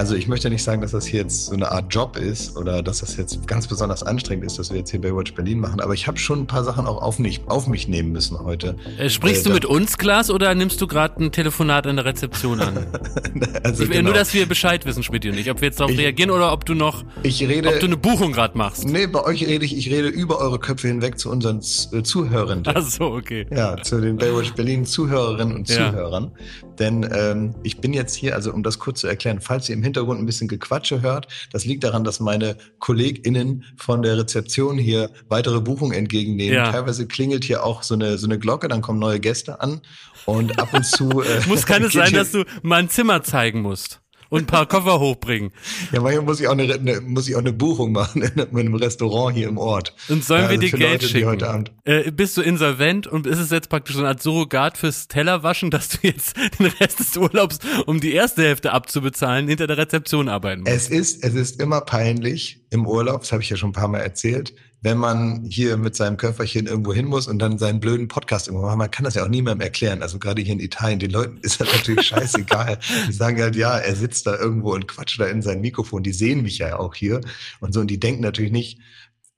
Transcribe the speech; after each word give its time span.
Also 0.00 0.14
ich 0.14 0.28
möchte 0.28 0.48
nicht 0.48 0.62
sagen, 0.62 0.80
dass 0.80 0.92
das 0.92 1.04
hier 1.04 1.20
jetzt 1.20 1.44
so 1.48 1.52
eine 1.52 1.70
Art 1.70 1.92
Job 1.94 2.16
ist 2.16 2.56
oder 2.56 2.82
dass 2.82 3.00
das 3.00 3.18
jetzt 3.18 3.46
ganz 3.46 3.66
besonders 3.66 4.02
anstrengend 4.02 4.46
ist, 4.46 4.58
dass 4.58 4.70
wir 4.70 4.78
jetzt 4.78 4.90
hier 4.92 4.98
Baywatch 5.02 5.34
Berlin 5.34 5.60
machen, 5.60 5.78
aber 5.82 5.92
ich 5.92 6.06
habe 6.06 6.16
schon 6.16 6.38
ein 6.40 6.46
paar 6.46 6.64
Sachen 6.64 6.86
auch 6.86 7.02
auf 7.02 7.18
mich, 7.18 7.42
auf 7.48 7.66
mich 7.66 7.86
nehmen 7.86 8.10
müssen 8.10 8.38
heute. 8.42 8.76
Äh, 8.96 9.10
sprichst 9.10 9.44
Äh, 9.44 9.50
du 9.50 9.54
mit 9.54 9.66
uns, 9.66 9.98
Klaas, 9.98 10.30
oder 10.30 10.54
nimmst 10.54 10.80
du 10.80 10.86
gerade 10.86 11.22
ein 11.22 11.32
Telefonat 11.32 11.86
an 11.86 11.96
der 11.96 12.06
Rezeption 12.06 12.60
an? 12.60 12.78
also 13.62 13.82
Ich 13.82 13.90
will 13.90 13.96
genau. 13.98 14.08
Nur, 14.08 14.14
dass 14.14 14.32
wir 14.32 14.46
Bescheid 14.46 14.86
wissen, 14.86 15.02
Schmidt 15.02 15.26
und 15.26 15.36
ich, 15.36 15.50
ob 15.50 15.60
wir 15.60 15.68
jetzt 15.68 15.80
darauf 15.80 15.92
Ich- 15.92 15.98
reagieren 15.98 16.30
oder 16.30 16.50
ob 16.50 16.64
du 16.64 16.72
noch, 16.72 17.04
ich 17.22 17.46
rede, 17.46 17.68
ob 17.68 17.78
du 17.80 17.84
eine 17.84 17.98
Buchung 17.98 18.32
gerade 18.32 18.56
machst. 18.56 18.86
nee, 18.88 19.06
bei 19.06 19.22
euch 19.22 19.46
rede 19.46 19.66
ich, 19.66 19.76
ich 19.76 19.90
rede 19.90 20.08
über 20.08 20.38
eure 20.38 20.58
Köpfe 20.58 20.88
hinweg 20.88 21.18
zu 21.18 21.30
unseren 21.30 21.58
äh, 21.58 22.02
Zuhörenden. 22.02 22.72
Ach 22.74 22.80
so, 22.88 23.04
okay. 23.04 23.46
Ja, 23.54 23.76
zu 23.82 24.00
den 24.00 24.16
Baywatch 24.16 24.54
Berlin 24.54 24.86
Zuhörerinnen 24.86 25.54
und 25.54 25.68
Ja. 25.68 25.90
Zuhörern. 25.90 26.30
Denn 26.78 27.06
ähm, 27.14 27.54
ich 27.64 27.82
bin 27.82 27.92
jetzt 27.92 28.14
hier, 28.14 28.34
also 28.34 28.50
um 28.54 28.62
das 28.62 28.78
kurz 28.78 29.00
zu 29.00 29.06
erklären, 29.06 29.40
falls 29.42 29.68
ihr 29.68 29.74
im 29.74 29.82
Hintergrund 29.82 29.89
ein 29.98 30.26
bisschen 30.26 30.48
Gequatsche 30.48 31.02
hört, 31.02 31.28
das 31.52 31.64
liegt 31.64 31.84
daran, 31.84 32.04
dass 32.04 32.20
meine 32.20 32.56
KollegInnen 32.78 33.64
von 33.76 34.02
der 34.02 34.18
Rezeption 34.18 34.78
hier 34.78 35.10
weitere 35.28 35.60
Buchungen 35.60 35.96
entgegennehmen. 35.96 36.54
Ja. 36.54 36.70
Teilweise 36.72 37.06
klingelt 37.06 37.44
hier 37.44 37.64
auch 37.64 37.82
so 37.82 37.94
eine, 37.94 38.18
so 38.18 38.26
eine 38.26 38.38
Glocke, 38.38 38.68
dann 38.68 38.82
kommen 38.82 38.98
neue 38.98 39.20
Gäste 39.20 39.60
an 39.60 39.80
und 40.26 40.58
ab 40.58 40.72
und 40.72 40.84
zu. 40.84 41.10
Äh, 41.20 41.46
Muss 41.48 41.66
kann 41.66 41.82
es 41.82 41.92
sein, 41.92 42.12
dass 42.12 42.32
du 42.32 42.44
mal 42.62 42.76
ein 42.76 42.88
Zimmer 42.88 43.22
zeigen 43.22 43.60
musst 43.60 44.00
und 44.30 44.42
ein 44.44 44.46
paar 44.46 44.66
Koffer 44.66 44.98
hochbringen. 44.98 45.50
Ja, 45.92 46.00
manchmal 46.00 46.24
muss 46.24 46.40
ich 46.40 46.48
auch 46.48 46.52
eine, 46.52 46.72
eine, 46.72 47.00
muss 47.02 47.28
ich 47.28 47.34
auch 47.34 47.40
eine 47.40 47.52
Buchung 47.52 47.92
machen 47.92 48.22
in 48.36 48.40
einem 48.58 48.74
Restaurant 48.74 49.36
hier 49.36 49.48
im 49.48 49.58
Ort. 49.58 49.94
Und 50.08 50.24
sollen 50.24 50.44
Ja, 50.44 50.48
wir 50.50 50.58
also 50.58 50.70
dir 50.70 50.78
Geld 50.78 50.92
Leute, 51.02 51.08
schicken? 51.08 51.26
heute 51.28 51.50
Abend 51.50 51.72
Äh, 51.84 52.10
bist 52.10 52.36
du 52.36 52.40
insolvent 52.40 53.06
und 53.06 53.26
ist 53.26 53.38
es 53.38 53.50
jetzt 53.50 53.68
praktisch 53.68 53.96
so 53.96 54.00
eine 54.00 54.08
Art 54.08 54.22
Surrogat 54.22 54.78
fürs 54.78 55.08
Tellerwaschen, 55.08 55.70
dass 55.70 55.88
du 55.90 55.98
jetzt 56.02 56.36
den 56.58 56.66
Rest 56.66 57.00
des 57.00 57.16
Urlaubs, 57.16 57.58
um 57.86 58.00
die 58.00 58.12
erste 58.14 58.42
Hälfte 58.42 58.72
abzubezahlen, 58.72 59.48
hinter 59.48 59.66
der 59.66 59.76
Rezeption 59.76 60.28
arbeiten 60.28 60.62
musst? 60.62 60.72
Es 60.74 60.88
ist, 60.88 61.24
es 61.24 61.34
ist 61.34 61.60
immer 61.60 61.80
peinlich 61.82 62.62
im 62.70 62.86
Urlaub, 62.86 63.20
das 63.20 63.32
habe 63.32 63.42
ich 63.42 63.50
ja 63.50 63.56
schon 63.56 63.70
ein 63.70 63.74
paar 63.74 63.88
Mal 63.88 63.98
erzählt, 63.98 64.54
wenn 64.82 64.96
man 64.96 65.44
hier 65.44 65.76
mit 65.76 65.94
seinem 65.94 66.16
Köfferchen 66.16 66.66
irgendwo 66.66 66.94
hin 66.94 67.06
muss 67.06 67.28
und 67.28 67.38
dann 67.38 67.58
seinen 67.58 67.80
blöden 67.80 68.08
Podcast 68.08 68.48
irgendwo 68.48 68.66
macht. 68.66 68.78
Man 68.78 68.90
kann 68.90 69.04
das 69.04 69.14
ja 69.14 69.24
auch 69.24 69.28
niemandem 69.28 69.60
erklären. 69.60 70.02
Also 70.02 70.18
gerade 70.18 70.40
hier 70.40 70.54
in 70.54 70.60
Italien, 70.60 70.98
den 70.98 71.10
Leuten 71.10 71.38
ist 71.42 71.60
das 71.60 71.70
natürlich 71.72 72.06
scheißegal. 72.06 72.78
Die 73.08 73.12
sagen 73.12 73.40
halt, 73.40 73.56
ja, 73.56 73.76
er 73.76 73.94
sitzt 73.94 74.26
da 74.26 74.36
irgendwo 74.36 74.72
und 74.72 74.88
quatscht 74.88 75.20
da 75.20 75.26
in 75.26 75.42
sein 75.42 75.60
Mikrofon. 75.60 76.02
Die 76.02 76.12
sehen 76.12 76.42
mich 76.42 76.58
ja 76.58 76.78
auch 76.78 76.94
hier 76.94 77.20
und 77.60 77.74
so. 77.74 77.80
Und 77.80 77.88
die 77.88 78.00
denken 78.00 78.22
natürlich 78.22 78.52
nicht, 78.52 78.78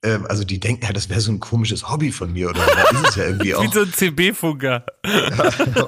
also 0.03 0.43
die 0.43 0.59
denken 0.59 0.85
ja, 0.85 0.93
das 0.93 1.09
wäre 1.09 1.21
so 1.21 1.31
ein 1.31 1.39
komisches 1.39 1.89
Hobby 1.89 2.11
von 2.11 2.33
mir 2.33 2.51
oder 2.51 2.61
so. 2.61 2.99
Ist 2.99 3.09
es 3.11 3.17
ja 3.17 3.25
irgendwie 3.25 3.55
auch. 3.55 3.63
Wie 3.63 3.73
so 3.73 3.83
ein 3.83 3.93
CB-Funker. 3.93 4.85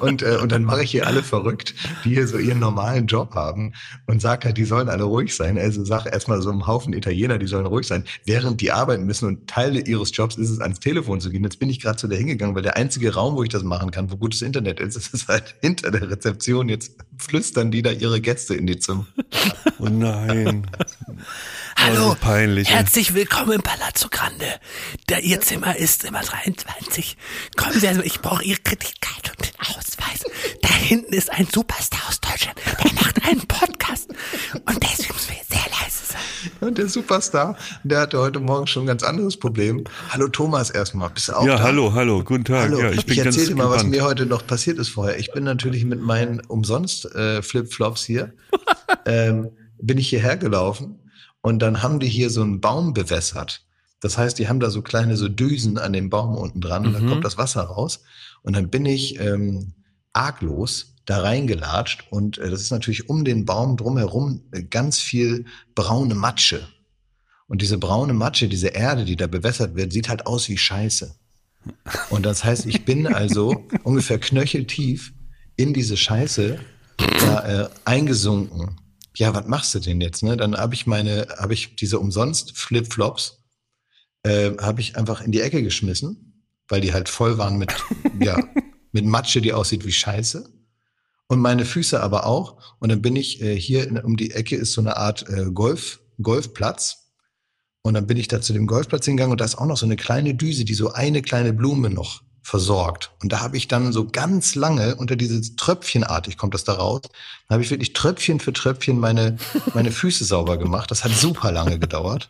und, 0.01 0.21
äh, 0.21 0.37
und 0.41 0.51
dann 0.51 0.63
mache 0.63 0.83
ich 0.83 0.91
hier 0.91 1.05
alle 1.05 1.21
verrückt, 1.21 1.75
die 2.05 2.09
hier 2.09 2.27
so 2.27 2.37
ihren 2.37 2.59
normalen 2.59 3.07
Job 3.07 3.35
haben 3.35 3.73
und 4.05 4.21
sag 4.21 4.45
halt, 4.45 4.57
die 4.57 4.63
sollen 4.63 4.87
alle 4.87 5.03
ruhig 5.03 5.35
sein. 5.35 5.57
Also 5.57 5.83
sag 5.83 6.05
erstmal 6.05 6.41
so 6.41 6.49
einem 6.49 6.65
Haufen 6.65 6.93
Italiener, 6.93 7.37
die 7.37 7.47
sollen 7.47 7.65
ruhig 7.65 7.87
sein, 7.87 8.05
während 8.25 8.61
die 8.61 8.71
arbeiten 8.71 9.05
müssen 9.05 9.27
und 9.27 9.47
Teile 9.49 9.81
ihres 9.81 10.15
Jobs 10.15 10.37
ist 10.37 10.49
es, 10.49 10.61
ans 10.61 10.79
Telefon 10.79 11.19
zu 11.19 11.29
gehen. 11.29 11.43
Jetzt 11.43 11.59
bin 11.59 11.69
ich 11.69 11.81
gerade 11.81 11.97
zu 11.97 12.07
der 12.07 12.17
hingegangen, 12.17 12.55
weil 12.55 12.63
der 12.63 12.77
einzige 12.77 13.13
Raum, 13.13 13.35
wo 13.35 13.43
ich 13.43 13.49
das 13.49 13.63
machen 13.63 13.91
kann, 13.91 14.11
wo 14.11 14.15
gutes 14.15 14.41
Internet 14.41 14.79
ist, 14.79 14.95
ist 14.95 15.13
es 15.13 15.27
halt 15.27 15.55
hinter 15.61 15.91
der 15.91 16.09
Rezeption. 16.09 16.69
Jetzt 16.69 16.93
flüstern 17.17 17.69
die 17.69 17.81
da 17.81 17.91
ihre 17.91 18.21
Gäste 18.21 18.55
in 18.55 18.65
die 18.65 18.79
Zimmer. 18.79 19.05
Oh 19.79 19.89
nein. 19.89 20.65
Hallo, 21.77 22.11
Oh, 22.11 22.15
peinlich, 22.19 22.69
herzlich 22.69 23.13
willkommen 23.13 23.51
im 23.53 23.61
Palazzo 23.61 24.07
Grande. 24.09 24.45
Da 25.07 25.17
Ihr 25.19 25.41
Zimmer 25.41 25.75
ist 25.75 26.01
Zimmer 26.03 26.21
23. 26.21 27.17
Kommen 27.57 27.79
Sie, 27.79 27.87
also 27.87 28.01
ich 28.01 28.21
brauche 28.21 28.43
Ihre 28.43 28.59
Kreditkarte 28.59 29.31
und 29.31 29.45
den 29.45 29.59
Ausweis. 29.59 30.23
Da 30.61 30.69
hinten 30.69 31.13
ist 31.13 31.31
ein 31.31 31.47
Superstar 31.51 32.01
aus 32.07 32.19
Deutschland, 32.21 32.57
der 32.83 32.93
macht 32.93 33.23
einen 33.27 33.41
Podcast 33.41 34.09
und 34.09 34.83
deswegen 34.83 35.13
müssen 35.13 35.29
wir 35.31 35.55
sehr 35.57 35.65
leise 35.69 36.05
sein. 36.05 36.51
Und 36.61 36.77
der 36.77 36.87
Superstar, 36.87 37.57
der 37.83 37.99
hatte 38.01 38.19
heute 38.19 38.39
Morgen 38.39 38.67
schon 38.67 38.83
ein 38.83 38.87
ganz 38.87 39.03
anderes 39.03 39.37
Problem. 39.37 39.83
Hallo 40.09 40.27
Thomas 40.29 40.69
erstmal, 40.71 41.09
bist 41.09 41.27
du 41.27 41.33
auch 41.33 41.45
Ja, 41.45 41.57
da? 41.57 41.63
hallo, 41.63 41.93
hallo, 41.93 42.23
guten 42.23 42.45
Tag. 42.45 42.61
Hallo, 42.63 42.79
ja, 42.79 42.91
ich 42.91 43.05
bin 43.05 43.17
ganz 43.17 43.35
erzähl 43.35 43.47
dir 43.53 43.55
mal, 43.55 43.69
was 43.69 43.83
mir 43.83 44.03
heute 44.03 44.25
noch 44.25 44.47
passiert 44.47 44.79
ist 44.79 44.89
vorher. 44.89 45.19
Ich 45.19 45.33
bin 45.33 45.43
natürlich 45.43 45.83
mit 45.85 46.01
meinen 46.01 46.39
umsonst 46.39 47.05
äh, 47.15 47.41
Flipflops 47.41 48.03
hier, 48.05 48.33
ähm, 49.05 49.49
bin 49.79 49.97
ich 49.97 50.07
hierher 50.09 50.37
gelaufen 50.37 50.99
und 51.45 51.59
dann 51.59 51.83
haben 51.83 51.99
die 51.99 52.07
hier 52.07 52.31
so 52.31 52.41
einen 52.41 52.59
Baum 52.59 52.93
bewässert. 52.93 53.61
Das 53.99 54.17
heißt, 54.17 54.39
die 54.39 54.47
haben 54.49 54.59
da 54.59 54.71
so 54.71 54.81
kleine 54.81 55.15
so 55.15 55.29
Düsen 55.29 55.77
an 55.77 55.93
dem 55.93 56.09
Baum 56.09 56.35
unten 56.35 56.59
dran 56.59 56.87
und 56.87 56.93
dann 56.93 57.05
Mhm. 57.05 57.09
kommt 57.09 57.23
das 57.23 57.37
Wasser 57.37 57.61
raus. 57.61 58.01
Und 58.41 58.55
dann 58.55 58.69
bin 58.69 58.83
ich 58.87 59.19
ähm, 59.19 59.73
arglos 60.11 60.95
da 61.05 61.21
reingelatscht 61.21 62.07
und 62.09 62.39
äh, 62.39 62.49
das 62.49 62.61
ist 62.61 62.71
natürlich 62.71 63.09
um 63.09 63.23
den 63.25 63.45
Baum 63.45 63.77
drumherum 63.77 64.41
äh, 64.53 64.63
ganz 64.63 64.99
viel 64.99 65.45
braune 65.75 66.15
Matsche. 66.15 66.67
Und 67.47 67.61
diese 67.61 67.77
braune 67.77 68.13
Matsche, 68.13 68.47
diese 68.47 68.69
Erde, 68.69 69.05
die 69.05 69.15
da 69.15 69.27
bewässert 69.27 69.75
wird, 69.75 69.93
sieht 69.93 70.09
halt 70.09 70.25
aus 70.25 70.49
wie 70.49 70.57
Scheiße. 70.57 71.13
Und 72.09 72.25
das 72.25 72.43
heißt, 72.43 72.65
ich 72.65 72.85
bin 72.85 73.05
also 73.05 73.63
ungefähr 73.83 74.17
knöcheltief 74.17 75.13
in 75.57 75.75
diese 75.75 75.95
Scheiße 75.95 76.57
da, 77.19 77.65
äh, 77.65 77.69
eingesunken. 77.85 78.77
Ja, 79.17 79.33
was 79.33 79.47
machst 79.47 79.73
du 79.73 79.79
denn 79.79 80.01
jetzt? 80.01 80.23
Ne? 80.23 80.37
Dann 80.37 80.55
habe 80.55 80.73
ich 80.75 80.87
meine, 80.87 81.27
habe 81.37 81.53
ich 81.53 81.75
diese 81.75 81.99
umsonst 81.99 82.57
Flipflops, 82.57 83.43
äh, 84.23 84.51
habe 84.59 84.81
ich 84.81 84.97
einfach 84.97 85.21
in 85.21 85.31
die 85.31 85.41
Ecke 85.41 85.63
geschmissen, 85.63 86.43
weil 86.67 86.81
die 86.81 86.93
halt 86.93 87.09
voll 87.09 87.37
waren 87.37 87.57
mit, 87.57 87.73
ja, 88.19 88.37
mit 88.91 89.05
Matsche, 89.05 89.41
die 89.41 89.53
aussieht 89.53 89.85
wie 89.85 89.91
Scheiße. 89.91 90.49
Und 91.27 91.39
meine 91.39 91.65
Füße 91.65 92.01
aber 92.01 92.25
auch. 92.25 92.75
Und 92.79 92.89
dann 92.89 93.01
bin 93.01 93.15
ich 93.15 93.41
äh, 93.41 93.59
hier 93.59 93.87
in, 93.87 93.97
um 93.97 94.17
die 94.17 94.31
Ecke 94.31 94.55
ist 94.55 94.73
so 94.73 94.81
eine 94.81 94.97
Art 94.97 95.27
äh, 95.29 95.45
Golf, 95.51 96.01
Golfplatz. 96.21 97.11
Und 97.81 97.93
dann 97.93 98.07
bin 98.07 98.17
ich 98.17 98.27
da 98.27 98.41
zu 98.41 98.53
dem 98.53 98.67
Golfplatz 98.67 99.05
hingegangen 99.05 99.31
und 99.31 99.41
da 99.41 99.45
ist 99.45 99.57
auch 99.57 99.65
noch 99.65 99.77
so 99.77 99.85
eine 99.85 99.95
kleine 99.95 100.35
Düse, 100.35 100.65
die 100.65 100.73
so 100.73 100.91
eine 100.91 101.21
kleine 101.21 101.53
Blume 101.53 101.89
noch 101.89 102.24
versorgt. 102.45 103.09
Und 103.23 103.31
da 103.31 103.41
habe 103.41 103.57
ich 103.57 103.67
dann 103.67 103.91
so 103.91 104.07
ganz 104.07 104.53
lange 104.53 104.95
unter 104.97 105.15
dieses 105.15 105.55
Tröpfchenartig 105.55 106.37
kommt 106.37 106.53
das 106.53 106.63
da 106.63 106.73
raus, 106.73 107.01
da 107.47 107.55
habe 107.55 107.63
ich 107.63 107.71
wirklich 107.71 107.93
Tröpfchen 107.93 108.39
für 108.39 108.53
Tröpfchen 108.53 108.99
meine, 108.99 109.37
meine 109.73 109.91
Füße 109.91 110.23
sauber 110.23 110.57
gemacht. 110.57 110.91
Das 110.91 111.03
hat 111.03 111.11
super 111.11 111.51
lange 111.51 111.79
gedauert. 111.79 112.29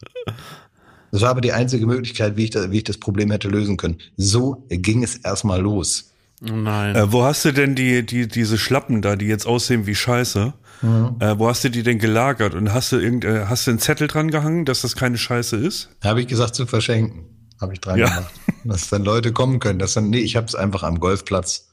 Das 1.12 1.22
war 1.22 1.32
aber 1.32 1.42
die 1.42 1.52
einzige 1.52 1.86
Möglichkeit, 1.86 2.38
wie 2.38 2.46
ich, 2.46 2.50
da, 2.52 2.72
wie 2.72 2.78
ich 2.78 2.86
das 2.86 2.98
Problem 2.98 3.30
hätte 3.30 3.50
lösen 3.50 3.76
können. 3.76 3.98
So 4.16 4.66
ging 4.70 5.04
es 5.04 5.18
erstmal 5.18 5.60
los. 5.60 6.14
Nein. 6.40 6.96
Äh, 6.96 7.12
wo 7.12 7.24
hast 7.24 7.44
du 7.44 7.52
denn 7.52 7.76
die, 7.76 8.06
die, 8.06 8.30
diese 8.30 8.58
Schlappen 8.58 9.02
da, 9.02 9.18
die 9.18 9.26
jetzt 9.26 9.46
aussehen 9.46 9.86
wie 9.86 9.96
Scheiße? 9.96 10.54
Mhm. 10.82 11.16
Äh, 11.20 11.38
wo 11.38 11.50
hast 11.50 11.66
du 11.66 11.70
die 11.70 11.84
denn 11.84 12.00
gelagert? 12.00 12.56
Und 12.56 12.72
hast 12.72 12.94
du 12.94 12.98
irgend, 12.98 13.26
äh, 13.26 13.48
hast 13.48 13.68
du 13.68 13.72
einen 13.72 13.80
Zettel 13.80 14.08
dran 14.08 14.32
gehangen, 14.32 14.64
dass 14.64 14.82
das 14.82 14.96
keine 14.96 15.18
Scheiße 15.18 15.58
ist? 15.58 15.90
Da 16.00 16.10
habe 16.10 16.22
ich 16.22 16.28
gesagt 16.28 16.56
zu 16.56 16.66
verschenken. 16.66 17.35
Habe 17.62 17.74
ich 17.74 17.82
dran 17.82 18.00
Ja. 18.00 18.08
gemacht. 18.10 18.34
Dass 18.64 18.90
dann 18.90 19.04
Leute 19.04 19.32
kommen 19.32 19.60
können. 19.60 19.80
Dass 19.80 19.94
dann, 19.94 20.10
nee, 20.10 20.20
ich 20.20 20.36
habe 20.36 20.48
es 20.48 20.56
einfach 20.56 20.84
am 20.84 21.00
Golfplatz, 21.00 21.70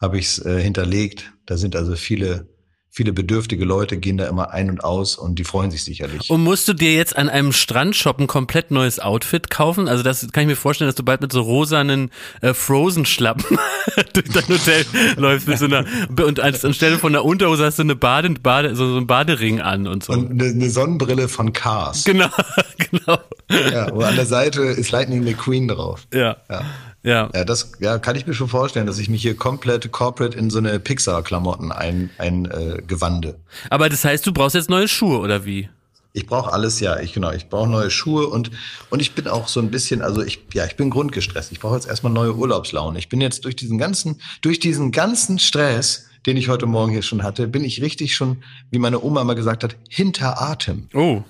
habe 0.00 0.18
ich 0.18 0.26
es 0.26 0.44
äh, 0.44 0.60
hinterlegt. 0.62 1.32
Da 1.46 1.56
sind 1.56 1.74
also 1.76 1.96
viele, 1.96 2.48
viele 2.96 3.12
bedürftige 3.12 3.66
Leute, 3.66 3.98
gehen 3.98 4.16
da 4.16 4.26
immer 4.26 4.52
ein 4.54 4.70
und 4.70 4.82
aus 4.82 5.16
und 5.16 5.38
die 5.38 5.44
freuen 5.44 5.70
sich 5.70 5.84
sicherlich. 5.84 6.30
Und 6.30 6.42
musst 6.42 6.66
du 6.66 6.72
dir 6.72 6.94
jetzt 6.94 7.14
an 7.14 7.28
einem 7.28 7.52
Strandshop 7.52 8.18
ein 8.18 8.26
komplett 8.26 8.70
neues 8.70 9.00
Outfit 9.00 9.50
kaufen? 9.50 9.86
Also 9.86 10.02
das 10.02 10.26
kann 10.32 10.44
ich 10.44 10.48
mir 10.48 10.56
vorstellen, 10.56 10.88
dass 10.88 10.94
du 10.94 11.02
bald 11.02 11.20
mit 11.20 11.30
so 11.30 11.42
rosanen 11.42 12.10
äh, 12.40 12.54
Frozen-Schlappen 12.54 13.58
durch 14.14 14.30
dein 14.30 14.48
Hotel 14.48 14.86
läufst 15.18 15.46
mit 15.46 15.58
so 15.58 15.66
einer 15.66 15.84
und 16.24 16.40
als 16.40 16.64
anstelle 16.64 16.96
von 16.98 17.14
einer 17.14 17.22
Unterhose 17.22 17.66
hast 17.66 17.78
du 17.78 17.82
eine 17.82 17.96
Bade, 17.96 18.30
Bade 18.30 18.74
so, 18.74 18.88
so 18.88 18.96
einen 18.96 19.06
Badering 19.06 19.60
an 19.60 19.86
und 19.86 20.02
so. 20.02 20.14
Und 20.14 20.30
eine, 20.30 20.44
eine 20.44 20.70
Sonnenbrille 20.70 21.28
von 21.28 21.52
Cars. 21.52 22.04
genau, 22.04 22.30
genau. 22.90 23.18
Ja, 23.50 23.94
wo 23.94 24.00
an 24.00 24.16
der 24.16 24.24
Seite 24.24 24.62
ist 24.62 24.90
Lightning 24.90 25.22
McQueen 25.22 25.68
drauf. 25.68 26.06
Ja. 26.14 26.38
Ja. 26.48 26.62
Ja. 27.06 27.30
Ja, 27.32 27.44
das 27.44 27.70
ja, 27.78 27.98
kann 28.00 28.16
ich 28.16 28.26
mir 28.26 28.34
schon 28.34 28.48
vorstellen, 28.48 28.86
dass 28.88 28.98
ich 28.98 29.08
mich 29.08 29.22
hier 29.22 29.36
komplett 29.36 29.92
corporate 29.92 30.36
in 30.36 30.50
so 30.50 30.58
eine 30.58 30.80
Pixar-Klamotten 30.80 31.70
ein, 31.70 32.10
ein 32.18 32.46
äh, 32.46 32.82
gewande. 32.84 33.38
Aber 33.70 33.88
das 33.88 34.04
heißt, 34.04 34.26
du 34.26 34.32
brauchst 34.32 34.56
jetzt 34.56 34.68
neue 34.68 34.88
Schuhe 34.88 35.20
oder 35.20 35.44
wie? 35.44 35.68
Ich 36.14 36.26
brauche 36.26 36.52
alles, 36.52 36.80
ja. 36.80 36.98
Ich 36.98 37.12
genau, 37.12 37.30
ich 37.30 37.48
brauche 37.48 37.68
neue 37.68 37.90
Schuhe 37.90 38.26
und 38.26 38.50
und 38.90 39.00
ich 39.00 39.14
bin 39.14 39.28
auch 39.28 39.46
so 39.46 39.60
ein 39.60 39.70
bisschen, 39.70 40.02
also 40.02 40.20
ich 40.20 40.40
ja, 40.52 40.64
ich 40.64 40.74
bin 40.74 40.90
grundgestresst. 40.90 41.52
Ich 41.52 41.60
brauche 41.60 41.76
jetzt 41.76 41.86
erstmal 41.86 42.12
neue 42.12 42.34
Urlaubslaune. 42.34 42.98
Ich 42.98 43.08
bin 43.08 43.20
jetzt 43.20 43.44
durch 43.44 43.54
diesen 43.54 43.78
ganzen 43.78 44.20
durch 44.40 44.58
diesen 44.58 44.90
ganzen 44.90 45.38
Stress, 45.38 46.06
den 46.26 46.36
ich 46.36 46.48
heute 46.48 46.66
Morgen 46.66 46.90
hier 46.90 47.02
schon 47.02 47.22
hatte, 47.22 47.46
bin 47.46 47.62
ich 47.62 47.82
richtig 47.82 48.16
schon, 48.16 48.42
wie 48.72 48.80
meine 48.80 49.00
Oma 49.00 49.22
mal 49.22 49.34
gesagt 49.34 49.62
hat, 49.62 49.76
hinter 49.88 50.42
Atem. 50.42 50.88
Oh. 50.92 51.22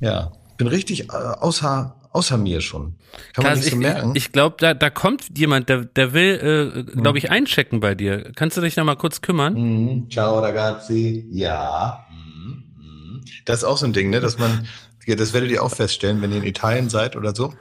Ja, 0.00 0.32
bin 0.56 0.68
richtig 0.68 1.10
äh, 1.10 1.12
außer 1.12 1.94
außer 2.14 2.38
mir 2.38 2.60
schon. 2.60 2.94
Kann 3.32 3.44
man 3.44 3.52
Klaas, 3.52 3.58
nicht 3.58 3.70
so 3.70 3.76
ich, 3.76 3.82
merken. 3.82 4.12
ich 4.14 4.32
glaube, 4.32 4.56
da, 4.58 4.72
da 4.72 4.88
kommt 4.88 5.36
jemand, 5.36 5.68
der, 5.68 5.84
der 5.84 6.12
will, 6.12 6.84
äh, 6.94 7.00
glaube 7.00 7.18
ich, 7.18 7.30
einchecken 7.30 7.80
bei 7.80 7.94
dir. 7.94 8.32
Kannst 8.36 8.56
du 8.56 8.60
dich 8.60 8.74
da 8.74 8.84
mal 8.84 8.94
kurz 8.94 9.20
kümmern? 9.20 9.54
Mhm. 9.54 10.10
Ciao 10.10 10.38
ragazzi. 10.38 11.26
Ja. 11.30 12.06
Mhm. 12.10 13.24
Das 13.44 13.58
ist 13.58 13.64
auch 13.64 13.76
so 13.76 13.86
ein 13.86 13.92
Ding, 13.92 14.10
ne, 14.10 14.20
dass 14.20 14.38
man, 14.38 14.66
das 15.06 15.32
werdet 15.32 15.50
ihr 15.50 15.62
auch 15.62 15.72
feststellen, 15.72 16.22
wenn 16.22 16.30
ihr 16.30 16.38
in 16.38 16.44
Italien 16.44 16.88
seid 16.88 17.16
oder 17.16 17.34
so. 17.34 17.52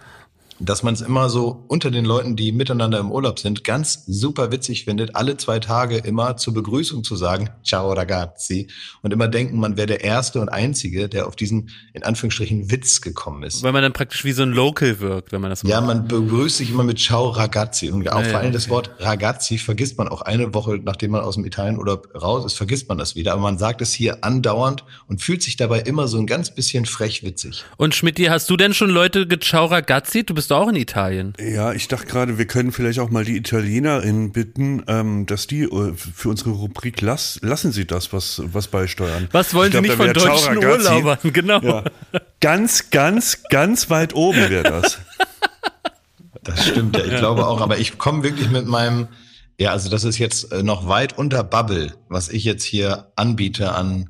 Dass 0.70 0.84
man 0.84 0.94
es 0.94 1.02
immer 1.02 1.30
so 1.30 1.66
unter 1.68 1.92
den 1.92 2.06
Leuten, 2.06 2.36
die 2.36 2.52
miteinander 2.52 3.00
im 3.00 3.12
Urlaub 3.12 3.40
sind, 3.40 3.64
ganz 3.64 4.04
super 4.08 4.52
witzig 4.52 4.86
findet, 4.86 5.16
alle 5.16 5.38
zwei 5.38 5.60
Tage 5.60 5.98
immer 5.98 6.38
zur 6.38 6.54
Begrüßung 6.54 7.04
zu 7.04 7.16
sagen, 7.16 7.50
ciao 7.64 7.92
ragazzi, 7.94 8.68
und 9.02 9.12
immer 9.14 9.28
denken, 9.28 9.60
man 9.60 9.78
wäre 9.78 9.88
der 9.88 10.04
Erste 10.04 10.40
und 10.40 10.50
Einzige, 10.50 11.10
der 11.10 11.28
auf 11.28 11.36
diesen, 11.36 11.70
in 11.94 12.04
Anführungsstrichen, 12.04 12.72
Witz 12.72 13.02
gekommen 13.02 13.44
ist. 13.44 13.64
Weil 13.64 13.72
man 13.72 13.82
dann 13.84 13.94
praktisch 13.94 14.24
wie 14.26 14.32
so 14.32 14.44
ein 14.44 14.52
Local 14.52 15.00
wirkt, 15.00 15.32
wenn 15.32 15.42
man 15.42 15.50
das 15.50 15.64
Ja, 15.64 15.82
macht. 15.82 15.88
man 15.88 16.08
begrüßt 16.08 16.58
sich 16.58 16.70
immer 16.70 16.84
mit 16.84 17.00
ciao 17.00 17.30
ragazzi. 17.30 17.90
Und 17.90 18.08
auch 18.10 18.20
Ja, 18.20 18.24
vor 18.24 18.32
ja, 18.34 18.40
allem 18.40 18.54
das 18.54 18.64
okay. 18.66 18.72
Wort 18.72 18.92
ragazzi 19.00 19.58
vergisst 19.58 19.98
man 19.98 20.08
auch 20.08 20.22
eine 20.22 20.54
Woche, 20.54 20.80
nachdem 20.84 21.12
man 21.12 21.22
aus 21.22 21.36
dem 21.36 21.46
Italienurlaub 21.46 22.10
raus 22.20 22.46
ist, 22.46 22.54
vergisst 22.54 22.88
man 22.90 22.98
das 22.98 23.16
wieder. 23.16 23.34
Aber 23.34 23.42
man 23.42 23.58
sagt 23.58 23.82
es 23.82 23.94
hier 23.94 24.24
andauernd 24.24 24.84
und 25.08 25.22
fühlt 25.22 25.44
sich 25.44 25.58
dabei 25.58 25.80
immer 25.82 26.08
so 26.08 26.18
ein 26.18 26.28
ganz 26.28 26.54
bisschen 26.54 26.86
frech 26.86 27.24
witzig. 27.24 27.64
Und 27.78 27.96
Schmidti, 27.96 28.26
hast 28.26 28.50
du 28.50 28.58
denn 28.58 28.74
schon 28.74 28.90
Leute 28.90 29.28
gechau 29.28 29.66
ragazzi? 29.66 30.24
Du 30.24 30.34
bist 30.34 30.52
doch 30.54 30.62
auch 30.62 30.70
in 30.70 30.76
Italien. 30.76 31.34
Ja, 31.40 31.74
ich 31.74 31.88
dachte 31.88 32.08
gerade, 32.08 32.38
wir 32.38 32.46
können 32.46 32.72
vielleicht 32.72 33.00
auch 33.00 33.10
mal 33.10 33.26
die 33.26 33.38
Italienerinnen 33.38 34.32
bitten, 34.32 34.84
ähm, 34.88 35.26
dass 35.26 35.48
die 35.48 35.64
äh, 35.64 35.94
für 35.94 36.30
unsere 36.30 36.52
Rubrik 36.52 37.02
lass, 37.02 37.40
lassen 37.42 37.72
sie 37.72 37.86
das, 37.86 38.14
was, 38.14 38.42
was 38.46 38.68
beisteuern. 38.68 39.28
Was 39.32 39.54
wollen 39.54 39.72
Ich 39.72 39.76
Sie 39.76 39.84
glaub, 39.84 39.98
nicht 40.00 40.14
von 40.14 40.14
deutschen 40.14 40.58
Ragazzi. 40.58 40.88
Urlaubern? 40.88 41.18
Genau. 41.34 41.62
Ja. 41.62 41.84
Ganz, 42.40 42.90
ganz, 42.92 43.44
ganz 43.50 43.90
weit 43.90 44.16
oben 44.16 44.50
wäre 44.50 44.64
das. 44.64 45.00
Das 46.44 46.68
stimmt 46.68 46.96
ja, 46.98 47.06
ich 47.06 47.18
glaube 47.18 47.48
auch. 47.48 47.62
Aber 47.62 47.78
ich 47.80 47.98
komme 47.98 48.24
wirklich 48.24 48.50
mit 48.52 48.68
meinem, 48.68 49.08
ja, 49.60 49.72
also 49.72 49.90
das 49.90 50.04
ist 50.04 50.18
jetzt 50.18 50.52
äh, 50.52 50.62
noch 50.62 50.88
weit 50.88 51.18
unter 51.18 51.44
Bubble, 51.44 51.94
was 52.10 52.30
ich 52.30 52.44
jetzt 52.44 52.64
hier 52.64 53.12
anbiete 53.16 53.74
an 53.74 54.10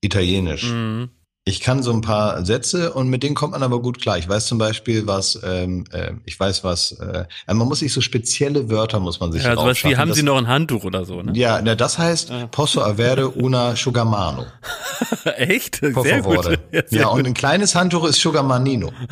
Italienisch. 0.00 0.70
Mhm. 0.70 1.10
Ich 1.44 1.58
kann 1.58 1.82
so 1.82 1.92
ein 1.92 2.02
paar 2.02 2.44
Sätze 2.46 2.92
und 2.92 3.08
mit 3.08 3.24
denen 3.24 3.34
kommt 3.34 3.50
man 3.50 3.64
aber 3.64 3.82
gut 3.82 4.00
klar. 4.00 4.16
Ich 4.16 4.28
weiß 4.28 4.46
zum 4.46 4.58
Beispiel, 4.58 5.08
was, 5.08 5.40
ähm, 5.42 5.82
äh, 5.90 6.12
ich 6.24 6.38
weiß 6.38 6.62
was, 6.62 6.92
äh, 6.92 7.24
äh, 7.48 7.54
man 7.54 7.66
muss 7.66 7.80
sich 7.80 7.92
so 7.92 8.00
spezielle 8.00 8.70
Wörter 8.70 9.00
muss 9.00 9.18
man 9.18 9.32
sich 9.32 9.42
Ja, 9.42 9.54
sowas 9.56 9.64
wie 9.64 9.68
raufschaffen. 9.70 9.98
haben 9.98 10.08
Das- 10.10 10.18
Sie 10.18 10.22
noch 10.22 10.36
ein 10.38 10.46
Handtuch 10.46 10.84
oder 10.84 11.04
so, 11.04 11.20
ne? 11.20 11.32
Ja, 11.34 11.60
na, 11.60 11.74
das 11.74 11.98
heißt, 11.98 12.32
posso 12.52 12.80
avere 12.82 13.28
una 13.30 13.74
sciugamano. 13.74 14.46
Echt? 15.36 15.80
Por 15.92 16.04
Sehr 16.04 16.22
gut. 16.22 16.44
Ja, 16.70 16.82
sehr 16.86 17.00
Ja, 17.00 17.08
und 17.08 17.26
ein 17.26 17.34
kleines 17.34 17.74
Handtuch 17.74 18.04
ist 18.04 18.18
Sciugamanino. 18.18 18.92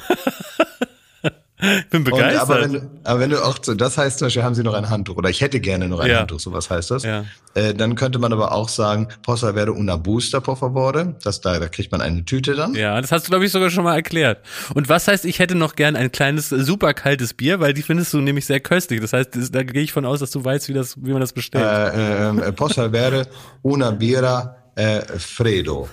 Ich 1.62 1.88
bin 1.90 1.98
Und, 1.98 2.04
begeistert. 2.04 2.42
aber, 2.42 2.60
wenn, 2.62 2.72
du- 2.72 2.90
aber 3.04 3.20
wenn 3.20 3.30
du 3.30 3.44
auch 3.44 3.58
das 3.58 3.98
heißt 3.98 4.18
zum 4.18 4.26
Beispiel, 4.26 4.42
haben 4.42 4.54
Sie 4.54 4.62
noch 4.62 4.74
ein 4.74 4.88
Handtuch 4.90 5.16
oder 5.16 5.28
ich 5.30 5.40
hätte 5.40 5.60
gerne 5.60 5.88
noch 5.88 6.00
ein 6.00 6.10
Ja. 6.10 6.18
Handtuch, 6.20 6.40
sowas 6.40 6.70
heißt 6.70 6.90
das. 6.90 7.02
Ja. 7.02 7.24
Äh, 7.54 7.74
dann 7.74 7.94
könnte 7.96 8.18
man 8.18 8.32
aber 8.32 8.52
auch 8.52 8.68
sagen, 8.68 9.08
posso 9.22 9.46
avere 9.46 9.72
una 9.72 9.96
busta, 9.96 10.40
por 10.40 10.56
favore. 10.56 11.16
Das, 11.24 11.40
da, 11.40 11.58
da 11.58 11.68
kriegt 11.68 11.90
man 11.92 12.00
eine 12.00 12.24
Tüte 12.24 12.54
dann. 12.54 12.74
ja, 12.74 13.00
das 13.00 13.12
hast 13.12 13.26
du, 13.26 13.30
glaube 13.30 13.44
ich, 13.44 13.52
sogar 13.52 13.70
schon 13.70 13.84
mal 13.84 13.94
erklärt. 13.96 14.38
Und 14.74 14.88
was 14.88 15.08
heißt, 15.08 15.24
ich 15.24 15.38
hätte 15.38 15.54
noch 15.54 15.74
gern 15.76 15.96
ein 15.96 16.12
kleines, 16.12 16.48
super 16.50 16.94
kaltes 16.94 17.34
Bier, 17.34 17.60
weil 17.60 17.74
die 17.74 17.82
findest 17.82 18.12
du 18.12 18.20
nämlich 18.20 18.46
sehr 18.46 18.60
köstlich. 18.60 19.00
Das 19.00 19.12
heißt, 19.12 19.34
das, 19.36 19.50
da 19.50 19.62
gehe 19.62 19.82
ich 19.82 19.92
von 19.92 20.04
aus, 20.04 20.20
dass 20.20 20.30
du 20.30 20.44
weißt, 20.44 20.68
wie, 20.68 20.72
das, 20.74 20.96
wie 21.02 21.10
man 21.12 21.20
das 21.20 21.32
bestellt. 21.32 21.64
Äh, 21.64 22.28
äh, 22.48 22.52
posso 22.52 22.82
avere 22.82 23.26
una 23.62 23.90
birra 23.90 24.56
äh, 24.76 25.00
freddo. 25.18 25.88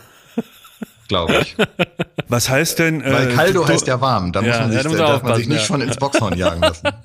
Glaube 1.07 1.39
ich. 1.41 1.55
Was 2.27 2.49
heißt 2.49 2.79
denn? 2.79 3.01
äh, 3.01 3.11
Weil 3.13 3.27
caldo 3.33 3.61
du- 3.63 3.67
heißt 3.67 3.87
ja 3.87 4.01
warm. 4.01 4.31
Da 4.33 4.41
muss 4.41 4.49
Ja, 4.49 4.61
man 4.61 4.71
sich, 4.71 4.81
da 4.83 4.89
muss 4.89 4.97
man 4.97 5.07
darf 5.07 5.23
man 5.23 5.35
sich 5.35 5.47
nicht 5.47 5.59
ja. 5.61 5.65
von 5.65 5.81
ins 5.81 5.95
Boxhorn 5.97 6.37
jagen 6.37 6.61
lassen. 6.61 6.87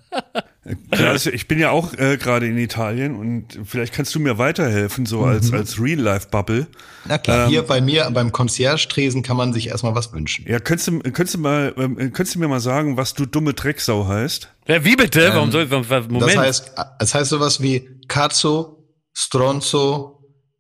Klar, 0.93 1.11
also 1.11 1.31
ich 1.31 1.49
bin 1.49 1.59
ja 1.59 1.71
auch 1.71 1.93
äh, 1.95 2.17
gerade 2.17 2.47
in 2.47 2.57
Italien 2.57 3.17
und 3.17 3.59
vielleicht 3.65 3.93
kannst 3.93 4.15
du 4.15 4.21
mir 4.21 4.39
weiterhelfen, 4.39 5.07
so 5.07 5.25
als, 5.25 5.51
Mhm. 5.51 5.59
als 5.59 5.81
Real-Life-Bubble. 5.81 6.69
Na 7.05 7.19
klar, 7.19 7.49
hier 7.49 7.63
bei 7.63 7.81
mir 7.81 8.09
beim 8.13 8.31
Concierge-Tresen 8.31 9.25
kann 9.25 9.37
man 9.37 9.53
sich 9.53 9.69
erstmal 9.69 9.97
was 9.97 10.13
wünschen. 10.13 10.45
Ja, 10.49 10.61
könntest 10.61 10.87
du, 10.89 11.01
könntest 11.01 11.35
du 11.35 11.39
mal, 11.39 11.75
ähm, 11.77 11.97
könntest 11.97 12.37
du 12.37 12.39
mir 12.39 12.47
mal 12.47 12.61
sagen, 12.61 12.97
was 12.97 13.15
du 13.15 13.27
dumme 13.27 13.55
Drecksau 13.55 14.07
heißt? 14.07 14.49
ja, 14.69 14.85
wie 14.85 14.95
bitte? 14.95 15.31
Warum 15.35 15.51
soll 15.51 15.69
warum- 15.69 15.89
warum- 15.91 16.13
Moment. 16.13 16.31
ähm, 16.31 16.37
Das 16.37 16.45
heißt, 16.47 16.73
es 17.01 17.15
heißt 17.15 17.31
sowas 17.31 17.61
wie 17.61 17.89
Cazzo, 18.07 18.85
Stronzo, 19.15 20.12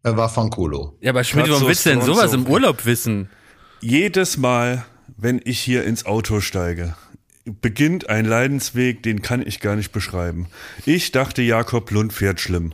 äh, 0.02 0.16
Vaffanculo. 0.16 0.96
ja, 1.00 1.10
aber 1.10 1.24
Schmidt, 1.24 1.48
warum 1.48 1.66
willst 1.66 1.86
du 1.86 1.90
denn 1.90 2.02
sowas 2.02 2.32
im 2.32 2.46
Urlaub 2.46 2.84
wissen? 2.84 3.28
Jedes 3.80 4.36
Mal, 4.36 4.84
wenn 5.16 5.40
ich 5.44 5.60
hier 5.60 5.84
ins 5.84 6.06
Auto 6.06 6.40
steige, 6.40 6.94
beginnt 7.44 8.08
ein 8.08 8.24
Leidensweg, 8.24 9.02
den 9.02 9.20
kann 9.22 9.44
ich 9.44 9.60
gar 9.60 9.74
nicht 9.74 9.90
beschreiben. 9.90 10.46
Ich 10.86 11.10
dachte, 11.10 11.42
Jakob 11.42 11.90
Lund 11.90 12.12
fährt 12.12 12.40
schlimm. 12.40 12.72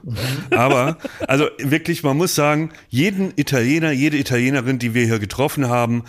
Aber, 0.51 0.99
also 1.27 1.47
wirklich, 1.59 2.03
man 2.03 2.17
muss 2.17 2.35
sagen, 2.35 2.71
jeden 2.91 3.33
Italiener, 3.37 3.93
jede 3.93 4.19
Italienerin, 4.19 4.79
die 4.79 4.93
wir 4.93 5.07
hier 5.07 5.19
getroffen 5.19 5.69
haben, 5.69 6.05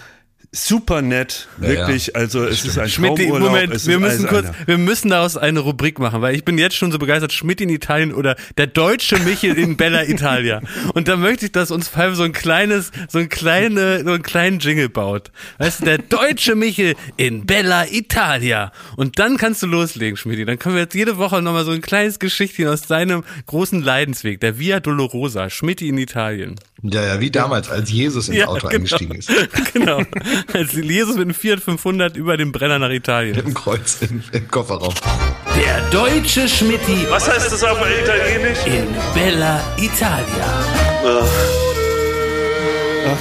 super 0.51 1.01
nett, 1.03 1.47
Ja, 1.61 1.67
wirklich, 1.67 2.15
also 2.15 2.43
es 2.43 2.65
ist 2.65 2.77
ein 2.79 2.89
Schmidt, 2.89 3.17
Traumurlaub. 3.17 3.49
Moment, 3.49 3.87
wir 3.87 3.99
müssen 3.99 4.25
alles 4.25 4.27
kurz, 4.27 4.45
einer. 4.45 4.67
wir 4.67 4.77
müssen 4.79 5.09
daraus 5.09 5.37
eine 5.37 5.59
Rubrik 5.59 5.99
machen, 5.99 6.21
weil 6.21 6.35
ich 6.35 6.43
bin 6.43 6.57
jetzt 6.57 6.75
schon 6.75 6.91
so 6.91 6.97
begeistert, 6.97 7.33
Schmidt 7.33 7.61
in 7.61 7.69
Italien 7.69 8.13
oder 8.13 8.35
der 8.57 8.67
deutsche 8.67 9.19
Michel 9.19 9.57
in 9.57 9.77
Bella 9.77 10.07
Italia. 10.07 10.61
Und 10.93 11.07
da 11.07 11.17
möchte 11.17 11.45
ich, 11.45 11.51
dass 11.51 11.69
uns 11.69 11.87
Pfeife 11.87 12.15
so 12.15 12.23
ein 12.23 12.31
kleines, 12.31 12.91
so 13.09 13.19
ein 13.19 13.29
kleine, 13.29 14.03
so 14.03 14.11
einen 14.11 14.23
kleinen 14.23 14.59
Jingle 14.59 14.89
baut. 14.89 15.31
Weißt 15.59 15.81
du, 15.81 15.85
der 15.85 15.99
deutsche 15.99 16.55
Michel 16.55 16.95
in 17.17 17.45
Bella 17.45 17.85
Italia. 17.87 18.71
Und 18.95 19.19
dann 19.19 19.37
kannst 19.37 19.61
du 19.61 19.67
loslegen, 19.67 20.17
Schmidt. 20.17 20.47
Dann 20.47 20.57
können 20.57 20.75
wir 20.75 20.83
jetzt 20.83 20.95
jede 20.95 21.17
Woche 21.17 21.41
nochmal 21.41 21.65
so 21.65 21.71
ein 21.71 21.81
kleines 21.81 22.17
Geschichtchen 22.17 22.67
aus 22.67 22.87
seinem 22.87 23.23
großen 23.45 23.83
Leidensweg, 23.83 24.39
der 24.39 24.57
Via 24.57 24.79
Dolorosa, 24.79 25.49
Schmidt 25.49 25.81
in 25.81 25.97
Italien. 25.97 26.55
Ja, 26.81 27.01
ja, 27.03 27.19
wie 27.19 27.29
damals, 27.29 27.69
als 27.69 27.91
Jesus 27.91 28.29
ins 28.29 28.37
Ja, 28.37 28.47
Auto 28.47 28.67
genau. 28.67 28.75
eingestiegen 28.75 29.15
ist. 29.15 29.29
genau. 29.73 30.01
Als 30.53 30.71
Jesus 30.73 31.15
mit 31.15 31.25
einem 31.25 31.33
Fiat 31.33 31.59
500 31.59 32.15
über 32.15 32.37
den 32.37 32.51
Brenner 32.51 32.79
nach 32.79 32.89
Italien. 32.89 33.35
Mit 33.35 33.45
dem 33.45 33.53
Kreuz 33.53 33.97
im, 34.01 34.23
im 34.31 34.47
Kofferraum. 34.49 34.93
Der 35.55 35.81
deutsche 35.89 36.47
Schmitti 36.47 37.05
Was 37.09 37.27
heißt 37.29 37.51
das 37.51 37.63
auf 37.63 37.77
Italienisch? 38.01 38.59
in 38.65 38.87
Bella 39.13 39.61
Italia. 39.77 40.63
Ach 41.05 41.69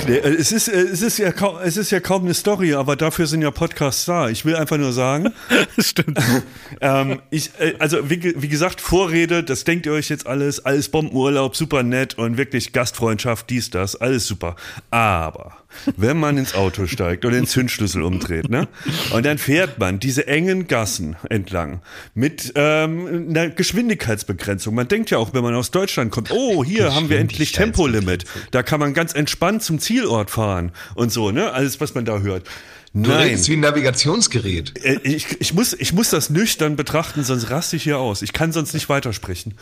nee, 0.06 0.16
äh, 0.16 0.34
es 0.34 0.52
ist, 0.52 0.68
äh, 0.68 0.80
es 0.80 1.02
ist 1.02 1.18
ja 1.18 1.32
kaum, 1.32 1.56
es 1.62 1.76
ist 1.76 1.90
ja 1.90 2.00
kaum 2.00 2.24
eine 2.24 2.34
Story, 2.34 2.74
aber 2.74 2.96
dafür 2.96 3.26
sind 3.26 3.42
ja 3.42 3.50
Podcasts 3.50 4.04
da. 4.04 4.28
Ich 4.28 4.44
will 4.44 4.56
einfach 4.56 4.76
nur 4.76 4.92
sagen, 4.92 5.32
Stimmt. 5.78 6.18
ähm, 6.80 7.20
ich, 7.30 7.50
äh, 7.58 7.74
also 7.78 8.08
wie, 8.10 8.34
wie 8.40 8.48
gesagt, 8.48 8.80
Vorrede, 8.80 9.42
das 9.42 9.64
denkt 9.64 9.86
ihr 9.86 9.92
euch 9.92 10.08
jetzt 10.08 10.26
alles, 10.26 10.64
alles 10.64 10.88
Bombenurlaub, 10.88 11.56
super 11.56 11.82
nett 11.82 12.16
und 12.18 12.36
wirklich 12.36 12.72
Gastfreundschaft, 12.72 13.50
dies, 13.50 13.70
das, 13.70 13.96
alles 13.96 14.26
super. 14.26 14.56
Aber 14.90 15.56
wenn 15.96 16.18
man 16.18 16.36
ins 16.36 16.54
Auto 16.54 16.86
steigt 16.86 17.24
und 17.24 17.32
den 17.32 17.46
Zündschlüssel 17.46 18.02
umdreht, 18.02 18.48
ne, 18.48 18.68
und 19.12 19.24
dann 19.26 19.38
fährt 19.38 19.78
man 19.78 20.00
diese 20.00 20.26
engen 20.26 20.66
Gassen 20.66 21.16
entlang 21.28 21.80
mit 22.14 22.52
ähm, 22.54 23.26
einer 23.30 23.50
Geschwindigkeitsbegrenzung. 23.50 24.74
Man 24.74 24.88
denkt 24.88 25.10
ja 25.10 25.18
auch, 25.18 25.34
wenn 25.34 25.42
man 25.42 25.54
aus 25.54 25.70
Deutschland 25.70 26.10
kommt, 26.10 26.30
oh, 26.30 26.64
hier 26.64 26.94
haben 26.94 27.10
wir 27.10 27.18
endlich 27.18 27.52
Tempolimit. 27.52 28.24
Da 28.50 28.62
kann 28.62 28.80
man 28.80 28.94
ganz 28.94 29.14
entspannt 29.14 29.62
zum 29.62 29.78
Zielort 29.78 30.30
fahren 30.30 30.72
und 30.94 31.12
so, 31.12 31.30
ne, 31.30 31.52
alles, 31.52 31.80
was 31.80 31.94
man 31.94 32.04
da 32.04 32.20
hört. 32.20 32.46
Du 32.94 33.10
Nein. 33.10 33.28
redest 33.28 33.48
wie 33.48 33.54
ein 33.54 33.60
Navigationsgerät. 33.60 34.72
Äh, 34.82 34.98
Ich, 35.02 35.40
ich, 35.40 35.52
muss, 35.54 35.74
ich 35.74 35.92
muss 35.92 36.10
das 36.10 36.30
nüchtern 36.30 36.76
betrachten, 36.76 37.22
sonst 37.22 37.50
raste 37.50 37.76
ich 37.76 37.82
hier 37.82 37.98
aus. 37.98 38.22
Ich 38.22 38.32
kann 38.32 38.52
sonst 38.52 38.72
nicht 38.74 38.88
weitersprechen. 38.88 39.54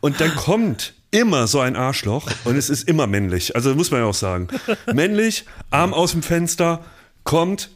Und 0.00 0.20
dann 0.20 0.34
kommt 0.34 0.94
immer 1.10 1.46
so 1.46 1.60
ein 1.60 1.76
Arschloch 1.76 2.30
und 2.44 2.56
es 2.56 2.70
ist 2.70 2.88
immer 2.88 3.06
männlich. 3.06 3.54
Also 3.54 3.74
muss 3.74 3.90
man 3.90 4.00
ja 4.00 4.06
auch 4.06 4.14
sagen. 4.14 4.48
Männlich, 4.92 5.44
Arm 5.70 5.94
aus 5.94 6.12
dem 6.12 6.22
Fenster, 6.22 6.84
kommt 7.24 7.70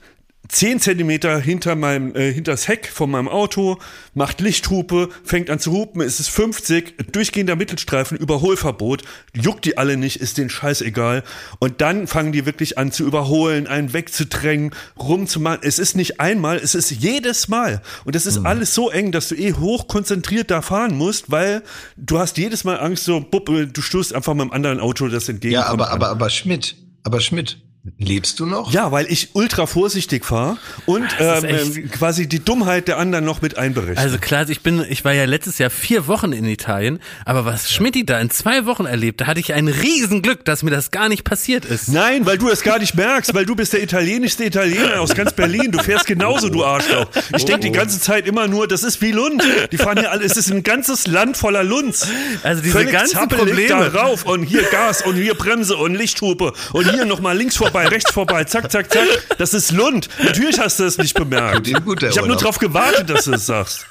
zehn 0.49 0.81
Zentimeter 0.81 1.39
hinter 1.39 1.77
meinem, 1.77 2.15
äh, 2.15 2.33
hinters 2.33 2.69
Heck 2.69 2.89
von 2.89 3.11
meinem 3.11 3.29
Auto, 3.29 3.79
macht 4.15 4.41
Lichthupe, 4.41 5.09
fängt 5.25 5.51
an 5.51 5.59
zu 5.59 5.73
hupen, 5.73 6.01
es 6.03 6.21
ist 6.21 6.29
50, 6.29 7.13
durchgehender 7.13 7.57
Mittelstreifen, 7.57 8.17
Überholverbot, 8.17 9.03
juckt 9.35 9.65
die 9.65 9.79
alle 9.79 9.97
nicht, 9.97 10.17
ist 10.17 10.39
denen 10.39 10.51
scheißegal. 10.51 11.23
Und 11.59 11.81
dann 11.81 12.07
fangen 12.07 12.33
die 12.33 12.47
wirklich 12.47 12.79
an 12.79 12.93
zu 12.93 13.05
überholen, 13.05 13.67
einen 13.67 13.93
wegzudrängen, 13.93 14.75
rumzumachen. 14.99 15.61
Es 15.63 15.79
ist 15.79 15.97
nicht 15.97 16.21
einmal, 16.21 16.57
es 16.57 16.75
ist 16.75 16.91
jedes 16.91 17.49
Mal. 17.49 17.83
Und 18.05 18.17
es 18.17 18.27
ist 18.27 18.45
alles 18.45 18.75
so 18.75 18.91
eng, 18.91 19.13
dass 19.13 19.29
du 19.29 19.35
eh 19.35 19.53
hochkonzentriert 19.53 20.51
da 20.51 20.63
fahren 20.63 20.97
musst, 20.97 21.31
weil 21.31 21.63
du 21.97 22.19
hast 22.19 22.39
jedes 22.39 22.65
Mal 22.65 22.79
Angst, 22.79 23.05
so, 23.05 23.21
bupp, 23.21 23.47
du 23.47 23.83
stoßt 23.83 24.15
einfach 24.15 24.35
mit 24.35 24.43
einem 24.43 24.53
anderen 24.53 24.81
Auto 24.81 25.09
das 25.09 25.29
entgegenkommt. 25.29 25.67
Ja, 25.67 25.73
aber, 25.73 25.91
aber, 25.91 26.09
aber 26.09 26.31
Schmidt, 26.31 26.77
aber 27.03 27.21
Schmidt, 27.21 27.59
lebst 27.99 28.41
du 28.41 28.47
noch? 28.47 28.73
Ja, 28.73 28.93
weil 28.93 29.07
ich 29.11 29.31
ultra 29.35 29.67
vorsichtig 29.67 30.25
fahre 30.25 30.57
und 30.87 31.05
ist 31.05 31.21
ähm, 31.21 31.45
ähm, 31.45 31.91
quasi 31.91 32.29
die 32.29 32.45
Dummheit 32.45 32.89
der 32.89 32.99
anderen 32.99 33.25
noch 33.25 33.43
mit 33.43 33.57
einberechne. 33.59 33.99
Also 33.99 34.19
klar, 34.19 34.49
ich 34.49 34.61
bin, 34.61 34.85
ich 34.89 35.05
war 35.05 35.13
ja 35.13 35.25
letztes 35.25 35.59
Jahr 35.59 35.71
vier 35.71 36.07
Wochen 36.07 36.33
in 36.33 36.45
Italien, 36.45 36.99
aber 37.25 37.45
was 37.45 37.73
Schmidti 37.73 38.05
da 38.05 38.21
in 38.21 38.31
zwei 38.31 38.67
Wochen 38.67 38.87
erlebt, 38.87 39.21
da 39.21 39.27
hatte 39.27 39.41
ich 39.41 39.55
ein 39.55 39.69
Riesenglück, 39.69 40.45
dass 40.45 40.63
mir 40.63 40.71
das 40.71 40.91
gar 40.91 41.09
nicht 41.09 41.25
passiert 41.25 41.65
ist. 41.65 41.89
Nein, 41.89 42.27
weil 42.27 42.39
du 42.39 42.49
es 42.49 42.63
gar 42.63 42.79
nicht 42.79 42.95
merkst, 42.95 43.35
weil 43.35 43.47
du 43.47 43.55
bist 43.55 43.73
der 43.73 43.83
italienischste 43.83 44.45
Italiener 44.45 45.01
aus 45.01 45.15
ganz 45.15 45.33
Berlin. 45.33 45.73
Du 45.73 45.79
fährst 45.79 46.07
genauso, 46.07 46.49
du 46.49 46.65
Arschloch. 46.65 47.07
Ich 47.37 47.45
denke 47.45 47.61
die 47.61 47.73
ganze 47.73 48.01
Zeit 48.01 48.27
immer 48.27 48.49
nur, 48.49 48.69
das 48.69 48.83
ist 48.83 49.01
wie 49.01 49.13
Lund. 49.13 49.43
Die 49.73 49.79
fahren 49.79 49.99
hier 49.99 50.11
alle, 50.11 50.25
es 50.25 50.37
ist 50.37 50.51
ein 50.51 50.63
ganzes 50.63 51.07
Land 51.07 51.37
voller 51.37 51.65
Lunds. 51.65 52.09
Also 52.43 52.63
diese 52.63 52.73
Völlig 52.73 52.93
ganzen 52.93 53.29
Probleme. 53.29 53.69
da 53.69 54.03
rauf 54.03 54.25
und 54.25 54.43
hier 54.43 54.63
Gas 54.65 55.03
und 55.03 55.17
hier 55.17 55.35
Bremse 55.35 55.77
und 55.77 55.95
Lichthupe 55.95 56.53
und 56.73 56.91
hier 56.91 57.05
nochmal 57.05 57.37
links 57.37 57.57
vorbei 57.57 57.76
vorbei, 57.77 57.89
rechts 57.89 58.11
vorbei, 58.13 58.45
zack, 58.45 58.71
zack, 58.71 58.93
zack. 58.93 59.07
Das 59.39 59.55
ist 59.55 59.73
Lund. 59.73 60.09
Natürlich 60.23 60.59
hast 60.59 60.81
du 60.81 60.85
es 60.85 60.99
nicht 60.99 61.15
bemerkt. 61.15 61.73
Gut, 61.85 62.03
ich 62.03 62.17
habe 62.17 62.29
nur 62.29 62.37
darauf 62.37 62.59
gewartet, 62.59 63.11
dass 63.11 63.25
du 63.25 63.35
es 63.35 63.47
sagst. 63.47 63.87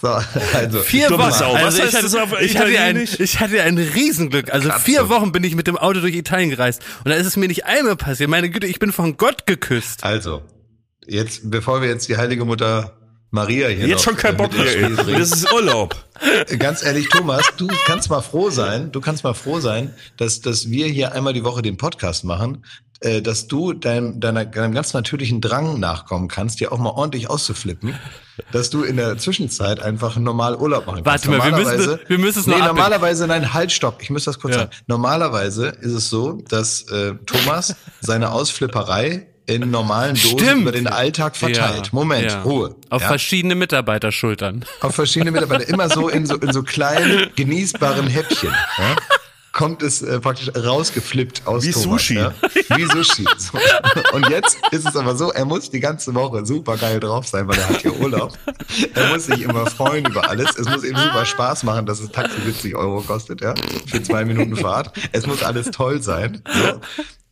So, 0.00 0.08
also, 0.54 0.80
Vier 0.80 1.10
Wochen. 1.10 1.18
Was 1.18 1.42
Also 1.42 1.82
ich, 1.82 1.94
hatte, 1.94 2.44
ich, 2.44 2.56
hatte 2.56 2.80
ein, 2.80 3.08
ich 3.18 3.40
hatte 3.40 3.62
ein 3.62 3.76
Riesenglück. 3.76 4.50
Also 4.50 4.70
Katze. 4.70 4.84
vier 4.84 5.08
Wochen 5.10 5.30
bin 5.30 5.44
ich 5.44 5.54
mit 5.54 5.66
dem 5.66 5.76
Auto 5.76 6.00
durch 6.00 6.14
Italien 6.14 6.48
gereist. 6.48 6.80
Und 7.04 7.10
da 7.10 7.16
ist 7.16 7.26
es 7.26 7.36
mir 7.36 7.48
nicht 7.48 7.66
einmal 7.66 7.96
passiert. 7.96 8.30
Meine 8.30 8.48
Güte, 8.48 8.66
ich 8.66 8.78
bin 8.78 8.92
von 8.92 9.18
Gott 9.18 9.46
geküsst. 9.46 10.02
also, 10.02 10.42
jetzt, 11.06 11.50
bevor 11.50 11.82
wir 11.82 11.88
jetzt 11.88 12.08
die 12.08 12.16
heilige 12.16 12.46
Mutter 12.46 12.96
Maria 13.30 13.68
hier 13.68 13.86
Jetzt 13.86 13.98
noch 13.98 14.04
schon 14.12 14.16
kein 14.16 14.36
Bock 14.36 14.52
mehr. 14.52 14.90
Das 14.90 15.30
ist 15.32 15.52
Urlaub. 15.52 15.94
Ganz 16.58 16.82
ehrlich, 16.82 17.08
Thomas, 17.08 17.44
du 17.56 17.68
kannst 17.86 18.10
mal 18.10 18.20
froh 18.20 18.50
sein, 18.50 18.90
du 18.92 19.00
kannst 19.00 19.24
mal 19.24 19.34
froh 19.34 19.60
sein, 19.60 19.94
dass, 20.16 20.40
dass 20.40 20.68
wir 20.70 20.86
hier 20.86 21.12
einmal 21.12 21.32
die 21.32 21.44
Woche 21.44 21.62
den 21.62 21.76
Podcast 21.76 22.24
machen, 22.24 22.64
äh, 23.00 23.22
dass 23.22 23.46
du 23.46 23.72
deinem, 23.72 24.20
deiner, 24.20 24.44
deinem 24.44 24.74
ganz 24.74 24.92
natürlichen 24.92 25.40
Drang 25.40 25.78
nachkommen 25.80 26.28
kannst, 26.28 26.60
dir 26.60 26.72
auch 26.72 26.78
mal 26.78 26.90
ordentlich 26.90 27.30
auszuflippen, 27.30 27.94
dass 28.52 28.68
du 28.68 28.82
in 28.82 28.96
der 28.96 29.16
Zwischenzeit 29.16 29.80
einfach 29.80 30.16
normal 30.18 30.56
Urlaub 30.56 30.86
machen 30.86 31.04
kannst. 31.04 31.26
Warte 31.28 31.38
mal, 31.38 31.50
wir 31.56 31.64
müssen- 31.78 31.98
wir 32.08 32.18
müssen 32.18 32.40
es 32.40 32.46
noch 32.46 32.56
Nee, 32.56 32.60
abbinden. 32.62 32.76
normalerweise, 32.76 33.26
nein, 33.26 33.54
halt, 33.54 33.72
stopp, 33.72 34.02
ich 34.02 34.10
muss 34.10 34.24
das 34.24 34.38
kurz 34.40 34.54
Ja. 34.56 34.60
sagen. 34.62 34.72
Normalerweise 34.88 35.68
ist 35.68 35.92
es 35.92 36.10
so, 36.10 36.32
dass 36.48 36.82
äh, 36.90 37.14
Thomas 37.26 37.76
seine 38.00 38.32
Ausflipperei 38.32 39.28
in 39.50 39.70
normalen 39.70 40.14
Dosen 40.14 40.38
Stimmt. 40.38 40.62
über 40.62 40.72
den 40.72 40.86
Alltag 40.86 41.36
verteilt. 41.36 41.86
Ja, 41.86 41.92
Moment, 41.92 42.30
ja. 42.30 42.42
Ruhe. 42.42 42.76
Auf 42.88 43.02
ja? 43.02 43.08
verschiedene 43.08 43.54
Mitarbeiterschultern. 43.54 44.64
auf 44.80 44.94
verschiedene 44.94 45.30
Mitarbeiter, 45.30 45.68
immer 45.68 45.88
so 45.88 46.08
in 46.08 46.26
so, 46.26 46.36
in 46.36 46.52
so 46.52 46.62
kleinen, 46.62 47.30
genießbaren 47.36 48.06
Häppchen. 48.06 48.50
Ja? 48.78 48.96
Kommt 49.52 49.82
es 49.82 50.00
äh, 50.02 50.20
praktisch 50.20 50.52
rausgeflippt 50.54 51.46
aus 51.46 51.64
Wie 51.64 51.72
Thomas, 51.72 51.84
Sushi. 51.84 52.14
Ja? 52.14 52.32
Wie 52.76 52.84
Sushi. 52.84 53.26
So. 53.36 53.58
Und 54.12 54.28
jetzt 54.30 54.56
ist 54.70 54.86
es 54.86 54.94
aber 54.94 55.16
so, 55.16 55.32
er 55.32 55.44
muss 55.44 55.70
die 55.70 55.80
ganze 55.80 56.14
Woche 56.14 56.46
super 56.46 56.76
geil 56.76 57.00
drauf 57.00 57.26
sein, 57.26 57.48
weil 57.48 57.58
er 57.58 57.68
hat 57.68 57.82
hier 57.82 57.98
Urlaub. 57.98 58.38
Er 58.94 59.08
muss 59.08 59.26
sich 59.26 59.42
immer 59.42 59.66
freuen 59.66 60.06
über 60.06 60.30
alles. 60.30 60.56
Es 60.56 60.68
muss 60.68 60.84
ihm 60.84 60.96
super 60.96 61.24
Spaß 61.26 61.64
machen, 61.64 61.84
dass 61.84 62.00
das 62.00 62.12
Taxi 62.12 62.40
70 62.44 62.76
Euro 62.76 63.00
kostet, 63.00 63.40
ja, 63.40 63.54
für 63.86 64.00
zwei 64.02 64.24
Minuten 64.24 64.54
Fahrt. 64.54 64.96
Es 65.10 65.26
muss 65.26 65.42
alles 65.42 65.72
toll 65.72 66.00
sein. 66.00 66.42
So. 66.46 66.80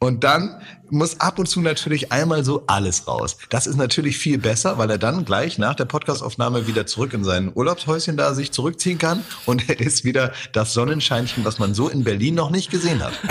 Und 0.00 0.22
dann 0.22 0.60
muss 0.90 1.20
ab 1.20 1.40
und 1.40 1.46
zu 1.48 1.60
natürlich 1.60 2.12
einmal 2.12 2.44
so 2.44 2.62
alles 2.68 3.08
raus. 3.08 3.36
Das 3.50 3.66
ist 3.66 3.76
natürlich 3.76 4.16
viel 4.16 4.38
besser, 4.38 4.78
weil 4.78 4.88
er 4.90 4.96
dann 4.98 5.24
gleich 5.24 5.58
nach 5.58 5.74
der 5.74 5.86
Podcastaufnahme 5.86 6.68
wieder 6.68 6.86
zurück 6.86 7.12
in 7.14 7.24
sein 7.24 7.50
Urlaubshäuschen 7.52 8.16
da 8.16 8.32
sich 8.32 8.52
zurückziehen 8.52 8.98
kann 8.98 9.24
und 9.44 9.68
er 9.68 9.80
ist 9.80 10.04
wieder 10.04 10.32
das 10.52 10.72
Sonnenscheinchen, 10.72 11.44
was 11.44 11.58
man 11.58 11.74
so 11.74 11.88
in 11.88 12.04
Berlin 12.04 12.36
noch 12.36 12.50
nicht 12.50 12.70
gesehen 12.70 13.02
hat. 13.02 13.12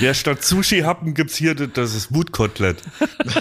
Ja, 0.00 0.14
statt 0.14 0.44
Sushi-Happen 0.44 1.14
gibt's 1.14 1.34
hier, 1.36 1.54
das- 1.54 1.94
ist 1.94 2.14
Wutkotelett. 2.14 2.82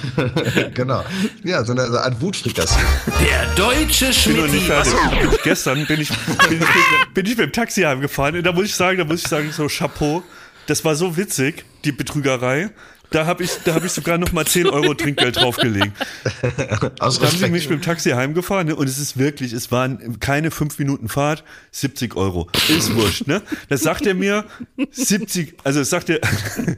genau. 0.73 1.03
Ja, 1.43 1.63
so 1.63 1.73
eine, 1.73 1.85
so 1.85 1.91
eine 1.97 2.01
Art 2.01 2.19
Wutfrikassee. 2.21 2.79
Der 3.23 3.45
deutsche 3.55 4.11
Schmidt. 4.11 4.49
fertig. 4.63 4.93
Bin 5.21 5.29
ich- 5.31 5.43
Gestern 5.43 5.85
bin 5.85 6.01
ich, 6.01 6.09
bin, 6.49 6.61
ich, 6.61 7.13
bin 7.13 7.25
ich 7.25 7.37
mit 7.37 7.39
dem 7.47 7.51
Taxi 7.51 7.81
heimgefahren. 7.81 8.37
Und 8.37 8.43
da 8.43 8.51
muss 8.53 8.65
ich 8.65 8.75
sagen, 8.75 8.97
da 8.97 9.05
muss 9.05 9.21
ich 9.21 9.27
sagen, 9.27 9.51
so 9.51 9.67
Chapeau. 9.67 10.23
Das 10.67 10.83
war 10.83 10.95
so 10.95 11.15
witzig, 11.15 11.63
die 11.85 11.91
Betrügerei. 11.91 12.71
Da 13.11 13.25
habe 13.25 13.43
ich, 13.43 13.51
da 13.63 13.75
habe 13.75 13.85
ich 13.85 13.91
sogar 13.91 14.17
noch 14.17 14.31
mal 14.31 14.45
10 14.45 14.67
Euro 14.67 14.93
Trinkgeld 14.93 15.37
draufgelegt. 15.37 15.91
Aus 16.99 17.19
Da 17.19 17.27
haben 17.27 17.37
sie 17.37 17.49
mich 17.49 17.69
mit 17.69 17.79
dem 17.79 17.81
Taxi 17.81 18.09
heimgefahren 18.09 18.67
ne? 18.67 18.75
und 18.75 18.89
es 18.89 18.97
ist 18.97 19.17
wirklich, 19.17 19.53
es 19.53 19.71
waren 19.71 20.19
keine 20.19 20.51
fünf 20.51 20.79
Minuten 20.79 21.07
Fahrt, 21.07 21.43
70 21.71 22.15
Euro. 22.15 22.49
Ist 22.67 22.93
wurscht, 22.95 23.27
ne? 23.27 23.41
Das 23.69 23.81
sagt 23.81 24.05
er 24.07 24.15
mir, 24.15 24.45
70, 24.91 25.55
also 25.63 25.83
sagt 25.83 26.09
er, 26.09 26.19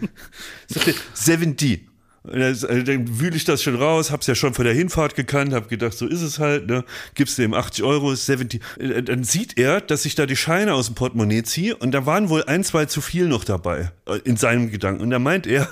sagt 0.67 0.87
er 0.87 0.93
70. 1.13 1.87
Also 2.31 2.67
dann 2.67 3.19
wühle 3.19 3.35
ich 3.35 3.45
das 3.45 3.63
schon 3.63 3.75
raus, 3.75 4.11
hab's 4.11 4.27
ja 4.27 4.35
schon 4.35 4.53
vor 4.53 4.65
der 4.65 4.73
Hinfahrt 4.73 5.15
gekannt, 5.15 5.53
hab 5.53 5.69
gedacht, 5.69 5.93
so 5.97 6.07
ist 6.07 6.21
es 6.21 6.39
halt, 6.39 6.67
ne? 6.67 6.83
Gibst 7.15 7.39
ihm 7.39 7.53
80 7.53 7.83
Euro, 7.83 8.11
ist 8.11 8.25
70. 8.25 8.61
Äh, 8.79 9.03
Dann 9.03 9.23
sieht 9.23 9.57
er, 9.57 9.81
dass 9.81 10.05
ich 10.05 10.15
da 10.15 10.25
die 10.25 10.35
Scheine 10.35 10.73
aus 10.73 10.87
dem 10.87 10.95
Portemonnaie 10.95 11.43
ziehe 11.43 11.75
und 11.75 11.91
da 11.91 12.05
waren 12.05 12.29
wohl 12.29 12.43
ein, 12.43 12.63
zwei 12.63 12.85
zu 12.85 13.01
viel 13.01 13.27
noch 13.27 13.43
dabei, 13.43 13.91
äh, 14.07 14.17
in 14.23 14.37
seinem 14.37 14.71
Gedanken. 14.71 15.01
Und 15.03 15.09
da 15.09 15.19
meint 15.19 15.47
er, 15.47 15.69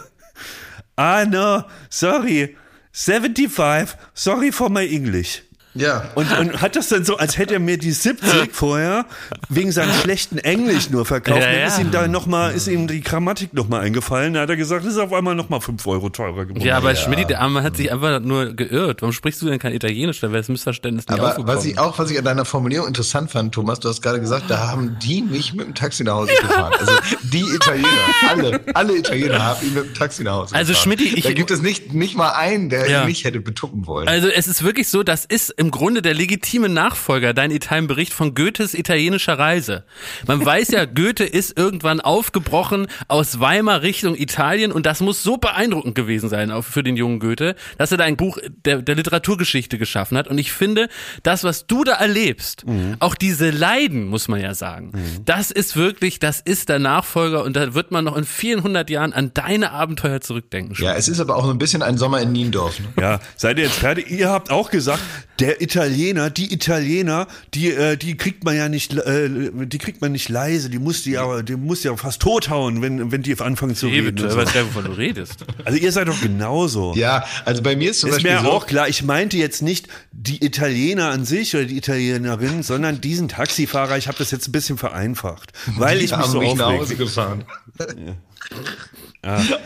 ah 0.96 1.26
no, 1.26 1.64
sorry, 1.90 2.56
75, 2.92 3.98
sorry 4.14 4.52
for 4.52 4.70
my 4.70 4.88
English. 4.88 5.42
Ja. 5.76 6.10
Und, 6.16 6.32
und 6.38 6.62
hat 6.62 6.76
das 6.76 6.88
dann 6.90 7.04
so, 7.06 7.18
als 7.18 7.38
hätte 7.38 7.56
er 7.56 7.60
mir 7.60 7.78
die 7.78 7.92
70 7.92 8.54
vorher 8.54 9.06
wegen 9.50 9.72
seinem 9.72 9.94
schlechten 9.94 10.38
Englisch 10.38 10.90
nur 10.90 11.06
verkauft. 11.06 11.42
Ja, 11.42 11.46
dann 11.48 11.60
ja. 11.60 11.68
ist 11.68 11.80
ihm 11.80 11.92
da 11.92 12.08
noch 12.08 12.26
mal, 12.28 12.52
ist 12.54 12.68
ihm 12.68 12.88
die 12.88 13.02
Grammatik 13.02 13.54
noch 13.54 13.68
mal 13.68 13.82
eingefallen. 13.82 14.34
Da 14.36 14.42
hat 14.42 14.50
er 14.50 14.56
gesagt, 14.56 14.86
das 14.86 14.94
ist 14.94 15.00
auf 15.00 15.12
einmal 15.14 15.36
noch 15.36 15.50
mal 15.50 15.60
5 15.60 15.86
Euro 15.88 16.10
teurer 16.10 16.46
geworden. 16.46 16.62
Ja, 16.66 16.78
aber 16.78 16.96
Schmidt, 16.96 17.30
der 17.30 17.42
Arme 17.42 17.62
hat 17.62 17.76
sich 17.78 17.92
einfach 17.92 18.20
nur 18.22 18.54
geirrt. 18.54 19.02
Warum 19.02 19.12
sprichst 19.14 19.42
du 19.42 19.48
denn 19.48 19.60
kein 19.60 19.74
Italienisch? 19.74 20.20
Da 20.22 20.28
wäre 20.30 20.38
das 20.40 20.48
Missverständnis 20.50 21.08
nicht 21.08 21.20
Aber 21.20 21.30
aufgekommen. 21.30 21.56
was 21.58 21.66
ich 21.66 21.78
auch, 21.78 22.00
was 22.00 22.10
ich 22.10 22.18
an 22.18 22.26
deiner 22.26 22.46
Formulierung 22.46 22.88
interessant 22.88 23.32
fand, 23.32 23.54
Thomas, 23.54 23.80
du 23.82 23.90
hast 23.90 24.02
gerade 24.02 24.20
gesagt, 24.22 24.46
da 24.50 24.68
haben 24.70 24.98
die 25.04 25.22
mich 25.24 25.54
mit 25.54 25.68
dem 25.68 25.76
Taxi 25.76 26.04
nach 26.04 26.14
Hause 26.16 26.32
gefahren. 26.42 26.74
Also 26.80 26.94
die 27.24 27.42
Italiener, 27.42 27.88
alle, 28.30 28.60
alle 28.74 28.98
Italiener 28.98 29.44
haben 29.44 29.66
ihn 29.66 29.74
mit 29.74 29.86
dem 29.86 29.94
Taxi 29.94 30.24
nach 30.24 30.34
Hause 30.34 30.56
Also, 30.56 30.70
gefahren. 30.74 30.84
Schmidti, 30.84 31.16
ich- 31.16 31.24
da 31.24 31.34
gibt 31.34 31.52
es 31.52 31.62
nicht, 31.62 31.94
nicht 31.94 32.16
mal 32.16 32.30
einen, 32.32 32.70
der 32.70 32.90
Ja. 32.90 33.02
ihn 33.02 33.08
nicht 33.08 33.24
hätte 33.26 33.40
betuppen 33.40 33.88
wollen. 33.88 34.08
Also 34.08 34.28
es 34.30 34.48
ist 34.48 34.64
wirklich 34.64 34.88
so, 34.90 35.04
das 35.04 35.26
ist 35.26 35.50
im 35.50 35.65
Grunde 35.72 36.02
der 36.02 36.14
legitime 36.14 36.70
Nachfolger, 36.70 37.34
dein 37.34 37.52
Italien-Bericht 37.52 38.14
von 38.14 38.36
Goethes 38.36 38.74
italienischer 38.74 39.38
Reise. 39.38 39.84
Man 40.28 40.44
weiß 40.46 40.70
ja, 40.70 40.86
Goethe 40.86 41.24
ist 41.24 41.58
irgendwann 41.58 42.02
aufgebrochen 42.02 42.88
aus 43.08 43.40
Weimar 43.40 43.82
Richtung 43.82 44.16
Italien 44.16 44.72
und 44.72 44.86
das 44.86 45.02
muss 45.02 45.24
so 45.24 45.38
beeindruckend 45.38 45.96
gewesen 45.96 46.30
sein 46.30 46.52
auch 46.52 46.64
für 46.64 46.84
den 46.84 46.98
jungen 46.98 47.20
Goethe, 47.20 47.56
dass 47.78 47.92
er 47.92 47.98
da 47.98 48.04
ein 48.04 48.18
Buch 48.18 48.38
der, 48.66 48.82
der 48.82 48.96
Literaturgeschichte 48.96 49.78
geschaffen 49.78 50.18
hat. 50.18 50.28
Und 50.28 50.38
ich 50.38 50.52
finde, 50.52 50.90
das, 51.24 51.44
was 51.44 51.68
du 51.68 51.84
da 51.84 51.94
erlebst, 51.94 52.66
auch 53.00 53.16
diese 53.16 53.50
Leiden, 53.50 54.08
muss 54.08 54.28
man 54.28 54.42
ja 54.42 54.54
sagen, 54.54 54.92
das 55.26 55.52
ist 55.52 55.76
wirklich, 55.76 56.20
das 56.20 56.42
ist 56.42 56.70
der 56.70 56.80
Nachfolger 56.80 57.44
und 57.44 57.56
da 57.56 57.74
wird 57.74 57.92
man 57.92 58.06
noch 58.06 58.18
in 58.18 58.26
vielen 58.26 58.64
hundert 58.64 58.90
Jahren 58.90 59.14
an 59.14 59.32
deine 59.34 59.72
Abenteuer 59.72 60.22
zurückdenken. 60.22 60.76
ja, 60.80 60.94
es 60.96 61.08
ist 61.08 61.20
aber 61.20 61.36
auch 61.36 61.46
so 61.46 61.52
ein 61.52 61.58
bisschen 61.58 61.82
ein 61.82 61.98
Sommer 61.98 62.22
in 62.22 62.32
Niendorf. 62.32 62.80
Ne? 62.80 62.88
Ja, 63.00 63.20
seid 63.36 63.58
ihr 63.58 63.66
jetzt 63.66 63.78
fertig? 63.80 64.10
Ihr 64.10 64.30
habt 64.30 64.52
auch 64.52 64.70
gesagt, 64.70 65.02
der 65.40 65.62
Italiener, 65.62 66.30
die 66.30 66.54
Italiener, 66.54 67.28
die, 67.54 67.72
äh, 67.72 67.98
die 67.98 68.16
kriegt 68.16 68.44
man 68.44 68.56
ja 68.56 68.70
nicht, 68.70 68.94
äh, 68.94 69.30
die 69.30 69.78
kriegt 69.78 70.02
man 70.02 70.12
nicht 70.12 70.30
leise, 70.30 70.70
die 70.70 70.80
muss 70.80 71.04
die 71.04 71.12
ja, 71.12 71.42
die 71.42 71.56
muss 71.56 71.84
ja 71.84 71.96
fast 71.98 72.22
tothauen, 72.22 72.82
wenn, 72.82 73.12
wenn 73.12 73.22
die 73.22 73.38
anfangen 73.40 73.76
zu 73.76 73.88
reden. 73.88 74.16
ich 74.18 74.32
so. 74.32 74.38
weiß 74.38 74.54
gar 74.54 74.64
nicht, 74.64 74.76
wovon 74.76 74.92
du 74.92 74.98
redest. 74.98 75.46
Also 75.66 75.80
ihr 75.80 75.92
seid 75.92 76.08
doch 76.08 76.22
genauso. 76.22 76.94
Ja, 76.96 77.26
also 77.44 77.64
bei 77.64 77.76
mir 77.76 77.92
ist 77.92 78.02
zum 78.02 78.10
Ist 78.10 78.18
Beispiel 78.18 78.34
mir 78.36 78.42
so, 78.42 78.52
auch 78.52 78.68
klar, 78.68 78.88
ich 78.88 79.04
meinte 79.04 79.36
jetzt 79.38 79.62
nicht 79.62 79.88
die 80.12 80.46
Italiener 80.46 81.10
an 81.10 81.26
sich 81.26 81.56
oder 81.56 81.66
die 81.66 81.78
Italienerin, 81.78 82.62
sondern 82.62 83.02
diesen 83.02 83.30
Taxifahrer. 83.30 83.98
Ich 83.98 84.08
habe 84.08 84.18
das 84.18 84.32
jetzt 84.32 84.48
ein 84.48 84.52
bisschen 84.52 84.78
vereinfacht, 84.78 85.54
weil 85.78 85.98
die 86.00 86.06
ich 86.06 86.12
mich 86.12 86.20
haben 86.20 86.32
so 86.32 86.40
mich 86.40 86.54
nach 86.56 86.68
Hause 86.68 86.82
aufrege. 86.84 87.04
gefahren. 87.06 87.46
Ja. 87.80 88.16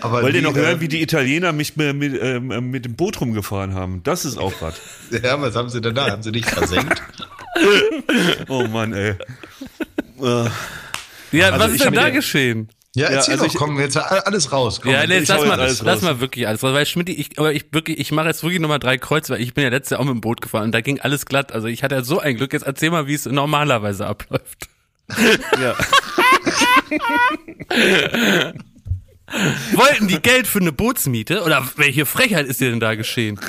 Aber 0.02 0.22
Wollt 0.24 0.36
ihr 0.36 0.42
noch 0.42 0.56
hören, 0.56 0.80
wie 0.80 0.88
die 0.88 1.02
Italiener 1.02 1.52
mich 1.52 1.76
mit, 1.76 1.96
mit, 1.96 2.22
ähm, 2.22 2.70
mit 2.72 2.86
dem 2.86 2.96
Boot 2.96 3.20
rumgefahren 3.20 3.74
haben? 3.74 4.02
Das 4.04 4.24
ist 4.26 4.38
auch 4.38 4.54
was. 4.62 4.76
Ja, 5.24 5.42
was 5.42 5.56
haben 5.56 5.70
sie 5.70 5.82
denn 5.82 5.96
da? 5.96 6.12
Haben 6.12 6.24
sie 6.24 6.32
dich 6.32 6.46
versenkt? 6.46 7.02
Oh 8.48 8.64
Mann, 8.68 8.94
ey. 8.94 9.16
Ja, 11.32 11.50
Also 11.50 11.60
was 11.66 11.72
ist 11.74 11.84
denn 11.84 11.94
da 11.94 12.10
geschehen? 12.10 12.70
Ja, 12.96 13.08
erzähl 13.08 13.34
also 13.34 13.46
doch, 13.46 13.54
ich- 13.54 13.58
komm, 13.58 13.80
jetzt 13.80 13.98
alles 13.98 14.52
raus. 14.52 14.80
Komm, 14.82 14.92
Ja, 14.92 15.06
nee, 15.06 15.16
jetzt 15.20 15.28
lass 15.28 15.46
mal, 15.46 15.60
jetzt 15.60 15.82
lass 15.84 15.98
raus. 15.98 16.02
mal 16.04 16.20
wirklich 16.22 16.48
alles 16.48 16.64
raus. 16.64 16.74
Weil 16.74 16.86
Schmidt, 16.86 17.10
ich, 17.10 17.38
aber 17.38 17.54
ich 17.54 17.66
wirklich, 17.72 18.00
ich 18.00 18.12
mache 18.12 18.28
jetzt 18.28 18.42
wirklich 18.44 18.60
nochmal 18.62 18.80
drei 18.80 18.98
Kreuz, 18.98 19.30
weil 19.30 19.42
ich 19.42 19.54
bin 19.54 19.64
ja 19.64 19.70
letztes 19.70 19.92
Jahr 19.92 20.00
auch 20.00 20.06
mit 20.06 20.14
dem 20.14 20.22
Boot 20.22 20.42
gefahren 20.42 20.64
und 20.66 20.72
da 20.74 20.82
ging 20.82 21.00
alles 21.00 21.26
glatt. 21.26 21.52
Also 21.52 21.68
ich 21.68 21.84
hatte 21.84 21.96
ja 21.96 22.04
so 22.04 22.20
ein 22.20 22.36
Glück. 22.38 22.54
Jetzt 22.54 22.66
erzähl 22.66 22.90
mal, 22.92 23.08
wie 23.08 23.14
es 23.14 23.26
normalerweise 23.26 24.08
abläuft. 24.08 24.68
ja. 25.62 25.76
Wollten 29.74 30.08
die 30.08 30.22
Geld 30.22 30.48
für 30.48 30.60
eine 30.60 30.72
Bootsmiete? 30.72 31.44
Oder 31.44 31.68
welche 31.76 32.06
Frechheit 32.06 32.48
ist 32.48 32.62
dir 32.62 32.70
denn 32.70 32.80
da 32.80 32.96
geschehen? 32.96 33.40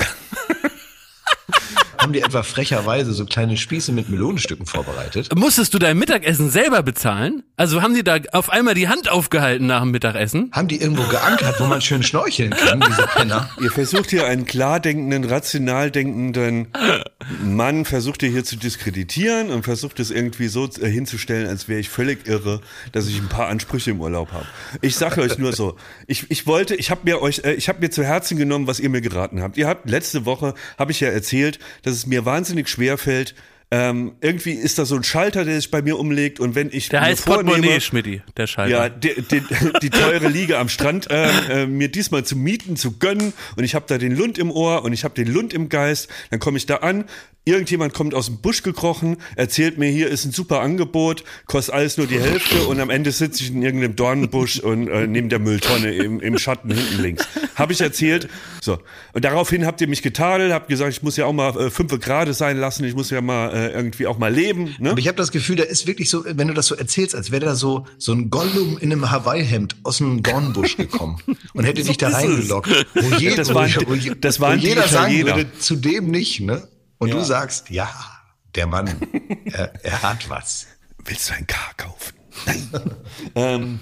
Haben 2.00 2.14
die 2.14 2.22
etwa 2.22 2.42
frecherweise 2.42 3.12
so 3.12 3.26
kleine 3.26 3.58
Spieße 3.58 3.92
mit 3.92 4.08
Melonenstücken 4.08 4.64
vorbereitet? 4.64 5.28
Musstest 5.36 5.74
du 5.74 5.78
dein 5.78 5.98
Mittagessen 5.98 6.48
selber 6.48 6.82
bezahlen? 6.82 7.42
Also 7.58 7.82
haben 7.82 7.92
die 7.92 8.02
da 8.02 8.16
auf 8.32 8.48
einmal 8.48 8.72
die 8.72 8.88
Hand 8.88 9.10
aufgehalten 9.10 9.66
nach 9.66 9.82
dem 9.82 9.90
Mittagessen? 9.90 10.50
Haben 10.52 10.68
die 10.68 10.80
irgendwo 10.80 11.02
geankert, 11.02 11.60
wo 11.60 11.66
man 11.66 11.82
schön 11.82 12.02
schnorcheln 12.02 12.52
kann, 12.52 12.80
diese 12.80 13.02
Penner? 13.02 13.50
Ihr 13.60 13.70
versucht 13.70 14.08
hier 14.08 14.26
einen 14.26 14.46
klar 14.46 14.80
denkenden, 14.80 15.24
rational 15.24 15.90
denkenden 15.90 16.68
Mann, 17.44 17.84
versucht 17.84 18.22
ihr 18.22 18.30
hier 18.30 18.44
zu 18.44 18.56
diskreditieren 18.56 19.50
und 19.50 19.64
versucht 19.64 20.00
es 20.00 20.10
irgendwie 20.10 20.48
so 20.48 20.70
äh, 20.80 20.88
hinzustellen, 20.88 21.48
als 21.48 21.68
wäre 21.68 21.80
ich 21.80 21.90
völlig 21.90 22.26
irre, 22.26 22.62
dass 22.92 23.08
ich 23.08 23.18
ein 23.18 23.28
paar 23.28 23.48
Ansprüche 23.48 23.90
im 23.90 24.00
Urlaub 24.00 24.32
habe. 24.32 24.46
Ich 24.80 24.96
sage 24.96 25.20
euch 25.20 25.36
nur 25.36 25.52
so, 25.52 25.76
ich, 26.06 26.30
ich 26.30 26.46
wollte, 26.46 26.74
ich 26.74 26.90
habe 26.90 27.02
mir 27.04 27.20
euch, 27.20 27.42
äh, 27.44 27.52
ich 27.52 27.68
habe 27.68 27.80
mir 27.80 27.90
zu 27.90 28.02
Herzen 28.02 28.38
genommen, 28.38 28.66
was 28.66 28.80
ihr 28.80 28.88
mir 28.88 29.02
geraten 29.02 29.42
habt. 29.42 29.58
Ihr 29.58 29.68
habt 29.68 29.90
letzte 29.90 30.24
Woche, 30.24 30.54
habe 30.78 30.92
ich 30.92 31.00
ja 31.00 31.08
erzählt, 31.08 31.58
dass 31.82 31.89
es 31.96 32.06
mir 32.06 32.24
wahnsinnig 32.24 32.68
schwer 32.68 32.98
fällt, 32.98 33.34
ähm, 33.72 34.16
irgendwie 34.20 34.50
ist 34.50 34.80
da 34.80 34.84
so 34.84 34.96
ein 34.96 35.04
Schalter, 35.04 35.44
der 35.44 35.54
sich 35.54 35.70
bei 35.70 35.80
mir 35.80 35.96
umlegt 35.96 36.40
und 36.40 36.56
wenn 36.56 36.70
ich 36.72 36.88
Der 36.88 37.00
mir 37.02 37.06
heißt 37.06 37.24
vornehme, 37.24 37.80
Schmidti, 37.80 38.20
der 38.36 38.48
Schalter. 38.48 38.70
ja, 38.70 38.88
die, 38.88 39.14
die, 39.22 39.42
die 39.80 39.90
teure 39.90 40.26
Liege 40.26 40.58
am 40.58 40.68
Strand 40.68 41.08
äh, 41.08 41.62
äh, 41.62 41.66
mir 41.66 41.86
diesmal 41.88 42.24
zu 42.24 42.34
mieten, 42.34 42.74
zu 42.74 42.98
gönnen. 42.98 43.32
Und 43.54 43.62
ich 43.62 43.76
habe 43.76 43.84
da 43.86 43.96
den 43.98 44.16
Lund 44.16 44.38
im 44.38 44.50
Ohr 44.50 44.82
und 44.82 44.92
ich 44.92 45.04
habe 45.04 45.14
den 45.14 45.32
Lund 45.32 45.52
im 45.52 45.68
Geist, 45.68 46.08
dann 46.30 46.40
komme 46.40 46.56
ich 46.58 46.66
da 46.66 46.78
an, 46.78 47.04
irgendjemand 47.50 47.92
kommt 47.94 48.14
aus 48.14 48.26
dem 48.26 48.38
Busch 48.38 48.62
gekrochen, 48.62 49.16
erzählt 49.36 49.76
mir, 49.78 49.90
hier 49.90 50.08
ist 50.08 50.24
ein 50.24 50.32
super 50.32 50.60
Angebot, 50.60 51.24
kostet 51.46 51.74
alles 51.74 51.96
nur 51.96 52.06
die 52.06 52.20
Hälfte 52.20 52.62
und 52.66 52.80
am 52.80 52.90
Ende 52.90 53.10
sitze 53.12 53.42
ich 53.42 53.50
in 53.50 53.62
irgendeinem 53.62 53.96
Dornenbusch 53.96 54.60
und 54.60 54.88
äh, 54.88 55.06
neben 55.06 55.28
der 55.28 55.38
Mülltonne 55.38 55.92
im, 55.94 56.20
im 56.20 56.38
Schatten 56.38 56.70
hinten 56.72 57.02
links. 57.02 57.26
Habe 57.56 57.72
ich 57.72 57.80
erzählt. 57.80 58.28
So. 58.62 58.78
Und 59.12 59.24
daraufhin 59.24 59.66
habt 59.66 59.80
ihr 59.80 59.88
mich 59.88 60.02
getadelt, 60.02 60.52
habt 60.52 60.68
gesagt, 60.68 60.92
ich 60.92 61.02
muss 61.02 61.16
ja 61.16 61.26
auch 61.26 61.32
mal 61.32 61.56
äh, 61.58 61.70
fünf 61.70 61.98
Grad 62.00 62.32
sein 62.34 62.56
lassen, 62.58 62.84
ich 62.84 62.94
muss 62.94 63.10
ja 63.10 63.20
mal 63.20 63.50
äh, 63.54 63.72
irgendwie 63.72 64.06
auch 64.06 64.18
mal 64.18 64.32
leben. 64.32 64.74
Ne? 64.78 64.90
Aber 64.90 64.98
ich 65.00 65.08
habe 65.08 65.16
das 65.16 65.32
Gefühl, 65.32 65.56
da 65.56 65.64
ist 65.64 65.86
wirklich 65.86 66.08
so, 66.08 66.24
wenn 66.24 66.48
du 66.48 66.54
das 66.54 66.66
so 66.66 66.74
erzählst, 66.76 67.14
als 67.14 67.30
wäre 67.30 67.44
da 67.44 67.54
so 67.54 67.86
so 67.98 68.12
ein 68.12 68.30
Gollum 68.30 68.78
in 68.78 68.92
einem 68.92 69.10
Hawaii-Hemd 69.10 69.76
aus 69.82 70.00
einem 70.00 70.22
Dornbusch 70.22 70.76
gekommen 70.76 71.18
und 71.54 71.64
hätte 71.64 71.82
dich 71.84 71.98
da 71.98 72.08
reingelockt. 72.08 72.70
Wo, 72.94 73.16
je, 73.16 73.34
Das 73.34 73.52
waren 73.54 73.72
wo, 73.86 73.94
wo, 73.94 74.14
das 74.20 74.40
waren 74.40 74.60
wo 74.60 74.66
jeder 74.66 74.86
sagen 74.86 75.12
Italiener. 75.14 75.36
würde, 75.36 75.58
zu 75.58 75.76
dem 75.76 76.10
nicht, 76.10 76.40
ne? 76.40 76.68
Und 77.00 77.08
Ja. 77.08 77.16
du 77.16 77.24
sagst, 77.24 77.70
ja, 77.70 77.90
der 78.54 78.66
Mann, 78.66 78.88
er, 79.46 79.72
er 79.84 80.02
hat 80.02 80.28
was. 80.28 80.66
Willst 81.04 81.30
du 81.30 81.34
ein 81.34 81.46
Car 81.46 81.72
kaufen? 81.76 82.14
Nein. 82.46 82.70
ähm, 83.34 83.80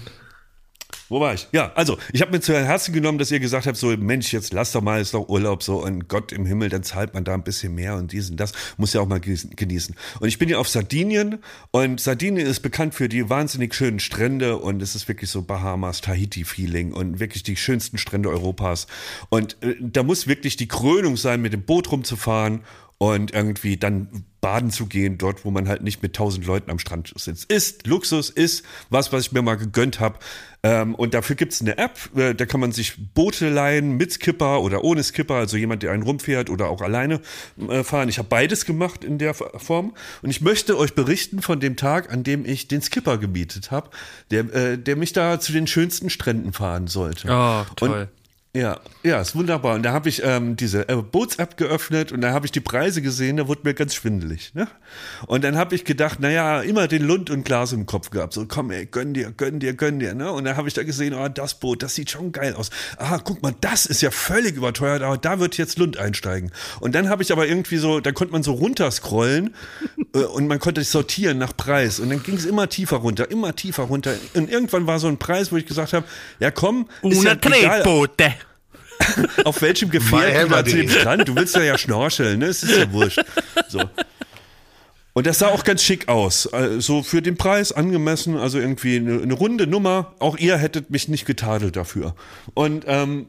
wo 1.09 1.19
war 1.19 1.33
ich? 1.33 1.47
Ja, 1.51 1.71
also, 1.73 1.97
ich 2.13 2.21
habe 2.21 2.31
mir 2.31 2.39
zu 2.39 2.53
Herzen 2.53 2.93
genommen, 2.93 3.17
dass 3.17 3.31
ihr 3.31 3.39
gesagt 3.39 3.65
habt, 3.65 3.77
so, 3.77 3.87
Mensch, 3.97 4.31
jetzt 4.31 4.53
lass 4.53 4.71
doch 4.71 4.81
mal, 4.81 5.01
ist 5.01 5.15
doch 5.15 5.27
Urlaub, 5.27 5.63
so, 5.63 5.83
und 5.83 6.07
Gott 6.07 6.31
im 6.31 6.45
Himmel, 6.45 6.69
dann 6.69 6.83
zahlt 6.83 7.15
man 7.15 7.23
da 7.23 7.33
ein 7.33 7.43
bisschen 7.43 7.73
mehr 7.73 7.95
und 7.95 8.11
dies 8.11 8.29
und 8.29 8.37
das, 8.37 8.53
muss 8.77 8.93
ja 8.93 9.01
auch 9.01 9.07
mal 9.07 9.19
genießen-. 9.19 9.95
Und 10.19 10.27
ich 10.27 10.37
bin 10.37 10.49
ja 10.49 10.59
auf 10.59 10.69
Sardinien 10.69 11.39
und 11.71 11.99
Sardinien 11.99 12.45
ist 12.45 12.61
bekannt 12.61 12.93
für 12.93 13.09
die 13.09 13.27
wahnsinnig 13.27 13.73
schönen 13.73 13.99
Strände 13.99 14.57
und 14.57 14.81
es 14.83 14.93
ist 14.95 15.07
wirklich 15.07 15.31
so 15.31 15.41
Bahamas, 15.41 16.01
Tahiti-Feeling 16.01 16.93
und 16.93 17.19
wirklich 17.19 17.41
die 17.41 17.55
schönsten 17.55 17.97
Strände 17.97 18.29
Europas. 18.29 18.85
Und 19.29 19.57
äh, 19.63 19.75
da 19.79 20.03
muss 20.03 20.27
wirklich 20.27 20.57
die 20.57 20.67
Krönung 20.67 21.17
sein, 21.17 21.41
mit 21.41 21.53
dem 21.53 21.63
Boot 21.63 21.91
rumzufahren 21.91 22.61
und 22.99 23.33
irgendwie 23.33 23.77
dann 23.77 24.25
baden 24.41 24.71
zu 24.71 24.85
gehen, 24.85 25.17
dort, 25.17 25.45
wo 25.45 25.51
man 25.51 25.67
halt 25.67 25.81
nicht 25.83 26.03
mit 26.03 26.15
tausend 26.15 26.45
Leuten 26.45 26.69
am 26.69 26.79
Strand 26.79 27.13
sitzt. 27.15 27.51
Ist 27.51 27.87
Luxus, 27.87 28.29
ist 28.29 28.65
was, 28.89 29.11
was 29.11 29.27
ich 29.27 29.31
mir 29.31 29.41
mal 29.41 29.55
gegönnt 29.55 30.01
habe. 30.01 30.19
Ähm, 30.63 30.95
und 30.95 31.13
dafür 31.13 31.37
gibt's 31.37 31.61
eine 31.61 31.77
App, 31.77 31.97
äh, 32.17 32.35
da 32.35 32.45
kann 32.45 32.59
man 32.59 32.73
sich 32.73 33.13
Boote 33.13 33.49
leihen 33.49 33.95
mit 33.95 34.11
Skipper 34.11 34.61
oder 34.61 34.83
ohne 34.83 35.03
Skipper, 35.03 35.35
also 35.35 35.55
jemand, 35.55 35.83
der 35.83 35.91
einen 35.93 36.03
rumfährt 36.03 36.49
oder 36.49 36.67
auch 36.67 36.81
alleine 36.81 37.21
äh, 37.69 37.83
fahren. 37.83 38.09
Ich 38.09 38.17
habe 38.17 38.27
beides 38.27 38.65
gemacht 38.65 39.05
in 39.05 39.17
der 39.17 39.33
Form. 39.33 39.93
Und 40.21 40.29
ich 40.29 40.41
möchte 40.41 40.77
euch 40.77 40.93
berichten 40.93 41.41
von 41.41 41.61
dem 41.61 41.77
Tag, 41.77 42.11
an 42.11 42.23
dem 42.23 42.45
ich 42.45 42.67
den 42.67 42.81
Skipper 42.81 43.17
gemietet 43.17 43.71
habe, 43.71 43.89
der, 44.31 44.53
äh, 44.53 44.77
der 44.77 44.97
mich 44.97 45.13
da 45.13 45.39
zu 45.39 45.53
den 45.53 45.67
schönsten 45.67 46.09
Stränden 46.09 46.51
fahren 46.51 46.87
sollte. 46.87 47.29
Oh, 47.29 47.65
toll. 47.77 47.89
Und 47.89 48.18
ja, 48.55 48.79
ja, 49.03 49.21
ist 49.21 49.35
wunderbar. 49.35 49.75
Und 49.75 49.83
da 49.83 49.93
habe 49.93 50.09
ich 50.09 50.23
ähm, 50.23 50.55
diese 50.55 50.89
äh, 50.89 50.95
Boots-App 50.95 51.55
geöffnet 51.55 52.11
und 52.11 52.21
da 52.21 52.33
habe 52.33 52.47
ich 52.47 52.51
die 52.51 52.59
Preise 52.59 53.03
gesehen, 53.03 53.37
da 53.37 53.47
wurde 53.47 53.61
mir 53.63 53.75
ganz 53.75 53.93
schwindelig. 53.93 54.55
Ne? 54.55 54.67
Und 55.27 55.43
dann 55.43 55.55
habe 55.55 55.75
ich 55.75 55.85
gedacht, 55.85 56.19
naja, 56.19 56.61
immer 56.61 56.87
den 56.87 57.03
Lund 57.03 57.29
und 57.29 57.45
Glas 57.45 57.73
im 57.73 57.85
Kopf 57.85 58.09
gehabt. 58.09 58.33
So, 58.33 58.47
komm, 58.47 58.71
ey, 58.71 58.87
gönn 58.87 59.13
dir, 59.13 59.29
gönn 59.29 59.59
dir, 59.59 59.73
gönn 59.73 59.99
dir. 59.99 60.15
Ne? 60.15 60.31
Und 60.31 60.45
dann 60.45 60.57
habe 60.57 60.67
ich 60.67 60.73
da 60.73 60.81
gesehen, 60.81 61.13
oh, 61.13 61.27
das 61.27 61.59
Boot, 61.59 61.83
das 61.83 61.93
sieht 61.93 62.09
schon 62.09 62.31
geil 62.31 62.55
aus. 62.55 62.71
Ah, 62.97 63.19
guck 63.23 63.43
mal, 63.43 63.53
das 63.61 63.85
ist 63.85 64.01
ja 64.01 64.09
völlig 64.09 64.55
überteuert, 64.55 65.03
aber 65.03 65.19
da 65.19 65.39
wird 65.39 65.55
jetzt 65.59 65.77
Lund 65.77 65.97
einsteigen. 65.97 66.51
Und 66.79 66.95
dann 66.95 67.07
habe 67.07 67.21
ich 67.21 67.31
aber 67.31 67.47
irgendwie 67.47 67.77
so, 67.77 67.99
da 67.99 68.11
konnte 68.11 68.31
man 68.31 68.41
so 68.41 68.53
runterscrollen 68.53 69.53
äh, 70.15 70.23
und 70.23 70.47
man 70.47 70.57
konnte 70.57 70.81
sich 70.81 70.89
sortieren 70.89 71.37
nach 71.37 71.55
Preis. 71.55 71.99
Und 71.99 72.09
dann 72.09 72.23
ging 72.23 72.35
es 72.35 72.45
immer 72.45 72.67
tiefer 72.67 72.97
runter, 72.97 73.29
immer 73.29 73.55
tiefer 73.55 73.83
runter. 73.83 74.15
Und 74.33 74.49
irgendwann 74.49 74.87
war 74.87 74.97
so 74.97 75.07
ein 75.07 75.19
Preis, 75.19 75.51
wo 75.51 75.57
ich 75.57 75.67
gesagt 75.67 75.93
habe, 75.93 76.07
ja 76.39 76.49
komm, 76.49 76.89
ist 77.03 77.19
Una 77.19 77.33
ja 77.33 77.37
egal. 77.43 77.83
auf 79.45 79.61
welchem 79.61 79.89
Gefährt 79.89 80.43
du 80.43 80.49
da 80.49 80.65
zu 80.65 80.75
dem. 80.75 80.89
Strand, 80.89 81.27
du 81.27 81.35
willst 81.35 81.55
ja 81.55 81.63
ja 81.63 81.77
schnorcheln, 81.77 82.39
ne? 82.39 82.45
Es 82.45 82.63
ist 82.63 82.75
ja 82.75 82.91
wurscht. 82.91 83.21
So. 83.67 83.81
Und 85.13 85.27
das 85.27 85.39
sah 85.39 85.47
auch 85.47 85.63
ganz 85.63 85.83
schick 85.83 86.07
aus. 86.07 86.47
Also 86.47 87.03
für 87.03 87.21
den 87.21 87.35
Preis 87.35 87.71
angemessen, 87.71 88.37
also 88.37 88.59
irgendwie 88.59 88.97
eine, 88.97 89.21
eine 89.21 89.33
runde 89.33 89.67
Nummer. 89.67 90.13
Auch 90.19 90.37
ihr 90.37 90.57
hättet 90.57 90.91
mich 90.91 91.07
nicht 91.07 91.25
getadelt 91.25 91.75
dafür. 91.75 92.15
Und 92.53 92.85
ähm, 92.87 93.27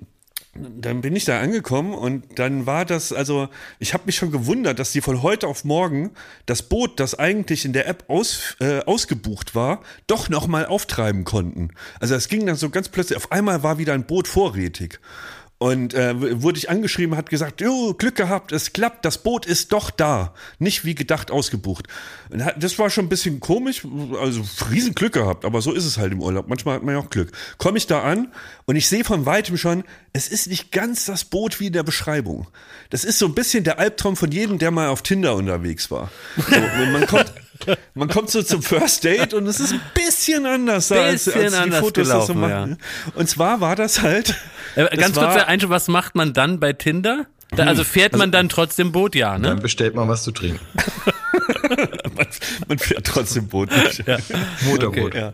dann 0.55 1.01
bin 1.01 1.15
ich 1.15 1.25
da 1.25 1.41
angekommen 1.41 1.95
und 1.95 2.39
dann 2.39 2.67
war 2.67 2.85
das, 2.85 3.13
also 3.13 3.49
ich 3.79 3.95
habe 3.95 4.05
mich 4.07 4.17
schon 4.17 4.33
gewundert, 4.33 4.81
dass 4.81 4.91
die 4.91 5.01
von 5.01 5.23
heute 5.23 5.47
auf 5.47 5.65
morgen 5.65 6.11
das 6.47 6.63
Boot, 6.63 6.99
das 6.99 7.17
eigentlich 7.17 7.65
in 7.65 7.73
der 7.73 7.87
App 7.87 8.05
aus, 8.09 8.57
äh, 8.59 8.81
ausgebucht 8.81 9.55
war, 9.55 9.81
doch 10.09 10.29
nochmal 10.29 10.67
auftreiben 10.67 11.25
konnten. 11.25 11.71
Also 12.01 12.17
es 12.17 12.29
ging 12.29 12.47
dann 12.47 12.57
so 12.57 12.69
ganz 12.71 12.89
plötzlich, 12.89 13.17
auf 13.17 13.31
einmal 13.31 13.63
war 13.63 13.79
wieder 13.79 13.95
ein 13.95 14.07
Boot 14.07 14.27
vorrätig. 14.27 14.99
Und 15.63 15.93
äh, 15.93 16.41
wurde 16.43 16.57
ich 16.57 16.71
angeschrieben, 16.71 17.19
hat 17.19 17.29
gesagt, 17.29 17.61
jo, 17.61 17.93
Glück 17.93 18.15
gehabt, 18.15 18.51
es 18.51 18.73
klappt, 18.73 19.05
das 19.05 19.19
Boot 19.19 19.45
ist 19.45 19.75
doch 19.75 19.91
da. 19.91 20.33
Nicht 20.59 20.87
wie 20.87 20.95
gedacht 20.95 21.31
ausgebucht. 21.31 21.87
Das 22.59 22.79
war 22.79 22.89
schon 22.89 23.05
ein 23.05 23.09
bisschen 23.11 23.41
komisch, 23.41 23.83
also 24.19 24.43
riesen 24.71 24.95
Glück 24.95 25.13
gehabt, 25.13 25.45
aber 25.45 25.61
so 25.61 25.75
ist 25.75 25.85
es 25.85 25.99
halt 25.99 26.13
im 26.13 26.23
Urlaub. 26.23 26.49
Manchmal 26.49 26.77
hat 26.77 26.83
man 26.83 26.95
ja 26.95 27.01
auch 27.03 27.11
Glück. 27.11 27.33
Komme 27.59 27.77
ich 27.77 27.87
da 27.87 28.01
an 28.01 28.33
und 28.65 28.77
ich 28.77 28.89
sehe 28.89 29.05
von 29.05 29.27
weitem 29.27 29.59
schon, 29.59 29.85
es 30.15 30.29
ist 30.29 30.47
nicht 30.47 30.73
ganz 30.73 31.05
das 31.05 31.25
Boot 31.25 31.61
wie 31.61 31.67
in 31.67 31.75
der 31.75 31.83
Beschreibung. 31.83 32.47
Das 32.89 33.05
ist 33.05 33.19
so 33.19 33.27
ein 33.27 33.35
bisschen 33.35 33.63
der 33.63 33.79
Albtraum 33.79 34.17
von 34.17 34.33
jedem, 34.33 34.57
der 34.57 34.71
mal 34.71 34.89
auf 34.89 35.03
Tinder 35.03 35.35
unterwegs 35.35 35.91
war. 35.91 36.11
So, 36.39 36.57
man 36.91 37.07
kommt, 37.07 37.35
man 37.95 38.09
kommt 38.09 38.31
so 38.31 38.43
zum 38.43 38.63
First 38.63 39.05
Date 39.05 39.35
und 39.35 39.47
es 39.47 39.61
ist 39.61 39.73
ein 39.73 39.81
bisschen 39.95 40.47
anders, 40.47 40.91
als, 40.93 41.25
Bisschen 41.25 41.43
als 41.43 41.53
die 41.53 41.59
anders 41.59 41.81
Fotos 41.81 42.09
das 42.09 42.27
so 42.27 42.35
gelaufen, 42.35 42.41
machen. 42.41 42.79
Und 43.15 43.29
zwar 43.29 43.61
war 43.61 43.77
das 43.77 44.03
halt. 44.03 44.31
Äh, 44.77 44.85
das 44.85 44.99
ganz 44.99 45.15
kurz 45.15 45.27
war- 45.27 45.35
der 45.35 45.49
Einschub, 45.49 45.71
was 45.71 45.89
macht 45.89 46.15
man 46.15 46.33
dann 46.33 46.61
bei 46.61 46.73
Tinder? 46.73 47.27
Da, 47.51 47.65
also 47.65 47.83
fährt 47.83 48.17
man 48.17 48.31
dann 48.31 48.49
trotzdem 48.49 48.93
Boot, 48.93 49.17
ja, 49.17 49.33
Dann 49.37 49.57
ne? 49.57 49.61
bestellt 49.61 49.97
man 49.97 50.09
was 50.09 50.23
zu 50.23 50.31
trinken. 50.31 50.61
man, 52.17 52.27
man 52.69 52.79
fährt 52.79 53.07
trotzdem 53.07 53.49
Boot. 53.49 53.71
Nicht. 53.71 54.05
Motorboot. 54.67 55.15
Ja. 55.15 55.33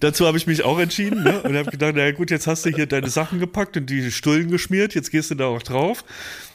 Dazu 0.00 0.26
habe 0.26 0.38
ich 0.38 0.46
mich 0.46 0.62
auch 0.62 0.78
entschieden 0.78 1.24
ne? 1.24 1.42
und 1.42 1.56
habe 1.56 1.70
gedacht, 1.70 1.94
na 1.96 2.10
gut, 2.12 2.30
jetzt 2.30 2.46
hast 2.46 2.66
du 2.66 2.70
hier 2.70 2.86
deine 2.86 3.08
Sachen 3.08 3.40
gepackt 3.40 3.76
und 3.76 3.90
die 3.90 4.10
Stullen 4.12 4.48
geschmiert, 4.50 4.94
jetzt 4.94 5.10
gehst 5.10 5.30
du 5.32 5.34
da 5.34 5.46
auch 5.46 5.62
drauf. 5.62 6.04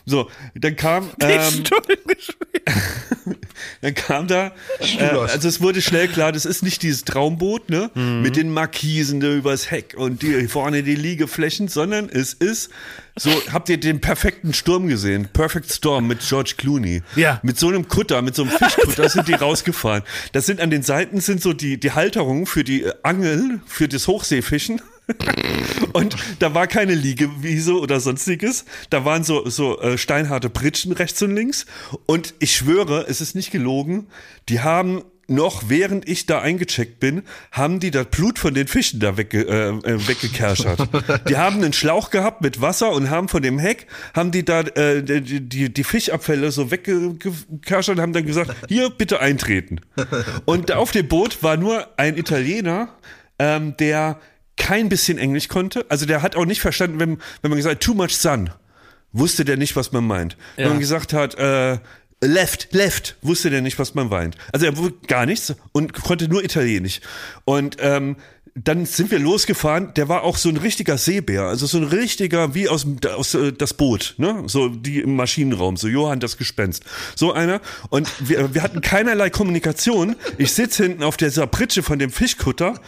So, 0.06 0.30
dann 0.56 0.76
kam, 0.76 1.10
ähm, 1.22 1.64
dann 3.82 3.94
kam 3.94 4.28
da, 4.28 4.52
äh, 4.98 5.04
also 5.04 5.48
es 5.48 5.62
wurde 5.62 5.82
schnell 5.82 6.08
klar, 6.08 6.32
das 6.32 6.46
ist 6.46 6.64
nicht 6.64 6.84
dieses 6.84 7.04
Traumboot, 7.06 7.70
ne, 7.70 7.92
mit 7.96 8.36
den 8.36 8.52
Markisen 8.52 9.20
da 9.20 9.32
übers 9.32 9.70
Heck 9.72 9.96
und 9.96 10.22
die 10.22 10.48
vorne 10.48 10.84
die 10.84 10.96
Liegeflächen, 10.96 11.68
sondern 11.68 12.10
es 12.10 12.34
ist 12.34 12.72
so, 13.18 13.30
habt 13.52 13.68
ihr 13.70 13.78
den 13.78 14.00
perfekten 14.00 14.54
Sturm 14.54 14.88
gesehen? 14.88 15.28
Perfect 15.34 15.72
Storm 15.72 16.08
mit 16.08 16.22
George 16.22 16.54
Clooney. 16.58 17.02
Ja. 17.16 17.40
Mit 17.44 17.60
so 17.60 17.68
einem 17.68 17.88
Kutter, 17.88 18.22
mit 18.22 18.36
so 18.36 18.44
einem 18.44 18.52
Fischkutter 18.52 19.10
sind 19.10 19.28
die 19.28 19.34
rausgefahren. 19.42 20.04
Das 20.32 20.46
sind 20.46 20.62
an 20.62 20.70
den 20.70 20.82
Seiten 20.82 21.20
sind 21.20 21.42
so 21.42 21.52
die, 21.52 21.78
die 21.78 21.92
Halterungen 21.92 22.46
für 22.46 22.64
die 22.64 22.84
äh, 22.84 22.94
Angeln, 23.04 23.62
für 23.66 23.90
das 23.90 24.08
Hochseefischen. 24.08 24.82
Und 25.94 26.16
da 26.40 26.54
war 26.54 26.68
keine 26.68 26.96
Liegewiese 26.96 27.74
oder 27.80 28.00
sonstiges. 28.00 28.66
Da 28.90 29.06
waren 29.06 29.24
so, 29.24 29.50
so 29.50 29.80
äh, 29.80 29.98
steinharte 29.98 30.50
Pritschen 30.50 30.94
rechts 30.94 31.22
und 31.22 31.36
links. 31.36 31.66
Und 32.06 32.34
ich 32.40 32.56
schwöre, 32.56 33.06
es 33.08 33.22
ist 33.22 33.36
nicht 33.36 33.52
gelogen, 33.52 34.08
die 34.50 34.62
haben 34.62 35.04
noch 35.32 35.70
während 35.70 36.10
ich 36.10 36.26
da 36.26 36.42
eingecheckt 36.42 37.00
bin, 37.00 37.24
haben 37.52 37.80
die 37.80 37.90
das 37.90 38.08
Blut 38.08 38.38
von 38.38 38.54
den 38.54 38.68
Fischen 38.68 39.00
da 39.00 39.18
wegge, 39.18 39.48
äh, 39.48 39.70
äh, 39.70 40.08
weggekerschert. 40.08 40.90
die 41.30 41.38
haben 41.38 41.58
einen 41.58 41.74
Schlauch 41.74 42.10
gehabt 42.10 42.42
mit 42.42 42.60
Wasser 42.60 42.92
und 42.92 43.10
haben 43.10 43.30
von 43.30 43.42
dem 43.42 43.58
Heck, 43.58 43.88
haben 44.14 44.32
die 44.32 44.44
da 44.44 44.62
äh, 44.62 45.02
die, 45.02 45.40
die, 45.42 45.74
die 45.74 45.84
Fischabfälle 45.84 46.52
so 46.52 46.70
weggekerschert 46.70 47.96
und 47.96 48.02
haben 48.02 48.14
dann 48.14 48.26
gesagt, 48.26 48.54
hier 48.68 48.90
bitte 48.90 49.22
eintreten. 49.22 49.80
Und 50.46 50.74
auf 50.74 50.92
dem 50.92 51.08
Boot 51.08 51.42
war 51.42 51.56
nur 51.56 51.88
ein 51.98 52.18
Italiener, 52.18 52.90
ähm, 53.40 53.78
der 53.78 54.20
kein 54.58 54.90
bisschen 54.90 55.18
Englisch 55.18 55.48
konnte. 55.48 55.86
Also 55.90 56.06
der 56.06 56.22
hat 56.22 56.36
auch 56.36 56.46
nicht 56.46 56.62
verstanden, 56.62 57.00
wenn, 57.00 57.18
wenn 57.42 57.50
man 57.52 57.58
gesagt 57.58 57.76
hat, 57.76 57.82
too 57.84 57.94
much 57.94 58.16
sun, 58.18 58.50
wusste 59.12 59.46
der 59.46 59.58
nicht, 59.58 59.76
was 59.76 59.92
man 59.92 60.06
meint. 60.06 60.38
Wenn 60.56 60.66
Ja. 60.66 60.70
man 60.72 60.80
gesagt 60.80 61.14
hat, 61.14 61.36
äh, 61.36 61.80
left, 62.24 62.70
left, 62.74 63.16
wusste 63.22 63.50
der 63.50 63.62
nicht, 63.62 63.80
was 63.80 63.96
man 63.96 64.10
meint. 64.10 64.36
Also 64.54 64.66
er 64.66 64.78
wusste 64.78 64.98
gar 65.08 65.26
nichts 65.26 65.54
und 65.72 65.94
konnte 65.94 66.28
nur 66.28 66.44
Italienisch. 66.44 67.02
Und 67.46 67.78
ähm, 67.80 68.16
dann 68.54 68.86
sind 68.86 69.12
wir 69.12 69.20
losgefahren. 69.20 69.94
Der 69.96 70.10
war 70.10 70.24
auch 70.24 70.36
so 70.36 70.50
ein 70.50 70.58
richtiger 70.58 70.98
Seebär, 70.98 71.44
also 71.44 71.66
so 71.66 71.78
ein 71.78 71.86
richtiger 71.86 72.54
wie 72.54 72.68
aus, 72.68 72.82
dem- 72.84 72.98
aus 73.16 73.34
äh, 73.34 73.54
das 73.54 73.74
Boot, 73.74 74.16
ne? 74.18 74.44
So 74.48 74.68
die 74.68 75.00
im 75.00 75.16
Maschinenraum, 75.16 75.78
so 75.78 75.88
Johann 75.88 76.20
das 76.20 76.38
Gespenst, 76.38 76.84
so 77.16 77.32
einer. 77.32 77.62
Und 77.90 78.12
wir, 78.28 78.54
wir 78.54 78.62
hatten 78.62 78.82
keinerlei 78.82 79.30
Kommunikation. 79.30 80.18
Ich 80.38 80.52
sitze 80.52 80.84
hinten 80.84 81.02
auf 81.02 81.16
dieser 81.16 81.48
Pritsche 81.48 81.82
von 81.82 81.98
dem 81.98 82.12
Fischkutter 82.12 82.80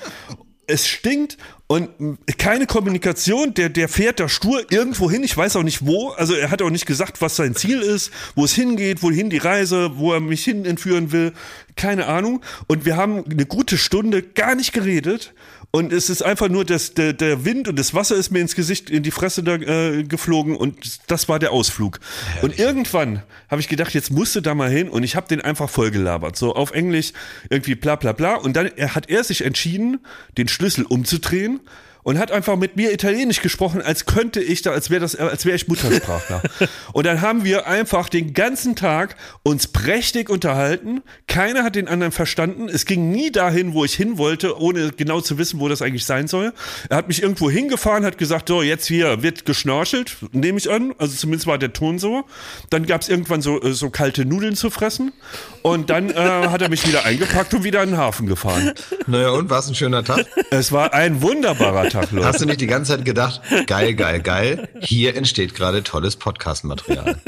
es 0.67 0.87
stinkt 0.87 1.37
und 1.67 1.89
keine 2.37 2.65
Kommunikation. 2.65 3.53
Der, 3.53 3.69
der 3.69 3.89
fährt 3.89 4.19
da 4.19 4.29
stur 4.29 4.65
irgendwo 4.71 5.09
hin. 5.09 5.23
Ich 5.23 5.35
weiß 5.35 5.55
auch 5.55 5.63
nicht 5.63 5.85
wo. 5.85 6.09
Also 6.09 6.33
er 6.35 6.51
hat 6.51 6.61
auch 6.61 6.69
nicht 6.69 6.85
gesagt, 6.85 7.21
was 7.21 7.35
sein 7.35 7.55
Ziel 7.55 7.81
ist, 7.81 8.11
wo 8.35 8.45
es 8.45 8.53
hingeht, 8.53 9.03
wohin 9.03 9.29
die 9.29 9.37
Reise, 9.37 9.97
wo 9.97 10.13
er 10.13 10.19
mich 10.19 10.43
hin 10.43 10.65
entführen 10.65 11.11
will. 11.11 11.33
Keine 11.75 12.07
Ahnung. 12.07 12.41
Und 12.67 12.85
wir 12.85 12.97
haben 12.97 13.23
eine 13.25 13.45
gute 13.45 13.77
Stunde 13.77 14.21
gar 14.21 14.55
nicht 14.55 14.73
geredet. 14.73 15.33
Und 15.75 15.91
es 15.91 16.11
ist 16.11 16.21
einfach 16.21 16.49
nur, 16.49 16.65
dass 16.65 16.93
der, 16.93 17.13
der 17.13 17.45
Wind 17.45 17.67
und 17.67 17.79
das 17.79 17.95
Wasser 17.95 18.15
ist 18.15 18.29
mir 18.29 18.41
ins 18.41 18.53
Gesicht, 18.53 18.91
in 18.91 19.01
die 19.01 19.09
Fresse 19.09 19.41
da, 19.41 19.55
äh, 19.55 20.03
geflogen 20.03 20.55
und 20.55 20.99
das 21.09 21.27
war 21.29 21.39
der 21.39 21.51
Ausflug. 21.51 21.99
Herrlich. 22.25 22.43
Und 22.43 22.59
irgendwann 22.59 23.23
habe 23.49 23.59
ich 23.59 23.69
gedacht, 23.69 23.91
jetzt 23.95 24.11
musst 24.11 24.35
du 24.35 24.41
da 24.41 24.53
mal 24.53 24.69
hin 24.69 24.87
und 24.87 25.01
ich 25.01 25.15
habe 25.15 25.27
den 25.27 25.41
einfach 25.41 25.71
vollgelabert. 25.71 26.35
So 26.35 26.53
auf 26.53 26.73
Englisch 26.73 27.11
irgendwie 27.49 27.73
bla 27.73 27.95
bla 27.95 28.11
bla. 28.11 28.35
Und 28.35 28.55
dann 28.55 28.67
hat 28.67 29.09
er 29.09 29.23
sich 29.23 29.43
entschieden, 29.43 29.99
den 30.37 30.47
Schlüssel 30.47 30.85
umzudrehen 30.85 31.59
und 32.03 32.19
hat 32.19 32.31
einfach 32.31 32.55
mit 32.55 32.75
mir 32.75 32.91
Italienisch 32.91 33.41
gesprochen, 33.41 33.81
als 33.81 34.05
könnte 34.05 34.41
ich 34.41 34.61
da, 34.61 34.71
als 34.71 34.89
wäre 34.89 35.01
das, 35.01 35.15
als 35.15 35.45
wäre 35.45 35.55
ich 35.55 35.67
Muttersprachler. 35.67 36.41
und 36.93 37.05
dann 37.05 37.21
haben 37.21 37.43
wir 37.43 37.67
einfach 37.67 38.09
den 38.09 38.33
ganzen 38.33 38.75
Tag 38.75 39.15
uns 39.43 39.67
prächtig 39.67 40.29
unterhalten. 40.29 41.01
Keiner 41.27 41.63
hat 41.63 41.75
den 41.75 41.87
anderen 41.87 42.11
verstanden. 42.11 42.69
Es 42.69 42.85
ging 42.85 43.11
nie 43.11 43.31
dahin, 43.31 43.73
wo 43.73 43.85
ich 43.85 43.93
hin 43.93 44.17
wollte, 44.17 44.59
ohne 44.59 44.91
genau 44.91 45.21
zu 45.21 45.37
wissen, 45.37 45.59
wo 45.59 45.69
das 45.69 45.81
eigentlich 45.81 46.05
sein 46.05 46.27
soll. 46.27 46.53
Er 46.89 46.97
hat 46.97 47.07
mich 47.07 47.21
irgendwo 47.21 47.49
hingefahren, 47.49 48.05
hat 48.05 48.17
gesagt, 48.17 48.49
so 48.49 48.61
jetzt 48.61 48.87
hier 48.87 49.23
wird 49.23 49.45
geschnorchelt, 49.45 50.17
nehme 50.31 50.57
ich 50.57 50.69
an. 50.69 50.93
Also 50.97 51.15
zumindest 51.15 51.47
war 51.47 51.57
der 51.57 51.73
Ton 51.73 51.99
so. 51.99 52.25
Dann 52.69 52.85
gab 52.85 53.01
es 53.01 53.09
irgendwann 53.09 53.41
so, 53.41 53.61
äh, 53.61 53.73
so 53.73 53.89
kalte 53.89 54.25
Nudeln 54.25 54.55
zu 54.55 54.69
fressen. 54.69 55.13
Und 55.61 55.89
dann 55.89 56.09
äh, 56.09 56.15
hat 56.15 56.61
er 56.61 56.69
mich 56.69 56.85
wieder 56.87 57.05
eingepackt 57.05 57.53
und 57.53 57.63
wieder 57.63 57.81
in 57.83 57.91
den 57.91 57.97
Hafen 57.97 58.27
gefahren. 58.27 58.73
Naja, 59.07 59.29
und 59.29 59.49
war 59.49 59.59
es 59.59 59.67
ein 59.67 59.75
schöner 59.75 60.03
Tag? 60.03 60.25
Es 60.49 60.71
war 60.71 60.93
ein 60.93 61.21
wunderbarer 61.21 61.89
Tag, 61.89 61.92
Leute. 61.93 62.25
Hast 62.25 62.41
du 62.41 62.45
nicht 62.45 62.61
die 62.61 62.67
ganze 62.67 62.95
Zeit 62.95 63.05
gedacht, 63.05 63.41
geil, 63.67 63.93
geil, 63.93 64.21
geil, 64.21 64.69
hier 64.79 65.15
entsteht 65.15 65.55
gerade 65.55 65.83
tolles 65.83 66.15
Podcast-Material. 66.15 67.19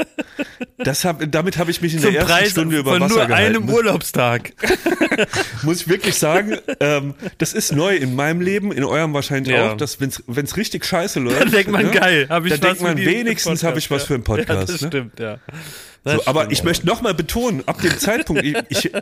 Das 0.78 1.04
hab, 1.04 1.20
damit 1.30 1.56
habe 1.58 1.70
ich 1.70 1.80
mich 1.80 1.94
in 1.94 2.00
Zum 2.00 2.12
der 2.12 2.20
ersten 2.22 2.34
Preis 2.36 2.50
Stunde 2.50 2.78
über 2.78 2.92
von 2.92 3.00
Wasser 3.02 3.14
nur 3.16 3.26
gehalten. 3.26 3.56
einem 3.56 3.68
Urlaubstag. 3.70 4.52
Muss 5.62 5.82
ich 5.82 5.88
wirklich 5.88 6.14
sagen, 6.16 6.58
ähm, 6.80 7.14
das 7.38 7.52
ist 7.54 7.72
neu 7.72 7.96
in 7.96 8.14
meinem 8.14 8.40
Leben, 8.40 8.72
in 8.72 8.84
eurem 8.84 9.12
wahrscheinlich 9.14 9.54
Ja. 9.54 9.72
auch, 9.72 9.76
dass 9.76 10.00
wenn's 10.00 10.22
wenn's 10.26 10.56
richtig 10.56 10.84
scheiße 10.84 11.20
läuft, 11.20 11.40
Dann 11.40 11.50
denkt 11.50 11.70
man, 11.70 11.86
ne, 11.86 11.90
geil, 11.92 12.26
habe 12.28 12.48
ich 12.48 12.54
dann 12.54 12.62
was 12.62 12.68
denkt 12.78 12.82
man 12.82 12.96
wenigstens 12.98 13.62
habe 13.64 13.78
ich 13.78 13.90
was 13.90 14.04
für 14.04 14.14
einen 14.14 14.24
Podcast. 14.24 14.68
Ja, 14.68 14.72
das 14.74 14.80
ne? 14.82 14.88
stimmt, 14.88 15.18
ja. 15.20 15.38
So, 16.04 16.12
Das 16.16 16.26
aber 16.26 16.40
stimmt. 16.42 16.52
ich 16.52 16.64
möchte 16.64 16.86
noch 16.86 17.00
mal 17.02 17.14
betonen, 17.14 17.62
ab 17.66 17.80
dem 17.80 17.98
Zeitpunkt, 17.98 18.44
ich, 18.44 18.56
ich, 18.68 18.92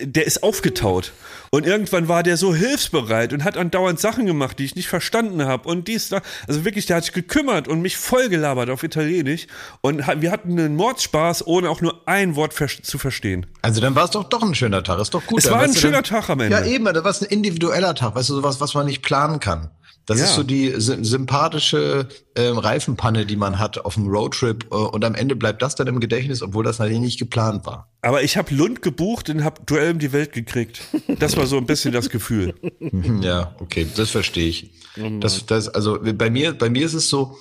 der 0.00 0.26
ist 0.26 0.42
aufgetaut. 0.42 1.12
Und 1.50 1.66
irgendwann 1.66 2.08
war 2.08 2.22
der 2.22 2.36
so 2.36 2.54
hilfsbereit 2.54 3.32
und 3.32 3.42
hat 3.44 3.56
andauernd 3.56 3.98
Sachen 3.98 4.26
gemacht, 4.26 4.58
die 4.58 4.64
ich 4.64 4.76
nicht 4.76 4.88
verstanden 4.88 5.44
habe. 5.44 5.68
Und 5.68 5.88
dies, 5.88 6.08
da. 6.08 6.20
Also 6.46 6.64
wirklich, 6.64 6.86
der 6.86 6.96
hat 6.96 7.04
sich 7.04 7.14
gekümmert 7.14 7.68
und 7.68 7.80
mich 7.80 7.96
vollgelabert 7.96 8.70
auf 8.70 8.82
Italienisch. 8.82 9.46
Und 9.80 10.06
wir 10.20 10.30
hatten 10.30 10.58
einen 10.58 10.76
Mordspaß, 10.76 11.46
ohne 11.46 11.70
auch 11.70 11.80
nur 11.80 12.02
ein 12.06 12.36
Wort 12.36 12.54
zu 12.82 12.98
verstehen. 12.98 13.46
Also 13.62 13.80
dann 13.80 13.94
war 13.94 14.04
es 14.04 14.10
doch 14.10 14.24
doch 14.24 14.42
ein 14.42 14.54
schöner 14.54 14.82
Tag. 14.82 15.00
Ist 15.00 15.14
doch 15.14 15.24
gut. 15.26 15.38
Es 15.38 15.50
war 15.50 15.60
ein 15.60 15.74
schöner 15.74 16.02
dann, 16.02 16.04
Tag 16.04 16.28
am 16.28 16.40
Ende. 16.40 16.56
Ja, 16.56 16.64
eben, 16.64 16.84
da 16.84 17.02
war 17.02 17.10
es 17.10 17.22
ein 17.22 17.28
individueller 17.28 17.94
Tag, 17.94 18.14
weißt 18.14 18.28
du, 18.28 18.34
sowas, 18.34 18.60
was 18.60 18.74
man 18.74 18.86
nicht 18.86 19.02
planen 19.02 19.40
kann. 19.40 19.70
Das 20.08 20.18
Ja. 20.18 20.24
ist 20.24 20.34
so 20.36 20.42
die 20.42 20.72
sy 20.80 21.04
sympathische 21.04 22.08
ähm, 22.34 22.56
Reifenpanne, 22.56 23.26
die 23.26 23.36
man 23.36 23.58
hat 23.58 23.76
auf 23.84 23.96
einem 23.98 24.08
Roadtrip 24.08 24.64
äh, 24.70 24.74
und 24.74 25.04
am 25.04 25.14
Ende 25.14 25.36
bleibt 25.36 25.60
das 25.60 25.74
dann 25.74 25.86
im 25.86 26.00
Gedächtnis, 26.00 26.40
obwohl 26.42 26.64
das 26.64 26.78
natürlich 26.78 27.00
nicht 27.02 27.18
geplant 27.18 27.66
war. 27.66 27.92
Aber 28.00 28.22
ich 28.22 28.38
habe 28.38 28.54
Lund 28.54 28.80
gebucht 28.80 29.28
und 29.28 29.44
habe 29.44 29.60
Duell 29.66 29.92
um 29.92 29.98
die 29.98 30.12
Welt 30.12 30.32
gekriegt. 30.32 30.80
Das 31.18 31.36
war 31.36 31.46
so 31.46 31.58
ein 31.58 31.66
bisschen 31.66 31.92
das 31.92 32.08
Gefühl. 32.10 32.54
Ja, 33.20 33.54
okay, 33.60 33.86
das 33.96 34.10
verstehe 34.10 34.48
ich. 34.48 34.70
Das, 35.20 35.44
das, 35.46 35.68
also 35.68 35.98
bei 36.00 36.30
mir, 36.30 36.56
bei 36.56 36.70
mir 36.70 36.86
ist 36.86 36.94
es 36.94 37.08
so, 37.10 37.38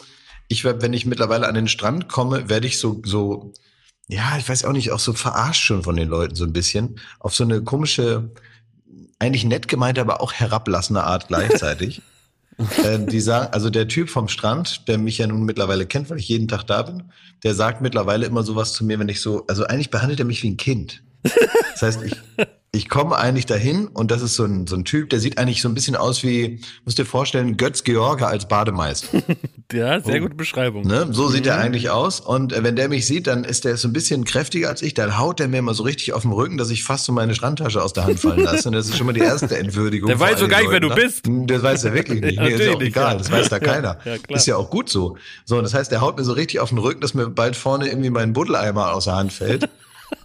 ich 0.49 0.63
wenn 0.65 0.93
ich 0.93 1.05
mittlerweile 1.05 1.47
an 1.47 1.55
den 1.55 1.67
Strand 1.69 2.09
komme, 2.09 2.49
werde 2.49 2.67
ich 2.67 2.79
so, 2.79 3.01
so, 3.05 3.53
ja, 4.09 4.37
ich 4.37 4.47
weiß 4.47 4.65
auch 4.65 4.73
nicht, 4.73 4.91
auch 4.91 4.99
so 4.99 5.13
verarscht 5.13 5.63
schon 5.63 5.83
von 5.83 5.95
den 5.95 6.09
Leuten 6.09 6.35
so 6.35 6.43
ein 6.43 6.53
bisschen, 6.53 6.99
auf 7.19 7.33
so 7.33 7.43
eine 7.45 7.63
komische, 7.63 8.31
eigentlich 9.19 9.45
nett 9.45 9.67
gemeinte, 9.69 10.01
aber 10.01 10.19
auch 10.21 10.33
herablassende 10.33 11.03
Art 11.03 11.29
gleichzeitig. 11.29 12.01
äh, 12.57 12.99
die 12.99 13.19
sagen, 13.19 13.53
also 13.53 13.69
der 13.69 13.87
Typ 13.87 14.09
vom 14.09 14.27
Strand, 14.27 14.87
der 14.87 14.97
mich 14.97 15.17
ja 15.17 15.27
nun 15.27 15.43
mittlerweile 15.43 15.85
kennt, 15.85 16.09
weil 16.09 16.17
ich 16.17 16.27
jeden 16.27 16.47
Tag 16.47 16.63
da 16.63 16.81
bin, 16.81 17.03
der 17.43 17.53
sagt 17.53 17.81
mittlerweile 17.81 18.25
immer 18.25 18.43
sowas 18.43 18.73
zu 18.73 18.85
mir, 18.85 18.99
wenn 18.99 19.09
ich 19.09 19.21
so, 19.21 19.45
also 19.47 19.65
eigentlich 19.65 19.91
behandelt 19.91 20.19
er 20.19 20.25
mich 20.25 20.43
wie 20.43 20.49
ein 20.49 20.57
Kind. 20.57 21.03
Das 21.73 21.81
heißt, 21.81 22.03
ich, 22.03 22.15
ich 22.77 22.89
komme 22.89 23.17
eigentlich 23.17 23.45
dahin 23.45 23.87
und 23.87 24.11
das 24.11 24.21
ist 24.21 24.35
so 24.35 24.45
ein, 24.45 24.67
so 24.67 24.75
ein 24.75 24.85
Typ, 24.85 25.09
der 25.09 25.19
sieht 25.19 25.37
eigentlich 25.37 25.61
so 25.61 25.67
ein 25.67 25.73
bisschen 25.73 25.95
aus 25.95 26.23
wie, 26.23 26.61
musst 26.85 26.97
dir 26.97 27.05
vorstellen, 27.05 27.57
Götz 27.57 27.83
George 27.83 28.25
als 28.25 28.47
Bademeister. 28.47 29.07
Ja, 29.73 29.99
sehr 29.99 30.21
gute 30.21 30.33
Beschreibung. 30.35 30.87
Ne? 30.87 31.09
So 31.11 31.27
sieht 31.27 31.45
er 31.45 31.57
eigentlich 31.57 31.89
aus. 31.89 32.21
Und 32.21 32.53
äh, 32.53 32.63
wenn 32.63 32.77
der 32.77 32.87
mich 32.87 33.05
sieht, 33.05 33.27
dann 33.27 33.43
ist 33.43 33.65
der 33.65 33.75
so 33.75 33.89
ein 33.89 33.91
bisschen 33.91 34.23
kräftiger 34.23 34.69
als 34.69 34.81
ich. 34.81 34.93
Dann 34.93 35.17
haut 35.19 35.39
der 35.39 35.49
mir 35.49 35.61
mal 35.61 35.73
so 35.73 35.83
richtig 35.83 36.13
auf 36.13 36.21
den 36.21 36.31
Rücken, 36.31 36.57
dass 36.57 36.69
ich 36.69 36.85
fast 36.85 37.03
so 37.03 37.11
meine 37.11 37.35
Strandtasche 37.35 37.83
aus 37.83 37.91
der 37.91 38.05
Hand 38.05 38.17
fallen 38.21 38.45
lasse. 38.45 38.69
Und 38.69 38.75
das 38.75 38.87
ist 38.87 38.95
schon 38.95 39.07
mal 39.07 39.11
die 39.11 39.19
erste 39.19 39.57
Entwürdigung. 39.57 40.07
Der 40.07 40.21
weiß 40.21 40.39
so 40.39 40.47
gar 40.47 40.61
nicht, 40.61 40.71
wer 40.71 40.79
du 40.79 40.87
ne? 40.87 40.95
bist. 40.95 41.27
Hm, 41.27 41.47
Das 41.47 41.63
weiß 41.63 41.83
er 41.83 41.93
wirklich 41.93 42.21
nicht. 42.21 42.39
Nee, 42.39 42.51
ist 42.51 42.61
ja 42.61 42.75
auch 42.75 42.81
egal. 42.81 43.11
ja. 43.11 43.17
Das 43.17 43.29
weiß 43.29 43.49
da 43.49 43.59
keiner. 43.59 43.97
Ja, 44.05 44.15
ist 44.29 44.47
ja 44.47 44.55
auch 44.55 44.69
gut 44.69 44.87
so. 44.87 45.17
So, 45.43 45.57
und 45.57 45.63
das 45.63 45.73
heißt, 45.73 45.91
der 45.91 45.99
haut 45.99 46.17
mir 46.17 46.23
so 46.23 46.31
richtig 46.31 46.61
auf 46.61 46.69
den 46.69 46.77
Rücken, 46.77 47.01
dass 47.01 47.13
mir 47.13 47.27
bald 47.29 47.57
vorne 47.57 47.89
irgendwie 47.89 48.09
mein 48.09 48.31
Buddeleimer 48.31 48.93
aus 48.93 49.03
der 49.03 49.17
Hand 49.17 49.33
fällt. 49.33 49.67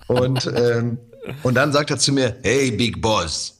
Und, 0.07 0.49
ähm, 0.55 0.99
und 1.43 1.55
dann 1.55 1.73
sagt 1.73 1.91
er 1.91 1.99
zu 1.99 2.13
mir, 2.13 2.37
hey, 2.43 2.71
Big 2.71 3.01
Boss. 3.01 3.59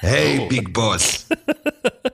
Hey, 0.00 0.46
Big 0.48 0.72
Boss. 0.72 1.26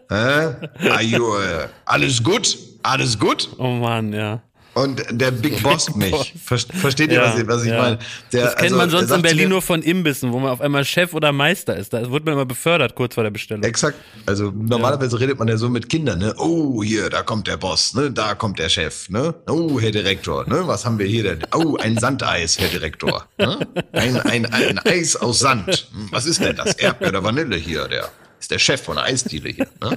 Hä? 0.08 0.54
Are 0.90 1.02
you, 1.02 1.36
äh, 1.36 1.68
alles 1.84 2.22
gut? 2.22 2.58
Alles 2.82 3.18
gut? 3.18 3.48
Oh 3.58 3.70
Mann, 3.74 4.12
ja. 4.12 4.42
Und 4.76 5.02
der 5.10 5.30
Big 5.30 5.62
Boss 5.62 5.94
mich. 5.96 6.34
Ver 6.44 6.58
versteht 6.58 7.08
ihr, 7.10 7.14
Ja, 7.16 7.32
was 7.32 7.40
ich, 7.40 7.46
was 7.48 7.62
ich 7.64 7.70
ja. 7.70 7.78
meine? 7.78 7.98
Der, 8.30 8.44
Das 8.44 8.56
kennt 8.56 8.62
also, 8.64 8.76
man 8.76 8.90
sonst 8.90 9.10
in 9.10 9.22
Berlin 9.22 9.48
nur 9.48 9.62
von 9.62 9.80
Imbissen, 9.80 10.32
wo 10.32 10.38
man 10.38 10.50
auf 10.50 10.60
einmal 10.60 10.84
Chef 10.84 11.14
oder 11.14 11.32
Meister 11.32 11.74
ist. 11.76 11.94
Da 11.94 12.10
wird 12.12 12.26
man 12.26 12.34
immer 12.34 12.44
befördert 12.44 12.94
kurz 12.94 13.14
vor 13.14 13.24
der 13.24 13.30
Bestellung. 13.30 13.62
Exakt. 13.62 13.96
Also 14.26 14.52
normalerweise 14.54 15.18
redet 15.18 15.38
man 15.38 15.48
ja 15.48 15.56
so 15.56 15.70
mit 15.70 15.88
Kindern, 15.88 16.18
ne? 16.18 16.34
Oh, 16.36 16.82
hier, 16.82 17.08
da 17.08 17.22
kommt 17.22 17.46
der 17.46 17.56
Boss, 17.56 17.94
ne? 17.94 18.10
Da 18.10 18.34
kommt 18.34 18.58
der 18.58 18.68
Chef, 18.68 19.08
ne? 19.08 19.34
Oh, 19.48 19.80
Herr 19.80 19.92
Direktor, 19.92 20.46
ne? 20.46 20.60
Was 20.66 20.84
haben 20.84 20.98
wir 20.98 21.06
hier 21.06 21.22
denn? 21.22 21.38
Oh, 21.54 21.78
ein 21.78 21.96
Sandeis, 21.96 22.58
Herr 22.58 22.68
Direktor. 22.68 23.26
Ne? 23.38 23.58
Ein, 23.92 24.20
ein, 24.20 24.44
ein 24.46 24.78
Eis 24.80 25.16
aus 25.16 25.38
Sand. 25.38 25.88
Hm, 25.92 26.08
Was 26.10 26.26
ist 26.26 26.40
denn 26.44 26.54
das? 26.54 26.74
Erdbeer 26.74 27.08
oder 27.08 27.24
Vanille 27.24 27.56
hier? 27.56 27.88
Der 27.88 28.10
ist 28.38 28.50
der 28.50 28.58
Chef 28.58 28.82
von 28.82 28.96
der 28.96 29.04
Eisdiele 29.06 29.48
hier. 29.48 29.68
Ne? 29.80 29.96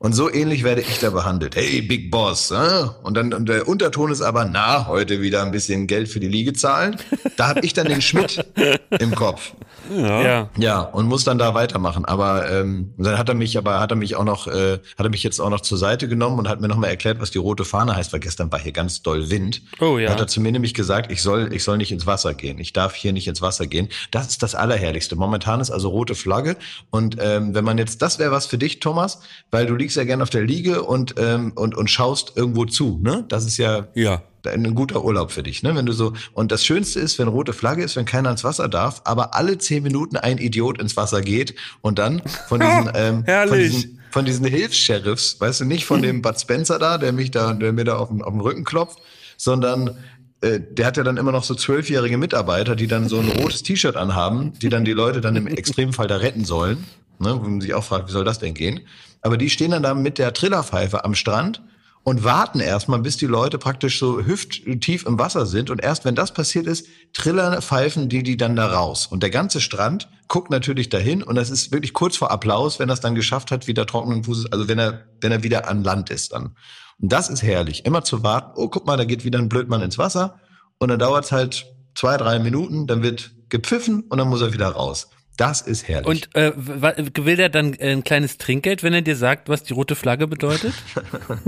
Und 0.00 0.12
so 0.12 0.32
ähnlich 0.32 0.62
werde 0.62 0.80
ich 0.80 1.00
da 1.00 1.10
behandelt. 1.10 1.56
Hey, 1.56 1.82
Big 1.82 2.12
Boss. 2.12 2.52
Ne? 2.52 2.94
Und 3.02 3.16
dann 3.16 3.34
und 3.34 3.48
der 3.48 3.66
Unterton 3.66 4.12
ist 4.12 4.22
aber, 4.22 4.44
na, 4.44 4.86
heute 4.86 5.20
wieder 5.20 5.42
ein 5.42 5.50
bisschen 5.50 5.88
Geld 5.88 6.08
für 6.08 6.20
die 6.20 6.28
Liege 6.28 6.52
zahlen. 6.52 6.96
Da 7.36 7.48
habe 7.48 7.60
ich 7.60 7.72
dann 7.72 7.88
den 7.88 8.00
Schmidt 8.00 8.44
im 9.00 9.12
Kopf. 9.16 9.54
Ja. 9.90 10.50
Ja, 10.56 10.80
und 10.80 11.06
muss 11.06 11.24
dann 11.24 11.38
da 11.38 11.54
weitermachen. 11.54 12.04
Aber 12.04 12.48
ähm, 12.48 12.94
dann 12.96 13.18
hat 13.18 13.28
er 13.28 13.34
mich, 13.34 13.58
aber 13.58 13.80
hat 13.80 13.90
er 13.90 13.96
mich 13.96 14.14
auch 14.14 14.24
noch, 14.24 14.46
äh, 14.46 14.78
hat 14.96 15.06
er 15.06 15.08
mich 15.08 15.24
jetzt 15.24 15.40
auch 15.40 15.50
noch 15.50 15.62
zur 15.62 15.78
Seite 15.78 16.06
genommen 16.08 16.38
und 16.38 16.48
hat 16.48 16.60
mir 16.60 16.68
nochmal 16.68 16.90
erklärt, 16.90 17.20
was 17.20 17.32
die 17.32 17.38
rote 17.38 17.64
Fahne 17.64 17.96
heißt, 17.96 18.12
weil 18.12 18.20
gestern 18.20 18.52
war 18.52 18.60
hier 18.60 18.72
ganz 18.72 19.02
doll 19.02 19.30
Wind. 19.30 19.62
Oh 19.80 19.98
ja. 19.98 20.06
Da 20.06 20.12
Hat 20.12 20.20
er 20.20 20.26
zu 20.28 20.40
mir 20.40 20.52
nämlich 20.52 20.74
gesagt, 20.74 21.10
ich 21.10 21.22
soll, 21.22 21.52
ich 21.52 21.64
soll 21.64 21.76
nicht 21.76 21.90
ins 21.90 22.06
Wasser 22.06 22.34
gehen. 22.34 22.60
Ich 22.60 22.72
darf 22.72 22.94
hier 22.94 23.12
nicht 23.12 23.26
ins 23.26 23.42
Wasser 23.42 23.66
gehen. 23.66 23.88
Das 24.12 24.28
ist 24.28 24.44
das 24.44 24.54
Allerherrlichste. 24.54 25.16
Momentan 25.16 25.60
ist 25.60 25.70
also 25.70 25.88
rote 25.88 26.14
Flagge. 26.14 26.56
Und 26.90 27.16
ähm, 27.20 27.54
wenn 27.54 27.64
man 27.64 27.78
jetzt, 27.78 28.00
das 28.02 28.18
wäre 28.18 28.30
was 28.30 28.46
für 28.46 28.58
dich, 28.58 28.78
Thomas, 28.80 29.20
weil 29.50 29.66
du 29.66 29.74
liegst 29.74 29.87
ja 29.96 30.04
gerne 30.04 30.22
auf 30.22 30.30
der 30.30 30.42
Liege 30.42 30.82
und, 30.82 31.14
ähm, 31.18 31.52
und, 31.54 31.74
und 31.76 31.90
schaust 31.90 32.32
irgendwo 32.36 32.64
zu. 32.64 32.98
Ne? 33.02 33.24
Das 33.28 33.44
ist 33.44 33.56
ja 33.58 33.88
Ja. 33.94 34.22
ein 34.46 34.74
guter 34.74 35.04
Urlaub 35.04 35.30
für 35.30 35.42
dich, 35.42 35.62
ne? 35.62 35.74
Wenn 35.74 35.84
du 35.86 35.92
so 35.92 36.12
und 36.32 36.50
das 36.52 36.64
Schönste 36.64 37.00
ist, 37.00 37.18
wenn 37.18 37.28
rote 37.28 37.52
Flagge 37.52 37.82
ist, 37.84 37.96
wenn 37.96 38.04
keiner 38.06 38.30
ins 38.30 38.44
Wasser 38.44 38.68
darf, 38.68 39.02
aber 39.04 39.34
alle 39.34 39.58
zehn 39.58 39.82
Minuten 39.82 40.16
ein 40.16 40.38
Idiot 40.38 40.80
ins 40.80 40.96
Wasser 40.96 41.20
geht 41.20 41.54
und 41.82 41.98
dann 41.98 42.22
von 42.48 42.60
diesen 42.60 42.90
ähm, 42.94 43.24
von 43.48 43.58
diesen, 43.58 43.98
von 44.10 44.24
diesen 44.24 44.46
Hilfs-Sheriffs, 44.46 45.40
weißt 45.40 45.60
du, 45.60 45.64
nicht 45.66 45.84
von 45.84 46.00
dem 46.02 46.22
Bud 46.22 46.40
Spencer 46.40 46.78
da, 46.78 46.96
der 46.98 47.12
mich 47.12 47.30
da, 47.30 47.52
der 47.52 47.72
mir 47.72 47.84
da 47.84 47.96
auf 47.98 48.08
den, 48.08 48.22
auf 48.22 48.32
den 48.32 48.40
Rücken 48.40 48.64
klopft, 48.64 48.98
sondern 49.36 49.98
äh, 50.40 50.60
der 50.60 50.86
hat 50.86 50.96
ja 50.96 51.02
dann 51.02 51.16
immer 51.16 51.32
noch 51.32 51.44
so 51.44 51.54
zwölfjährige 51.54 52.16
Mitarbeiter, 52.16 52.76
die 52.76 52.86
dann 52.86 53.08
so 53.08 53.18
ein 53.18 53.28
rotes 53.28 53.62
T-Shirt 53.64 53.96
anhaben, 53.96 54.52
die 54.62 54.68
dann 54.68 54.84
die 54.84 54.92
Leute 54.92 55.20
dann 55.20 55.36
im 55.36 55.46
Extremfall 55.46 56.06
da 56.06 56.16
retten 56.16 56.44
sollen. 56.44 56.84
Ne, 57.20 57.34
wo 57.34 57.48
man 57.48 57.60
sich 57.60 57.74
auch 57.74 57.84
fragt, 57.84 58.08
wie 58.08 58.12
soll 58.12 58.24
das 58.24 58.38
denn 58.38 58.54
gehen? 58.54 58.80
Aber 59.22 59.36
die 59.36 59.50
stehen 59.50 59.72
dann 59.72 59.82
da 59.82 59.94
mit 59.94 60.18
der 60.18 60.32
Trillerpfeife 60.32 61.04
am 61.04 61.14
Strand 61.14 61.62
und 62.04 62.24
warten 62.24 62.60
erstmal, 62.60 63.00
bis 63.00 63.16
die 63.16 63.26
Leute 63.26 63.58
praktisch 63.58 63.98
so 63.98 64.24
hüfttief 64.24 65.04
im 65.04 65.18
Wasser 65.18 65.46
sind. 65.46 65.68
Und 65.68 65.82
erst 65.82 66.04
wenn 66.04 66.14
das 66.14 66.32
passiert 66.32 66.66
ist, 66.66 66.86
trillern 67.12 67.60
pfeifen 67.60 68.08
die 68.08 68.22
die 68.22 68.36
dann 68.36 68.56
da 68.56 68.66
raus. 68.66 69.06
Und 69.06 69.22
der 69.22 69.30
ganze 69.30 69.60
Strand 69.60 70.08
guckt 70.28 70.50
natürlich 70.50 70.88
dahin 70.88 71.22
und 71.22 71.34
das 71.34 71.50
ist 71.50 71.72
wirklich 71.72 71.92
kurz 71.92 72.16
vor 72.16 72.30
Applaus, 72.30 72.78
wenn 72.78 72.88
es 72.90 73.00
dann 73.00 73.14
geschafft 73.14 73.50
hat, 73.50 73.66
wieder 73.66 73.86
trockenen 73.86 74.24
Fußes, 74.24 74.52
also 74.52 74.68
wenn 74.68 74.78
er, 74.78 75.06
wenn 75.20 75.32
er 75.32 75.42
wieder 75.42 75.68
an 75.68 75.84
Land 75.84 76.10
ist 76.10 76.32
dann. 76.32 76.56
Und 77.00 77.12
das 77.12 77.28
ist 77.28 77.42
herrlich. 77.42 77.84
Immer 77.84 78.04
zu 78.04 78.22
warten, 78.22 78.52
oh, 78.56 78.68
guck 78.68 78.86
mal, 78.86 78.96
da 78.96 79.04
geht 79.04 79.24
wieder 79.24 79.38
ein 79.38 79.48
Blödmann 79.48 79.82
ins 79.82 79.98
Wasser. 79.98 80.38
Und 80.78 80.88
dann 80.88 80.98
dauert 80.98 81.24
es 81.24 81.32
halt 81.32 81.66
zwei, 81.94 82.16
drei 82.16 82.38
Minuten, 82.38 82.86
dann 82.86 83.02
wird 83.02 83.32
gepfiffen 83.48 84.02
und 84.08 84.18
dann 84.18 84.28
muss 84.28 84.40
er 84.40 84.52
wieder 84.52 84.68
raus. 84.68 85.10
Das 85.38 85.60
ist 85.60 85.86
herrlich. 85.86 86.06
Und 86.08 86.34
äh, 86.34 86.52
will 86.56 87.36
der 87.36 87.48
dann 87.48 87.72
äh, 87.74 87.92
ein 87.92 88.02
kleines 88.02 88.38
Trinkgeld, 88.38 88.82
wenn 88.82 88.92
er 88.92 89.02
dir 89.02 89.14
sagt, 89.14 89.48
was 89.48 89.62
die 89.62 89.72
rote 89.72 89.94
Flagge 89.94 90.26
bedeutet? 90.26 90.74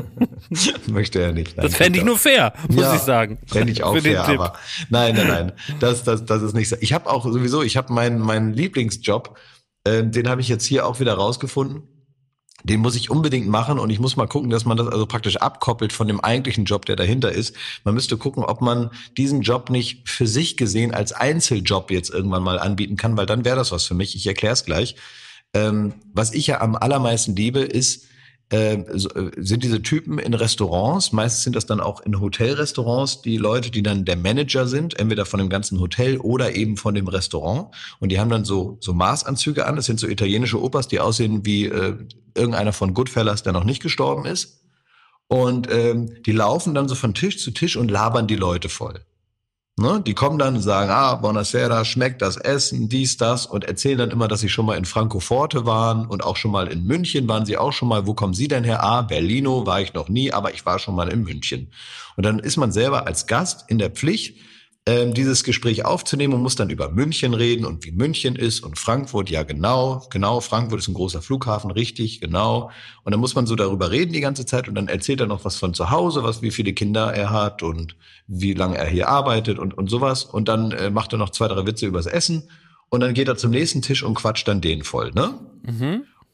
möchte 0.87 1.21
er 1.21 1.33
nicht. 1.33 1.57
Nein, 1.57 1.67
Das 1.67 1.75
fände 1.75 1.99
ich 1.99 2.05
nur 2.05 2.17
fair, 2.17 2.53
muss 2.69 2.83
Ja, 2.83 2.95
ich 2.95 3.01
sagen. 3.01 3.39
Fände 3.47 3.73
ich 3.73 3.83
auch 3.83 3.97
Für 3.97 4.03
fair, 4.03 4.25
aber 4.25 4.55
nein, 4.91 5.17
nein, 5.17 5.27
nein. 5.27 5.53
Das, 5.81 6.05
das, 6.05 6.25
das 6.25 6.41
ist 6.41 6.55
nicht 6.55 6.69
so. 6.69 6.77
Ich 6.81 6.93
habe 6.93 7.11
auch 7.11 7.25
sowieso, 7.25 7.63
ich 7.63 7.77
habe 7.77 7.93
meinen 7.93 8.21
meinen 8.21 8.53
Lieblingsjob, 8.53 9.37
äh, 9.83 10.05
den 10.05 10.29
habe 10.29 10.41
ich 10.41 10.49
jetzt 10.49 10.65
hier 10.65 10.87
auch 10.87 11.01
wieder 11.01 11.15
rausgefunden. 11.15 11.83
Den 12.65 12.81
muss 12.81 12.97
ich 12.97 13.11
unbedingt 13.11 13.49
machen 13.49 13.79
und 13.79 13.91
ich 13.91 14.01
muss 14.01 14.17
mal 14.17 14.27
gucken, 14.27 14.51
dass 14.51 14.65
man 14.65 14.77
das 14.77 14.89
also 14.89 15.07
praktisch 15.07 15.37
abkoppelt 15.37 15.93
von 15.93 16.07
dem 16.07 16.21
eigentlichen 16.21 16.65
Job, 16.65 16.85
der 16.87 16.97
dahinter 16.97 17.33
ist. 17.33 17.57
Man 17.85 17.95
müsste 17.95 18.17
gucken, 18.17 18.45
ob 18.45 18.61
man 18.61 18.91
diesen 19.17 19.43
Job 19.43 19.71
nicht 19.71 20.09
für 20.09 20.27
sich 20.27 20.57
gesehen 20.57 20.93
als 20.93 21.13
Einzeljob 21.13 21.91
jetzt 21.91 22.11
irgendwann 22.11 22.43
mal 22.43 22.59
anbieten 22.59 22.97
kann, 22.97 23.17
weil 23.17 23.27
dann 23.27 23.45
wäre 23.45 23.57
das 23.57 23.73
was 23.73 23.85
für 23.85 23.95
mich. 23.95 24.15
Ich 24.15 24.27
erkläre 24.27 24.53
es 24.53 24.65
gleich. 24.65 24.97
Ähm, 25.53 25.95
was 26.13 26.33
ich 26.33 26.47
ja 26.47 26.61
am 26.61 26.77
allermeisten 26.77 27.35
liebe, 27.35 27.61
ist, 27.61 28.07
äh, 28.51 28.79
so, 28.95 29.09
äh, 29.11 29.31
sind 29.37 29.63
diese 29.63 29.81
Typen 29.81 30.19
in 30.19 30.35
Restaurants, 30.35 31.13
meistens 31.13 31.45
sind 31.45 31.57
das 31.57 31.67
dann 31.67 31.81
auch 31.81 32.01
in 32.01 32.21
Hotelrestaurants, 32.21 33.23
die 33.23 33.37
Leute, 33.37 33.71
die 33.71 33.83
dann 33.83 34.05
der 34.05 34.17
Manager 34.17 34.67
sind, 34.67 34.99
entweder 34.99 35.25
von 35.25 35.39
dem 35.39 35.49
ganzen 35.49 35.81
Hotel 35.81 36.19
oder 36.19 36.55
eben 36.55 36.77
von 36.77 36.95
dem 36.95 37.07
Restaurant. 37.07 37.69
Und 38.01 38.11
die 38.11 38.19
haben 38.19 38.29
dann 38.29 38.45
so, 38.45 38.77
so 38.81 38.93
Maßanzüge 38.93 39.67
an, 39.67 39.77
das 39.77 39.87
sind 39.87 40.01
so 40.01 40.09
italienische 40.09 40.61
Opas, 40.61 40.89
die 40.89 41.01
aussehen 41.01 41.47
wie 41.47 41.67
äh, 41.67 41.97
irgendeiner 42.35 42.73
von 42.73 42.93
Goodfellas, 42.93 43.43
der 43.43 43.53
noch 43.53 43.65
nicht 43.65 43.83
gestorben 43.83 44.27
ist. 44.27 44.65
Und 45.29 45.71
ähm, 45.71 46.21
die 46.27 46.33
laufen 46.33 46.75
dann 46.75 46.89
so 46.89 46.97
von 46.97 47.15
Tisch 47.15 47.39
zu 47.39 47.53
Tisch 47.53 47.77
und 47.77 47.89
labern 47.89 48.27
die 48.27 48.37
Leute 48.37 48.69
voll. 48.69 49.01
Ne? 49.81 50.03
Die 50.07 50.13
kommen 50.13 50.39
dann 50.39 50.57
und 50.57 50.63
sagen, 50.63 50.91
ah, 50.91 51.15
Buonasera, 51.15 51.87
schmeckt 51.87 52.21
das 52.21 52.37
Essen, 52.37 52.91
dies, 52.91 53.17
das 53.17 53.47
und 53.47 53.65
erzählen 53.65 53.97
dann 53.97 54.11
immer, 54.11 54.29
dass 54.29 54.41
sie 54.41 54.51
schon 54.51 54.67
mal 54.67 54.77
in 54.77 54.85
Francoforte 54.85 55.65
waren 55.65 56.07
und 56.07 56.23
auch 56.23 56.37
schon 56.37 56.51
mal 56.51 56.69
in 56.69 56.85
München 56.85 57.27
waren 57.29 57.47
sie 57.47 57.57
auch 57.57 57.73
schon 57.73 57.89
mal. 57.89 58.07
Wo 58.07 58.13
kommen 58.13 58.35
Sie 58.35 58.47
denn 58.47 58.63
her? 58.63 58.85
Ah, 58.85 59.01
Berlino 59.01 59.65
war 59.65 59.81
ich 59.81 59.95
noch 59.95 60.11
nie, 60.11 60.35
aber 60.35 60.53
ich 60.53 60.67
war 60.67 60.79
schon 60.79 60.95
mal 60.95 61.09
in 61.09 61.23
München. 61.23 61.69
Und 62.17 62.27
dann 62.27 62.41
ist 62.41 62.59
man 62.59 62.73
selber 62.73 63.07
als 63.07 63.27
Gast 63.27 63.65
in 63.69 63.79
der 63.79 63.89
Pflicht, 63.89 64.37
ähm, 64.87 65.13
dieses 65.13 65.45
Gespräch 65.45 65.85
aufzunehmen 65.85 66.35
und 66.35 66.43
muss 66.43 66.57
dann 66.57 66.71
über 66.71 66.89
München 66.91 67.35
reden 67.35 67.67
und 67.67 67.85
wie 67.85 67.93
München 67.93 68.35
ist 68.35 68.61
und 68.61 68.79
Frankfurt, 68.79 69.29
ja 69.29 69.43
genau, 69.43 70.07
genau, 70.11 70.41
Frankfurt 70.41 70.81
ist 70.81 70.89
ein 70.89 70.95
großer 70.95 71.21
Flughafen, 71.21 71.71
richtig, 71.71 72.21
genau. 72.21 72.71
Und 73.05 73.13
dann 73.13 73.21
muss 73.21 73.35
man 73.35 73.47
so 73.47 73.57
darüber 73.57 73.91
reden 73.91 74.13
die 74.13 74.21
ganze 74.21 74.47
Zeit 74.47 74.69
und 74.69 74.75
dann 74.75 74.89
erzählt 74.89 75.21
er 75.21 75.27
noch 75.27 75.45
was 75.45 75.57
von 75.57 75.75
zu 75.75 75.91
Hause, 75.91 76.23
was, 76.23 76.41
wie 76.41 76.51
viele 76.51 76.73
Kinder 76.73 77.13
er 77.13 77.31
hat 77.31 77.63
und 77.63 77.95
wie 78.27 78.55
lange 78.55 78.79
er 78.79 78.87
hier 78.87 79.09
arbeitet 79.09 79.59
und, 79.59 79.77
und 79.77 79.89
sowas. 79.91 80.25
Und 80.25 80.49
dann 80.49 80.73
äh, 80.73 80.91
macht 80.91 81.13
er 81.13 81.19
noch 81.19 81.31
zwei, 81.31 81.49
drei 81.49 81.67
Witze 81.67 81.87
übers 81.87 82.07
Essen 82.07 82.49
und 82.89 83.01
dann 83.01 83.13
geht 83.13 83.29
er 83.29 83.37
zum 83.37 83.51
nächsten 83.51 83.83
Tisch 83.83 84.03
und 84.03 84.15
quatscht 84.15 84.49
dann 84.49 84.63
den 84.63 84.83
voll, 84.83 85.13
ne? 85.13 85.39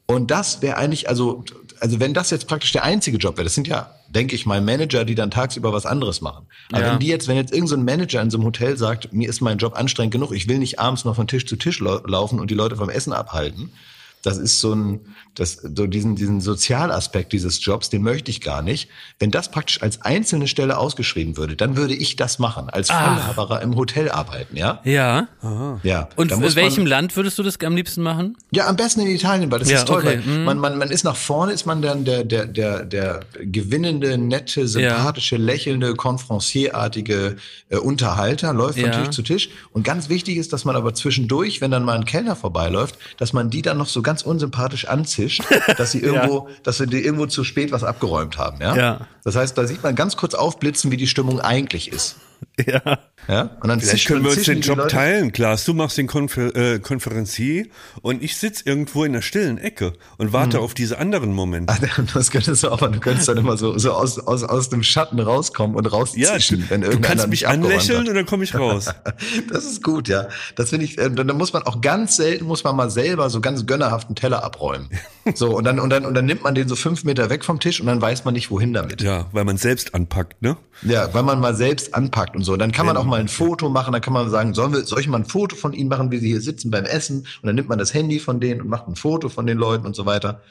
Und 0.07 0.31
das 0.31 0.61
wäre 0.61 0.77
eigentlich, 0.77 1.09
also, 1.09 1.43
also 1.81 1.99
wenn 1.99 2.13
das 2.13 2.29
jetzt 2.29 2.47
praktisch 2.47 2.71
der 2.71 2.83
einzige 2.85 3.17
Job 3.17 3.35
wäre, 3.37 3.43
das 3.43 3.55
sind 3.55 3.67
ja, 3.67 3.93
denke 4.07 4.35
ich 4.35 4.45
mal, 4.45 4.61
Manager, 4.61 5.03
die 5.03 5.15
dann 5.15 5.31
tagsüber 5.31 5.73
was 5.73 5.85
anderes 5.85 6.21
machen. 6.21 6.47
Aber 6.71 6.81
Ja. 6.81 6.91
wenn 6.93 6.99
die 6.99 7.07
jetzt, 7.07 7.27
wenn 7.27 7.35
jetzt 7.35 7.51
irgendein 7.51 7.79
so 7.79 7.83
Manager 7.85 8.21
in 8.21 8.29
so 8.29 8.37
einem 8.37 8.45
Hotel 8.45 8.77
sagt, 8.77 9.11
mir 9.11 9.27
ist 9.27 9.41
mein 9.41 9.57
Job 9.57 9.75
anstrengend 9.75 10.13
genug, 10.13 10.31
ich 10.31 10.47
will 10.47 10.59
nicht 10.59 10.79
abends 10.79 11.03
noch 11.03 11.15
von 11.15 11.27
Tisch 11.27 11.45
zu 11.45 11.57
Tisch 11.57 11.79
lau 11.81 11.99
laufen 12.05 12.39
und 12.39 12.49
die 12.49 12.55
Leute 12.55 12.77
vom 12.77 12.89
Essen 12.89 13.11
abhalten, 13.11 13.71
das 14.23 14.37
ist 14.37 14.59
so 14.59 14.73
ein, 14.73 14.99
das, 15.35 15.53
so 15.53 15.85
diesen, 15.87 16.15
diesen 16.15 16.41
Sozialaspekt 16.41 17.31
dieses 17.31 17.63
Jobs, 17.63 17.89
den 17.89 18.01
möchte 18.01 18.31
ich 18.31 18.41
gar 18.41 18.61
nicht. 18.61 18.89
Wenn 19.19 19.31
das 19.31 19.49
praktisch 19.51 19.81
als 19.81 20.01
einzelne 20.01 20.47
Stelle 20.47 20.77
ausgeschrieben 20.77 21.37
würde, 21.37 21.55
dann 21.55 21.77
würde 21.77 21.93
ich 21.93 22.15
das 22.15 22.39
machen, 22.39 22.69
als 22.69 22.89
Vollhaberer 22.89 23.61
im 23.61 23.75
Hotel 23.75 24.09
arbeiten, 24.09 24.57
ja? 24.57 24.81
Ja. 24.83 25.27
Ja. 25.83 26.09
Und 26.15 26.31
in 26.31 26.39
muss 26.39 26.55
man- 26.55 26.63
welchem 26.65 26.85
Land 26.85 27.15
würdest 27.15 27.37
du 27.37 27.43
das 27.43 27.59
am 27.61 27.75
liebsten 27.75 28.01
machen? 28.01 28.35
ja, 28.51 28.67
am 28.67 28.75
besten 28.75 29.01
in 29.01 29.07
Italien, 29.07 29.51
weil 29.51 29.59
das 29.59 29.69
Ja, 29.69 29.77
ist 29.79 29.87
toll. 29.87 29.99
okay, 29.99 30.21
Weil 30.25 30.37
mhm. 30.37 30.43
man, 30.43 30.57
man, 30.59 30.77
man 30.77 30.89
ist 30.89 31.03
nach 31.03 31.15
vorne, 31.15 31.53
ist 31.53 31.65
man 31.65 31.81
dann 31.81 32.03
der, 32.03 32.23
der, 32.23 32.45
der, 32.47 32.83
der 32.85 33.19
gewinnende, 33.39 34.17
nette, 34.17 34.67
sympathische, 34.67 35.37
lächelnde, 35.37 35.95
konferencierartige 35.95 37.35
äh, 37.69 37.77
Unterhalter, 37.77 38.53
läuft 38.53 38.79
von 38.79 38.89
Ja. 38.91 39.03
Tisch 39.03 39.09
zu 39.15 39.21
Tisch. 39.21 39.49
Und 39.73 39.83
ganz 39.83 40.09
wichtig 40.09 40.37
ist, 40.37 40.53
dass 40.53 40.65
man 40.65 40.75
aber 40.75 40.93
zwischendurch, 40.93 41.61
wenn 41.61 41.71
dann 41.71 41.83
mal 41.83 41.95
ein 41.95 42.05
Kellner 42.05 42.35
vorbeiläuft, 42.35 42.97
dass 43.17 43.33
man 43.33 43.49
die 43.49 43.61
dann 43.61 43.77
noch 43.77 43.87
so 43.87 44.01
ganz 44.01 44.16
unsympathisch 44.23 44.87
anzischt, 44.87 45.43
dass 45.77 45.91
sie 45.91 45.99
irgendwo, 46.01 46.49
dass 46.63 46.77
sie 46.77 46.85
irgendwo 46.85 47.25
zu 47.25 47.43
spät 47.43 47.71
was 47.71 47.83
abgeräumt 47.83 48.37
haben. 48.37 48.61
Ja? 48.61 48.75
Ja. 48.75 49.07
Das 49.23 49.35
heißt, 49.35 49.57
da 49.57 49.65
sieht 49.65 49.83
man 49.83 49.95
ganz 49.95 50.17
kurz 50.17 50.33
aufblitzen, 50.33 50.91
wie 50.91 50.97
die 50.97 51.07
Stimmung 51.07 51.39
eigentlich 51.39 51.91
ist. 51.91 52.15
Ja. 52.65 52.99
Ja? 53.27 53.41
Und 53.61 53.67
dann 53.67 53.79
Vielleicht 53.81 54.07
können 54.07 54.23
wir 54.23 54.31
uns 54.31 54.43
den 54.43 54.61
Job 54.61 54.77
Leute- 54.77 54.89
teilen, 54.95 55.31
Klaas. 55.31 55.63
Du 55.65 55.73
machst 55.75 55.97
den 55.97 56.07
Konfer 56.07 56.55
äh, 56.55 56.79
Konferencier 56.79 57.67
und 58.01 58.23
ich 58.23 58.37
sitz 58.37 58.61
irgendwo 58.61 59.03
in 59.03 59.13
der 59.13 59.21
stillen 59.21 59.57
Ecke 59.59 59.93
und 60.17 60.27
Hm. 60.27 60.33
warte 60.33 60.59
auf 60.59 60.73
diese 60.73 60.97
anderen 60.97 61.33
Momente. 61.33 61.73
Das 62.13 62.31
könntest 62.31 62.63
du 62.63 62.69
auch, 62.71 62.79
du 62.79 62.99
könntest 62.99 63.27
dann 63.27 63.37
immer 63.37 63.57
so, 63.57 63.77
so 63.77 63.91
aus, 63.91 64.17
aus, 64.19 64.43
aus 64.43 64.69
dem 64.69 64.81
Schatten 64.81 65.19
rauskommen 65.19 65.75
und 65.75 65.85
Ja, 65.85 65.91
rauszischen, 65.91 66.65
wenn 66.69 66.81
du 66.81 66.87
irgendeiner 66.87 67.15
kannst 67.15 67.27
mich 67.29 67.47
anlächeln 67.47 68.07
und 68.07 68.15
dann 68.15 68.25
komme 68.25 68.43
ich 68.43 68.55
raus. 68.55 68.87
Das 69.51 69.65
ist 69.65 69.83
gut, 69.83 70.07
ja. 70.07 70.27
Das 70.55 70.69
finde 70.71 70.85
ich, 70.85 70.97
äh, 70.97 71.09
dann 71.11 71.27
dann 71.27 71.37
muss 71.37 71.53
man 71.53 71.63
auch 71.63 71.81
ganz 71.81 72.15
selten, 72.15 72.45
muss 72.45 72.63
man 72.63 72.75
mal 72.75 72.89
selber 72.89 73.29
so 73.29 73.39
ganz 73.41 73.65
gönnerhaften 73.65 74.15
Teller 74.15 74.43
abräumen. 74.43 74.89
So, 75.35 75.49
und 75.57 75.65
dann, 75.65 75.81
und 75.81 75.89
dann, 75.89 76.05
und 76.05 76.13
dann 76.13 76.25
nimmt 76.25 76.43
man 76.43 76.55
den 76.55 76.69
so 76.69 76.77
fünf 76.77 77.03
Meter 77.03 77.29
weg 77.29 77.43
vom 77.43 77.59
Tisch 77.59 77.81
und 77.81 77.87
dann 77.87 78.01
weiß 78.01 78.23
man 78.23 78.33
nicht, 78.33 78.49
wohin 78.49 78.71
damit. 78.73 79.01
Ja, 79.01 79.25
weil 79.33 79.43
man 79.43 79.57
selbst 79.57 79.93
anpackt, 79.93 80.41
ne? 80.41 80.55
Ja, 80.83 81.13
weil 81.13 81.23
man 81.23 81.41
mal 81.41 81.53
selbst 81.53 81.93
anpackt 81.93 82.26
und 82.35 82.43
so. 82.43 82.57
Dann 82.57 82.71
kann 82.71 82.85
man 82.85 82.97
auch 82.97 83.05
mal 83.05 83.19
ein 83.19 83.27
Foto 83.27 83.69
machen, 83.69 83.93
dann 83.93 84.01
kann 84.01 84.13
man 84.13 84.29
sagen, 84.29 84.53
sollen 84.53 84.73
wir, 84.73 84.83
soll 84.83 84.99
ich 84.99 85.07
mal 85.07 85.17
ein 85.17 85.25
Foto 85.25 85.55
von 85.55 85.73
Ihnen 85.73 85.89
machen, 85.89 86.11
wie 86.11 86.17
Sie 86.17 86.27
hier 86.27 86.41
sitzen 86.41 86.71
beim 86.71 86.85
Essen? 86.85 87.19
Und 87.19 87.47
dann 87.47 87.55
nimmt 87.55 87.69
man 87.69 87.79
das 87.79 87.93
Handy 87.93 88.19
von 88.19 88.39
denen 88.39 88.61
und 88.61 88.69
macht 88.69 88.87
ein 88.87 88.95
Foto 88.95 89.29
von 89.29 89.47
den 89.47 89.57
Leuten 89.57 89.85
und 89.85 89.95
so 89.95 90.05
weiter. 90.05 90.41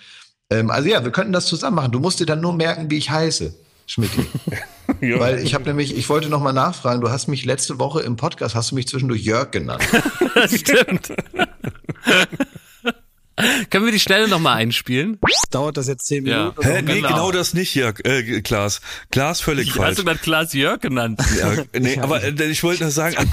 Ähm, 0.50 0.70
also 0.70 0.88
ja, 0.88 1.04
wir 1.04 1.12
könnten 1.12 1.32
das 1.32 1.46
zusammen 1.46 1.76
machen. 1.76 1.92
Du 1.92 2.00
musst 2.00 2.20
dir 2.20 2.26
dann 2.26 2.40
nur 2.40 2.52
merken, 2.52 2.90
wie 2.90 2.98
ich 2.98 3.10
heiße, 3.10 3.54
Schmidti. 3.86 4.26
Ja. 5.00 5.18
Weil 5.18 5.40
ich 5.40 5.52
habe 5.52 5.64
nämlich, 5.64 5.96
ich 5.96 6.08
wollte 6.08 6.28
noch 6.28 6.40
mal 6.40 6.52
nachfragen, 6.52 7.00
du 7.00 7.10
hast 7.10 7.26
mich 7.26 7.44
letzte 7.44 7.78
Woche 7.80 8.02
im 8.02 8.16
Podcast, 8.16 8.54
hast 8.54 8.70
du 8.70 8.76
mich 8.76 8.86
zwischendurch 8.86 9.22
Jörg 9.22 9.50
genannt. 9.50 9.82
Das 10.34 10.60
stimmt. 10.60 11.12
Können 13.70 13.84
wir 13.84 13.92
die 13.92 14.00
Stelle 14.00 14.28
nochmal 14.28 14.56
einspielen? 14.56 15.18
Dauert 15.50 15.76
das 15.76 15.88
jetzt 15.88 16.06
zehn 16.06 16.24
Ja. 16.26 16.38
Minuten? 16.38 16.62
Hä, 16.62 16.82
nee, 16.82 16.94
Genau. 16.96 17.08
genau 17.08 17.32
das 17.32 17.52
nicht, 17.54 17.74
Jörg, 17.74 18.00
äh, 18.04 18.40
Klaas. 18.40 18.80
Klaas 19.10 19.40
völlig 19.40 19.70
Hast 19.70 19.76
falsch. 19.76 19.96
du 19.96 20.02
das 20.04 20.20
Klaas 20.20 20.52
Jörg 20.54 20.80
genannt? 20.80 21.20
Ja, 21.38 21.52
nee, 21.80 21.98
aber 21.98 22.22
äh, 22.22 22.30
ich 22.50 22.62
wollte 22.62 22.82
nur 22.84 22.90
sagen, 22.92 23.16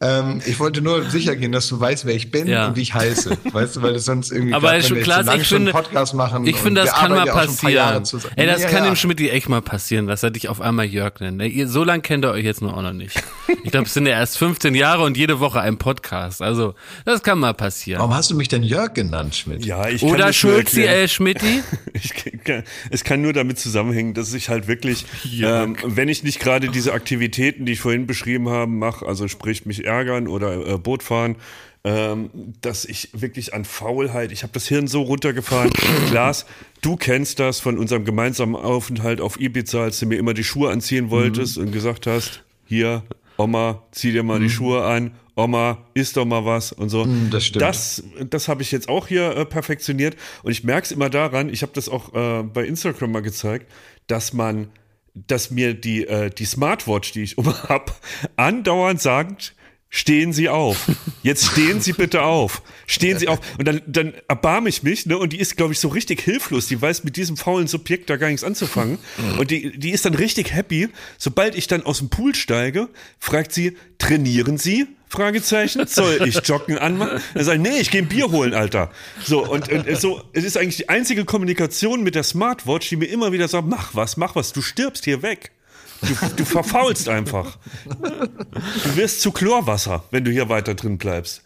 ähm, 0.00 0.42
ich 0.44 0.58
wollte 0.58 0.82
nur 0.82 1.08
sicher 1.08 1.36
gehen, 1.36 1.52
dass 1.52 1.68
du 1.68 1.78
weißt, 1.80 2.04
wer 2.04 2.14
ich 2.14 2.30
bin 2.30 2.46
Ja. 2.46 2.66
und 2.68 2.76
wie 2.76 2.82
ich 2.82 2.94
heiße. 2.94 3.38
Weißt 3.52 3.76
du, 3.76 3.82
weil 3.82 3.94
das 3.94 4.04
sonst 4.04 4.30
irgendwie. 4.32 4.54
Aber 4.54 4.68
grad, 4.68 4.76
wenn 4.82 4.88
schon 4.88 5.00
klar, 5.00 5.24
so 5.24 5.32
ich 5.32 5.46
schon 5.48 5.58
finde, 5.58 5.74
einen 5.74 5.84
Podcast 5.84 6.14
machen. 6.14 6.46
ich 6.46 6.56
finde, 6.56 6.82
das 6.82 6.92
kann 6.94 7.12
mal 7.12 7.26
ja 7.26 7.32
passieren. 7.32 8.04
Ey, 8.36 8.46
das 8.46 8.62
Ja, 8.62 8.68
kann 8.68 8.84
ja. 8.84 8.90
dem 8.90 8.96
Schmidt 8.96 9.20
echt 9.20 9.48
mal 9.48 9.62
passieren, 9.62 10.06
dass 10.06 10.22
er 10.22 10.30
dich 10.30 10.48
auf 10.48 10.60
einmal 10.60 10.86
Jörg 10.86 11.20
nennt. 11.20 11.40
Ey, 11.40 11.48
ihr- 11.48 11.68
So 11.68 11.84
lange 11.84 12.02
kennt 12.02 12.24
er 12.24 12.32
euch 12.32 12.44
jetzt 12.44 12.60
nur 12.60 12.76
auch 12.76 12.82
noch 12.82 12.92
nicht. 12.92 13.22
Ich 13.64 13.70
glaube, 13.70 13.86
es 13.86 13.94
sind 13.94 14.06
ja 14.06 14.12
erst 14.12 14.36
15 14.38 14.74
Jahre 14.74 15.02
und 15.04 15.16
jede 15.16 15.40
Woche 15.40 15.60
ein 15.60 15.78
Podcast. 15.78 16.42
Also, 16.42 16.74
das 17.04 17.22
kann 17.22 17.38
mal 17.38 17.54
passieren. 17.54 18.00
Warum 18.00 18.14
hast 18.14 18.30
du 18.30 18.36
mich 18.36 18.48
denn 18.48 18.62
Jörg 18.62 18.92
genannt, 18.96 19.36
Schmidt? 19.36 19.64
ja, 19.64 19.88
ich 19.88 20.02
Oder 20.02 20.32
Schulzi, 20.32 20.82
äh, 20.82 21.06
Schmidti? 21.06 21.62
Ich 21.94 22.12
kann, 22.44 22.64
es 22.90 23.04
kann 23.04 23.22
nur 23.22 23.32
damit 23.32 23.58
zusammenhängen, 23.58 24.12
dass 24.12 24.34
ich 24.34 24.48
halt 24.48 24.68
wirklich, 24.68 25.06
ähm, 25.40 25.76
wenn 25.84 26.08
ich 26.08 26.22
nicht 26.22 26.40
gerade 26.40 26.68
diese 26.68 26.92
Aktivitäten, 26.92 27.64
die 27.64 27.72
ich 27.72 27.80
vorhin 27.80 28.06
beschrieben 28.06 28.48
habe, 28.48 28.70
mache, 28.70 29.06
also 29.06 29.28
sprich 29.28 29.64
mich 29.64 29.84
ärgern 29.84 30.28
oder 30.28 30.66
äh, 30.66 30.78
Boot 30.78 31.02
fahren, 31.02 31.36
ähm, 31.84 32.30
dass 32.60 32.84
ich 32.84 33.10
wirklich 33.12 33.54
an 33.54 33.64
Faulheit, 33.64 34.32
ich 34.32 34.42
habe 34.42 34.52
das 34.52 34.66
Hirn 34.66 34.88
so 34.88 35.02
runtergefahren. 35.02 35.70
Klaas, 36.10 36.46
du 36.82 36.96
kennst 36.96 37.38
das 37.38 37.60
von 37.60 37.78
unserem 37.78 38.04
gemeinsamen 38.04 38.56
Aufenthalt 38.56 39.20
auf 39.20 39.40
Ibiza, 39.40 39.84
als 39.84 40.00
du 40.00 40.06
mir 40.06 40.18
immer 40.18 40.34
die 40.34 40.44
Schuhe 40.44 40.70
anziehen 40.70 41.10
wolltest 41.10 41.58
und 41.58 41.72
gesagt 41.72 42.06
hast, 42.06 42.42
hier, 42.66 43.04
Oma, 43.36 43.82
zieh 43.92 44.12
dir 44.12 44.22
mal 44.22 44.40
die 44.40 44.50
Schuhe 44.50 44.84
an. 44.84 45.12
Oma, 45.36 45.86
isst 45.92 46.16
doch 46.16 46.24
mal 46.24 46.46
was 46.46 46.72
und 46.72 46.88
so. 46.88 47.06
das 47.30 47.44
stimmt. 47.44 47.62
Das, 47.62 48.02
das 48.30 48.48
habe 48.48 48.62
ich 48.62 48.72
jetzt 48.72 48.88
auch 48.88 49.06
hier 49.06 49.36
äh, 49.36 49.44
perfektioniert. 49.44 50.16
Und 50.42 50.52
ich 50.52 50.64
merke 50.64 50.86
es 50.86 50.92
immer 50.92 51.10
daran, 51.10 51.50
ich 51.50 51.60
habe 51.60 51.72
das 51.74 51.90
auch 51.90 52.14
äh, 52.14 52.42
bei 52.42 52.64
Instagram 52.64 53.12
mal 53.12 53.20
gezeigt, 53.20 53.70
dass 54.06 54.32
man, 54.32 54.68
dass 55.14 55.50
mir 55.50 55.74
die, 55.74 56.06
äh, 56.06 56.30
die 56.30 56.46
Smartwatch, 56.46 57.12
die 57.12 57.22
ich 57.22 57.38
um 57.38 57.46
hab, 57.46 58.00
andauernd 58.36 59.00
sagt, 59.00 59.54
stehen 59.88 60.32
Sie 60.32 60.48
auf. 60.48 60.90
Jetzt 61.22 61.46
stehen 61.46 61.80
Sie 61.80 61.92
bitte 61.92 62.22
auf. 62.22 62.62
Stehen 62.86 63.18
Sie 63.18 63.28
auf. 63.28 63.38
Und 63.58 63.66
dann, 63.66 63.82
dann 63.86 64.14
erbarme 64.28 64.68
ich 64.68 64.82
mich, 64.82 65.06
ne? 65.06 65.18
Und 65.18 65.32
die 65.32 65.38
ist, 65.38 65.56
glaube 65.56 65.72
ich, 65.72 65.80
so 65.80 65.88
richtig 65.88 66.20
hilflos. 66.20 66.66
Die 66.66 66.80
weiß 66.80 67.04
mit 67.04 67.16
diesem 67.16 67.36
faulen 67.36 67.66
Subjekt 67.66 68.10
da 68.10 68.16
gar 68.16 68.28
nichts 68.28 68.44
anzufangen. 68.44 68.98
Und 69.38 69.50
die, 69.50 69.78
die 69.78 69.90
ist 69.90 70.04
dann 70.04 70.14
richtig 70.14 70.52
happy. 70.52 70.88
Sobald 71.18 71.54
ich 71.54 71.66
dann 71.66 71.84
aus 71.84 71.98
dem 71.98 72.10
Pool 72.10 72.34
steige, 72.34 72.88
fragt 73.18 73.52
sie, 73.52 73.76
trainieren 73.98 74.58
Sie? 74.58 74.86
Fragezeichen. 75.08 75.86
Soll 75.86 76.26
ich 76.26 76.40
Joggen 76.46 76.78
anmachen? 76.78 77.22
Dann 77.34 77.44
sage 77.44 77.56
ich, 77.56 77.62
nee, 77.62 77.80
ich 77.80 77.90
gehe 77.90 78.02
ein 78.02 78.08
Bier 78.08 78.30
holen, 78.30 78.54
Alter. 78.54 78.90
So, 79.24 79.46
und, 79.46 79.70
und 79.70 80.00
so, 80.00 80.22
es 80.32 80.44
ist 80.44 80.56
eigentlich 80.56 80.76
die 80.76 80.88
einzige 80.88 81.24
Kommunikation 81.24 82.02
mit 82.02 82.14
der 82.16 82.24
Smartwatch, 82.24 82.88
die 82.88 82.96
mir 82.96 83.06
immer 83.06 83.32
wieder 83.32 83.46
sagt, 83.46 83.68
mach 83.68 83.94
was, 83.94 84.16
mach 84.16 84.34
was, 84.34 84.52
du 84.52 84.62
stirbst 84.62 85.04
hier 85.04 85.22
weg. 85.22 85.52
Du, 86.00 86.14
du 86.36 86.44
verfaulst 86.44 87.08
einfach. 87.08 87.58
Du 87.84 88.96
wirst 88.96 89.20
zu 89.20 89.32
Chlorwasser, 89.32 90.04
wenn 90.10 90.24
du 90.24 90.30
hier 90.30 90.48
weiter 90.48 90.74
drin 90.74 90.98
bleibst. 90.98 91.42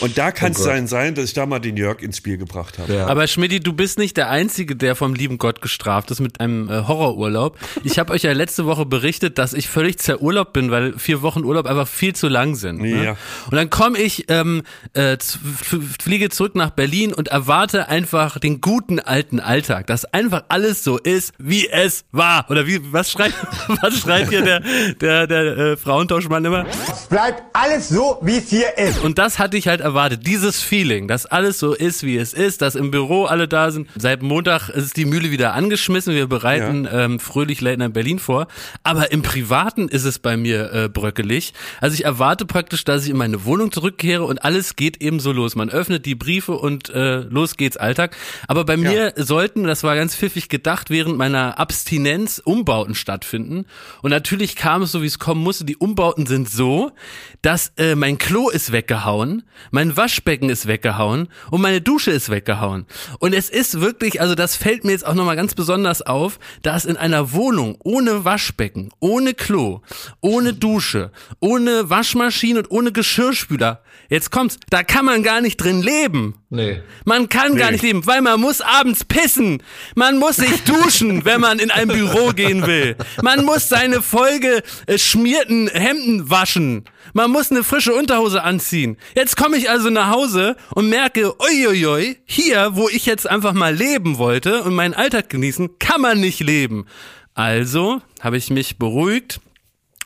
Und 0.00 0.18
da 0.18 0.30
kann 0.32 0.52
es 0.52 0.58
Gott. 0.58 0.66
sein, 0.66 0.86
sein, 0.86 1.14
dass 1.14 1.26
ich 1.26 1.34
da 1.34 1.46
mal 1.46 1.58
den 1.58 1.76
Jörg 1.76 2.02
ins 2.02 2.16
Spiel 2.16 2.38
gebracht 2.38 2.78
habe. 2.78 2.94
Ja. 2.94 3.06
Aber 3.06 3.26
Schmidti, 3.26 3.60
du 3.60 3.72
bist 3.72 3.98
nicht 3.98 4.16
der 4.16 4.30
Einzige, 4.30 4.76
der 4.76 4.94
vom 4.94 5.14
lieben 5.14 5.38
Gott 5.38 5.60
gestraft 5.60 6.10
ist 6.10 6.20
mit 6.20 6.40
einem 6.40 6.68
äh, 6.68 6.86
Horrorurlaub. 6.86 7.58
Ich 7.84 7.98
habe 7.98 8.12
euch 8.12 8.22
ja 8.22 8.32
letzte 8.32 8.66
Woche 8.66 8.86
berichtet, 8.86 9.38
dass 9.38 9.52
ich 9.52 9.68
völlig 9.68 9.98
zerurlaubt 9.98 10.52
bin, 10.52 10.70
weil 10.70 10.98
vier 10.98 11.22
Wochen 11.22 11.44
Urlaub 11.44 11.66
einfach 11.66 11.88
viel 11.88 12.14
zu 12.14 12.28
lang 12.28 12.54
sind. 12.54 12.80
Ne? 12.80 13.04
Ja. 13.04 13.10
Und 13.50 13.56
dann 13.56 13.70
komme 13.70 13.98
ich, 13.98 14.26
ähm, 14.28 14.62
äh, 14.94 15.16
fliege 15.20 16.30
zurück 16.30 16.54
nach 16.54 16.70
Berlin 16.70 17.12
und 17.12 17.28
erwarte 17.28 17.88
einfach 17.88 18.38
den 18.38 18.60
guten 18.60 19.00
alten 19.00 19.40
Alltag, 19.40 19.86
dass 19.86 20.04
einfach 20.04 20.44
alles 20.48 20.84
so 20.84 20.98
ist, 20.98 21.32
wie 21.38 21.68
es 21.68 22.04
war. 22.12 22.50
Oder 22.50 22.66
wie, 22.66 22.80
was 22.92 23.10
schreit, 23.10 23.32
was 23.82 23.98
schreit 23.98 24.28
hier 24.28 24.42
der, 24.42 24.62
der, 25.00 25.26
der 25.26 25.56
äh, 25.58 25.76
Frauentauschmann 25.76 26.44
immer? 26.44 26.66
Bleibt 27.08 27.42
alles 27.52 27.88
so, 27.88 28.18
wie 28.22 28.36
es 28.36 28.48
hier 28.50 28.78
ist. 28.78 29.02
Und 29.02 29.18
das 29.18 29.38
hatte 29.38 29.56
ich 29.56 29.68
halt 29.68 29.79
erwartet, 29.80 30.26
dieses 30.26 30.62
Feeling, 30.62 31.08
dass 31.08 31.26
alles 31.26 31.58
so 31.58 31.74
ist, 31.74 32.04
wie 32.04 32.16
es 32.16 32.32
ist, 32.32 32.62
dass 32.62 32.74
im 32.74 32.90
Büro 32.90 33.24
alle 33.24 33.48
da 33.48 33.70
sind. 33.70 33.88
Seit 33.96 34.22
Montag 34.22 34.68
ist 34.68 34.96
die 34.96 35.04
Mühle 35.04 35.30
wieder 35.30 35.54
angeschmissen, 35.54 36.14
wir 36.14 36.26
bereiten 36.26 36.88
ähm, 36.90 37.20
fröhlich 37.20 37.60
Late 37.60 37.78
Night 37.78 37.92
Berlin 37.92 38.18
vor. 38.18 38.46
Aber 38.84 39.12
im 39.12 39.22
Privaten 39.22 39.88
ist 39.88 40.04
es 40.04 40.18
bei 40.18 40.36
mir 40.36 40.72
äh, 40.72 40.88
bröckelig. 40.88 41.52
Also 41.80 41.94
ich 41.94 42.04
erwarte 42.04 42.46
praktisch, 42.46 42.84
dass 42.84 43.04
ich 43.04 43.10
in 43.10 43.16
meine 43.16 43.44
Wohnung 43.44 43.72
zurückkehre 43.72 44.24
und 44.24 44.44
alles 44.44 44.76
geht 44.76 45.02
eben 45.02 45.20
so 45.20 45.32
los. 45.32 45.56
Man 45.56 45.70
öffnet 45.70 46.06
die 46.06 46.14
Briefe 46.14 46.52
und 46.52 46.90
äh, 46.90 47.20
los 47.20 47.56
geht's 47.56 47.76
Alltag. 47.76 48.16
Aber 48.46 48.64
bei 48.64 48.76
mir 48.76 49.14
sollten, 49.16 49.64
das 49.64 49.82
war 49.82 49.96
ganz 49.96 50.14
pfiffig 50.14 50.48
gedacht, 50.48 50.90
während 50.90 51.16
meiner 51.16 51.58
Abstinenz 51.58 52.40
Umbauten 52.44 52.94
stattfinden. 52.94 53.66
Und 54.02 54.10
natürlich 54.10 54.56
kam 54.56 54.82
es 54.82 54.92
so, 54.92 55.02
wie 55.02 55.06
es 55.06 55.18
kommen 55.18 55.42
musste. 55.42 55.64
Die 55.64 55.76
Umbauten 55.76 56.26
sind 56.26 56.48
so, 56.48 56.92
dass 57.42 57.72
äh, 57.76 57.94
mein 57.94 58.18
Klo 58.18 58.48
ist 58.50 58.72
weggehauen, 58.72 59.42
mein 59.70 59.96
Waschbecken 59.96 60.50
ist 60.50 60.66
weggehauen 60.66 61.28
und 61.50 61.60
meine 61.60 61.80
Dusche 61.80 62.10
ist 62.10 62.30
weggehauen. 62.30 62.86
Und 63.18 63.34
es 63.34 63.50
ist 63.50 63.80
wirklich, 63.80 64.20
also 64.20 64.34
das 64.34 64.56
fällt 64.56 64.84
mir 64.84 64.92
jetzt 64.92 65.06
auch 65.06 65.14
nochmal 65.14 65.36
ganz 65.36 65.54
besonders 65.54 66.02
auf, 66.02 66.38
dass 66.62 66.84
in 66.84 66.96
einer 66.96 67.32
Wohnung 67.32 67.76
ohne 67.82 68.24
Waschbecken, 68.24 68.90
ohne 69.00 69.34
Klo, 69.34 69.80
ohne 70.20 70.54
Dusche, 70.54 71.12
ohne 71.40 71.90
Waschmaschine 71.90 72.60
und 72.60 72.70
ohne 72.70 72.92
Geschirrspüler, 72.92 73.82
jetzt 74.08 74.30
kommt's, 74.30 74.58
da 74.70 74.82
kann 74.82 75.04
man 75.04 75.22
gar 75.22 75.40
nicht 75.40 75.56
drin 75.56 75.82
leben. 75.82 76.39
Nee. 76.52 76.82
Man 77.04 77.28
kann 77.28 77.54
gar 77.54 77.66
Nee. 77.66 77.72
nicht 77.74 77.82
leben, 77.82 78.06
weil 78.08 78.22
man 78.22 78.40
muss 78.40 78.60
abends 78.60 79.04
pissen. 79.04 79.62
Man 79.94 80.18
muss 80.18 80.34
sich 80.36 80.62
duschen, 80.64 81.24
wenn 81.24 81.40
man 81.40 81.60
in 81.60 81.70
ein 81.70 81.86
Büro 81.86 82.30
gehen 82.30 82.66
will. 82.66 82.96
Man 83.22 83.44
muss 83.44 83.68
seine 83.68 84.02
Folge 84.02 84.62
äh, 84.86 84.98
schmierten 84.98 85.68
Hemden 85.68 86.28
waschen. 86.28 86.86
Man 87.12 87.30
muss 87.30 87.52
eine 87.52 87.62
frische 87.62 87.94
Unterhose 87.94 88.42
anziehen. 88.42 88.96
Jetzt 89.14 89.36
komme 89.36 89.56
ich 89.58 89.70
also 89.70 89.90
nach 89.90 90.10
Hause 90.10 90.56
und 90.74 90.88
merke, 90.88 91.32
uiuiui, 91.40 92.18
hier, 92.26 92.70
wo 92.72 92.88
ich 92.88 93.06
jetzt 93.06 93.30
einfach 93.30 93.52
mal 93.52 93.72
leben 93.74 94.18
wollte 94.18 94.64
und 94.64 94.74
meinen 94.74 94.94
Alltag 94.94 95.28
genießen, 95.30 95.78
kann 95.78 96.00
man 96.00 96.18
nicht 96.18 96.40
leben. 96.40 96.86
Also 97.34 98.02
habe 98.20 98.36
ich 98.36 98.50
mich 98.50 98.76
beruhigt, 98.76 99.40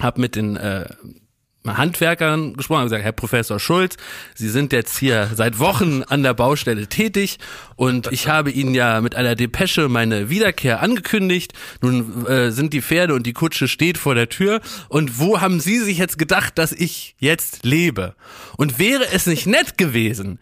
habe 0.00 0.20
mit 0.20 0.36
den 0.36 0.56
äh, 0.56 0.84
Handwerkern 1.66 2.54
gesprochen, 2.54 2.80
habe 2.80 2.90
gesagt, 2.90 3.04
Herr 3.04 3.12
Professor 3.12 3.58
Schulz, 3.58 3.96
Sie 4.34 4.50
sind 4.50 4.72
jetzt 4.72 4.98
hier 4.98 5.30
seit 5.34 5.58
Wochen 5.58 6.02
an 6.02 6.22
der 6.22 6.34
Baustelle 6.34 6.88
tätig 6.88 7.38
und 7.76 8.12
ich 8.12 8.28
habe 8.28 8.50
Ihnen 8.50 8.74
ja 8.74 9.00
mit 9.00 9.14
einer 9.14 9.34
Depesche 9.34 9.88
meine 9.88 10.28
Wiederkehr 10.28 10.82
angekündigt. 10.82 11.54
Nun 11.80 12.26
äh, 12.26 12.50
sind 12.50 12.74
die 12.74 12.82
Pferde 12.82 13.14
und 13.14 13.26
die 13.26 13.32
Kutsche 13.32 13.66
steht 13.66 13.96
vor 13.96 14.14
der 14.14 14.28
Tür 14.28 14.60
und 14.88 15.18
wo 15.18 15.40
haben 15.40 15.58
Sie 15.58 15.78
sich 15.78 15.96
jetzt 15.96 16.18
gedacht, 16.18 16.58
dass 16.58 16.72
ich 16.72 17.16
jetzt 17.18 17.64
lebe? 17.64 18.14
Und 18.58 18.78
wäre 18.78 19.06
es 19.12 19.26
nicht 19.26 19.46
nett 19.46 19.78
gewesen, 19.78 20.38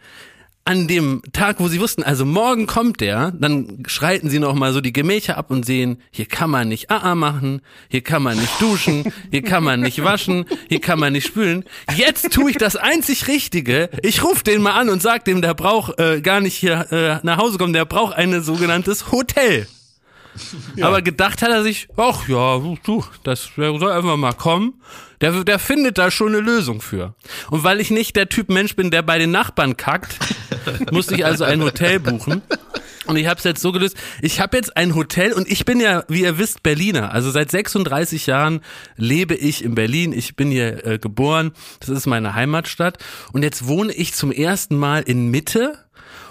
an 0.64 0.86
dem 0.86 1.22
Tag, 1.32 1.56
wo 1.58 1.68
sie 1.68 1.80
wussten, 1.80 2.02
also 2.04 2.24
morgen 2.24 2.66
kommt 2.66 3.00
der, 3.00 3.32
dann 3.32 3.82
schreiten 3.86 4.30
sie 4.30 4.38
noch 4.38 4.54
mal 4.54 4.72
so 4.72 4.80
die 4.80 4.92
Gemächer 4.92 5.36
ab 5.36 5.50
und 5.50 5.66
sehen, 5.66 6.00
hier 6.10 6.26
kann 6.26 6.50
man 6.50 6.68
nicht 6.68 6.90
AA 6.90 7.14
machen, 7.14 7.62
hier 7.88 8.02
kann 8.02 8.22
man 8.22 8.38
nicht 8.38 8.60
duschen, 8.60 9.12
hier 9.30 9.42
kann 9.42 9.64
man 9.64 9.80
nicht 9.80 10.04
waschen, 10.04 10.44
hier 10.68 10.80
kann 10.80 11.00
man 11.00 11.14
nicht 11.14 11.26
spülen. 11.26 11.64
Jetzt 11.96 12.32
tue 12.32 12.50
ich 12.50 12.58
das 12.58 12.76
einzig 12.76 13.26
Richtige. 13.26 13.90
Ich 14.02 14.22
rufe 14.22 14.44
den 14.44 14.62
mal 14.62 14.72
an 14.72 14.88
und 14.88 15.02
sag 15.02 15.24
dem, 15.24 15.42
der 15.42 15.54
braucht 15.54 15.98
äh, 15.98 16.20
gar 16.20 16.40
nicht 16.40 16.54
hier 16.54 16.92
äh, 16.92 17.26
nach 17.26 17.38
Hause 17.38 17.58
kommen, 17.58 17.72
der 17.72 17.84
braucht 17.84 18.14
ein 18.14 18.42
sogenanntes 18.42 19.10
Hotel. 19.10 19.66
Aber 20.80 21.02
gedacht 21.02 21.42
hat 21.42 21.50
er 21.50 21.62
sich, 21.62 21.88
ach 21.96 22.28
ja, 22.28 22.58
du, 22.84 23.04
das 23.22 23.50
der 23.56 23.78
soll 23.78 23.92
einfach 23.92 24.16
mal 24.16 24.32
kommen. 24.32 24.74
Der, 25.20 25.44
der 25.44 25.58
findet 25.58 25.98
da 25.98 26.10
schon 26.10 26.28
eine 26.28 26.40
Lösung 26.40 26.80
für. 26.80 27.14
Und 27.50 27.62
weil 27.64 27.80
ich 27.80 27.90
nicht 27.90 28.16
der 28.16 28.28
Typ 28.28 28.48
Mensch 28.48 28.74
bin, 28.74 28.90
der 28.90 29.02
bei 29.02 29.18
den 29.18 29.30
Nachbarn 29.30 29.76
kackt, 29.76 30.18
musste 30.90 31.14
ich 31.14 31.24
also 31.24 31.44
ein 31.44 31.62
Hotel 31.62 32.00
buchen. 32.00 32.42
Und 33.06 33.16
ich 33.16 33.26
habe 33.26 33.38
es 33.38 33.44
jetzt 33.44 33.60
so 33.60 33.72
gelöst. 33.72 33.96
Ich 34.20 34.40
habe 34.40 34.56
jetzt 34.56 34.76
ein 34.76 34.94
Hotel 34.94 35.32
und 35.32 35.50
ich 35.50 35.64
bin 35.64 35.80
ja, 35.80 36.04
wie 36.08 36.22
ihr 36.22 36.38
wisst, 36.38 36.62
Berliner. 36.62 37.12
Also 37.12 37.30
seit 37.30 37.50
36 37.50 38.26
Jahren 38.26 38.60
lebe 38.96 39.34
ich 39.34 39.64
in 39.64 39.74
Berlin. 39.74 40.12
Ich 40.12 40.36
bin 40.36 40.50
hier 40.50 40.86
äh, 40.86 40.98
geboren. 40.98 41.52
Das 41.80 41.88
ist 41.88 42.06
meine 42.06 42.34
Heimatstadt. 42.34 42.98
Und 43.32 43.42
jetzt 43.42 43.66
wohne 43.66 43.92
ich 43.92 44.14
zum 44.14 44.30
ersten 44.30 44.76
Mal 44.76 45.02
in 45.02 45.30
Mitte. 45.30 45.78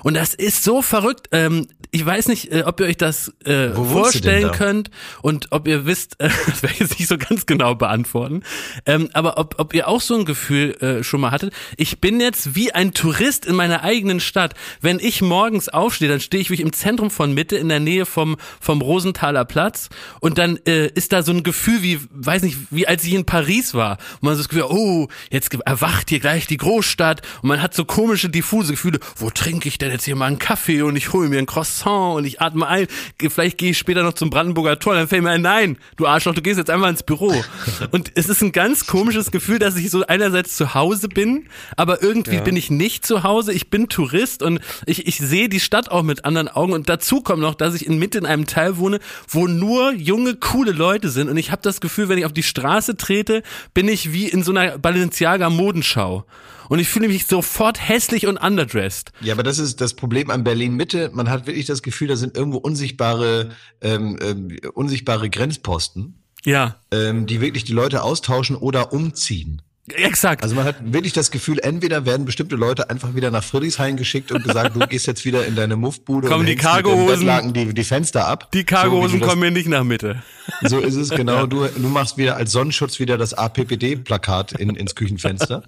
Und 0.03 0.15
das 0.15 0.33
ist 0.33 0.63
so 0.63 0.81
verrückt. 0.81 1.27
Ähm, 1.31 1.67
ich 1.93 2.05
weiß 2.05 2.29
nicht, 2.29 2.51
äh, 2.53 2.63
ob 2.65 2.79
ihr 2.79 2.85
euch 2.85 2.95
das 2.95 3.33
äh, 3.43 3.75
Wo 3.75 3.83
vorstellen 3.83 4.51
könnt 4.53 4.89
und 5.21 5.51
ob 5.51 5.67
ihr 5.67 5.85
wisst, 5.85 6.15
äh, 6.21 6.29
das 6.47 6.63
werde 6.63 6.75
ich 6.75 6.79
jetzt 6.79 6.99
nicht 6.99 7.09
so 7.09 7.17
ganz 7.17 7.45
genau 7.45 7.75
beantworten, 7.75 8.43
ähm, 8.85 9.09
aber 9.11 9.37
ob, 9.37 9.55
ob 9.57 9.73
ihr 9.73 9.89
auch 9.89 9.99
so 9.99 10.15
ein 10.15 10.23
Gefühl 10.23 10.71
äh, 10.81 11.03
schon 11.03 11.19
mal 11.19 11.31
hattet. 11.31 11.53
Ich 11.75 11.99
bin 11.99 12.21
jetzt 12.21 12.55
wie 12.55 12.71
ein 12.71 12.93
Tourist 12.93 13.45
in 13.45 13.55
meiner 13.55 13.83
eigenen 13.83 14.21
Stadt. 14.21 14.53
Wenn 14.79 14.99
ich 14.99 15.21
morgens 15.21 15.67
aufstehe, 15.67 16.07
dann 16.07 16.21
stehe 16.21 16.39
ich 16.39 16.49
wirklich 16.49 16.65
im 16.65 16.71
Zentrum 16.71 17.11
von 17.11 17.33
Mitte, 17.33 17.57
in 17.57 17.67
der 17.67 17.81
Nähe 17.81 18.05
vom, 18.05 18.37
vom 18.61 18.81
Rosenthaler 18.81 19.43
Platz 19.43 19.89
und 20.21 20.37
dann 20.37 20.59
äh, 20.65 20.87
ist 20.87 21.11
da 21.11 21.23
so 21.23 21.33
ein 21.33 21.43
Gefühl 21.43 21.81
wie, 21.81 21.99
weiß 22.11 22.43
nicht, 22.43 22.57
wie 22.69 22.87
als 22.87 23.03
ich 23.03 23.13
in 23.13 23.25
Paris 23.25 23.73
war. 23.73 23.97
Und 24.13 24.23
man 24.23 24.35
so 24.35 24.39
das 24.39 24.49
Gefühl, 24.49 24.67
oh, 24.69 25.09
jetzt 25.29 25.53
erwacht 25.65 26.09
hier 26.09 26.21
gleich 26.21 26.47
die 26.47 26.57
Großstadt 26.57 27.21
und 27.41 27.49
man 27.49 27.61
hat 27.61 27.73
so 27.73 27.83
komische, 27.83 28.29
diffuse 28.29 28.71
Gefühle. 28.71 28.99
Wo 29.17 29.29
trinke 29.29 29.67
ich 29.67 29.77
denn 29.77 29.91
jetzt 29.91 30.05
hier 30.05 30.15
mal 30.15 30.27
einen 30.27 30.39
Kaffee 30.39 30.83
und 30.83 30.95
ich 30.95 31.11
hole 31.11 31.27
mir 31.27 31.37
ein 31.37 31.45
Croissant 31.45 31.80
und 31.89 32.25
ich 32.25 32.41
atme 32.41 32.67
ein. 32.67 32.87
Vielleicht 33.19 33.57
gehe 33.57 33.71
ich 33.71 33.77
später 33.77 34.03
noch 34.03 34.13
zum 34.13 34.29
Brandenburger 34.29 34.79
Tor, 34.79 34.95
dann 34.95 35.07
fällt 35.07 35.23
mir 35.23 35.31
ein, 35.31 35.41
nein, 35.41 35.77
du 35.97 36.07
Arschloch, 36.07 36.33
du 36.33 36.41
gehst 36.41 36.57
jetzt 36.57 36.69
einfach 36.69 36.89
ins 36.89 37.03
Büro. 37.03 37.33
Und 37.91 38.11
es 38.15 38.29
ist 38.29 38.41
ein 38.41 38.51
ganz 38.51 38.85
komisches 38.85 39.31
Gefühl, 39.31 39.59
dass 39.59 39.75
ich 39.75 39.89
so 39.89 40.05
einerseits 40.05 40.55
zu 40.55 40.73
Hause 40.73 41.07
bin, 41.07 41.47
aber 41.75 42.01
irgendwie 42.01 42.39
bin 42.39 42.55
ich 42.55 42.69
nicht 42.69 43.05
zu 43.05 43.23
Hause. 43.23 43.53
Ich 43.53 43.69
bin 43.69 43.89
Tourist 43.89 44.43
und 44.43 44.59
ich, 44.85 45.07
ich 45.07 45.17
sehe 45.17 45.49
die 45.49 45.59
Stadt 45.59 45.89
auch 45.91 46.03
mit 46.03 46.25
anderen 46.25 46.47
Augen 46.47 46.73
und 46.73 46.89
dazu 46.89 47.21
kommt 47.21 47.41
noch, 47.41 47.55
dass 47.55 47.75
ich 47.75 47.85
in 47.85 47.97
Mitte 47.97 48.17
in 48.17 48.25
einem 48.25 48.45
Teil 48.45 48.77
wohne, 48.77 48.99
wo 49.27 49.47
nur 49.47 49.93
junge, 49.93 50.35
coole 50.35 50.71
Leute 50.71 51.09
sind 51.09 51.29
und 51.29 51.37
ich 51.37 51.51
habe 51.51 51.61
das 51.61 51.81
Gefühl, 51.81 52.09
wenn 52.09 52.17
ich 52.17 52.25
auf 52.25 52.33
die 52.33 52.43
Straße 52.43 52.97
trete, 52.97 53.43
bin 53.73 53.87
ich 53.87 54.13
wie 54.13 54.27
in 54.27 54.43
so 54.43 54.51
einer 54.51 54.77
Balenciaga 54.77 55.49
Modenschau. 55.49 56.25
Und 56.69 56.79
ich 56.79 56.89
fühle 56.89 57.07
mich 57.07 57.25
sofort 57.25 57.87
hässlich 57.87 58.27
und 58.27 58.37
underdressed. 58.37 59.11
Ja, 59.21 59.33
aber 59.33 59.43
das 59.43 59.59
ist 59.59 59.81
das 59.81 59.93
Problem 59.93 60.29
an 60.29 60.43
Berlin 60.43 60.75
Mitte. 60.75 61.09
Man 61.13 61.29
hat 61.29 61.47
wirklich 61.47 61.65
das 61.65 61.81
Gefühl, 61.81 62.07
da 62.07 62.15
sind 62.15 62.35
irgendwo 62.35 62.57
unsichtbare, 62.57 63.49
ähm, 63.81 64.17
ähm, 64.21 64.57
unsichtbare 64.73 65.29
Grenzposten, 65.29 66.23
Ja, 66.43 66.77
ähm, 66.91 67.25
die 67.27 67.41
wirklich 67.41 67.63
die 67.63 67.73
Leute 67.73 68.03
austauschen 68.03 68.55
oder 68.55 68.93
umziehen. 68.93 69.61
Exakt. 69.87 70.43
Also 70.43 70.55
man 70.55 70.65
hat 70.65 70.75
wirklich 70.93 71.13
das 71.13 71.31
Gefühl, 71.31 71.59
entweder 71.59 72.05
werden 72.05 72.25
bestimmte 72.25 72.55
Leute 72.55 72.89
einfach 72.89 73.15
wieder 73.15 73.31
nach 73.31 73.43
Friedrichshain 73.43 73.97
geschickt 73.97 74.31
und 74.31 74.43
gesagt, 74.43 74.75
du 74.75 74.79
gehst 74.87 75.07
jetzt 75.07 75.25
wieder 75.25 75.45
in 75.45 75.55
deine 75.55 75.75
Muffbude 75.75 76.27
Kommen 76.27 76.41
und 76.41 76.45
die 76.47 76.55
Cargohosen- 76.55 77.53
die, 77.53 77.73
die 77.73 77.83
Fenster 77.83 78.27
ab. 78.27 78.51
die 78.51 78.59
So, 78.59 78.65
Cargohosen 78.65 79.19
das- 79.19 79.29
kommen 79.29 79.41
mir 79.41 79.51
nicht 79.51 79.67
nach 79.67 79.83
Mitte. 79.83 80.21
So 80.61 80.79
ist 80.79 80.95
es, 80.95 81.09
genau. 81.09 81.45
Du, 81.45 81.65
du 81.67 81.87
machst 81.87 82.17
wieder 82.17 82.35
als 82.37 82.51
Sonnenschutz 82.51 82.99
wieder 82.99 83.17
das 83.17 83.33
APPD-Plakat 83.33 84.53
in, 84.53 84.75
ins 84.75 84.95
Küchenfenster. 84.95 85.63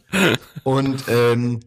Und, 0.63 1.03
ähm, 1.07 1.59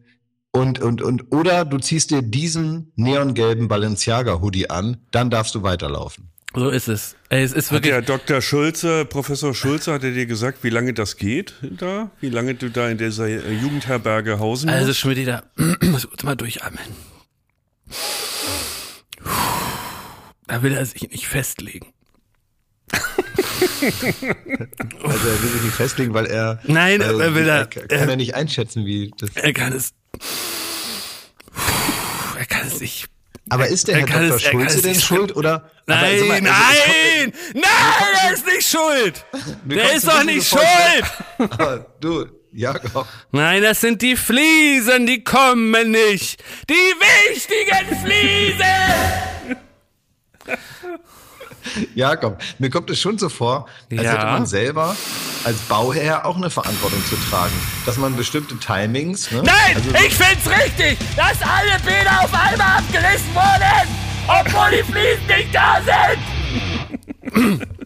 und, 0.52 0.80
und, 0.80 1.02
und, 1.02 1.32
oder 1.32 1.64
du 1.64 1.78
ziehst 1.78 2.10
dir 2.10 2.22
diesen 2.22 2.92
neongelben 2.96 3.68
Balenciaga-Hoodie 3.68 4.70
an, 4.70 4.98
dann 5.10 5.28
darfst 5.30 5.54
du 5.54 5.62
weiterlaufen. 5.62 6.30
So 6.58 6.70
ist 6.70 6.88
es. 6.88 7.16
Es 7.28 7.52
ist 7.52 7.66
Hat 7.70 7.84
wirklich. 7.84 7.92
der 7.92 8.00
Dr. 8.02 8.40
Schulze, 8.40 9.04
Professor 9.04 9.54
Schulze, 9.54 9.92
hat 9.92 10.02
er 10.04 10.12
dir 10.12 10.24
gesagt, 10.24 10.64
wie 10.64 10.70
lange 10.70 10.94
das 10.94 11.16
geht 11.18 11.52
da? 11.60 12.10
Wie 12.20 12.30
lange 12.30 12.54
du 12.54 12.70
da 12.70 12.88
in 12.88 12.96
dieser 12.96 13.26
äh, 13.26 13.52
Jugendherberge 13.52 14.38
hausen 14.38 14.70
Also 14.70 14.86
musst? 14.88 15.00
Schmidt, 15.00 15.28
da 15.28 15.42
muss 15.82 16.08
kurz 16.08 16.22
mal 16.22 16.34
durchatmen. 16.34 16.80
Da 20.46 20.62
will 20.62 20.72
er 20.72 20.86
sich 20.86 21.02
nicht 21.10 21.28
festlegen. 21.28 21.92
Also 25.02 25.28
er 25.28 25.42
will 25.42 25.48
sich 25.50 25.62
nicht 25.62 25.74
festlegen, 25.74 26.14
weil 26.14 26.26
er. 26.26 26.60
Nein, 26.64 27.00
äh, 27.00 27.04
er 27.04 27.34
will 27.34 27.44
da- 27.44 27.58
er, 27.60 27.66
kann 27.66 28.08
er 28.08 28.16
nicht 28.16 28.34
einschätzen, 28.34 28.84
wie 28.86 29.12
das. 29.18 29.30
Er 29.34 29.52
kann 29.52 29.72
es. 29.72 29.92
Er 32.38 32.46
kann 32.46 32.66
es 32.66 32.80
nicht. 32.80 33.08
Aber 33.48 33.66
ist 33.68 33.86
der 33.88 33.94
er 33.96 34.00
Herr 34.00 34.06
kann 34.08 34.22
Dr. 34.28 34.36
es- 34.36 34.42
Schulze 34.42 34.82
denn 34.82 35.00
schuld 35.00 35.36
oder? 35.36 35.70
Nein, 35.86 35.98
Aber 35.98 36.18
sag 36.18 36.26
mal, 36.28 36.34
also 36.34 36.42
ich 36.42 37.24
komm- 37.24 37.32
nein, 37.54 37.62
nein, 37.62 38.14
er 38.26 38.32
ist 38.32 38.46
nicht 38.46 38.68
schuld. 38.68 39.24
Der 39.64 39.92
ist 39.94 40.06
doch 40.08 40.24
nicht 40.24 40.48
schuld. 40.48 40.62
Aber 41.38 41.86
du, 42.00 42.26
Jakob. 42.52 43.06
Nein, 43.30 43.62
das 43.62 43.80
sind 43.80 44.02
die 44.02 44.16
Fliesen, 44.16 45.06
die 45.06 45.22
kommen 45.22 45.90
nicht. 45.92 46.42
Die 46.68 46.74
wichtigen 46.74 47.96
Fliesen! 48.04 48.64
Jakob, 51.94 52.40
mir 52.58 52.70
kommt 52.70 52.90
es 52.90 53.00
schon 53.00 53.18
so 53.18 53.28
vor, 53.28 53.66
als 53.90 54.02
Ja. 54.02 54.12
hätte 54.12 54.26
man 54.26 54.46
selber 54.46 54.96
als 55.44 55.58
Bauherr 55.68 56.24
auch 56.26 56.36
eine 56.36 56.50
Verantwortung 56.50 57.02
zu 57.08 57.16
tragen. 57.30 57.52
Dass 57.84 57.96
man 57.96 58.16
bestimmte 58.16 58.56
Timings. 58.58 59.30
Ne? 59.30 59.42
Nein, 59.44 59.76
Also, 59.76 59.90
ich 59.90 60.14
find's 60.14 60.46
richtig, 60.48 60.98
dass 61.16 61.40
alle 61.42 61.78
Bilder 61.84 62.20
auf 62.22 62.32
einmal 62.34 62.78
abgerissen 62.78 63.34
wurden, 63.34 63.88
obwohl 64.26 64.70
die 64.78 64.82
Fliesen 64.82 65.26
nicht 65.28 65.54
da 65.54 65.80
sind. 65.84 67.66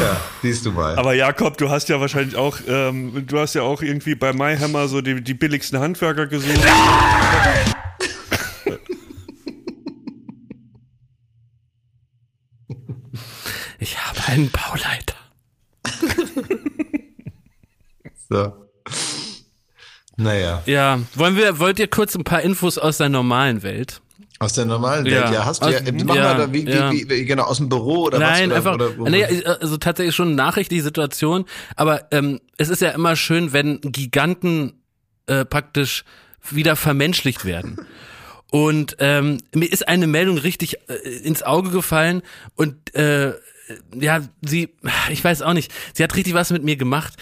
ja, 0.00 0.16
siehst 0.42 0.66
du 0.66 0.72
mal. 0.72 0.96
Aber 0.98 1.14
Jakob, 1.14 1.56
du 1.58 1.70
hast 1.70 1.88
ja 1.88 2.00
wahrscheinlich 2.00 2.36
auch, 2.36 2.58
ähm, 2.66 3.26
du 3.26 3.38
hast 3.38 3.54
ja 3.54 3.62
auch 3.62 3.82
irgendwie 3.82 4.14
bei 4.14 4.32
MyHammer 4.32 4.88
so 4.88 5.00
die, 5.00 5.22
die 5.22 5.34
billigsten 5.34 5.78
Handwerker 5.80 6.26
gesucht. 6.26 6.58
Ich 13.78 13.96
habe 13.98 14.17
einen 14.28 14.50
Bauleiter. 14.50 15.14
so. 18.28 18.52
Naja, 20.16 20.62
Ja, 20.66 20.98
wollen 21.14 21.36
wir, 21.36 21.58
wollt 21.58 21.78
ihr 21.78 21.88
kurz 21.88 22.14
ein 22.14 22.24
paar 22.24 22.42
Infos 22.42 22.76
aus 22.76 22.98
der 22.98 23.08
normalen 23.08 23.62
Welt? 23.62 24.00
aus 24.40 24.52
der 24.52 24.66
normalen 24.66 25.04
Welt. 25.04 25.14
Ja. 25.14 25.32
Ja, 25.32 25.44
hast 25.44 25.64
du 25.64 25.68
ja, 25.68 25.80
mach 26.04 26.14
ja, 26.14 26.22
mal 26.22 26.36
da, 26.36 26.52
wie, 26.52 26.64
ja. 26.64 26.92
wie, 26.92 27.08
wie, 27.08 27.24
genau, 27.24 27.44
aus 27.44 27.56
dem 27.56 27.68
Büro 27.68 28.04
oder 28.04 28.20
was? 28.20 28.28
Nein, 28.30 28.46
Oder, 28.46 28.56
einfach, 28.56 28.74
oder, 28.74 29.10
nee, 29.10 29.24
also 29.24 29.76
tatsächlich 29.78 30.14
schon 30.14 30.28
eine 30.28 30.36
nachrichtliche 30.36 30.82
Situation, 30.82 31.44
aber 31.74 32.06
ähm, 32.12 32.40
es 32.56 32.68
ist 32.68 32.80
ja 32.80 32.90
immer 32.90 33.16
schön, 33.16 33.52
wenn 33.52 33.80
Giganten 33.80 34.74
äh, 35.26 35.44
praktisch 35.44 36.04
wieder 36.50 36.76
vermenschlicht 36.76 37.44
werden. 37.44 37.80
Und 38.50 38.96
ähm, 39.00 39.38
mir 39.52 39.70
ist 39.70 39.88
eine 39.88 40.06
Meldung 40.06 40.38
richtig 40.38 40.76
äh, 40.88 40.94
ins 40.94 41.42
Auge 41.42 41.70
gefallen 41.70 42.22
und 42.54 42.94
äh, 42.94 43.34
ja, 43.94 44.20
sie, 44.44 44.70
ich 45.10 45.22
weiß 45.22 45.42
auch 45.42 45.52
nicht, 45.54 45.72
sie 45.94 46.02
hat 46.02 46.14
richtig 46.16 46.34
was 46.34 46.50
mit 46.50 46.64
mir 46.64 46.76
gemacht. 46.76 47.14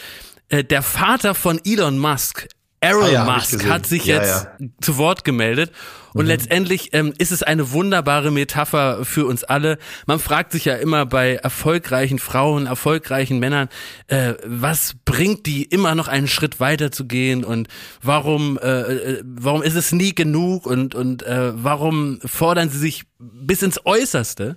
Äh, 0.48 0.64
der 0.64 0.82
Vater 0.82 1.34
von 1.34 1.60
Elon 1.64 1.98
Musk, 1.98 2.48
Elon 2.80 3.04
Ah 3.04 3.08
ja, 3.08 3.24
Musk, 3.24 3.64
hat 3.68 3.86
sich 3.86 4.04
Ja, 4.04 4.16
jetzt 4.16 4.46
ja. 4.60 4.66
zu 4.80 4.96
Wort 4.98 5.24
gemeldet. 5.24 5.72
Und 6.12 6.24
Mhm. 6.24 6.28
letztendlich 6.28 6.90
ähm, 6.92 7.12
ist 7.18 7.32
es 7.32 7.42
eine 7.42 7.72
wunderbare 7.72 8.30
Metapher 8.30 9.04
für 9.04 9.26
uns 9.26 9.44
alle. 9.44 9.78
Man 10.06 10.18
fragt 10.18 10.52
sich 10.52 10.64
ja 10.66 10.74
immer 10.76 11.04
bei 11.04 11.34
erfolgreichen 11.36 12.18
Frauen, 12.18 12.66
erfolgreichen 12.66 13.38
Männern, 13.38 13.68
äh, 14.08 14.34
was 14.44 14.94
bringt 15.04 15.46
die 15.46 15.64
immer 15.64 15.94
noch 15.94 16.08
einen 16.08 16.28
Schritt 16.28 16.60
weiter 16.60 16.90
zu 16.92 17.06
gehen 17.06 17.44
und 17.44 17.68
warum, 18.02 18.58
äh, 18.62 18.80
äh, 18.80 19.22
warum 19.24 19.62
ist 19.62 19.74
es 19.74 19.92
nie 19.92 20.14
genug 20.14 20.64
und, 20.66 20.94
und 20.94 21.22
äh, 21.22 21.52
warum 21.54 22.18
fordern 22.24 22.70
sie 22.70 22.78
sich 22.78 23.04
bis 23.18 23.62
ins 23.62 23.84
Äußerste? 23.84 24.56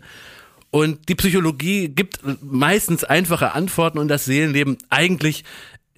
Und 0.72 1.10
die 1.10 1.16
Psychologie 1.16 1.90
gibt 1.90 2.20
meistens 2.42 3.04
einfache 3.04 3.54
Antworten 3.54 3.98
und 3.98 4.08
das 4.08 4.26
Seelenleben 4.26 4.78
eigentlich 4.90 5.44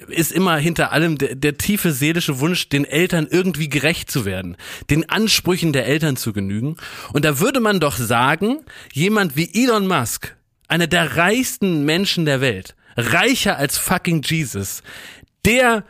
ist 0.08 0.32
immer 0.32 0.58
hinter 0.58 0.92
allem 0.92 1.18
der, 1.18 1.36
der 1.36 1.58
tiefe 1.58 1.92
seelische 1.92 2.40
Wunsch, 2.40 2.70
den 2.70 2.86
Eltern 2.86 3.28
irgendwie 3.30 3.70
gerecht 3.70 4.10
zu 4.10 4.26
werden, 4.26 4.58
den 4.90 5.10
Ansprüchen 5.10 5.74
der 5.74 5.86
Eltern 5.86 6.18
zu 6.18 6.34
genügen. 6.34 6.78
Und 7.14 7.26
da 7.26 7.40
würde 7.40 7.60
man 7.60 7.80
doch 7.80 7.98
sagen, 7.98 8.60
jemand 8.94 9.36
wie 9.36 9.52
Elon 9.54 9.88
Musk, 9.88 10.36
einer 10.68 10.88
der 10.88 11.18
reichsten 11.18 11.86
Menschen 11.86 12.26
der 12.26 12.42
Welt, 12.42 12.76
reicher 12.98 13.58
als 13.58 13.78
fucking 13.78 14.24
Jesus, 14.24 14.84
der 15.46 15.84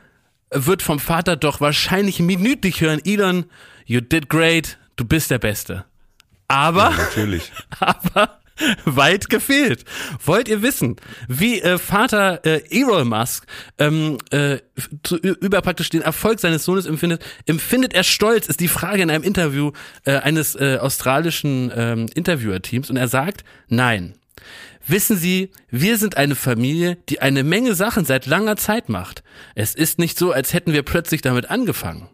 wird 0.49 0.81
vom 0.81 0.99
Vater 0.99 1.37
doch 1.37 1.61
wahrscheinlich 1.61 2.19
minütlich 2.19 2.81
hören, 2.81 3.01
Elon, 3.05 3.45
you 3.85 4.01
did 4.01 4.29
great, 4.29 4.77
du 4.97 5.05
bist 5.05 5.31
der 5.31 5.39
Beste. 5.39 5.85
Aber 6.47 6.89
Natürlich. 6.89 7.51
aber 7.79 8.40
weit 8.85 9.29
gefehlt. 9.29 9.85
Wollt 10.23 10.47
ihr 10.47 10.61
wissen, 10.61 10.95
wie 11.27 11.61
äh, 11.61 11.77
Vater 11.77 12.45
äh, 12.45 12.61
Elon 12.69 13.07
Musk 13.07 13.45
ähm, 13.77 14.17
äh, 14.31 14.57
zu, 15.03 15.17
über 15.17 15.61
praktisch 15.61 15.89
den 15.89 16.01
Erfolg 16.01 16.39
seines 16.39 16.65
Sohnes 16.65 16.85
empfindet? 16.85 17.23
Empfindet 17.45 17.93
er 17.93 18.03
Stolz? 18.03 18.47
Ist 18.47 18.59
die 18.59 18.67
Frage 18.67 19.03
in 19.03 19.09
einem 19.09 19.23
Interview 19.23 19.71
äh, 20.05 20.17
eines 20.17 20.55
äh, 20.55 20.77
australischen 20.79 21.71
ähm, 21.75 22.05
Interviewerteams 22.13 22.89
und 22.89 22.97
er 22.97 23.07
sagt, 23.07 23.43
nein. 23.67 24.15
Wissen 24.87 25.15
Sie, 25.15 25.51
wir 25.69 25.97
sind 25.97 26.17
eine 26.17 26.33
Familie, 26.33 26.97
die 27.07 27.21
eine 27.21 27.43
Menge 27.43 27.75
Sachen 27.75 28.03
seit 28.03 28.25
langer 28.25 28.57
Zeit 28.57 28.89
macht. 28.89 29.23
Es 29.53 29.75
ist 29.75 29.99
nicht 29.99 30.17
so, 30.17 30.31
als 30.31 30.53
hätten 30.53 30.73
wir 30.73 30.81
plötzlich 30.81 31.21
damit 31.21 31.51
angefangen. 31.51 32.09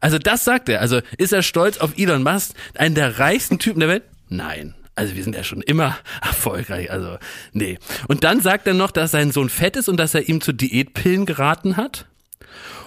Also 0.00 0.18
das 0.18 0.44
sagt 0.44 0.68
er. 0.68 0.80
Also 0.80 1.00
ist 1.18 1.32
er 1.32 1.42
stolz 1.42 1.78
auf 1.78 1.98
Elon 1.98 2.22
Musk, 2.22 2.52
einen 2.74 2.94
der 2.94 3.18
reichsten 3.18 3.58
Typen 3.58 3.80
der 3.80 3.88
Welt? 3.88 4.04
Nein. 4.28 4.74
Also 4.98 5.14
wir 5.14 5.22
sind 5.22 5.36
ja 5.36 5.44
schon 5.44 5.62
immer 5.62 5.96
erfolgreich. 6.22 6.90
Also 6.90 7.18
nee. 7.52 7.78
Und 8.08 8.24
dann 8.24 8.40
sagt 8.40 8.66
er 8.66 8.74
noch, 8.74 8.90
dass 8.90 9.12
sein 9.12 9.30
Sohn 9.30 9.48
fett 9.48 9.76
ist 9.76 9.88
und 9.88 9.96
dass 9.96 10.14
er 10.14 10.28
ihm 10.28 10.40
zu 10.40 10.52
Diätpillen 10.52 11.24
geraten 11.24 11.76
hat. 11.76 12.06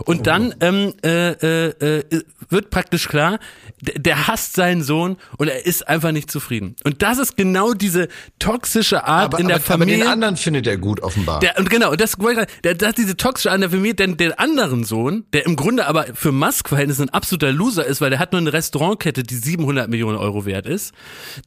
Und 0.05 0.27
dann 0.27 0.55
ähm, 0.61 0.93
äh, 1.03 1.31
äh, 1.31 1.99
äh, 1.99 2.23
wird 2.49 2.69
praktisch 2.69 3.07
klar, 3.07 3.39
der 3.81 4.27
hasst 4.27 4.53
seinen 4.53 4.83
Sohn 4.83 5.17
und 5.37 5.47
er 5.47 5.65
ist 5.65 5.87
einfach 5.87 6.11
nicht 6.11 6.29
zufrieden. 6.29 6.75
Und 6.83 7.01
das 7.01 7.17
ist 7.17 7.37
genau 7.37 7.73
diese 7.73 8.07
toxische 8.39 9.05
Art 9.05 9.33
aber, 9.33 9.39
in 9.39 9.47
der 9.47 9.57
aber, 9.57 9.65
aber 9.73 9.85
den 9.85 9.89
Familie. 9.95 10.09
anderen 10.09 10.37
findet 10.37 10.67
er 10.67 10.77
gut, 10.77 11.01
offenbar. 11.01 11.39
Der, 11.39 11.57
und 11.57 11.69
genau, 11.69 11.91
und 11.91 12.01
das, 12.01 12.15
der, 12.63 12.75
das 12.75 12.95
diese 12.95 13.17
toxische 13.17 13.51
an 13.51 13.61
der 13.61 13.69
Familie, 13.69 13.95
denn 13.95 14.17
der 14.17 14.39
anderen 14.39 14.83
Sohn, 14.83 15.25
der 15.33 15.45
im 15.45 15.55
Grunde 15.55 15.87
aber 15.87 16.05
für 16.13 16.31
Musk-Verhältnisse 16.31 17.03
ein 17.03 17.09
absoluter 17.09 17.51
Loser 17.51 17.85
ist, 17.85 18.01
weil 18.01 18.09
der 18.09 18.19
hat 18.19 18.31
nur 18.33 18.41
eine 18.41 18.53
Restaurantkette, 18.53 19.23
die 19.23 19.35
700 19.35 19.89
Millionen 19.89 20.17
Euro 20.17 20.45
wert 20.45 20.65
ist, 20.65 20.93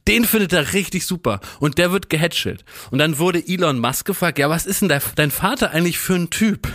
den 0.07 0.25
findet 0.25 0.53
er 0.53 0.73
richtig 0.73 1.05
super. 1.05 1.39
Und 1.59 1.77
der 1.77 1.91
wird 1.91 2.09
gehätschelt. 2.09 2.65
Und 2.91 2.99
dann 2.99 3.19
wurde 3.19 3.43
Elon 3.45 3.79
Musk 3.79 4.05
gefragt, 4.05 4.39
ja, 4.39 4.49
was 4.49 4.65
ist 4.65 4.81
denn 4.81 4.89
der, 4.89 5.01
dein 5.15 5.31
Vater 5.31 5.71
eigentlich 5.71 5.99
für 5.99 6.15
ein 6.15 6.29
Typ? 6.29 6.67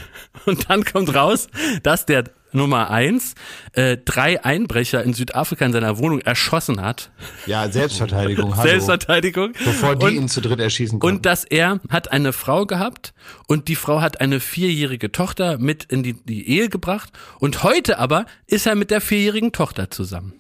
Und 0.47 0.71
dann 0.71 0.85
kommt 0.85 1.15
raus, 1.15 1.49
dass 1.83 2.07
der 2.07 2.25
Nummer 2.53 2.91
eins 2.91 3.35
äh, 3.75 3.97
drei 4.05 4.45
Einbrecher 4.45 5.05
in 5.05 5.15
Südafrika 5.15 5.65
in 5.65 5.73
seiner 5.73 5.99
Wohnung 5.99 6.21
erschossen 6.21 6.81
hat. 6.81 7.13
ja, 7.47 7.71
Selbstverteidigung. 7.71 8.53
Hallo. 8.57 8.69
Selbstverteidigung. 8.69 9.53
Bevor 9.65 9.95
die 9.95 10.07
Und- 10.07 10.15
ihn 10.15 10.29
zu 10.29 10.41
dritt 10.41 10.59
erschießen 10.59 10.99
konnten. 10.99 11.19
und 11.19 11.27
dass 11.27 11.45
er 11.45 11.79
hat 11.91 12.11
eine 12.11 12.33
Frau 12.33 12.67
gehabt 12.67 13.15
und 13.47 13.69
die 13.69 13.77
Frau 13.77 14.01
hat 14.01 14.21
eine 14.21 14.41
vierjährige 14.41 15.13
Tochter 15.13 15.59
mit 15.59 15.85
in 15.85 16.03
die, 16.03 16.15
die 16.15 16.49
Ehe 16.49 16.69
gebracht 16.69 17.11
und 17.39 17.63
heute 17.63 17.99
aber 18.01 18.27
ist 18.49 18.67
er 18.67 18.75
mit 18.75 18.91
der 18.91 19.01
vierjährigen 19.01 19.53
Tochter 19.53 19.89
zusammen. 19.91 20.33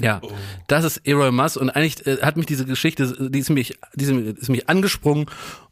Ja, 0.00 0.20
das 0.68 0.84
ist 0.84 0.98
Errol 1.08 1.32
Musk 1.32 1.56
und 1.56 1.70
eigentlich 1.70 2.06
äh, 2.06 2.18
hat 2.22 2.36
mich 2.36 2.46
diese 2.46 2.64
Geschichte, 2.64 3.30
die 3.30 3.40
ist 3.40 3.50
mich, 3.50 3.76
die 3.96 4.04
ist 4.04 4.48
mich 4.48 4.68
angesprungen 4.68 5.26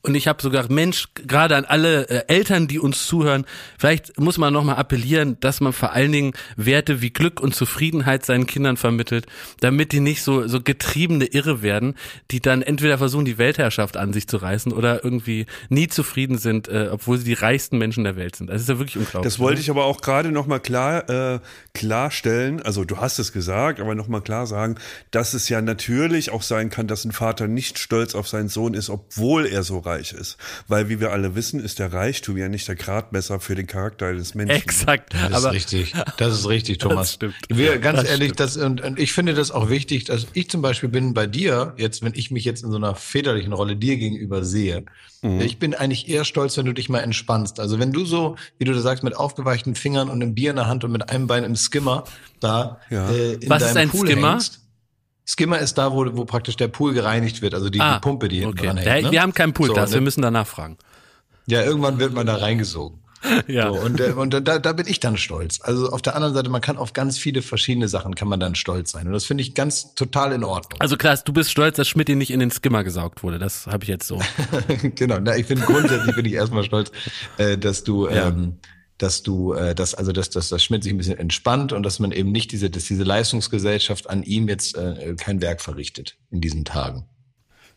und 0.07 0.15
ich 0.15 0.29
habe 0.29 0.41
sogar 0.41 0.71
Mensch, 0.71 1.09
gerade 1.15 1.57
an 1.57 1.65
alle 1.65 2.09
äh, 2.09 2.25
Eltern, 2.29 2.69
die 2.69 2.79
uns 2.79 3.07
zuhören, 3.07 3.45
vielleicht 3.79 4.19
muss 4.21 4.39
man 4.39 4.53
nochmal 4.53 4.77
appellieren, 4.77 5.37
dass 5.41 5.61
man 5.61 5.73
vor 5.73 5.93
allen 5.93 6.13
Dingen 6.13 6.33
Werte 6.57 7.03
wie 7.03 7.11
Glück 7.11 7.41
und 7.41 7.55
Zufriedenheit 7.55 8.25
seinen 8.25 8.47
Kindern 8.47 8.77
vermittelt, 8.77 9.27
damit 9.61 9.93
die 9.93 10.01
nicht 10.01 10.23
so 10.23 10.47
so 10.47 10.61
getriebene 10.61 11.27
Irre 11.27 11.63
werden, 11.63 11.95
die 12.31 12.41
dann 12.41 12.63
entweder 12.63 12.99
versuchen, 12.99 13.25
die 13.25 13.39
Weltherrschaft 13.39 13.97
an 13.97 14.13
sich 14.13 14.29
zu 14.29 14.37
reißen 14.37 14.73
oder 14.73 15.03
irgendwie 15.03 15.47
nie 15.69 15.89
zufrieden 15.89 16.39
sind, 16.39 16.69
äh, 16.69 16.89
obwohl 16.93 17.19
sie 17.19 17.25
die 17.25 17.35
reichsten 17.35 17.79
Menschen 17.79 18.05
der 18.05 18.17
Welt 18.17 18.37
sind. 18.37 18.49
Das 18.49 18.63
ist 18.63 18.69
ja 18.69 18.79
wirklich 18.79 18.97
unglaublich. 18.97 19.33
Das 19.33 19.41
wollte 19.41 19.61
ich 19.61 19.71
aber 19.71 19.87
auch 19.87 20.01
gerade 20.01 20.31
nochmal 20.31 20.61
klar, 20.61 21.09
äh, 21.11 21.41
klarstellen. 21.75 22.63
Also 22.63 22.85
du 22.85 22.99
hast 22.99 23.19
es 23.19 23.33
gesagt, 23.33 23.81
aber 23.81 23.95
nochmal 23.95 24.21
klar 24.21 24.47
sagen, 24.47 24.77
dass 25.11 25.35
es 25.35 25.49
ja 25.49 25.61
natürlich 25.61 26.31
auch 26.31 26.43
sein 26.43 26.71
kann, 26.71 26.87
dass 26.87 27.05
ein 27.05 27.13
Vater 27.13 27.49
nicht 27.49 27.79
stolz 27.79 28.15
auf 28.15 28.29
seinen 28.29 28.49
Sohn 28.49 28.75
ist, 28.75 28.89
obwohl 28.89 29.47
er 29.47 29.63
so 29.63 29.79
reich 29.79 29.96
ist. 30.13 30.37
Weil, 30.69 30.89
wie 30.89 31.01
wir 31.01 31.13
alle 31.13 31.35
wissen, 31.35 31.61
ist 31.61 31.79
der 31.79 31.93
Reichtum 31.93 32.37
ja 32.37 32.49
nicht 32.49 32.67
der 32.69 32.77
Gradmesser 32.77 33.41
für 33.41 33.55
den 33.55 33.67
Charakter 33.67 34.13
des 34.15 34.35
Menschen. 34.35 34.57
Exakt. 34.57 35.15
Das 35.15 35.33
aber 35.33 35.49
ist 35.49 35.55
richtig. 35.73 35.95
Das 36.17 36.33
ist 36.35 36.49
richtig, 36.49 36.79
Thomas. 36.79 37.13
stimmt. 37.15 37.35
Wir, 37.49 37.79
ganz 37.79 38.01
Das 38.01 38.09
ehrlich, 38.11 38.29
stimmt. 38.35 38.41
das, 38.41 38.57
und, 38.57 38.81
und 38.81 38.99
ich 38.99 39.13
finde 39.13 39.35
das 39.35 39.51
auch 39.51 39.69
wichtig, 39.71 40.05
dass 40.05 40.27
ich 40.33 40.51
zum 40.51 40.63
Beispiel 40.63 40.89
bin 40.89 41.15
bei 41.15 41.27
dir, 41.27 41.75
jetzt, 41.77 42.03
wenn 42.03 42.13
ich 42.15 42.31
mich 42.31 42.45
jetzt 42.45 42.63
in 42.65 42.71
so 42.71 42.77
einer 42.77 42.95
väterlichen 42.95 43.53
Rolle 43.53 43.77
dir 43.77 43.97
gegenüber 43.97 44.45
sehe, 44.45 44.85
Mhm. 45.23 45.41
ich 45.41 45.59
bin 45.59 45.75
eigentlich 45.75 46.09
eher 46.11 46.25
stolz, 46.27 46.59
wenn 46.59 46.67
du 46.67 46.75
dich 46.75 46.91
mal 46.91 46.99
entspannst. 47.01 47.59
Also 47.59 47.79
wenn 47.79 47.91
du 47.91 48.05
so, 48.05 48.37
wie 48.59 48.65
du 48.67 48.75
da 48.75 48.81
sagst, 48.81 49.03
mit 49.03 49.17
aufgeweichten 49.17 49.75
Fingern 49.75 50.11
und 50.11 50.21
einem 50.21 50.35
Bier 50.35 50.51
in 50.51 50.57
der 50.57 50.67
Hand 50.67 50.85
und 50.85 50.93
mit 50.93 51.09
einem 51.09 51.27
Bein 51.27 51.43
im 51.43 51.57
Skimmer 51.57 52.05
da 52.39 52.79
Ja. 52.91 53.11
äh, 53.11 53.33
in 53.33 53.49
Was 53.49 53.63
ist 53.63 53.75
deinem 53.75 53.89
ein 53.89 53.89
Pool 53.89 54.07
Skimmer? 54.07 54.33
hängst. 54.33 54.61
Skimmer 55.29 55.59
ist 55.59 55.75
da, 55.77 55.93
wo, 55.93 56.07
wo 56.17 56.25
praktisch 56.25 56.57
der 56.57 56.69
Pool 56.69 56.95
gereinigt 56.95 57.43
wird, 57.43 57.53
also 57.55 57.69
die, 57.69 57.79
die 57.81 57.99
Pumpe, 58.01 58.29
die 58.29 58.41
hinten 58.41 58.59
Ah, 58.59 58.61
okay. 58.61 58.67
dran 58.67 58.77
hängt. 58.79 59.05
Ne? 59.07 59.13
Wir 59.13 59.23
haben 59.23 59.35
keinen 59.35 59.53
Pool, 59.53 59.69
So, 59.69 59.75
das, 59.75 59.91
ne? 59.91 59.97
wir 59.97 60.01
müssen 60.03 60.23
danach 60.23 60.47
fragen. 60.47 60.79
Ja, 61.47 61.63
irgendwann 61.63 61.99
wird 61.99 62.13
man 62.15 62.27
da 62.27 62.37
reingesogen. 62.37 63.01
Ja. 63.49 63.73
So, 63.73 63.81
und 63.81 63.99
äh, 64.01 64.13
und 64.13 64.31
da, 64.35 64.59
da 64.61 64.73
bin 64.73 64.87
ich 64.87 65.01
dann 65.01 65.17
stolz. 65.17 65.59
Also 65.63 65.89
auf 65.91 66.01
der 66.01 66.15
anderen 66.15 66.35
Seite, 66.35 66.49
man 66.49 66.61
kann 66.61 66.77
auf 66.77 66.93
ganz 66.93 67.19
viele 67.19 67.43
verschiedene 67.43 67.89
Sachen 67.89 68.15
kann 68.15 68.29
man 68.29 68.39
dann 68.39 68.55
stolz 68.55 68.93
sein. 68.93 69.07
Und 69.09 69.15
das 69.15 69.25
finde 69.25 69.43
ich 69.43 69.55
ganz 69.55 69.95
total 69.95 70.33
in 70.33 70.45
Ordnung. 70.45 70.81
Also 70.81 70.97
Klaas, 70.97 71.25
du 71.25 71.33
bist 71.33 71.51
stolz, 71.51 71.77
dass 71.77 71.89
Schmidt 71.89 72.09
nicht 72.11 72.31
in 72.31 72.39
den 72.39 72.53
Skimmer 72.53 72.85
gesaugt 72.85 73.25
wurde. 73.25 73.39
Das 73.41 73.67
habe 73.67 73.83
ich 73.83 73.89
jetzt 73.89 74.07
so. 74.07 74.21
genau. 74.95 75.19
Na, 75.21 75.35
ich 75.37 75.47
finde 75.47 75.65
grundsätzlich 75.65 76.15
bin 76.15 76.25
ich 76.27 76.35
erstmal 76.35 76.63
stolz, 76.63 76.93
äh, 77.39 77.59
dass 77.59 77.83
du, 77.83 78.07
Ja. 78.09 78.29
ähm, 78.29 78.59
dass 78.99 79.23
du, 79.23 79.53
äh, 79.53 79.75
dass 79.75 79.95
also 79.95 80.13
dass, 80.13 80.31
dass 80.31 80.49
das 80.49 80.63
Schmidt 80.63 80.83
sich 80.83 80.93
ein 80.93 80.99
bisschen 80.99 81.19
entspannt 81.19 81.73
und 81.73 81.83
dass 81.83 81.99
man 81.99 82.13
eben 82.13 82.33
nicht 82.33 82.53
diese, 82.53 82.71
dass 82.71 82.85
diese 82.85 83.05
Leistungsgesellschaft 83.05 84.09
an 84.09 84.23
ihm 84.23 84.49
jetzt 84.49 84.77
äh, 84.77 85.15
kein 85.19 85.41
Werk 85.41 85.61
verrichtet 85.61 86.17
in 86.31 86.41
diesen 86.41 86.65
Tagen. 86.65 87.07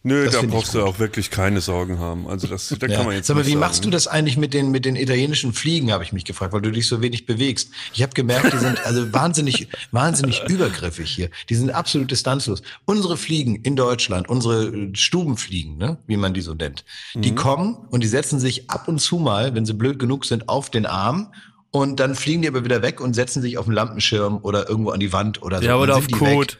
Nö, 0.01 0.23
Das 0.25 0.35
da 0.35 0.41
brauchst 0.43 0.73
du 0.73 0.81
auch 0.83 0.97
wirklich 0.97 1.29
keine 1.29 1.59
Sorgen 1.59 1.99
haben. 1.99 2.25
Also 2.27 2.47
das, 2.47 2.69
da 2.79 2.87
kann 2.87 3.05
man 3.05 3.15
jetzt 3.15 3.27
Sag 3.27 3.35
mal, 3.35 3.41
nicht 3.41 3.47
wie 3.47 3.51
sagen. 3.51 3.59
machst 3.59 3.83
du 3.83 3.89
das 3.89 4.07
eigentlich 4.07 4.37
mit 4.37 4.53
den 4.53 4.71
mit 4.71 4.85
den 4.85 4.95
italienischen 4.95 5.51
Fliegen, 5.51 5.91
habe 5.91 6.05
ich 6.05 6.13
mich 6.13 6.23
gefragt, 6.23 6.53
weil 6.53 6.61
du 6.61 6.71
dich 6.71 6.87
so 6.87 7.01
wenig 7.01 7.25
bewegst. 7.25 7.71
Ich 7.93 8.01
habe 8.01 8.13
gemerkt, 8.13 8.53
die 8.53 8.57
sind 8.59 8.85
also 8.85 9.11
wahnsinnig 9.11 9.67
wahnsinnig 9.91 10.41
übergriffig 10.47 11.11
hier. 11.11 11.29
Die 11.49 11.55
sind 11.55 11.71
absolut 11.71 12.09
distanzlos. 12.11 12.61
Unsere 12.85 13.17
Fliegen 13.17 13.57
in 13.57 13.75
Deutschland, 13.75 14.29
unsere 14.29 14.67
äh, 14.67 14.95
Stubenfliegen, 14.95 15.77
ne, 15.77 15.97
wie 16.07 16.15
man 16.17 16.33
die 16.33 16.41
so 16.41 16.53
nennt, 16.53 16.85
Mhm. 17.13 17.21
die 17.21 17.35
kommen 17.35 17.75
und 17.89 18.01
die 18.01 18.07
setzen 18.07 18.39
sich 18.39 18.69
ab 18.69 18.87
und 18.87 18.99
zu 18.99 19.17
mal, 19.17 19.53
wenn 19.53 19.65
sie 19.65 19.73
blöd 19.73 19.99
genug 19.99 20.23
sind, 20.25 20.47
auf 20.47 20.69
den 20.69 20.85
Arm 20.85 21.33
und 21.71 21.99
dann 21.99 22.15
fliegen 22.15 22.41
die 22.41 22.47
aber 22.47 22.63
wieder 22.63 22.81
weg 22.81 23.01
und 23.01 23.15
setzen 23.15 23.41
sich 23.41 23.57
auf 23.57 23.65
den 23.65 23.73
Lampenschirm 23.73 24.39
oder 24.43 24.69
irgendwo 24.69 24.91
an 24.91 24.99
die 25.01 25.11
Wand 25.11 25.41
oder 25.43 25.59
so. 25.59 25.65
Ja, 25.65 25.75
oder 25.75 25.97
auf 25.97 26.07
die 26.07 26.19
weg. 26.21 26.57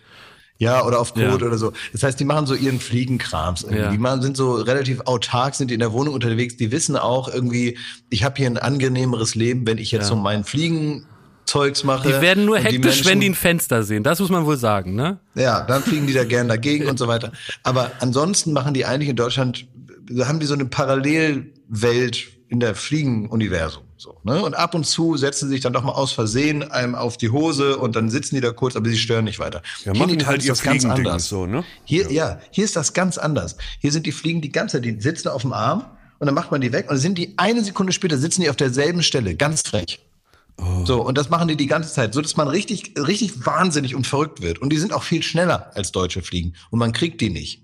Ja, 0.62 0.86
oder 0.86 1.00
auf 1.00 1.14
Code 1.14 1.26
Ja. 1.28 1.36
oder 1.36 1.58
so. 1.58 1.72
Das 1.94 2.04
heißt, 2.04 2.20
die 2.20 2.26
machen 2.26 2.46
so 2.46 2.54
ihren 2.54 2.80
Fliegenkrams. 2.82 3.64
Irgendwie. 3.64 3.80
Ja. 3.82 3.92
Die 3.92 3.98
machen, 3.98 4.22
sind 4.22 4.36
so 4.38 4.56
relativ 4.56 5.00
autark, 5.06 5.56
sind 5.56 5.72
in 5.72 5.80
der 5.80 5.94
Wohnung 5.94 6.14
unterwegs. 6.14 6.58
Die 6.58 6.70
wissen 6.72 6.98
auch 6.98 7.28
irgendwie, 7.34 7.78
ich 8.10 8.24
habe 8.26 8.36
hier 8.38 8.48
ein 8.48 8.58
angenehmeres 8.58 9.36
Leben, 9.36 9.66
wenn 9.66 9.78
ich 9.78 9.92
jetzt 9.92 10.04
Ja. 10.04 10.08
so 10.10 10.16
mein 10.18 10.44
Fliegenzeugs 10.44 11.84
mache. 11.86 12.10
Die 12.10 12.22
werden 12.22 12.44
nur 12.46 12.58
hektisch, 12.60 12.82
Menschen- 12.84 13.06
wenn 13.08 13.20
die 13.22 13.30
ein 13.30 13.36
Fenster 13.36 13.84
sehen. 13.84 14.04
Das 14.04 14.20
muss 14.20 14.30
man 14.30 14.46
wohl 14.46 14.58
sagen, 14.58 14.96
ne? 14.96 15.20
ja, 15.34 15.62
dann 15.62 15.82
fliegen 15.82 16.08
die 16.08 16.14
da 16.14 16.26
gern 16.26 16.48
dagegen 16.50 16.88
und 16.90 17.00
so 17.00 17.08
weiter. 17.08 17.32
Aber 17.64 17.92
ansonsten 18.02 18.52
machen 18.52 18.74
die 18.74 18.86
eigentlich 18.86 19.10
in 19.10 19.16
Deutschland, 19.16 19.66
haben 20.20 20.40
die 20.42 20.46
so 20.46 20.56
eine 20.56 20.66
Parallelwelt 20.66 22.28
in 22.50 22.60
der 22.60 22.76
Fliegenuniversum. 22.76 23.84
So, 24.02 24.18
ne? 24.24 24.42
Und 24.42 24.54
ab 24.54 24.76
und 24.76 24.86
zu 24.86 25.18
setzen 25.18 25.50
sie 25.50 25.56
sich 25.56 25.62
dann 25.62 25.74
doch 25.74 25.84
mal 25.84 25.92
aus 25.92 26.14
Versehen 26.14 26.64
einem 26.64 26.96
auf 26.96 27.18
die 27.18 27.32
Hose 27.32 27.78
und 27.78 27.98
dann 27.98 28.10
sitzen 28.10 28.36
die 28.36 28.40
da 28.40 28.52
kurz, 28.52 28.78
aber 28.78 28.88
sie 28.88 28.98
stören 28.98 29.26
nicht 29.26 29.40
weiter. 29.40 29.62
Ja, 29.84 29.92
Hier 29.92 30.06
machen 30.08 30.26
halt 30.26 30.40
ist 30.40 30.46
ihr 30.46 30.52
das 30.54 30.64
ganz 30.64 30.86
anders. 30.86 31.28
so, 31.28 31.46
ne? 31.46 31.66
Hier, 31.84 32.10
ja. 32.10 32.40
hier 32.50 32.64
ist 32.64 32.78
das 32.78 32.94
ganz 32.94 33.18
anders. 33.18 33.58
Hier 33.80 33.92
sind 33.92 34.06
die 34.06 34.14
Fliegen 34.14 34.40
die 34.40 34.54
ganze 34.54 34.78
Zeit, 34.78 34.86
die 34.86 35.02
sitzen 35.02 35.28
auf 35.28 35.42
dem 35.42 35.52
Arm 35.52 35.84
und 36.20 36.28
dann 36.28 36.34
macht 36.34 36.50
man 36.50 36.62
die 36.62 36.72
weg 36.72 36.86
und 36.86 36.92
dann 36.92 37.02
sind 37.02 37.18
die 37.18 37.34
eine 37.36 37.62
Sekunde 37.62 37.92
später 37.92 38.18
sitzen 38.18 38.42
die 38.42 38.50
auf 38.50 38.56
derselben 38.56 39.04
Stelle, 39.04 39.36
ganz 39.36 39.64
frech. 39.64 40.00
So, 40.86 41.02
und 41.02 41.18
das 41.18 41.30
machen 41.30 41.50
die 41.50 41.58
die 41.58 41.68
ganze 41.68 41.94
Zeit, 41.94 42.14
so 42.14 42.22
dass 42.22 42.38
man 42.38 42.48
richtig, 42.48 42.94
richtig 42.98 43.46
wahnsinnig 43.46 43.96
und 43.96 44.08
verrückt 44.08 44.42
wird. 44.42 44.60
Und 44.60 44.72
die 44.72 44.78
sind 44.78 44.94
auch 44.94 45.04
viel 45.04 45.24
schneller 45.24 45.72
als 45.76 45.92
deutsche 45.92 46.22
Fliegen. 46.22 46.54
Und 46.70 46.80
man 46.80 46.92
kriegt 46.94 47.22
die 47.22 47.30
nicht. 47.30 47.64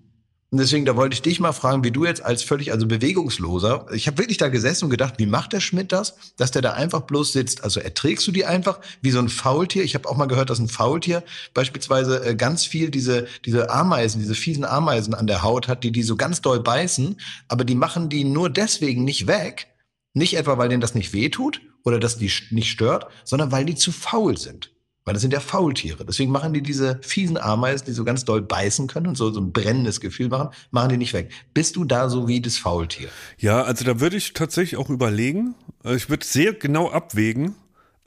Und 0.55 0.59
deswegen, 0.59 0.85
da 0.85 0.95
wollte 0.95 1.15
ich 1.15 1.21
dich 1.21 1.41
mal 1.41 1.51
fragen, 1.51 1.83
wie 1.83 1.91
du 1.91 2.05
jetzt 2.05 2.23
als 2.23 2.41
völlig, 2.41 2.71
also 2.71 2.87
bewegungsloser, 2.87 3.87
ich 3.91 4.07
habe 4.07 4.19
wirklich 4.19 4.37
da 4.37 4.47
gesessen 4.47 4.85
und 4.85 4.89
gedacht, 4.89 5.15
wie 5.17 5.25
macht 5.25 5.51
der 5.51 5.59
Schmidt 5.59 5.91
das, 5.91 6.15
dass 6.37 6.51
der 6.51 6.61
da 6.61 6.71
einfach 6.71 7.01
bloß 7.01 7.33
sitzt? 7.33 7.65
Also 7.65 7.81
erträgst 7.81 8.25
du 8.25 8.31
die 8.31 8.45
einfach 8.45 8.79
wie 9.01 9.11
so 9.11 9.19
ein 9.19 9.27
Faultier? 9.27 9.83
Ich 9.83 9.95
habe 9.95 10.07
auch 10.07 10.15
mal 10.15 10.27
gehört, 10.27 10.49
dass 10.49 10.59
ein 10.59 10.69
Faultier 10.69 11.25
beispielsweise 11.53 12.25
äh, 12.25 12.35
ganz 12.35 12.63
viel 12.63 12.89
diese, 12.89 13.27
diese 13.43 13.69
Ameisen, 13.69 14.21
diese 14.21 14.33
fiesen 14.33 14.63
Ameisen 14.63 15.13
an 15.13 15.27
der 15.27 15.43
Haut 15.43 15.67
hat, 15.67 15.83
die 15.83 15.91
die 15.91 16.03
so 16.03 16.15
ganz 16.15 16.39
doll 16.39 16.61
beißen, 16.61 17.19
aber 17.49 17.65
die 17.65 17.75
machen 17.75 18.07
die 18.07 18.23
nur 18.23 18.49
deswegen 18.49 19.03
nicht 19.03 19.27
weg, 19.27 19.67
nicht 20.13 20.37
etwa, 20.37 20.57
weil 20.57 20.69
denen 20.69 20.79
das 20.79 20.95
nicht 20.95 21.11
wehtut 21.11 21.59
oder 21.83 21.99
das 21.99 22.17
die 22.17 22.31
nicht 22.51 22.71
stört, 22.71 23.07
sondern 23.25 23.51
weil 23.51 23.65
die 23.65 23.75
zu 23.75 23.91
faul 23.91 24.37
sind. 24.37 24.71
Weil 25.05 25.13
das 25.13 25.21
sind 25.21 25.33
ja 25.33 25.39
Faultiere. 25.39 26.03
Deswegen 26.03 26.31
machen 26.31 26.53
die 26.53 26.63
diese 26.63 26.99
fiesen 27.03 27.37
Ameisen, 27.37 27.85
die 27.85 27.91
so 27.91 28.03
ganz 28.03 28.25
doll 28.25 28.41
beißen 28.41 28.87
können 28.87 29.05
und 29.05 29.15
so, 29.15 29.31
so 29.31 29.39
ein 29.39 29.51
brennendes 29.51 30.01
Gefühl 30.01 30.29
machen, 30.29 30.49
machen 30.71 30.89
die 30.89 30.97
nicht 30.97 31.13
weg. 31.13 31.31
Bist 31.53 31.75
du 31.75 31.85
da 31.85 32.09
so 32.09 32.27
wie 32.27 32.41
das 32.41 32.57
Faultier? 32.57 33.09
Ja, 33.37 33.61
also 33.61 33.85
da 33.85 33.99
würde 33.99 34.17
ich 34.17 34.33
tatsächlich 34.33 34.77
auch 34.79 34.89
überlegen. 34.89 35.53
Äh, 35.83 35.95
Ich 35.95 36.09
würde 36.09 36.25
sehr 36.25 36.53
genau 36.53 36.89
abwägen, 36.89 37.53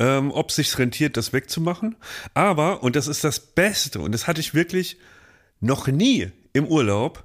ähm, 0.00 0.32
ob 0.32 0.50
sich 0.50 0.76
rentiert, 0.76 1.16
das 1.16 1.32
wegzumachen. 1.32 1.94
Aber, 2.34 2.82
und 2.82 2.96
das 2.96 3.06
ist 3.06 3.22
das 3.22 3.38
Beste, 3.38 4.00
und 4.00 4.10
das 4.10 4.26
hatte 4.26 4.40
ich 4.40 4.54
wirklich 4.54 4.98
noch 5.60 5.86
nie 5.86 6.32
im 6.52 6.66
Urlaub, 6.66 7.22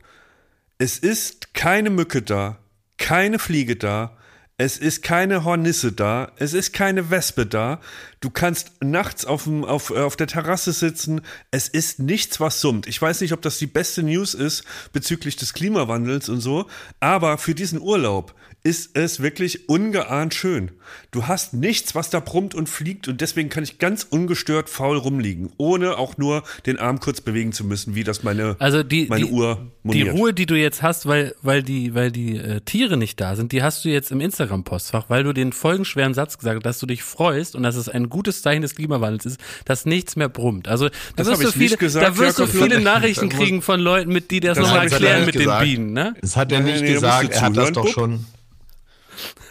es 0.77 0.99
ist 0.99 1.55
keine 1.55 1.89
Mücke 1.89 2.21
da, 2.21 2.59
keine 2.97 3.39
Fliege 3.39 3.75
da, 3.75 4.17
es 4.57 4.77
ist 4.77 5.01
keine 5.01 5.43
Hornisse 5.43 5.91
da, 5.91 6.31
es 6.37 6.53
ist 6.53 6.73
keine 6.73 7.09
Wespe 7.09 7.45
da. 7.45 7.81
Du 8.19 8.29
kannst 8.29 8.71
nachts 8.83 9.25
auf, 9.25 9.45
dem, 9.45 9.65
auf, 9.65 9.89
äh, 9.89 9.99
auf 9.99 10.15
der 10.15 10.27
Terrasse 10.27 10.73
sitzen. 10.73 11.21
Es 11.49 11.67
ist 11.67 11.99
nichts, 11.99 12.39
was 12.39 12.61
summt. 12.61 12.87
Ich 12.87 13.01
weiß 13.01 13.21
nicht, 13.21 13.33
ob 13.33 13.41
das 13.41 13.57
die 13.57 13.67
beste 13.67 14.03
News 14.03 14.35
ist 14.35 14.63
bezüglich 14.93 15.35
des 15.35 15.53
Klimawandels 15.53 16.29
und 16.29 16.39
so, 16.39 16.67
aber 16.99 17.37
für 17.39 17.55
diesen 17.55 17.81
Urlaub 17.81 18.35
ist 18.65 18.95
es 18.95 19.21
wirklich 19.21 19.67
ungeahnt 19.67 20.33
schön. 20.33 20.71
Du 21.11 21.27
hast 21.27 21.53
nichts, 21.53 21.95
was 21.95 22.09
da 22.09 22.21
brummt 22.21 22.55
und 22.55 22.69
fliegt 22.69 23.09
und 23.09 23.19
deswegen 23.19 23.49
kann 23.49 23.63
ich 23.63 23.77
ganz 23.77 24.07
ungestört 24.09 24.69
faul 24.69 24.95
rumliegen, 24.97 25.51
ohne 25.57 25.97
auch 25.97 26.17
nur 26.17 26.43
den 26.65 26.79
Arm 26.79 27.01
kurz 27.01 27.19
bewegen 27.19 27.51
zu 27.51 27.65
müssen, 27.65 27.93
wie 27.93 28.05
das 28.05 28.23
meine, 28.23 28.55
Also 28.59 28.81
die, 28.81 29.07
meine 29.07 29.25
die, 29.25 29.31
Uhr 29.31 29.55
die 29.83 29.87
moniert. 29.87 30.13
Ruhe, 30.15 30.33
die 30.33 30.45
du 30.45 30.55
jetzt 30.55 30.81
hast, 30.81 31.05
weil, 31.07 31.35
weil 31.41 31.61
die, 31.61 31.93
weil 31.93 32.09
die 32.11 32.37
äh, 32.37 32.61
Tiere 32.61 32.95
nicht 32.95 33.19
da 33.19 33.35
sind, 33.35 33.51
die 33.51 33.61
hast 33.63 33.83
du 33.83 33.89
jetzt 33.89 34.11
im 34.11 34.21
Instagram-Postfach, 34.21 35.09
weil 35.09 35.23
du 35.25 35.33
den 35.33 35.51
folgenschweren 35.51 36.13
Satz 36.13 36.37
gesagt 36.37 36.55
hast, 36.57 36.63
dass 36.65 36.79
du 36.79 36.85
dich 36.85 37.03
freust 37.03 37.55
und 37.55 37.63
dass 37.63 37.75
es 37.75 37.89
ein 37.89 38.07
gutes 38.07 38.41
Zeichen 38.41 38.61
des 38.61 38.75
Klimawandels 38.75 39.25
ist, 39.25 39.41
dass 39.65 39.85
nichts 39.85 40.15
mehr 40.15 40.29
brummt. 40.29 40.69
Also 40.69 40.87
da 40.87 40.93
Das 41.17 41.27
wirst 41.27 41.43
du 41.43 41.47
ich 41.49 41.55
nicht 41.57 41.65
viele, 41.65 41.77
gesagt, 41.77 42.05
da 42.07 42.17
wirst 42.17 42.39
du 42.39 42.47
viele 42.47 42.79
Nachrichten 42.79 43.27
kriegen 43.27 43.61
von 43.61 43.81
Leuten, 43.81 44.13
mit 44.13 44.31
die 44.31 44.39
das, 44.39 44.57
Das 44.57 44.67
nochmal 44.67 44.87
erklären 44.87 45.25
mit 45.25 45.35
den 45.35 45.41
gesagt. 45.41 45.63
Bienen, 45.65 45.91
ne? 45.91 46.15
Das 46.21 46.37
hat 46.37 46.49
er 46.53 46.61
Nee, 46.61 46.71
nicht 46.71 46.81
nee, 46.83 46.87
da 46.87 47.21
gesagt. 47.21 47.29
Er 47.33 47.41
hat 47.41 47.57
das 47.57 47.71
doch 47.73 47.87
schon. 47.89 48.25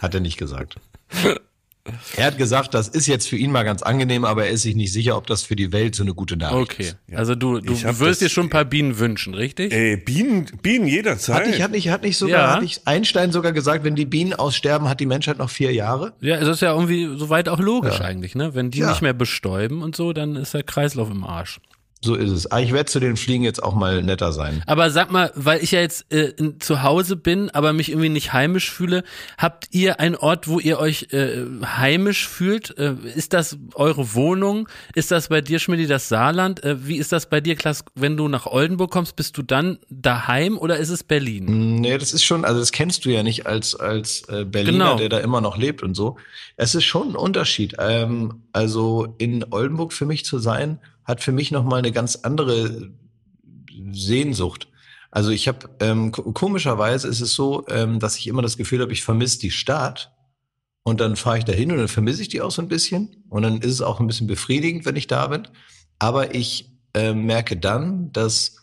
Hat 0.01 0.13
er 0.13 0.19
nicht 0.21 0.37
gesagt. 0.37 0.75
Er 2.15 2.27
hat 2.27 2.37
gesagt, 2.37 2.73
das 2.73 2.87
ist 2.87 3.07
jetzt 3.07 3.27
für 3.27 3.35
ihn 3.35 3.51
mal 3.51 3.63
ganz 3.63 3.81
angenehm, 3.81 4.23
aber 4.23 4.45
er 4.45 4.51
ist 4.51 4.61
sich 4.61 4.73
nicht 4.73 4.93
sicher, 4.93 5.17
ob 5.17 5.27
das 5.27 5.43
für 5.43 5.57
die 5.57 5.73
Welt 5.73 5.95
so 5.95 6.03
eine 6.03 6.13
gute 6.13 6.37
Nachricht 6.37 6.71
Okay. 6.71 6.83
ist. 6.83 6.97
Also 7.13 7.35
du, 7.35 7.59
du 7.59 7.73
würdest 7.99 8.21
dir 8.21 8.29
schon 8.29 8.45
ein 8.45 8.49
paar 8.49 8.63
Bienen 8.63 8.99
wünschen, 8.99 9.33
richtig? 9.33 9.73
Ey, 9.73 9.97
Bienen, 9.97 10.45
Bienen 10.61 10.87
jederzeit. 10.87 11.35
Hat 11.41 11.47
nicht, 11.47 11.61
hat 11.61 11.71
nicht, 11.71 11.89
hat 11.89 12.03
nicht 12.03 12.15
sogar, 12.17 12.39
Ja. 12.39 12.53
hat 12.53 12.61
nicht 12.61 12.87
Einstein 12.87 13.33
sogar 13.33 13.51
gesagt, 13.51 13.83
wenn 13.83 13.95
die 13.97 14.05
Bienen 14.05 14.33
aussterben, 14.33 14.87
hat 14.87 15.01
die 15.01 15.05
Menschheit 15.05 15.39
noch 15.39 15.49
vier 15.49 15.73
Jahre? 15.73 16.13
Ja, 16.21 16.37
es 16.37 16.47
ist 16.47 16.61
ja 16.61 16.71
irgendwie 16.73 17.17
soweit 17.17 17.49
auch 17.49 17.59
logisch 17.59 17.99
eigentlich, 17.99 18.33
ne? 18.33 18.55
Wenn 18.55 18.71
die 18.71 18.79
Ja. 18.79 18.89
nicht 18.89 19.01
mehr 19.01 19.13
bestäuben 19.13 19.81
und 19.81 19.93
so, 19.97 20.13
dann 20.13 20.37
ist 20.37 20.53
der 20.53 20.63
Kreislauf 20.63 21.11
im 21.11 21.25
Arsch. 21.25 21.59
So 22.03 22.15
ist 22.15 22.29
es. 22.31 22.51
Aber 22.51 22.61
ich 22.61 22.73
werde 22.73 22.89
zu 22.91 22.99
den 22.99 23.15
Fliegen 23.15 23.43
jetzt 23.43 23.63
auch 23.63 23.73
mal 23.75 24.03
netter 24.03 24.33
sein. 24.33 24.61
Aber 24.67 24.91
sag 24.91 25.09
mal, 25.11 25.31
weil 25.35 25.63
ich 25.63 25.71
ja 25.71 25.79
jetzt 25.79 26.11
äh, 26.13 26.33
zu 26.59 26.83
Hause 26.83 27.15
bin, 27.15 27.49
aber 27.51 27.71
mich 27.71 27.89
irgendwie 27.89 28.09
nicht 28.09 28.33
heimisch 28.33 28.69
fühle, 28.69 29.03
habt 29.37 29.67
ihr 29.71 29.99
einen 30.01 30.15
Ort, 30.17 30.47
wo 30.49 30.59
ihr 30.59 30.79
euch 30.79 31.07
äh, 31.11 31.45
heimisch 31.65 32.27
fühlt? 32.27 32.77
Äh, 32.77 32.95
ist 33.15 33.31
das 33.31 33.57
eure 33.75 34.13
Wohnung? 34.15 34.67
Ist 34.95 35.11
das 35.11 35.29
bei 35.29 35.39
dir, 35.41 35.59
Schmidti, 35.59 35.87
das 35.87 36.09
Saarland? 36.09 36.61
Äh, 36.63 36.85
wie 36.85 36.97
ist 36.97 37.13
das 37.13 37.29
bei 37.29 37.39
dir, 37.39 37.55
Klaas? 37.55 37.85
Wenn 37.95 38.17
du 38.17 38.27
nach 38.27 38.45
Oldenburg 38.47 38.91
kommst, 38.91 39.15
bist 39.15 39.37
du 39.37 39.41
dann 39.41 39.79
daheim 39.89 40.57
oder 40.57 40.77
ist 40.77 40.89
es 40.89 41.03
Berlin? 41.03 41.79
Nee, 41.79 41.97
das 41.97 42.11
ist 42.13 42.23
schon, 42.25 42.43
also 42.43 42.59
das 42.59 42.73
kennst 42.73 43.05
du 43.05 43.09
ja 43.11 43.23
nicht 43.23 43.45
als, 43.47 43.75
als 43.75 44.27
äh, 44.27 44.43
Berliner, 44.43 44.73
Genau. 44.73 44.97
der 44.97 45.09
da 45.09 45.19
immer 45.19 45.39
noch 45.39 45.57
lebt 45.57 45.83
und 45.83 45.95
so. 45.95 46.17
Es 46.57 46.75
ist 46.75 46.83
schon 46.83 47.11
ein 47.11 47.15
Unterschied. 47.15 47.75
Ähm, 47.79 48.43
also 48.51 49.15
in 49.19 49.45
Oldenburg 49.51 49.93
für 49.93 50.05
mich 50.05 50.25
zu 50.25 50.39
sein, 50.39 50.79
hat 51.05 51.21
für 51.21 51.31
mich 51.31 51.51
nochmal 51.51 51.79
eine 51.79 51.91
ganz 51.91 52.17
andere 52.17 52.91
Sehnsucht. 53.91 54.67
Also 55.11 55.29
ich 55.29 55.47
habe, 55.47 55.69
ähm, 55.79 56.11
ko- 56.11 56.31
komischerweise 56.31 57.07
ist 57.07 57.21
es 57.21 57.33
so, 57.33 57.67
ähm, 57.67 57.99
dass 57.99 58.17
ich 58.17 58.27
immer 58.27 58.41
das 58.41 58.57
Gefühl 58.57 58.81
habe, 58.81 58.93
ich 58.93 59.03
vermisse 59.03 59.39
die 59.39 59.51
Stadt. 59.51 60.11
Und 60.85 60.99
dann 60.99 61.15
fahre 61.15 61.37
ich 61.37 61.45
dahin 61.45 61.71
und 61.71 61.77
dann 61.77 61.87
vermisse 61.87 62.21
ich 62.21 62.27
die 62.27 62.41
auch 62.41 62.51
so 62.51 62.61
ein 62.61 62.67
bisschen. 62.67 63.23
Und 63.29 63.43
dann 63.43 63.59
ist 63.61 63.71
es 63.71 63.81
auch 63.81 63.99
ein 63.99 64.07
bisschen 64.07 64.27
befriedigend, 64.27 64.85
wenn 64.85 64.95
ich 64.97 65.07
da 65.07 65.27
bin. 65.27 65.47
Aber 65.99 66.35
ich 66.35 66.71
äh, 66.93 67.13
merke 67.13 67.55
dann, 67.55 68.11
dass 68.11 68.57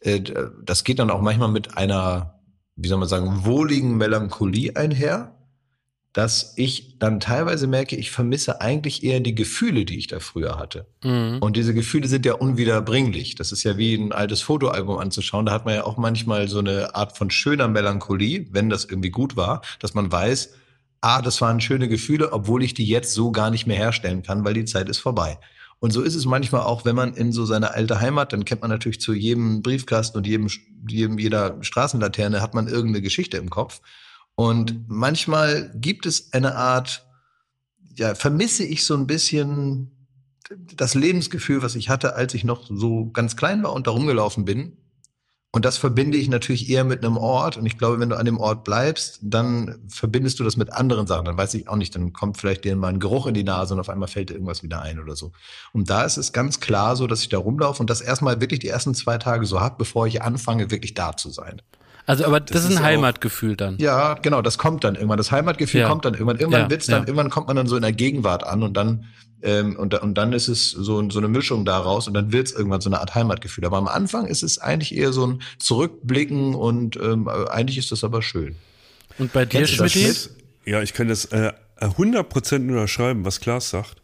äh, 0.00 0.20
das 0.62 0.84
geht 0.84 0.98
dann 0.98 1.10
auch 1.10 1.20
manchmal 1.20 1.50
mit 1.50 1.76
einer, 1.76 2.40
wie 2.76 2.88
soll 2.88 2.98
man 2.98 3.08
sagen, 3.08 3.44
wohligen 3.44 3.96
Melancholie 3.96 4.76
einher, 4.76 5.35
dass 6.16 6.54
ich 6.56 6.98
dann 6.98 7.20
teilweise 7.20 7.66
merke, 7.66 7.94
ich 7.94 8.10
vermisse 8.10 8.62
eigentlich 8.62 9.04
eher 9.04 9.20
die 9.20 9.34
Gefühle, 9.34 9.84
die 9.84 9.98
ich 9.98 10.06
da 10.06 10.18
früher 10.18 10.58
hatte. 10.58 10.86
Mhm. 11.04 11.40
Und 11.42 11.58
diese 11.58 11.74
Gefühle 11.74 12.08
sind 12.08 12.24
ja 12.24 12.32
unwiederbringlich. 12.32 13.34
Das 13.34 13.52
ist 13.52 13.64
ja 13.64 13.76
wie 13.76 13.94
ein 13.96 14.12
altes 14.12 14.40
Fotoalbum 14.40 14.96
anzuschauen. 14.96 15.44
Da 15.44 15.52
hat 15.52 15.66
man 15.66 15.74
ja 15.74 15.84
auch 15.84 15.98
manchmal 15.98 16.48
so 16.48 16.60
eine 16.60 16.94
Art 16.94 17.18
von 17.18 17.28
schöner 17.28 17.68
Melancholie, 17.68 18.46
wenn 18.50 18.70
das 18.70 18.86
irgendwie 18.86 19.10
gut 19.10 19.36
war, 19.36 19.60
dass 19.78 19.92
man 19.92 20.10
weiß, 20.10 20.54
ah, 21.02 21.20
das 21.20 21.42
waren 21.42 21.60
schöne 21.60 21.86
Gefühle, 21.86 22.32
obwohl 22.32 22.64
ich 22.64 22.72
die 22.72 22.86
jetzt 22.86 23.12
so 23.12 23.30
gar 23.30 23.50
nicht 23.50 23.66
mehr 23.66 23.76
herstellen 23.76 24.22
kann, 24.22 24.42
weil 24.42 24.54
die 24.54 24.64
Zeit 24.64 24.88
ist 24.88 25.00
vorbei. 25.00 25.38
Und 25.80 25.90
so 25.90 26.00
ist 26.00 26.14
es 26.14 26.24
manchmal 26.24 26.62
auch, 26.62 26.86
wenn 26.86 26.96
man 26.96 27.12
in 27.12 27.30
so 27.30 27.44
seine 27.44 27.74
alte 27.74 28.00
Heimat, 28.00 28.32
dann 28.32 28.46
kennt 28.46 28.62
man 28.62 28.70
natürlich 28.70 29.02
zu 29.02 29.12
jedem 29.12 29.60
Briefkasten 29.60 30.16
und 30.16 30.26
jedem, 30.26 30.48
jedem 30.88 31.18
jeder 31.18 31.62
Straßenlaterne 31.62 32.40
hat 32.40 32.54
man 32.54 32.68
irgendeine 32.68 33.02
Geschichte 33.02 33.36
im 33.36 33.50
Kopf. 33.50 33.82
Und 34.36 34.88
manchmal 34.88 35.72
gibt 35.74 36.06
es 36.06 36.32
eine 36.32 36.54
Art 36.54 37.06
ja, 37.96 38.14
vermisse 38.14 38.64
ich 38.64 38.84
so 38.84 38.94
ein 38.94 39.06
bisschen 39.06 39.90
das 40.76 40.94
Lebensgefühl, 40.94 41.62
was 41.62 41.74
ich 41.74 41.88
hatte, 41.88 42.14
als 42.14 42.34
ich 42.34 42.44
noch 42.44 42.66
so 42.68 43.10
ganz 43.10 43.36
klein 43.36 43.62
war 43.62 43.72
und 43.72 43.86
da 43.86 43.90
rumgelaufen 43.90 44.44
bin. 44.44 44.76
Und 45.52 45.64
das 45.64 45.78
verbinde 45.78 46.18
ich 46.18 46.28
natürlich 46.28 46.68
eher 46.68 46.84
mit 46.84 47.02
einem 47.02 47.16
Ort. 47.16 47.56
Und 47.56 47.64
ich 47.64 47.78
glaube, 47.78 47.98
wenn 47.98 48.10
du 48.10 48.18
an 48.18 48.26
dem 48.26 48.38
Ort 48.38 48.62
bleibst, 48.62 49.20
dann 49.22 49.82
verbindest 49.88 50.38
du 50.38 50.44
das 50.44 50.58
mit 50.58 50.70
anderen 50.70 51.06
Sachen. 51.06 51.24
Dann 51.24 51.38
weiß 51.38 51.54
ich 51.54 51.66
auch 51.68 51.76
nicht, 51.76 51.94
dann 51.94 52.12
kommt 52.12 52.36
vielleicht 52.36 52.64
dir 52.64 52.76
mal 52.76 52.88
ein 52.88 53.00
Geruch 53.00 53.26
in 53.26 53.32
die 53.32 53.42
Nase 53.42 53.72
und 53.72 53.80
auf 53.80 53.88
einmal 53.88 54.08
fällt 54.08 54.28
dir 54.28 54.34
irgendwas 54.34 54.62
wieder 54.62 54.82
ein 54.82 55.00
oder 55.00 55.16
so. 55.16 55.32
Und 55.72 55.88
da 55.88 56.04
ist 56.04 56.18
es 56.18 56.34
ganz 56.34 56.60
klar 56.60 56.94
so, 56.94 57.06
dass 57.06 57.22
ich 57.22 57.30
da 57.30 57.38
rumlaufe 57.38 57.80
und 57.80 57.88
das 57.88 58.02
erstmal 58.02 58.40
wirklich 58.42 58.60
die 58.60 58.68
ersten 58.68 58.94
zwei 58.94 59.16
Tage 59.16 59.46
so 59.46 59.60
hab, 59.60 59.78
bevor 59.78 60.06
ich 60.06 60.20
anfange, 60.20 60.70
wirklich 60.70 60.92
da 60.92 61.16
zu 61.16 61.30
sein. 61.30 61.62
Also, 62.06 62.24
aber 62.24 62.40
das, 62.40 62.52
Das 62.52 62.60
ist 62.62 62.66
ein 62.68 62.72
ist 62.74 62.78
auch- 62.78 62.84
Heimatgefühl 62.84 63.56
dann. 63.56 63.76
Ja, 63.78 64.14
genau, 64.14 64.40
das 64.42 64.58
kommt 64.58 64.84
dann 64.84 64.94
irgendwann. 64.94 65.18
Das 65.18 65.32
Heimatgefühl 65.32 65.80
Ja. 65.80 65.88
kommt 65.88 66.04
dann 66.04 66.14
irgendwann. 66.14 66.38
Irgendwann 66.38 66.62
Ja, 66.62 66.70
wird's 66.70 66.86
dann, 66.86 67.02
ja. 67.02 67.08
irgendwann 67.08 67.30
kommt 67.30 67.48
man 67.48 67.56
dann 67.56 67.66
so 67.66 67.76
in 67.76 67.82
der 67.82 67.92
Gegenwart 67.92 68.44
an 68.44 68.62
und 68.62 68.74
dann 68.76 69.04
ähm, 69.42 69.76
und, 69.76 69.92
und 69.94 70.14
dann 70.16 70.32
ist 70.32 70.48
es 70.48 70.70
so, 70.70 71.08
so 71.10 71.18
eine 71.18 71.28
Mischung 71.28 71.64
daraus 71.66 72.08
und 72.08 72.14
dann 72.14 72.32
wird's 72.32 72.52
irgendwann 72.52 72.80
so 72.80 72.88
eine 72.88 73.00
Art 73.00 73.14
Heimatgefühl. 73.14 73.66
Aber 73.66 73.76
am 73.76 73.86
Anfang 73.86 74.26
ist 74.26 74.42
es 74.42 74.58
eigentlich 74.58 74.96
eher 74.96 75.12
so 75.12 75.26
ein 75.26 75.42
Zurückblicken 75.58 76.54
und 76.54 76.96
ähm, 76.96 77.28
eigentlich 77.28 77.76
ist 77.76 77.92
das 77.92 78.02
aber 78.02 78.22
schön. 78.22 78.56
Und 79.18 79.32
bei 79.34 79.44
dir? 79.44 79.66
Schmidt? 79.66 80.30
Ja, 80.64 80.80
ich 80.82 80.94
kann 80.94 81.08
das 81.08 81.26
äh, 81.26 81.52
100% 81.80 82.56
unterschreiben, 82.70 83.24
was 83.24 83.40
Klaas 83.40 83.70
sagt. 83.70 83.96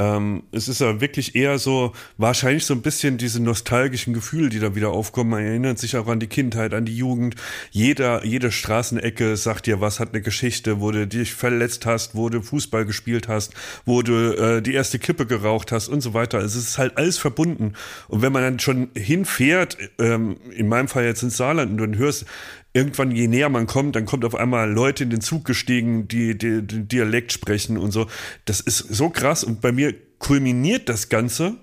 Ähm, 0.00 0.44
es 0.52 0.68
ist 0.68 0.80
ja 0.80 1.00
wirklich 1.00 1.34
eher 1.34 1.58
so, 1.58 1.92
wahrscheinlich 2.18 2.64
so 2.64 2.72
ein 2.72 2.82
bisschen 2.82 3.18
diese 3.18 3.42
nostalgischen 3.42 4.14
Gefühle, 4.14 4.48
die 4.48 4.60
da 4.60 4.76
wieder 4.76 4.90
aufkommen. 4.90 5.30
Man 5.30 5.44
erinnert 5.44 5.80
sich 5.80 5.96
auch 5.96 6.06
an 6.06 6.20
die 6.20 6.28
Kindheit, 6.28 6.72
an 6.72 6.84
die 6.84 6.96
Jugend. 6.96 7.34
Jeder, 7.72 8.24
jede 8.24 8.52
Straßenecke 8.52 9.36
sagt 9.36 9.66
dir 9.66 9.80
was, 9.80 9.98
hat 9.98 10.10
eine 10.10 10.22
Geschichte, 10.22 10.80
wo 10.80 10.92
du 10.92 11.08
dich 11.08 11.34
verletzt 11.34 11.84
hast, 11.84 12.14
wo 12.14 12.28
du 12.28 12.42
Fußball 12.42 12.84
gespielt 12.84 13.26
hast, 13.26 13.54
wo 13.84 14.02
du 14.02 14.32
äh, 14.36 14.62
die 14.62 14.74
erste 14.74 15.00
Kippe 15.00 15.26
geraucht 15.26 15.72
hast 15.72 15.88
und 15.88 16.00
so 16.00 16.14
weiter. 16.14 16.38
Also 16.38 16.60
es 16.60 16.68
ist 16.68 16.78
halt 16.78 16.96
alles 16.96 17.18
verbunden. 17.18 17.72
Und 18.06 18.22
wenn 18.22 18.32
man 18.32 18.42
dann 18.44 18.60
schon 18.60 18.90
hinfährt, 18.94 19.78
ähm, 19.98 20.36
in 20.54 20.68
meinem 20.68 20.86
Fall 20.86 21.04
jetzt 21.04 21.24
ins 21.24 21.36
Saarland, 21.36 21.80
und 21.80 21.92
du 21.92 21.98
hörst, 21.98 22.24
irgendwann, 22.72 23.10
je 23.10 23.28
näher 23.28 23.48
man 23.48 23.66
kommt, 23.66 23.96
dann 23.96 24.06
kommt 24.06 24.24
auf 24.24 24.34
einmal 24.34 24.70
Leute 24.70 25.04
in 25.04 25.10
den 25.10 25.20
Zug 25.20 25.44
gestiegen, 25.44 26.08
die, 26.08 26.36
die, 26.36 26.62
die 26.62 26.86
Dialekt 26.86 27.32
sprechen 27.32 27.78
und 27.78 27.90
so. 27.90 28.06
Das 28.44 28.60
ist 28.60 28.78
so 28.78 29.10
krass 29.10 29.44
und 29.44 29.60
bei 29.60 29.72
mir 29.72 29.94
kulminiert 30.18 30.88
das 30.88 31.08
Ganze. 31.08 31.56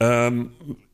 Ähm, 0.00 0.50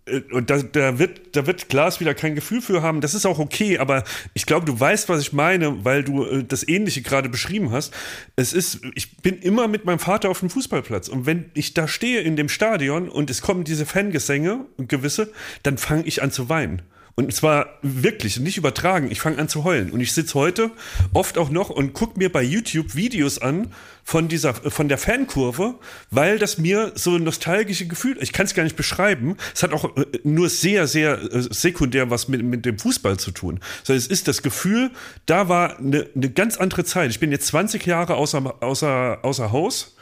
äh, 0.06 0.20
und 0.32 0.50
da, 0.50 0.58
da 0.62 0.98
wird, 0.98 1.36
da 1.36 1.46
wird 1.46 1.68
Klaas 1.68 2.00
wieder 2.00 2.14
kein 2.14 2.34
Gefühl 2.34 2.60
für 2.60 2.82
haben. 2.82 3.00
Das 3.00 3.14
ist 3.14 3.26
auch 3.26 3.38
okay, 3.38 3.78
aber 3.78 4.04
ich 4.34 4.46
glaube, 4.46 4.66
du 4.66 4.78
weißt, 4.78 5.08
was 5.08 5.20
ich 5.20 5.32
meine, 5.32 5.84
weil 5.84 6.04
du 6.04 6.24
äh, 6.24 6.44
das 6.44 6.66
Ähnliche 6.66 7.02
gerade 7.02 7.28
beschrieben 7.28 7.70
hast. 7.70 7.94
Es 8.36 8.52
ist, 8.52 8.80
ich 8.94 9.16
bin 9.18 9.38
immer 9.38 9.68
mit 9.68 9.84
meinem 9.84 9.98
Vater 9.98 10.30
auf 10.30 10.40
dem 10.40 10.50
Fußballplatz 10.50 11.08
und 11.08 11.26
wenn 11.26 11.50
ich 11.54 11.74
da 11.74 11.88
stehe 11.88 12.20
in 12.20 12.36
dem 12.36 12.48
Stadion 12.48 13.08
und 13.08 13.30
es 13.30 13.40
kommen 13.40 13.64
diese 13.64 13.86
Fangesänge 13.86 14.66
und 14.76 14.88
gewisse, 14.88 15.32
dann 15.62 15.78
fange 15.78 16.04
ich 16.04 16.22
an 16.22 16.30
zu 16.30 16.48
weinen. 16.48 16.82
Und 17.14 17.32
zwar 17.34 17.78
wirklich, 17.82 18.38
nicht 18.40 18.56
übertragen. 18.56 19.10
Ich 19.10 19.20
fange 19.20 19.38
an 19.38 19.48
zu 19.48 19.64
heulen. 19.64 19.90
Und 19.90 20.00
ich 20.00 20.12
sitze 20.12 20.34
heute 20.34 20.70
oft 21.12 21.38
auch 21.38 21.50
noch 21.50 21.70
und 21.70 21.92
gucke 21.92 22.18
mir 22.18 22.30
bei 22.30 22.42
YouTube 22.42 22.94
Videos 22.94 23.38
an 23.38 23.72
von 24.04 24.28
dieser, 24.28 24.54
von 24.54 24.88
der 24.88 24.98
Fankurve, 24.98 25.74
weil 26.10 26.38
das 26.38 26.58
mir 26.58 26.92
so 26.94 27.18
nostalgische 27.18 27.86
Gefühl, 27.86 28.16
ich 28.20 28.32
kann 28.32 28.46
es 28.46 28.54
gar 28.54 28.64
nicht 28.64 28.76
beschreiben. 28.76 29.36
Es 29.54 29.62
hat 29.62 29.72
auch 29.72 29.96
äh, 29.96 30.06
nur 30.24 30.48
sehr, 30.48 30.86
sehr 30.86 31.20
äh, 31.20 31.42
sekundär 31.50 32.10
was 32.10 32.28
mit, 32.28 32.42
mit 32.42 32.64
dem 32.64 32.78
Fußball 32.78 33.18
zu 33.18 33.30
tun. 33.30 33.60
Sondern 33.84 33.98
es 33.98 34.06
ist 34.06 34.26
das 34.26 34.42
Gefühl, 34.42 34.90
da 35.26 35.48
war 35.48 35.78
eine, 35.78 36.08
eine 36.14 36.30
ganz 36.30 36.56
andere 36.56 36.84
Zeit. 36.84 37.10
Ich 37.10 37.20
bin 37.20 37.30
jetzt 37.30 37.46
20 37.48 37.86
Jahre 37.86 38.14
außer, 38.14 38.62
außer, 38.62 39.18
außer 39.22 39.52
Haus. 39.52 39.96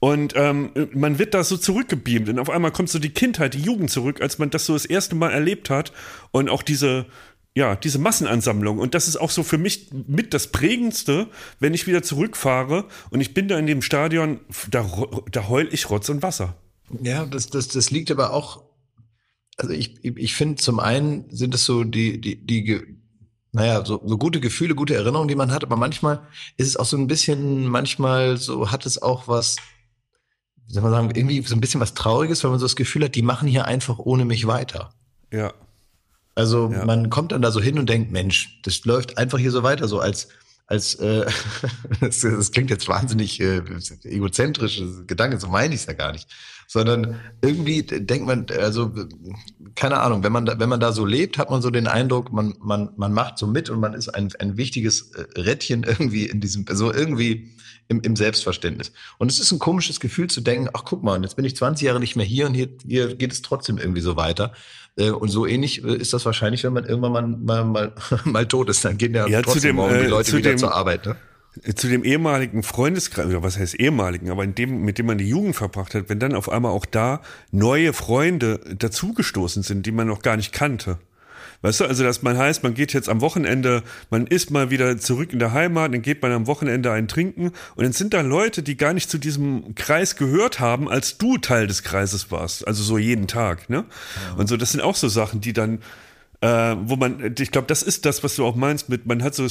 Und 0.00 0.34
ähm, 0.36 0.70
man 0.92 1.18
wird 1.18 1.34
da 1.34 1.42
so 1.42 1.56
zurückgebeamt 1.56 2.28
und 2.28 2.38
auf 2.38 2.50
einmal 2.50 2.70
kommt 2.70 2.88
so 2.88 3.00
die 3.00 3.10
Kindheit, 3.10 3.54
die 3.54 3.62
Jugend 3.62 3.90
zurück, 3.90 4.20
als 4.20 4.38
man 4.38 4.50
das 4.50 4.66
so 4.66 4.74
das 4.74 4.84
erste 4.84 5.16
Mal 5.16 5.30
erlebt 5.30 5.70
hat 5.70 5.92
und 6.30 6.48
auch 6.48 6.62
diese 6.62 7.06
ja, 7.58 7.74
diese 7.74 7.98
Massenansammlung. 7.98 8.78
Und 8.78 8.94
das 8.94 9.08
ist 9.08 9.16
auch 9.16 9.30
so 9.30 9.42
für 9.42 9.58
mich 9.58 9.90
mit 10.06 10.32
das 10.32 10.52
Prägendste, 10.52 11.26
wenn 11.58 11.74
ich 11.74 11.88
wieder 11.88 12.04
zurückfahre 12.04 12.84
und 13.10 13.20
ich 13.20 13.34
bin 13.34 13.48
da 13.48 13.58
in 13.58 13.66
dem 13.66 13.82
Stadion, 13.82 14.38
da, 14.70 14.88
da 15.32 15.48
heul 15.48 15.68
ich 15.72 15.90
Rotz 15.90 16.08
und 16.08 16.22
Wasser. 16.22 16.54
Ja, 17.02 17.26
das, 17.26 17.48
das, 17.48 17.66
das 17.66 17.90
liegt 17.90 18.12
aber 18.12 18.32
auch, 18.32 18.62
also 19.56 19.72
ich, 19.72 20.04
ich 20.04 20.36
finde, 20.36 20.56
zum 20.56 20.78
einen 20.78 21.24
sind 21.30 21.52
es 21.52 21.64
so 21.64 21.82
die, 21.82 22.20
die, 22.20 22.46
die, 22.46 22.80
naja, 23.50 23.84
so, 23.84 24.00
so 24.06 24.18
gute 24.18 24.38
Gefühle, 24.38 24.76
gute 24.76 24.94
Erinnerungen, 24.94 25.28
die 25.28 25.34
man 25.34 25.50
hat, 25.50 25.64
aber 25.64 25.76
manchmal 25.76 26.20
ist 26.58 26.68
es 26.68 26.76
auch 26.76 26.86
so 26.86 26.96
ein 26.96 27.08
bisschen, 27.08 27.66
manchmal 27.66 28.36
so 28.36 28.70
hat 28.70 28.86
es 28.86 29.02
auch 29.02 29.26
was, 29.26 29.56
wie 30.68 30.74
soll 30.74 30.82
man 30.82 30.92
sagen, 30.92 31.10
irgendwie 31.14 31.42
so 31.42 31.54
ein 31.54 31.60
bisschen 31.60 31.80
was 31.80 31.94
Trauriges, 31.94 32.44
weil 32.44 32.50
man 32.50 32.60
so 32.60 32.66
das 32.66 32.76
Gefühl 32.76 33.04
hat, 33.04 33.14
die 33.14 33.22
machen 33.22 33.48
hier 33.48 33.64
einfach 33.64 33.98
ohne 33.98 34.24
mich 34.24 34.46
weiter. 34.46 34.90
Ja. 35.32 35.52
Also 36.34 36.70
Ja. 36.70 36.84
man 36.84 37.10
kommt 37.10 37.32
dann 37.32 37.42
da 37.42 37.50
so 37.50 37.60
hin 37.60 37.78
und 37.78 37.88
denkt, 37.88 38.12
Mensch, 38.12 38.60
das 38.62 38.84
läuft 38.84 39.18
einfach 39.18 39.38
hier 39.38 39.50
so 39.50 39.62
weiter, 39.62 39.88
so 39.88 39.98
als 40.00 40.28
als 40.66 40.96
äh, 40.96 41.24
das, 42.00 42.20
das 42.20 42.52
klingt 42.52 42.68
jetzt 42.68 42.86
wahnsinnig 42.88 43.40
äh, 43.40 43.62
egozentrisches 44.04 45.06
Gedanke, 45.06 45.40
so 45.40 45.48
meine 45.48 45.74
ich 45.74 45.80
es 45.80 45.86
ja 45.86 45.94
gar 45.94 46.12
nicht, 46.12 46.28
sondern 46.70 47.16
irgendwie 47.42 47.82
denkt 47.82 48.26
man, 48.26 48.46
also 48.60 48.92
keine 49.74 49.98
Ahnung, 50.00 50.22
wenn 50.22 50.32
man 50.32 50.44
da, 50.44 50.58
wenn 50.60 50.68
man 50.68 50.80
da 50.80 50.92
so 50.92 51.04
lebt, 51.06 51.38
hat 51.38 51.50
man 51.50 51.62
so 51.62 51.70
den 51.70 51.86
Eindruck, 51.86 52.30
man 52.30 52.54
man 52.60 52.90
man 52.96 53.12
macht 53.12 53.38
so 53.38 53.46
mit 53.46 53.70
und 53.70 53.80
man 53.80 53.94
ist 53.94 54.08
ein 54.10 54.28
ein 54.38 54.56
wichtiges 54.58 55.12
äh, 55.12 55.40
Rädchen 55.40 55.82
irgendwie 55.82 56.26
in 56.26 56.40
diesem 56.40 56.66
so 56.70 56.92
irgendwie 56.92 57.50
im, 57.88 58.02
im 58.02 58.16
Selbstverständnis. 58.16 58.92
Und 59.16 59.30
es 59.30 59.40
ist 59.40 59.50
ein 59.50 59.58
komisches 59.58 59.98
Gefühl 59.98 60.28
zu 60.28 60.42
denken, 60.42 60.68
ach 60.74 60.82
guck 60.84 61.02
mal, 61.02 61.20
jetzt 61.22 61.36
bin 61.36 61.46
ich 61.46 61.56
20 61.56 61.86
Jahre 61.86 62.00
nicht 62.00 62.16
mehr 62.16 62.26
hier 62.26 62.46
und 62.46 62.52
hier, 62.52 62.68
hier 62.86 63.14
geht 63.16 63.32
es 63.32 63.40
trotzdem 63.40 63.78
irgendwie 63.78 64.02
so 64.02 64.14
weiter. 64.14 64.52
Äh, 64.96 65.08
Und 65.10 65.30
so 65.30 65.46
ähnlich 65.46 65.82
äh, 65.82 65.96
ist 65.96 66.12
das 66.12 66.26
wahrscheinlich, 66.26 66.64
wenn 66.64 66.74
man 66.74 66.84
irgendwann 66.84 67.12
mal, 67.12 67.64
mal, 67.64 67.64
mal, 67.64 67.92
mal 68.24 68.46
tot 68.46 68.68
ist. 68.68 68.84
Dann 68.84 68.98
gehen 68.98 69.14
ja, 69.14 69.26
Ja, 69.26 69.40
trotzdem 69.40 69.70
dem, 69.70 69.76
morgen 69.76 69.94
die 69.94 70.04
äh, 70.04 70.08
Leute 70.08 70.30
zu 70.32 70.36
wieder 70.36 70.50
dem- 70.50 70.58
zur 70.58 70.74
Arbeit. 70.74 71.06
Ne? 71.06 71.16
Zu 71.74 71.88
dem 71.88 72.04
ehemaligen 72.04 72.62
Freundeskreis, 72.62 73.26
oder 73.26 73.42
was 73.42 73.58
heißt 73.58 73.74
ehemaligen, 73.80 74.30
aber 74.30 74.44
in 74.44 74.54
dem, 74.54 74.82
mit 74.82 74.98
dem 74.98 75.06
man 75.06 75.18
die 75.18 75.28
Jugend 75.28 75.56
verbracht 75.56 75.94
hat, 75.94 76.08
wenn 76.08 76.20
dann 76.20 76.34
auf 76.34 76.48
einmal 76.48 76.72
auch 76.72 76.86
da 76.86 77.20
neue 77.50 77.92
Freunde 77.92 78.60
dazugestoßen 78.76 79.62
sind, 79.62 79.86
die 79.86 79.92
man 79.92 80.06
noch 80.06 80.22
gar 80.22 80.36
nicht 80.36 80.52
kannte. 80.52 80.98
Weißt 81.60 81.80
du, 81.80 81.86
also 81.86 82.04
dass 82.04 82.22
man 82.22 82.38
heißt, 82.38 82.62
man 82.62 82.74
geht 82.74 82.92
jetzt 82.92 83.08
am 83.08 83.20
Wochenende, 83.20 83.82
man 84.10 84.28
ist 84.28 84.52
mal 84.52 84.70
wieder 84.70 84.96
zurück 84.98 85.32
in 85.32 85.40
der 85.40 85.52
Heimat, 85.52 85.92
dann 85.92 86.02
geht 86.02 86.22
man 86.22 86.30
am 86.30 86.46
Wochenende 86.46 86.92
ein 86.92 87.08
trinken 87.08 87.46
und 87.74 87.82
dann 87.82 87.92
sind 87.92 88.14
da 88.14 88.20
Leute, 88.20 88.62
die 88.62 88.76
gar 88.76 88.92
nicht 88.92 89.10
zu 89.10 89.18
diesem 89.18 89.74
Kreis 89.74 90.14
gehört 90.14 90.60
haben, 90.60 90.88
als 90.88 91.18
du 91.18 91.36
Teil 91.36 91.66
des 91.66 91.82
Kreises 91.82 92.30
warst, 92.30 92.66
also 92.66 92.84
so 92.84 92.96
jeden 92.96 93.26
Tag, 93.26 93.68
ne? 93.68 93.86
Und 94.36 94.48
so, 94.48 94.56
das 94.56 94.70
sind 94.70 94.82
auch 94.82 94.94
so 94.94 95.08
Sachen, 95.08 95.40
die 95.40 95.52
dann 95.52 95.80
äh, 96.40 96.76
wo 96.84 96.96
man, 96.96 97.34
ich 97.38 97.50
glaube, 97.50 97.66
das 97.66 97.82
ist 97.82 98.04
das, 98.04 98.22
was 98.22 98.36
du 98.36 98.46
auch 98.46 98.54
meinst 98.54 98.88
mit, 98.88 99.06
man 99.06 99.22
hat 99.22 99.34
so, 99.34 99.46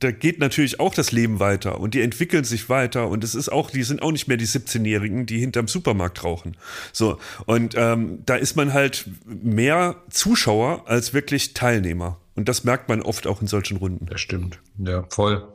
da 0.00 0.10
geht 0.10 0.40
natürlich 0.40 0.80
auch 0.80 0.92
das 0.92 1.12
Leben 1.12 1.38
weiter 1.38 1.80
und 1.80 1.94
die 1.94 2.02
entwickeln 2.02 2.44
sich 2.44 2.68
weiter 2.68 3.08
und 3.08 3.22
es 3.22 3.34
ist 3.34 3.48
auch, 3.50 3.70
die 3.70 3.84
sind 3.84 4.02
auch 4.02 4.10
nicht 4.10 4.26
mehr 4.26 4.36
die 4.36 4.46
17-Jährigen, 4.46 5.26
die 5.26 5.38
hinterm 5.38 5.68
Supermarkt 5.68 6.24
rauchen. 6.24 6.56
So, 6.92 7.18
und 7.46 7.74
ähm, 7.76 8.22
da 8.26 8.36
ist 8.36 8.56
man 8.56 8.72
halt 8.72 9.08
mehr 9.24 9.96
Zuschauer 10.10 10.88
als 10.88 11.14
wirklich 11.14 11.54
Teilnehmer. 11.54 12.18
Und 12.36 12.48
das 12.48 12.64
merkt 12.64 12.88
man 12.88 13.02
oft 13.02 13.26
auch 13.26 13.40
in 13.40 13.46
solchen 13.46 13.78
Runden. 13.78 14.06
Das 14.06 14.20
stimmt. 14.20 14.60
Ja, 14.78 15.04
voll. 15.08 15.48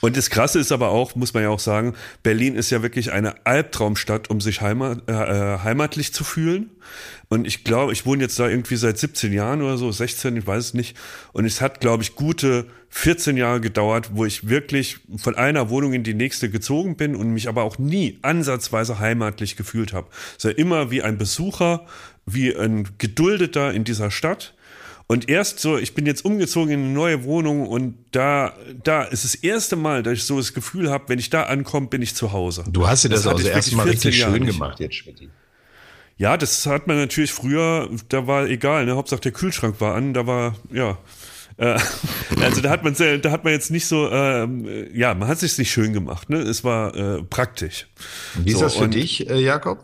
Und 0.00 0.16
das 0.16 0.30
Krasse 0.30 0.60
ist 0.60 0.70
aber 0.70 0.90
auch, 0.90 1.16
muss 1.16 1.34
man 1.34 1.42
ja 1.42 1.48
auch 1.48 1.58
sagen, 1.58 1.94
Berlin 2.22 2.54
ist 2.54 2.70
ja 2.70 2.82
wirklich 2.82 3.12
eine 3.12 3.44
Albtraumstadt, 3.44 4.30
um 4.30 4.40
sich 4.40 4.60
heimat, 4.60 5.02
äh, 5.08 5.12
äh, 5.12 5.58
heimatlich 5.58 6.14
zu 6.14 6.22
fühlen. 6.22 6.70
Und 7.28 7.46
ich 7.46 7.64
glaube, 7.64 7.92
ich 7.92 8.06
wohne 8.06 8.22
jetzt 8.22 8.38
da 8.38 8.48
irgendwie 8.48 8.76
seit 8.76 8.98
17 8.98 9.32
Jahren 9.32 9.62
oder 9.62 9.78
so, 9.78 9.90
16, 9.90 10.36
ich 10.36 10.46
weiß 10.46 10.66
es 10.66 10.74
nicht. 10.74 10.96
Und 11.32 11.44
es 11.44 11.60
hat, 11.60 11.80
glaube 11.80 12.02
ich, 12.02 12.14
gute 12.14 12.66
14 12.90 13.36
Jahre 13.36 13.60
gedauert, 13.60 14.10
wo 14.12 14.24
ich 14.24 14.48
wirklich 14.48 14.98
von 15.16 15.34
einer 15.34 15.70
Wohnung 15.70 15.94
in 15.94 16.04
die 16.04 16.14
nächste 16.14 16.50
gezogen 16.50 16.96
bin 16.96 17.16
und 17.16 17.30
mich 17.30 17.48
aber 17.48 17.62
auch 17.62 17.78
nie 17.78 18.18
ansatzweise 18.22 18.98
heimatlich 18.98 19.56
gefühlt 19.56 19.92
habe. 19.92 20.08
Es 20.38 20.44
war 20.44 20.56
immer 20.58 20.90
wie 20.90 21.02
ein 21.02 21.16
Besucher, 21.16 21.86
wie 22.26 22.54
ein 22.54 22.88
Geduldeter 22.98 23.72
in 23.72 23.84
dieser 23.84 24.10
Stadt. 24.10 24.54
Und 25.12 25.28
erst 25.28 25.60
so, 25.60 25.76
ich 25.76 25.94
bin 25.94 26.06
jetzt 26.06 26.24
umgezogen 26.24 26.72
in 26.72 26.80
eine 26.84 26.88
neue 26.94 27.24
Wohnung 27.24 27.66
und 27.68 27.96
da, 28.12 28.54
da 28.82 29.02
ist 29.02 29.24
das 29.24 29.34
erste 29.34 29.76
Mal, 29.76 30.02
dass 30.02 30.14
ich 30.14 30.24
so 30.24 30.38
das 30.38 30.54
Gefühl 30.54 30.90
habe, 30.90 31.04
wenn 31.08 31.18
ich 31.18 31.28
da 31.28 31.42
ankomme, 31.42 31.88
bin 31.88 32.00
ich 32.00 32.14
zu 32.14 32.32
Hause. 32.32 32.64
Du 32.66 32.86
hast 32.86 33.04
dir 33.04 33.10
das, 33.10 33.26
hatte 33.26 33.36
also 33.36 33.48
erstmal 33.48 33.84
wirklich 33.84 34.00
14 34.00 34.08
richtig 34.08 34.20
Jahre 34.22 34.32
schön 34.32 34.42
nicht. 34.44 34.54
gemacht 34.54 34.80
jetzt, 34.80 34.94
Schmidt. 34.94 35.28
Ja, 36.16 36.38
das 36.38 36.64
hat 36.64 36.86
man 36.86 36.96
natürlich 36.96 37.30
früher, 37.30 37.90
da 38.08 38.26
war 38.26 38.46
egal, 38.46 38.86
ne? 38.86 38.96
Hauptsache 38.96 39.20
der 39.20 39.32
Kühlschrank 39.32 39.82
war 39.82 39.94
an, 39.96 40.14
da 40.14 40.26
war, 40.26 40.54
ja. 40.72 40.96
Äh, 41.58 41.78
also 42.40 42.62
da 42.62 42.70
hat 42.70 42.82
man 42.82 42.94
da 42.94 43.30
hat 43.30 43.44
man 43.44 43.52
jetzt 43.52 43.70
nicht 43.70 43.84
so, 43.84 44.08
ähm, 44.10 44.66
ja, 44.94 45.12
man 45.12 45.28
hat 45.28 45.40
sich 45.40 45.58
nicht 45.58 45.70
schön 45.70 45.92
gemacht, 45.92 46.30
ne? 46.30 46.38
Es 46.38 46.64
war 46.64 46.96
äh, 46.96 47.22
praktisch. 47.22 47.86
Wie 48.42 48.52
ist 48.52 48.56
So, 48.60 48.64
das 48.64 48.76
für 48.76 48.88
dich, 48.88 49.28
äh, 49.28 49.38
Jakob? 49.38 49.82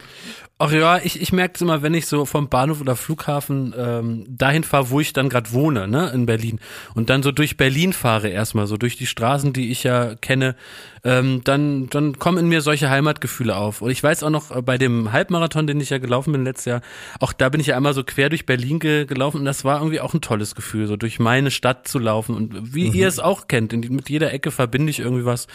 Ach 0.60 0.72
ja, 0.72 0.98
ich, 0.98 1.22
ich 1.22 1.32
merke 1.32 1.54
es 1.54 1.60
immer, 1.60 1.82
wenn 1.82 1.94
ich 1.94 2.06
so 2.06 2.24
vom 2.24 2.48
Bahnhof 2.48 2.80
oder 2.80 2.96
Flughafen 2.96 3.72
ähm, 3.78 4.24
dahin 4.28 4.64
fahre, 4.64 4.90
wo 4.90 4.98
ich 4.98 5.12
dann 5.12 5.28
gerade 5.28 5.52
wohne, 5.52 5.86
ne, 5.86 6.10
in 6.12 6.26
Berlin. 6.26 6.58
Und 6.94 7.10
dann 7.10 7.22
so 7.22 7.30
durch 7.30 7.56
Berlin 7.56 7.92
fahre 7.92 8.28
erstmal, 8.28 8.66
so 8.66 8.76
durch 8.76 8.96
die 8.96 9.06
Straßen, 9.06 9.52
die 9.52 9.70
ich 9.70 9.84
ja 9.84 10.16
kenne. 10.16 10.56
Ähm, 11.04 11.42
dann, 11.44 11.88
dann 11.88 12.18
kommen 12.18 12.38
in 12.38 12.48
mir 12.48 12.60
solche 12.60 12.90
Heimatgefühle 12.90 13.56
auf. 13.56 13.82
Und 13.82 13.90
ich 13.90 14.02
weiß 14.02 14.22
auch 14.22 14.30
noch, 14.30 14.54
äh, 14.54 14.62
bei 14.62 14.78
dem 14.78 15.12
Halbmarathon, 15.12 15.66
den 15.66 15.80
ich 15.80 15.90
ja 15.90 15.98
gelaufen 15.98 16.32
bin 16.32 16.44
letztes 16.44 16.66
Jahr, 16.66 16.80
auch 17.20 17.32
da 17.32 17.48
bin 17.48 17.60
ich 17.60 17.68
ja 17.68 17.76
einmal 17.76 17.94
so 17.94 18.04
quer 18.04 18.28
durch 18.28 18.46
Berlin 18.46 18.78
ge 18.78 19.06
gelaufen 19.06 19.38
und 19.38 19.44
das 19.44 19.64
war 19.64 19.78
irgendwie 19.78 20.00
auch 20.00 20.14
ein 20.14 20.20
tolles 20.20 20.54
Gefühl, 20.54 20.86
so 20.86 20.96
durch 20.96 21.18
meine 21.18 21.50
Stadt 21.50 21.88
zu 21.88 21.98
laufen. 21.98 22.34
Und 22.34 22.74
wie 22.74 22.88
mhm. 22.88 22.94
ihr 22.94 23.08
es 23.08 23.18
auch 23.18 23.48
kennt, 23.48 23.72
in, 23.72 23.80
mit 23.80 24.08
jeder 24.08 24.32
Ecke 24.32 24.50
verbinde 24.50 24.90
ich 24.90 25.00
irgendwie 25.00 25.24
was. 25.24 25.46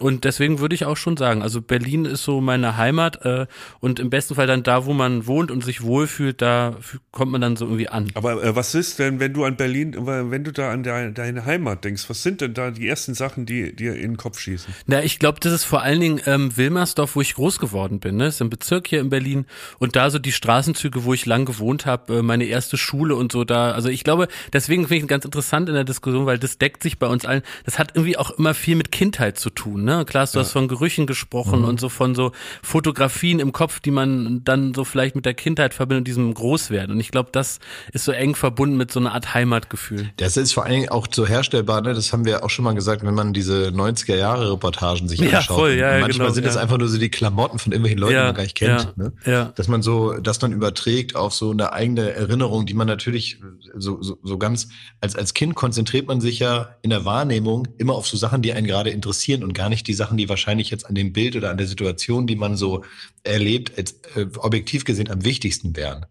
Und 0.00 0.24
deswegen 0.24 0.58
würde 0.58 0.74
ich 0.74 0.86
auch 0.86 0.96
schon 0.96 1.16
sagen, 1.16 1.42
also 1.42 1.62
Berlin 1.62 2.04
ist 2.04 2.24
so 2.24 2.40
meine 2.40 2.76
Heimat 2.76 3.24
äh, 3.24 3.46
und 3.78 4.00
im 4.00 4.10
besten 4.10 4.34
Fall 4.34 4.48
dann 4.48 4.64
da, 4.64 4.86
wo 4.86 4.92
man 4.92 5.28
wohnt 5.28 5.52
und 5.52 5.64
sich 5.64 5.82
wohlfühlt, 5.82 6.42
da 6.42 6.76
kommt 7.12 7.30
man 7.30 7.40
dann 7.40 7.54
so 7.56 7.66
irgendwie 7.66 7.88
an. 7.88 8.10
Aber 8.14 8.42
äh, 8.42 8.56
was 8.56 8.74
ist 8.74 8.98
denn, 8.98 9.20
wenn 9.20 9.32
du 9.32 9.44
an 9.44 9.56
Berlin, 9.56 9.94
wenn 9.96 10.42
du 10.42 10.52
da 10.52 10.72
an 10.72 10.82
de 10.82 11.12
deine 11.12 11.44
Heimat 11.44 11.84
denkst, 11.84 12.10
was 12.10 12.24
sind 12.24 12.40
denn 12.40 12.54
da 12.54 12.72
die 12.72 12.88
ersten 12.88 13.14
Sachen, 13.14 13.46
die 13.46 13.74
dir 13.74 13.94
in 13.94 14.12
den 14.12 14.16
Kopf 14.16 14.40
schießen? 14.40 14.73
Na, 14.86 15.02
ich 15.02 15.18
glaube, 15.18 15.40
das 15.40 15.52
ist 15.52 15.64
vor 15.64 15.82
allen 15.82 16.00
Dingen 16.00 16.20
ähm, 16.26 16.56
Wilmersdorf, 16.56 17.14
wo 17.14 17.20
ich 17.20 17.34
groß 17.34 17.58
geworden 17.58 18.00
bin. 18.00 18.16
Ne? 18.16 18.24
Das 18.24 18.36
ist 18.36 18.42
ein 18.42 18.50
Bezirk 18.50 18.88
hier 18.88 19.00
in 19.00 19.10
Berlin 19.10 19.46
und 19.78 19.96
da 19.96 20.10
so 20.10 20.18
die 20.18 20.32
Straßenzüge, 20.32 21.04
wo 21.04 21.14
ich 21.14 21.26
lang 21.26 21.44
gewohnt 21.44 21.86
habe, 21.86 22.18
äh, 22.18 22.22
meine 22.22 22.44
erste 22.46 22.76
Schule 22.76 23.14
und 23.14 23.30
so 23.30 23.44
da. 23.44 23.72
Also 23.72 23.90
ich 23.90 24.02
glaube, 24.02 24.28
deswegen 24.52 24.88
finde 24.88 25.02
ich 25.02 25.08
ganz 25.08 25.24
interessant 25.24 25.68
in 25.68 25.74
der 25.74 25.84
Diskussion, 25.84 26.26
weil 26.26 26.38
das 26.38 26.58
deckt 26.58 26.82
sich 26.82 26.98
bei 26.98 27.06
uns 27.06 27.24
allen. 27.24 27.42
Das 27.64 27.78
hat 27.78 27.92
irgendwie 27.94 28.16
auch 28.16 28.32
immer 28.32 28.54
viel 28.54 28.76
mit 28.76 28.90
Kindheit 28.90 29.38
zu 29.38 29.50
tun 29.50 29.84
ne? 29.84 30.04
Klar, 30.04 30.26
du 30.26 30.38
ja. 30.38 30.44
hast 30.44 30.52
von 30.52 30.68
Gerüchen 30.68 31.06
gesprochen 31.06 31.60
mhm. 31.60 31.68
und 31.68 31.80
so 31.80 31.88
von 31.88 32.14
so 32.14 32.32
Fotografien 32.62 33.38
im 33.38 33.52
Kopf, 33.52 33.80
die 33.80 33.90
man 33.90 34.42
dann 34.44 34.74
so 34.74 34.84
vielleicht 34.84 35.14
mit 35.14 35.26
der 35.26 35.34
Kindheit 35.34 35.74
verbindet, 35.74 36.06
diesem 36.06 36.32
Großwerden. 36.34 36.94
Und 36.94 37.00
ich 37.00 37.10
glaube, 37.10 37.28
das 37.32 37.60
ist 37.92 38.04
so 38.04 38.12
eng 38.12 38.34
verbunden 38.34 38.76
mit 38.76 38.90
so 38.90 39.00
einer 39.00 39.12
Art 39.12 39.34
Heimatgefühl. 39.34 40.10
Das 40.16 40.36
ist 40.36 40.52
vor 40.52 40.64
allen 40.64 40.72
Dingen 40.72 40.88
auch 40.88 41.06
so 41.10 41.26
herstellbar, 41.26 41.82
ne? 41.82 41.94
Das 41.94 42.12
haben 42.12 42.24
wir 42.24 42.44
auch 42.44 42.50
schon 42.50 42.64
mal 42.64 42.74
gesagt, 42.74 43.04
wenn 43.04 43.14
man 43.14 43.32
diese 43.32 43.68
90er 43.68 44.16
Jahre 44.16 44.56
Reportagen 44.64 45.08
sich 45.08 45.20
ja, 45.20 45.38
anschaut. 45.38 45.58
Voll, 45.58 45.74
ja, 45.74 45.98
manchmal 46.00 46.28
genau, 46.28 46.34
sind 46.34 46.46
es 46.46 46.56
einfach 46.56 46.78
nur 46.78 46.88
so 46.88 46.98
die 46.98 47.10
Klamotten 47.10 47.58
von 47.58 47.72
irgendwelchen 47.72 47.98
Leuten, 47.98 48.14
die 48.14 48.22
man 48.22 48.34
gar 48.34 48.42
nicht 48.42 48.54
kennt. 48.54 48.96
Ne? 48.96 49.12
Ja. 49.26 49.52
Dass 49.56 49.68
man 49.68 49.82
so, 49.82 50.14
das 50.14 50.38
dann 50.38 50.52
überträgt 50.52 51.16
auf 51.16 51.34
so 51.34 51.50
eine 51.50 51.72
eigene 51.72 52.12
Erinnerung, 52.12 52.66
die 52.66 52.74
man 52.74 52.86
natürlich 52.86 53.40
so, 53.76 54.00
so, 54.00 54.18
so 54.22 54.38
ganz, 54.38 54.68
als, 55.00 55.16
als 55.16 55.34
Kind 55.34 55.54
konzentriert 55.54 56.06
man 56.06 56.20
sich 56.20 56.38
ja 56.38 56.76
in 56.82 56.90
der 56.90 57.04
Wahrnehmung 57.04 57.68
immer 57.78 57.94
auf 57.94 58.06
so 58.06 58.16
Sachen, 58.16 58.40
die 58.40 58.52
einen 58.52 58.66
gerade 58.66 58.90
interessieren 58.90 59.44
und 59.44 59.52
gar 59.52 59.68
nicht 59.68 59.86
die 59.86 59.92
Sachen, 59.92 60.14
Sachen, 60.14 60.18
die 60.18 60.28
wahrscheinlich 60.28 60.70
jetzt 60.70 60.86
an 60.86 60.94
dem 60.94 61.12
Bild 61.12 61.34
oder 61.34 61.50
an 61.50 61.56
der 61.56 61.66
Situation, 61.66 62.26
die 62.26 62.36
man 62.36 62.56
so 62.56 62.84
erlebt, 63.22 63.76
als, 63.76 64.00
äh, 64.14 64.26
objektiv 64.38 64.84
gesehen 64.84 65.10
am 65.10 65.24
wichtigsten 65.24 65.76
wären. 65.76 66.06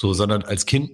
So, 0.00 0.12
sondern 0.14 0.42
als 0.42 0.66
Kind 0.66 0.90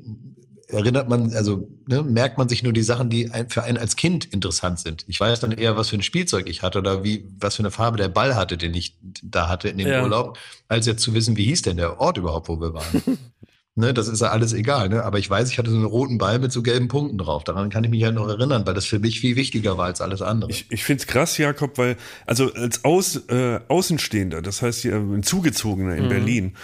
erinnert 0.72 1.08
man, 1.08 1.32
also 1.34 1.68
ne, 1.86 2.02
merkt 2.02 2.38
man 2.38 2.48
sich 2.48 2.62
nur 2.62 2.72
die 2.72 2.82
Sachen, 2.82 3.10
die 3.10 3.30
ein, 3.30 3.48
für 3.48 3.62
einen 3.62 3.78
als 3.78 3.96
Kind 3.96 4.24
interessant 4.24 4.78
sind. 4.80 5.04
Ich 5.08 5.20
weiß 5.20 5.40
dann 5.40 5.52
eher, 5.52 5.76
was 5.76 5.90
für 5.90 5.96
ein 5.96 6.02
Spielzeug 6.02 6.48
ich 6.48 6.62
hatte 6.62 6.78
oder 6.78 7.04
wie, 7.04 7.28
was 7.38 7.56
für 7.56 7.62
eine 7.62 7.70
Farbe 7.70 7.98
der 7.98 8.08
Ball 8.08 8.34
hatte, 8.34 8.56
den 8.56 8.74
ich 8.74 8.96
da 9.22 9.48
hatte 9.48 9.68
in 9.68 9.78
dem 9.78 9.88
ja. 9.88 10.02
Urlaub, 10.02 10.38
als 10.68 10.86
jetzt 10.86 11.02
zu 11.02 11.14
wissen, 11.14 11.36
wie 11.36 11.44
hieß 11.44 11.62
denn 11.62 11.76
der 11.76 12.00
Ort 12.00 12.18
überhaupt, 12.18 12.48
wo 12.48 12.60
wir 12.60 12.74
waren. 12.74 13.02
Ne, 13.74 13.94
das 13.94 14.06
ist 14.06 14.20
ja 14.20 14.28
alles 14.28 14.52
egal, 14.52 14.90
ne? 14.90 15.02
Aber 15.02 15.18
ich 15.18 15.30
weiß, 15.30 15.48
ich 15.48 15.56
hatte 15.56 15.70
so 15.70 15.76
einen 15.76 15.86
roten 15.86 16.18
Ball 16.18 16.38
mit 16.38 16.52
so 16.52 16.62
gelben 16.62 16.88
Punkten 16.88 17.16
drauf. 17.16 17.42
Daran 17.42 17.70
kann 17.70 17.82
ich 17.84 17.90
mich 17.90 18.04
halt 18.04 18.14
noch 18.14 18.28
erinnern, 18.28 18.66
weil 18.66 18.74
das 18.74 18.84
für 18.84 18.98
mich 18.98 19.20
viel 19.20 19.34
wichtiger 19.34 19.78
war 19.78 19.86
als 19.86 20.02
alles 20.02 20.20
andere. 20.20 20.50
Ich, 20.50 20.66
ich 20.68 20.84
finde 20.84 21.00
es 21.00 21.06
krass, 21.06 21.38
Jakob, 21.38 21.78
weil, 21.78 21.96
also 22.26 22.52
als 22.52 22.84
Aus, 22.84 23.16
äh, 23.28 23.60
Außenstehender, 23.68 24.42
das 24.42 24.60
heißt 24.60 24.82
hier 24.82 24.96
ein 24.96 25.22
Zugezogener 25.22 25.96
in 25.96 26.04
mhm. 26.04 26.08
Berlin, 26.10 26.54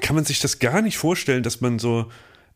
kann 0.00 0.16
man 0.16 0.24
sich 0.24 0.40
das 0.40 0.58
gar 0.58 0.80
nicht 0.80 0.96
vorstellen, 0.96 1.42
dass 1.42 1.60
man 1.60 1.78
so 1.78 2.06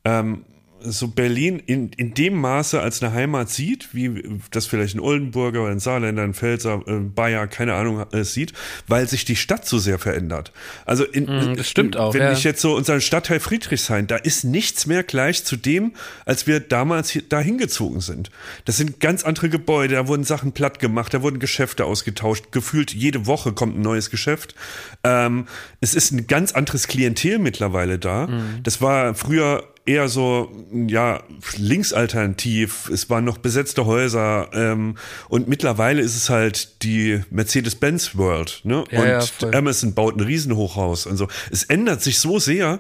ähm, 0.07 0.47
so 0.85 1.09
Berlin 1.09 1.63
in, 1.65 1.91
in 1.91 2.15
dem 2.15 2.35
Maße 2.35 2.81
als 2.81 3.03
eine 3.03 3.13
Heimat 3.13 3.51
sieht, 3.51 3.89
wie 3.93 4.41
das 4.51 4.67
vielleicht 4.67 4.95
ein 4.95 5.01
Oldenburger 5.01 5.63
oder 5.63 5.73
ein 5.73 5.81
Saarländer, 5.81 6.23
ein 6.23 6.35
Pfälzer, 6.35 6.83
ein 6.87 7.07
äh, 7.07 7.09
Bayer, 7.09 7.47
keine 7.47 7.75
Ahnung, 7.75 8.05
äh, 8.13 8.25
sieht, 8.25 8.53
weil 8.89 9.09
sich 9.09 9.25
die 9.25 9.37
Stadt 9.37 9.67
so 9.67 9.79
sehr 9.79 9.99
verändert. 9.99 10.53
Also 10.85 11.05
in, 11.05 11.25
mm, 11.25 11.57
das 11.57 11.69
stimmt 11.69 11.97
auch. 11.97 12.15
Wenn 12.15 12.23
ja. 12.23 12.33
ich 12.33 12.45
jetzt 12.45 12.61
so 12.61 12.75
unseren 12.75 13.01
Stadtteil 13.01 13.41
Friedrichshain, 13.41 14.07
da 14.07 14.17
ist 14.17 14.45
nichts 14.45 14.87
mehr 14.87 15.03
gleich 15.03 15.45
zu 15.45 15.57
dem, 15.57 15.93
als 16.25 16.47
wir 16.47 16.61
damals 16.61 17.11
hier, 17.11 17.23
da 17.29 17.41
hingezogen 17.41 18.01
sind. 18.01 18.31
Das 18.65 18.77
sind 18.77 19.01
ganz 19.01 19.25
andere 19.25 19.49
Gebäude, 19.49 19.95
da 19.95 20.09
wurden 20.09 20.25
Sachen 20.25 20.53
platt 20.53 20.79
gemacht, 20.79 21.15
da 21.15 21.23
wurden 21.23 21.39
Geschäfte 21.39 21.85
ausgetauscht. 21.85 22.53
Gefühlt 22.53 22.93
jede 22.93 23.27
Woche 23.27 23.53
kommt 23.53 23.77
ein 23.77 23.83
neues 23.83 24.11
Geschäft. 24.11 24.55
Ähm, 25.05 25.47
es 25.81 25.95
ist 25.95 26.13
ein 26.13 26.27
ganz 26.27 26.53
anderes 26.53 26.89
Klientel 26.89 27.39
mittlerweile 27.39 27.99
da. 27.99 28.27
Mm. 28.27 28.61
Das 28.63 28.81
war 28.81 29.15
früher 29.15 29.72
eher 29.85 30.09
so, 30.09 30.51
ja, 30.87 31.23
linksalternativ. 31.57 32.89
Es 32.89 33.11
waren 33.11 33.25
noch 33.25 33.39
besetzte 33.39 33.87
Häuser 33.87 34.49
ähm, 34.53 34.97
und 35.29 35.49
mittlerweile 35.49 36.03
ist 36.03 36.17
es 36.17 36.31
halt 36.31 36.83
die 36.83 37.23
Mercedes-Benz 37.31 38.17
World. 38.17 38.61
Ne? 38.65 38.85
Ja, 38.91 39.01
und 39.01 39.33
ja, 39.41 39.59
Amazon 39.59 39.95
baut 39.95 40.17
ein 40.17 40.21
Riesenhochhaus. 40.21 41.07
Also 41.07 41.29
es 41.51 41.65
ändert 41.65 42.03
sich 42.03 42.19
so 42.19 42.39
sehr, 42.39 42.79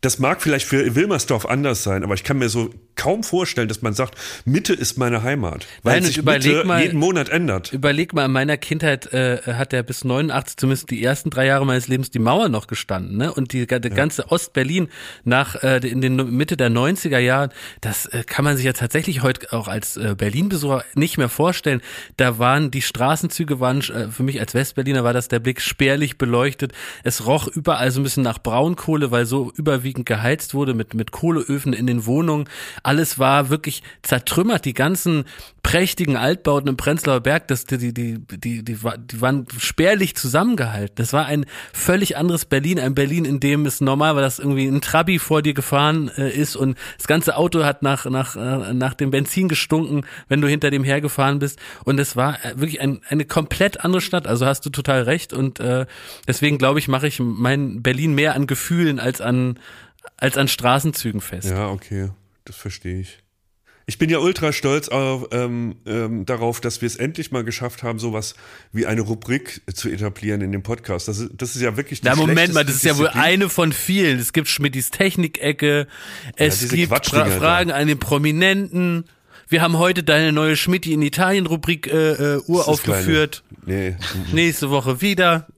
das 0.00 0.18
mag 0.18 0.40
vielleicht 0.40 0.66
für 0.66 0.94
Wilmersdorf 0.94 1.46
anders 1.46 1.82
sein, 1.82 2.04
aber 2.04 2.14
ich 2.14 2.24
kann 2.24 2.38
mir 2.38 2.48
so 2.48 2.70
kaum 3.00 3.22
vorstellen, 3.22 3.66
dass 3.66 3.80
man 3.80 3.94
sagt, 3.94 4.14
Mitte 4.44 4.74
ist 4.74 4.98
meine 4.98 5.22
Heimat, 5.22 5.66
weil 5.82 5.94
Nein, 5.94 6.04
sich 6.04 6.22
Mitte 6.22 6.64
mal, 6.64 6.82
jeden 6.82 6.98
Monat 6.98 7.30
ändert. 7.30 7.72
Überleg 7.72 8.12
mal, 8.12 8.26
in 8.26 8.32
meiner 8.32 8.58
Kindheit 8.58 9.10
äh, 9.14 9.40
hat 9.46 9.72
er 9.72 9.82
bis 9.82 10.04
89, 10.04 10.58
zumindest 10.58 10.90
die 10.90 11.02
ersten 11.02 11.30
drei 11.30 11.46
Jahre 11.46 11.64
meines 11.64 11.88
Lebens, 11.88 12.10
die 12.10 12.18
Mauer 12.18 12.50
noch 12.50 12.66
gestanden, 12.66 13.16
ne? 13.16 13.32
Und 13.32 13.54
die, 13.54 13.66
die 13.66 13.90
ganze 13.90 14.22
ja. 14.22 14.28
Ostberlin 14.28 14.88
nach 15.24 15.62
äh, 15.62 15.78
in 15.78 16.02
den 16.02 16.16
Mitte 16.36 16.58
der 16.58 16.68
90er 16.68 17.18
Jahren, 17.18 17.50
das 17.80 18.04
äh, 18.04 18.22
kann 18.26 18.44
man 18.44 18.58
sich 18.58 18.66
ja 18.66 18.74
tatsächlich 18.74 19.22
heute 19.22 19.50
auch 19.54 19.66
als 19.66 19.96
äh, 19.96 20.14
Berlin-Besucher 20.14 20.84
nicht 20.94 21.16
mehr 21.16 21.30
vorstellen. 21.30 21.80
Da 22.18 22.38
waren 22.38 22.70
die 22.70 22.82
Straßenzüge 22.82 23.60
waren 23.60 23.80
äh, 23.80 24.08
für 24.08 24.24
mich 24.24 24.40
als 24.40 24.52
Westberliner 24.52 25.04
war 25.04 25.14
das 25.14 25.28
der 25.28 25.38
Blick 25.38 25.62
spärlich 25.62 26.18
beleuchtet. 26.18 26.72
Es 27.02 27.24
roch 27.24 27.48
überall 27.48 27.90
so 27.92 28.00
ein 28.00 28.02
bisschen 28.02 28.24
nach 28.24 28.40
Braunkohle, 28.42 29.10
weil 29.10 29.24
so 29.24 29.50
überwiegend 29.56 30.04
geheizt 30.04 30.52
wurde 30.52 30.74
mit 30.74 30.92
mit 30.92 31.12
Kohleöfen 31.12 31.72
in 31.72 31.86
den 31.86 32.04
Wohnungen 32.04 32.46
alles 32.90 33.20
war 33.20 33.50
wirklich 33.50 33.84
zertrümmert. 34.02 34.64
Die 34.64 34.74
ganzen 34.74 35.24
prächtigen 35.62 36.16
Altbauten 36.16 36.68
im 36.68 36.76
Prenzlauer 36.76 37.20
Berg, 37.20 37.46
das, 37.46 37.64
die, 37.64 37.78
die, 37.78 37.92
die, 37.92 38.18
die, 38.18 38.64
die, 38.64 38.82
waren 38.82 39.46
spärlich 39.58 40.16
zusammengehalten. 40.16 40.96
Das 40.96 41.12
war 41.12 41.26
ein 41.26 41.46
völlig 41.72 42.16
anderes 42.16 42.46
Berlin, 42.46 42.80
ein 42.80 42.96
Berlin, 42.96 43.24
in 43.24 43.38
dem 43.38 43.64
es 43.64 43.80
normal 43.80 44.16
war, 44.16 44.22
dass 44.22 44.40
irgendwie 44.40 44.66
ein 44.66 44.80
Trabi 44.80 45.20
vor 45.20 45.40
dir 45.40 45.54
gefahren 45.54 46.10
äh, 46.16 46.30
ist 46.30 46.56
und 46.56 46.76
das 46.96 47.06
ganze 47.06 47.36
Auto 47.36 47.62
hat 47.62 47.82
nach, 47.82 48.06
nach, 48.06 48.34
äh, 48.34 48.74
nach 48.74 48.94
dem 48.94 49.12
Benzin 49.12 49.48
gestunken, 49.48 50.04
wenn 50.26 50.40
du 50.40 50.48
hinter 50.48 50.72
dem 50.72 50.82
hergefahren 50.82 51.38
bist. 51.38 51.60
Und 51.84 52.00
es 52.00 52.16
war 52.16 52.44
äh, 52.44 52.54
wirklich 52.56 52.80
ein, 52.80 53.02
eine 53.08 53.24
komplett 53.24 53.84
andere 53.84 54.00
Stadt. 54.00 54.26
Also 54.26 54.46
hast 54.46 54.66
du 54.66 54.70
total 54.70 55.02
recht. 55.02 55.32
Und 55.32 55.60
äh, 55.60 55.86
deswegen 56.26 56.58
glaube 56.58 56.80
ich, 56.80 56.88
mache 56.88 57.06
ich 57.06 57.20
mein 57.20 57.82
Berlin 57.84 58.16
mehr 58.16 58.34
an 58.34 58.48
Gefühlen 58.48 58.98
als 58.98 59.20
an 59.20 59.60
als 60.16 60.36
an 60.36 60.48
Straßenzügen 60.48 61.20
fest. 61.20 61.50
Ja, 61.50 61.68
okay 61.68 62.10
das 62.44 62.56
verstehe 62.56 63.00
ich. 63.00 63.18
Ich 63.86 63.98
bin 63.98 64.08
ja 64.08 64.18
ultra 64.18 64.52
stolz 64.52 64.88
auf, 64.88 65.28
ähm, 65.32 65.74
ähm, 65.84 66.24
darauf, 66.24 66.60
dass 66.60 66.80
wir 66.80 66.86
es 66.86 66.94
endlich 66.94 67.32
mal 67.32 67.42
geschafft 67.42 67.82
haben, 67.82 67.98
sowas 67.98 68.36
wie 68.72 68.86
eine 68.86 69.00
Rubrik 69.00 69.62
zu 69.74 69.88
etablieren 69.88 70.42
in 70.42 70.52
dem 70.52 70.62
Podcast. 70.62 71.08
Das 71.08 71.18
ist, 71.18 71.32
das 71.36 71.56
ist 71.56 71.62
ja 71.62 71.76
wirklich 71.76 72.00
die 72.00 72.06
Na, 72.06 72.14
Moment 72.14 72.54
mal, 72.54 72.64
das 72.64 72.76
ist 72.76 72.84
ja 72.84 72.96
wohl 72.96 73.08
eine 73.08 73.48
von 73.48 73.72
vielen. 73.72 74.20
Es 74.20 74.32
gibt 74.32 74.46
Schmidtis 74.46 74.90
Technikecke, 74.90 75.88
es 76.36 76.62
ja, 76.62 76.68
gibt 76.68 77.06
Fra 77.06 77.26
Fragen 77.26 77.72
an 77.72 77.88
den 77.88 77.98
Prominenten. 77.98 79.06
Wir 79.48 79.60
haben 79.60 79.76
heute 79.78 80.04
deine 80.04 80.30
neue 80.30 80.56
Schmidti 80.56 80.92
in 80.92 81.02
Italien-Rubrik 81.02 81.88
äh, 81.88 82.12
äh, 82.36 82.40
uraufgeführt. 82.46 83.42
Nee. 83.66 83.96
Nächste 84.32 84.70
Woche 84.70 85.00
wieder. 85.00 85.48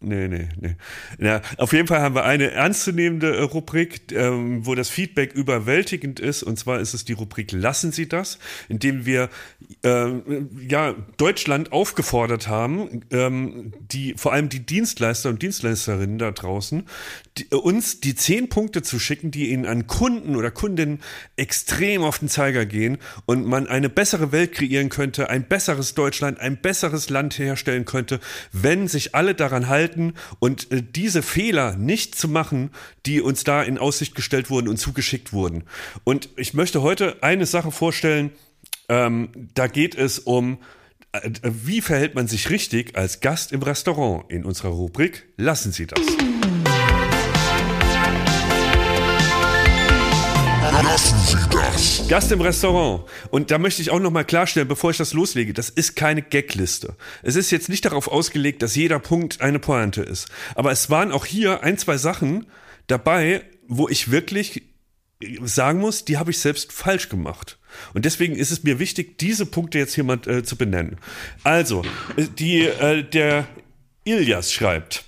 Nee, 0.00 0.28
nee, 0.28 0.48
nee. 0.60 0.76
Ja, 1.18 1.42
auf 1.56 1.72
jeden 1.72 1.88
Fall 1.88 2.00
haben 2.00 2.14
wir 2.14 2.24
eine 2.24 2.52
ernstzunehmende 2.52 3.36
äh, 3.36 3.40
Rubrik, 3.40 4.12
ähm, 4.12 4.64
wo 4.64 4.76
das 4.76 4.88
Feedback 4.88 5.32
überwältigend 5.32 6.20
ist. 6.20 6.44
Und 6.44 6.56
zwar 6.56 6.78
ist 6.78 6.94
es 6.94 7.04
die 7.04 7.14
Rubrik 7.14 7.50
Lassen 7.50 7.90
Sie 7.90 8.08
das, 8.08 8.38
indem 8.68 9.06
wir 9.06 9.28
äh, 9.82 10.10
ja, 10.68 10.94
Deutschland 11.16 11.72
aufgefordert 11.72 12.46
haben, 12.46 13.00
ähm, 13.10 13.72
die, 13.80 14.14
vor 14.16 14.32
allem 14.32 14.48
die 14.48 14.64
Dienstleister 14.64 15.30
und 15.30 15.42
Dienstleisterinnen 15.42 16.18
da 16.18 16.30
draußen, 16.30 16.84
die, 17.36 17.46
uns 17.48 18.00
die 18.00 18.14
zehn 18.14 18.48
Punkte 18.48 18.82
zu 18.82 19.00
schicken, 19.00 19.32
die 19.32 19.50
ihnen 19.50 19.66
an 19.66 19.88
Kunden 19.88 20.36
oder 20.36 20.52
Kundinnen 20.52 21.00
extrem 21.34 22.04
auf 22.04 22.20
den 22.20 22.28
Zeiger 22.28 22.66
gehen 22.66 22.98
und 23.26 23.44
man 23.44 23.66
eine 23.66 23.88
bessere 23.88 24.30
Welt 24.30 24.52
kreieren 24.52 24.90
könnte, 24.90 25.28
ein 25.28 25.48
besseres 25.48 25.94
Deutschland, 25.94 26.38
ein 26.38 26.56
besseres 26.56 27.10
Land 27.10 27.36
herstellen 27.36 27.84
könnte, 27.84 28.20
wenn 28.52 28.86
sich 28.86 29.16
alle 29.16 29.34
daran 29.34 29.66
halten, 29.66 29.87
halten 29.88 30.14
und 30.38 30.70
äh, 30.70 30.82
diese 30.82 31.22
Fehler 31.22 31.76
nicht 31.76 32.14
zu 32.14 32.28
machen, 32.28 32.70
die 33.06 33.20
uns 33.20 33.44
da 33.44 33.62
in 33.62 33.78
Aussicht 33.78 34.14
gestellt 34.14 34.50
wurden 34.50 34.68
und 34.68 34.76
zugeschickt 34.78 35.32
wurden. 35.32 35.64
Und 36.04 36.28
ich 36.36 36.54
möchte 36.54 36.82
heute 36.82 37.22
eine 37.22 37.46
Sache 37.46 37.70
vorstellen, 37.70 38.30
ähm, 38.88 39.30
da 39.54 39.66
geht 39.66 39.94
es 39.94 40.18
um, 40.18 40.58
äh, 41.12 41.30
wie 41.42 41.80
verhält 41.80 42.14
man 42.14 42.28
sich 42.28 42.50
richtig 42.50 42.96
als 42.96 43.20
Gast 43.20 43.52
im 43.52 43.62
Restaurant 43.62 44.30
in 44.30 44.44
unserer 44.44 44.70
Rubrik 44.70 45.26
Lassen 45.36 45.72
Sie 45.72 45.86
das. 45.86 46.00
Gast 52.08 52.32
im 52.32 52.40
Restaurant. 52.40 53.04
Und 53.30 53.50
da 53.50 53.58
möchte 53.58 53.82
ich 53.82 53.90
auch 53.90 54.00
nochmal 54.00 54.24
klarstellen, 54.24 54.66
bevor 54.66 54.90
ich 54.90 54.96
das 54.96 55.12
loslege, 55.12 55.52
das 55.52 55.68
ist 55.68 55.94
keine 55.94 56.22
Gagliste. 56.22 56.96
Es 57.22 57.36
ist 57.36 57.50
jetzt 57.50 57.68
nicht 57.68 57.84
darauf 57.84 58.08
ausgelegt, 58.08 58.62
dass 58.62 58.74
jeder 58.74 58.98
Punkt 58.98 59.40
eine 59.42 59.58
Pointe 59.58 60.02
ist. 60.02 60.28
Aber 60.54 60.72
es 60.72 60.88
waren 60.90 61.12
auch 61.12 61.26
hier 61.26 61.62
ein, 61.62 61.76
zwei 61.76 61.98
Sachen 61.98 62.46
dabei, 62.86 63.42
wo 63.66 63.88
ich 63.88 64.10
wirklich 64.10 64.62
sagen 65.42 65.80
muss, 65.80 66.04
die 66.04 66.16
habe 66.16 66.30
ich 66.30 66.38
selbst 66.38 66.72
falsch 66.72 67.08
gemacht. 67.08 67.58
Und 67.92 68.04
deswegen 68.04 68.36
ist 68.36 68.50
es 68.50 68.62
mir 68.62 68.78
wichtig, 68.78 69.18
diese 69.18 69.46
Punkte 69.46 69.78
jetzt 69.78 69.94
hier 69.94 70.04
mal 70.04 70.18
äh, 70.26 70.42
zu 70.42 70.56
benennen. 70.56 70.96
Also, 71.42 71.82
äh, 72.16 72.26
die, 72.38 72.62
äh, 72.62 73.02
der 73.02 73.46
Ilias 74.04 74.52
schreibt, 74.52 75.04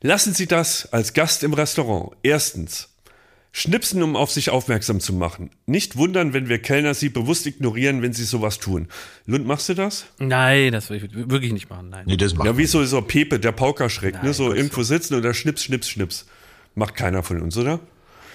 lassen 0.00 0.34
Sie 0.34 0.46
das 0.46 0.92
als 0.92 1.12
Gast 1.12 1.44
im 1.44 1.52
Restaurant. 1.52 2.16
Erstens, 2.22 2.88
Schnipsen, 3.52 4.02
um 4.04 4.14
auf 4.14 4.30
sich 4.30 4.50
aufmerksam 4.50 5.00
zu 5.00 5.12
machen. 5.12 5.50
Nicht 5.66 5.96
wundern, 5.96 6.32
wenn 6.32 6.48
wir 6.48 6.58
Kellner 6.60 6.94
sie 6.94 7.08
bewusst 7.08 7.46
ignorieren, 7.46 8.00
wenn 8.00 8.12
sie 8.12 8.22
sowas 8.24 8.58
tun. 8.60 8.86
Lund, 9.26 9.44
machst 9.46 9.68
du 9.68 9.74
das? 9.74 10.06
Nein, 10.18 10.72
das 10.72 10.88
will 10.88 10.98
ich 11.04 11.12
wirklich 11.28 11.52
nicht 11.52 11.68
machen. 11.68 11.88
Nein. 11.90 12.04
Nee, 12.06 12.16
das 12.16 12.34
macht 12.34 12.46
Ja, 12.46 12.56
wie 12.56 12.66
so, 12.66 12.84
so 12.84 13.02
Pepe, 13.02 13.40
der 13.40 13.50
Paukerschreck, 13.52 14.14
ne? 14.14 14.20
Nein, 14.24 14.32
So 14.34 14.46
Gott. 14.48 14.56
irgendwo 14.56 14.82
sitzen 14.84 15.14
und 15.14 15.22
da 15.22 15.34
schnips, 15.34 15.64
schnips, 15.64 15.88
schnips. 15.88 16.26
Macht 16.76 16.94
keiner 16.94 17.24
von 17.24 17.42
uns, 17.42 17.56
oder? 17.56 17.80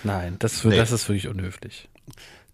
Nein, 0.04 0.36
das, 0.40 0.64
Nee. 0.66 0.76
das 0.76 0.92
ist 0.92 1.08
wirklich 1.08 1.30
unhöflich. 1.30 1.88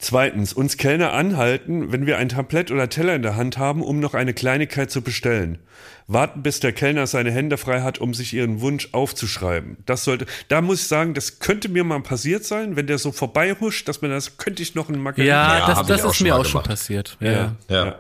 Zweitens, 0.02 0.52
uns 0.52 0.78
Kellner 0.78 1.14
anhalten, 1.14 1.92
wenn 1.92 2.08
wir 2.08 2.18
ein 2.18 2.28
Tablett 2.28 2.72
oder 2.72 2.90
Teller 2.90 3.14
in 3.14 3.22
der 3.22 3.36
Hand 3.36 3.60
haben, 3.60 3.84
um 3.84 4.00
noch 4.00 4.16
eine 4.16 4.34
Kleinigkeit 4.34 4.90
zu 4.90 5.04
bestellen. 5.04 5.60
Warten, 6.08 6.42
bis 6.42 6.60
der 6.60 6.74
Kellner 6.74 7.06
seine 7.06 7.32
Hände 7.32 7.56
frei 7.56 7.82
hat, 7.82 8.00
um 8.00 8.16
sich 8.16 8.34
ihren 8.34 8.62
Wunsch 8.62 8.90
aufzuschreiben. 8.94 9.78
Das 9.86 10.04
sollte, 10.04 10.26
da 10.48 10.62
muss 10.62 10.82
ich 10.82 10.88
sagen, 10.88 11.14
das 11.14 11.38
könnte 11.38 11.70
mir 11.70 11.84
mal 11.84 12.02
passiert 12.02 12.44
sein, 12.44 12.76
wenn 12.76 12.88
der 12.88 12.98
so 12.98 13.12
vorbeihuscht, 13.12 13.88
dass 13.88 14.02
man 14.02 14.10
das, 14.10 14.38
könnte 14.38 14.64
ich 14.64 14.74
noch 14.74 14.90
einen 14.90 15.04
Margarita. 15.04 15.32
Ja, 15.32 15.60
Ja, 15.60 15.68
das, 15.68 15.86
das 15.86 16.04
ist 16.04 16.22
mir 16.22 16.36
auch 16.36 16.46
schon 16.46 16.64
passiert. 16.64 17.16
Ja. 17.20 17.32
ja. 17.32 17.56
Ja. 17.70 18.00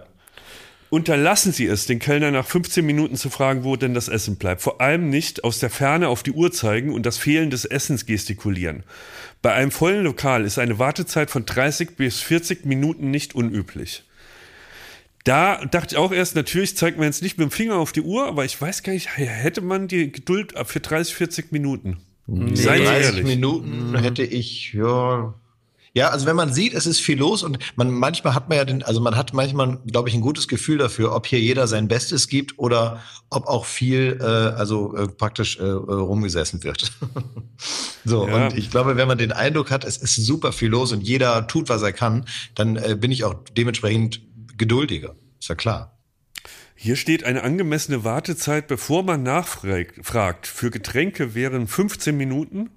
Unterlassen 0.91 1.53
Sie 1.53 1.67
es, 1.67 1.85
den 1.85 1.99
Kellner 1.99 2.31
nach 2.31 2.45
15 2.45 2.85
Minuten 2.85 3.15
zu 3.15 3.29
fragen, 3.29 3.63
wo 3.63 3.77
denn 3.77 3.93
das 3.93 4.09
Essen 4.09 4.35
bleibt. 4.35 4.61
Vor 4.61 4.81
allem 4.81 5.09
nicht 5.09 5.45
aus 5.45 5.59
der 5.59 5.69
Ferne 5.69 6.09
auf 6.09 6.21
die 6.21 6.33
Uhr 6.33 6.51
zeigen 6.51 6.93
und 6.93 7.05
das 7.05 7.17
Fehlen 7.17 7.49
des 7.49 7.63
Essens 7.63 8.05
gestikulieren. 8.05 8.83
Bei 9.41 9.53
einem 9.53 9.71
vollen 9.71 10.03
Lokal 10.03 10.45
ist 10.45 10.59
eine 10.59 10.77
Wartezeit 10.77 11.31
von 11.31 11.45
30 11.45 11.95
bis 11.95 12.19
40 12.19 12.65
Minuten 12.65 13.09
nicht 13.09 13.33
unüblich. 13.33 14.03
Da 15.23 15.63
dachte 15.65 15.95
ich 15.95 15.99
auch 15.99 16.11
erst, 16.11 16.35
natürlich 16.35 16.75
zeigt 16.75 16.97
man 16.97 17.05
jetzt 17.07 17.21
nicht 17.21 17.37
mit 17.37 17.49
dem 17.49 17.51
Finger 17.51 17.75
auf 17.75 17.91
die 17.91 18.01
Uhr, 18.01 18.25
aber 18.27 18.45
ich 18.45 18.59
weiß 18.59 18.83
gar 18.83 18.93
nicht, 18.93 19.17
hätte 19.17 19.61
man 19.61 19.87
die 19.87 20.11
Geduld 20.11 20.53
für 20.65 20.79
30, 20.79 21.13
40 21.15 21.51
Minuten? 21.51 21.97
Seien 22.27 22.55
Sie 22.55 22.65
30 22.65 22.85
ehrlich. 22.85 23.23
Minuten 23.23 23.95
hätte 23.97 24.23
ich, 24.23 24.73
ja. 24.73 25.33
Ja, 25.93 26.09
also 26.09 26.25
wenn 26.25 26.37
man 26.37 26.53
sieht, 26.53 26.73
es 26.73 26.85
ist 26.85 27.01
viel 27.01 27.19
los 27.19 27.43
und 27.43 27.59
man 27.75 27.91
manchmal 27.91 28.33
hat 28.33 28.47
man 28.47 28.57
ja 28.57 28.63
den, 28.63 28.81
also 28.81 29.01
man 29.01 29.17
hat 29.17 29.33
manchmal, 29.33 29.77
glaube 29.85 30.07
ich, 30.07 30.15
ein 30.15 30.21
gutes 30.21 30.47
Gefühl 30.47 30.77
dafür, 30.77 31.13
ob 31.13 31.27
hier 31.27 31.39
jeder 31.41 31.67
sein 31.67 31.89
Bestes 31.89 32.29
gibt 32.29 32.57
oder 32.57 33.01
ob 33.29 33.45
auch 33.47 33.65
viel, 33.65 34.17
äh, 34.21 34.23
also 34.23 34.95
äh, 34.95 35.07
praktisch 35.09 35.59
äh, 35.59 35.63
äh, 35.63 35.69
rumgesessen 35.69 36.63
wird. 36.63 36.93
so 38.05 38.25
Ja. 38.25 38.47
und 38.47 38.57
ich 38.57 38.71
glaube, 38.71 38.95
wenn 38.95 39.07
man 39.09 39.17
den 39.17 39.33
Eindruck 39.33 39.69
hat, 39.69 39.83
es 39.83 39.97
ist 39.97 40.15
super 40.15 40.53
viel 40.53 40.69
los 40.69 40.93
und 40.93 41.01
jeder 41.01 41.45
tut, 41.47 41.67
was 41.67 41.81
er 41.81 41.91
kann, 41.91 42.25
dann 42.55 42.77
äh, 42.77 42.95
bin 42.97 43.11
ich 43.11 43.25
auch 43.25 43.35
dementsprechend 43.57 44.21
geduldiger. 44.57 45.15
Ist 45.41 45.49
ja 45.49 45.55
klar. 45.55 45.97
Hier 46.73 46.95
steht 46.95 47.25
eine 47.25 47.43
angemessene 47.43 48.03
Wartezeit, 48.03 48.67
bevor 48.67 49.03
man 49.03 49.23
nachfragt. 49.23 49.99
fragt. 50.03 50.47
Für 50.47 50.71
Getränke 50.71 51.35
wären 51.35 51.67
15 51.67 52.15
Minuten 52.15 52.69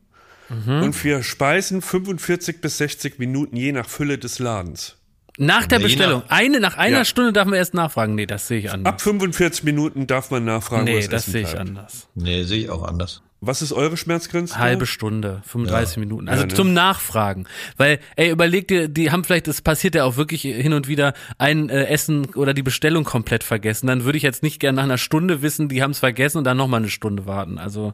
und 0.49 0.93
für 0.93 1.23
Speisen 1.23 1.81
45 1.83 2.61
bis 2.61 2.79
60 2.79 3.19
Minuten, 3.19 3.57
je 3.57 3.73
nach 3.73 3.89
Fülle 3.89 4.19
des 4.19 4.39
Ladens. 4.39 4.97
Nach 5.37 5.67
der 5.67 5.79
Nee, 5.79 5.85
Bestellung. 5.87 6.23
nach- 6.29 6.31
Eine, 6.31 6.61
nach 6.61 6.77
einer 6.77 6.99
Ja. 6.99 7.05
Stunde 7.05 7.33
darf 7.33 7.47
man 7.47 7.55
erst 7.55 7.75
nachfragen. 7.75 8.15
Nee, 8.15 8.27
das 8.27 8.47
sehe 8.47 8.61
ich 8.61 8.71
anders. 8.71 8.93
Ab 8.93 9.01
45 9.01 9.65
Minuten 9.65 10.07
darf 10.07 10.31
man 10.31 10.45
nachfragen, 10.45 10.83
wo 10.87 10.91
nee, 10.93 11.01
das, 11.01 11.09
das 11.11 11.23
Essen 11.23 11.33
sehe 11.33 11.41
ich 11.43 11.51
bleibt. 11.51 11.69
anders. 11.69 12.09
Nee, 12.15 12.43
sehe 12.45 12.61
ich 12.61 12.71
auch 12.71 12.85
anders. 12.85 13.23
Was 13.41 13.61
ist 13.61 13.73
eure 13.73 13.97
Schmerzgrenze? 13.99 14.57
Halbe 14.59 14.87
Stunde, 14.87 15.43
35 15.45 15.99
Minuten. 15.99 16.29
Also 16.29 16.43
Ja, 16.45 16.47
ne? 16.49 16.55
zum 16.55 16.73
Nachfragen. 16.73 17.47
Weil, 17.77 17.99
ey, 18.17 18.31
überleg 18.31 18.69
dir, 18.69 18.89
die 18.89 19.11
haben 19.11 19.23
vielleicht, 19.25 19.49
es 19.49 19.61
passiert 19.61 19.95
ja 19.97 20.05
auch 20.05 20.17
wirklich 20.17 20.43
hin 20.43 20.73
und 20.73 20.89
wieder, 20.89 21.13
ein 21.37 21.69
äh, 21.69 21.87
Essen 21.87 22.27
oder 22.37 22.55
die 22.55 22.63
Bestellung 22.63 23.05
komplett 23.05 23.45
vergessen. 23.45 23.87
Dann 23.89 24.05
würde 24.05 24.17
ich 24.17 24.23
jetzt 24.23 24.43
nicht 24.43 24.61
gerne 24.61 24.77
nach 24.77 24.85
einer 24.85 24.99
Stunde 24.99 25.43
wissen, 25.43 25.69
die 25.69 25.83
haben 25.83 25.91
es 25.91 25.99
vergessen 25.99 26.39
und 26.39 26.45
dann 26.45 26.57
nochmal 26.57 26.81
eine 26.81 26.89
Stunde 26.91 27.27
warten. 27.27 27.59
Also, 27.59 27.93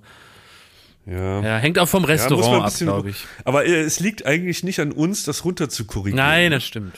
Ja. 1.06 1.40
ja, 1.40 1.56
hängt 1.58 1.78
auch 1.78 1.88
vom 1.88 2.02
Ja, 2.04 2.08
Restaurant 2.10 2.46
ein 2.54 2.60
ab, 2.62 2.64
bisschen- 2.66 2.86
glaube 2.86 3.10
ich. 3.10 3.24
Aber 3.44 3.64
äh, 3.66 3.80
es 3.80 4.00
liegt 4.00 4.26
eigentlich 4.26 4.62
nicht 4.62 4.80
an 4.80 4.92
uns, 4.92 5.24
das 5.24 5.44
runter 5.44 5.68
zu 5.68 5.84
korrigieren. 5.86 6.16
Nein, 6.16 6.50
das 6.52 6.64
stimmt. 6.64 6.94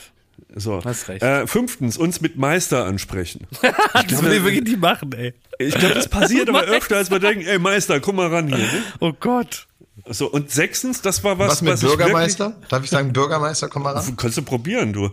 So. 0.55 0.81
Hast 0.83 1.07
recht. 1.09 1.23
Äh, 1.23 1.47
fünftens, 1.47 1.97
uns 1.97 2.21
mit 2.21 2.37
Meister 2.37 2.85
ansprechen. 2.85 3.47
Das 4.07 4.21
will 4.21 4.33
ich 4.33 4.43
wirklich 4.43 4.63
nicht 4.63 4.79
machen, 4.79 5.11
ey. 5.13 5.33
Ich 5.57 5.73
glaube, 5.75 5.95
das 5.95 6.07
passiert 6.09 6.47
aber 6.49 6.63
öfter, 6.63 6.97
als 6.97 7.09
wir 7.09 7.19
denken, 7.19 7.45
ey 7.47 7.57
Meister, 7.57 7.99
komm 7.99 8.17
mal 8.17 8.27
ran 8.27 8.47
hier. 8.47 8.57
Ne? 8.57 8.69
Oh 8.99 9.13
Gott. 9.19 9.67
So, 10.09 10.27
und 10.29 10.51
sechstens, 10.51 11.01
das 11.01 11.23
war 11.23 11.39
was, 11.39 11.49
Was 11.49 11.61
mit 11.61 11.71
was 11.73 11.79
ich 11.81 11.89
wirklich- 11.89 12.05
Bürgermeister? 12.07 12.55
Darf 12.69 12.83
ich 12.83 12.89
sagen, 12.89 13.13
Bürgermeister, 13.13 13.69
komm 13.69 13.83
mal 13.83 13.93
ran? 13.93 14.17
Kannst 14.17 14.37
du 14.37 14.41
probieren, 14.41 14.91
du. 14.91 15.09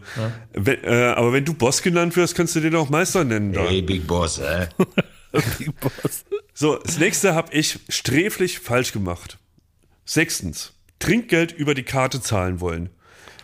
Wenn, 0.53 0.83
äh, 0.85 1.13
aber 1.17 1.33
wenn 1.33 1.45
du 1.45 1.55
Boss 1.55 1.81
genannt 1.83 2.17
wirst, 2.17 2.35
kannst 2.35 2.57
du 2.57 2.61
den 2.61 2.75
auch 2.75 2.89
Meister 2.91 3.23
nennen. 3.25 3.53
Da. 3.53 3.61
Hey, 3.63 3.83
Big 3.83 4.07
Boss, 4.07 4.39
äh. 4.39 4.67
So, 6.61 6.77
das 6.77 6.99
nächste 6.99 7.35
habe 7.35 7.55
ich 7.55 7.79
sträflich 7.89 8.59
falsch 8.59 8.93
gemacht. 8.93 9.39
Sechstens, 10.05 10.75
Trinkgeld 10.99 11.53
über 11.53 11.73
die 11.73 11.85
Karte 11.85 12.21
zahlen 12.21 12.61
wollen. 12.61 12.91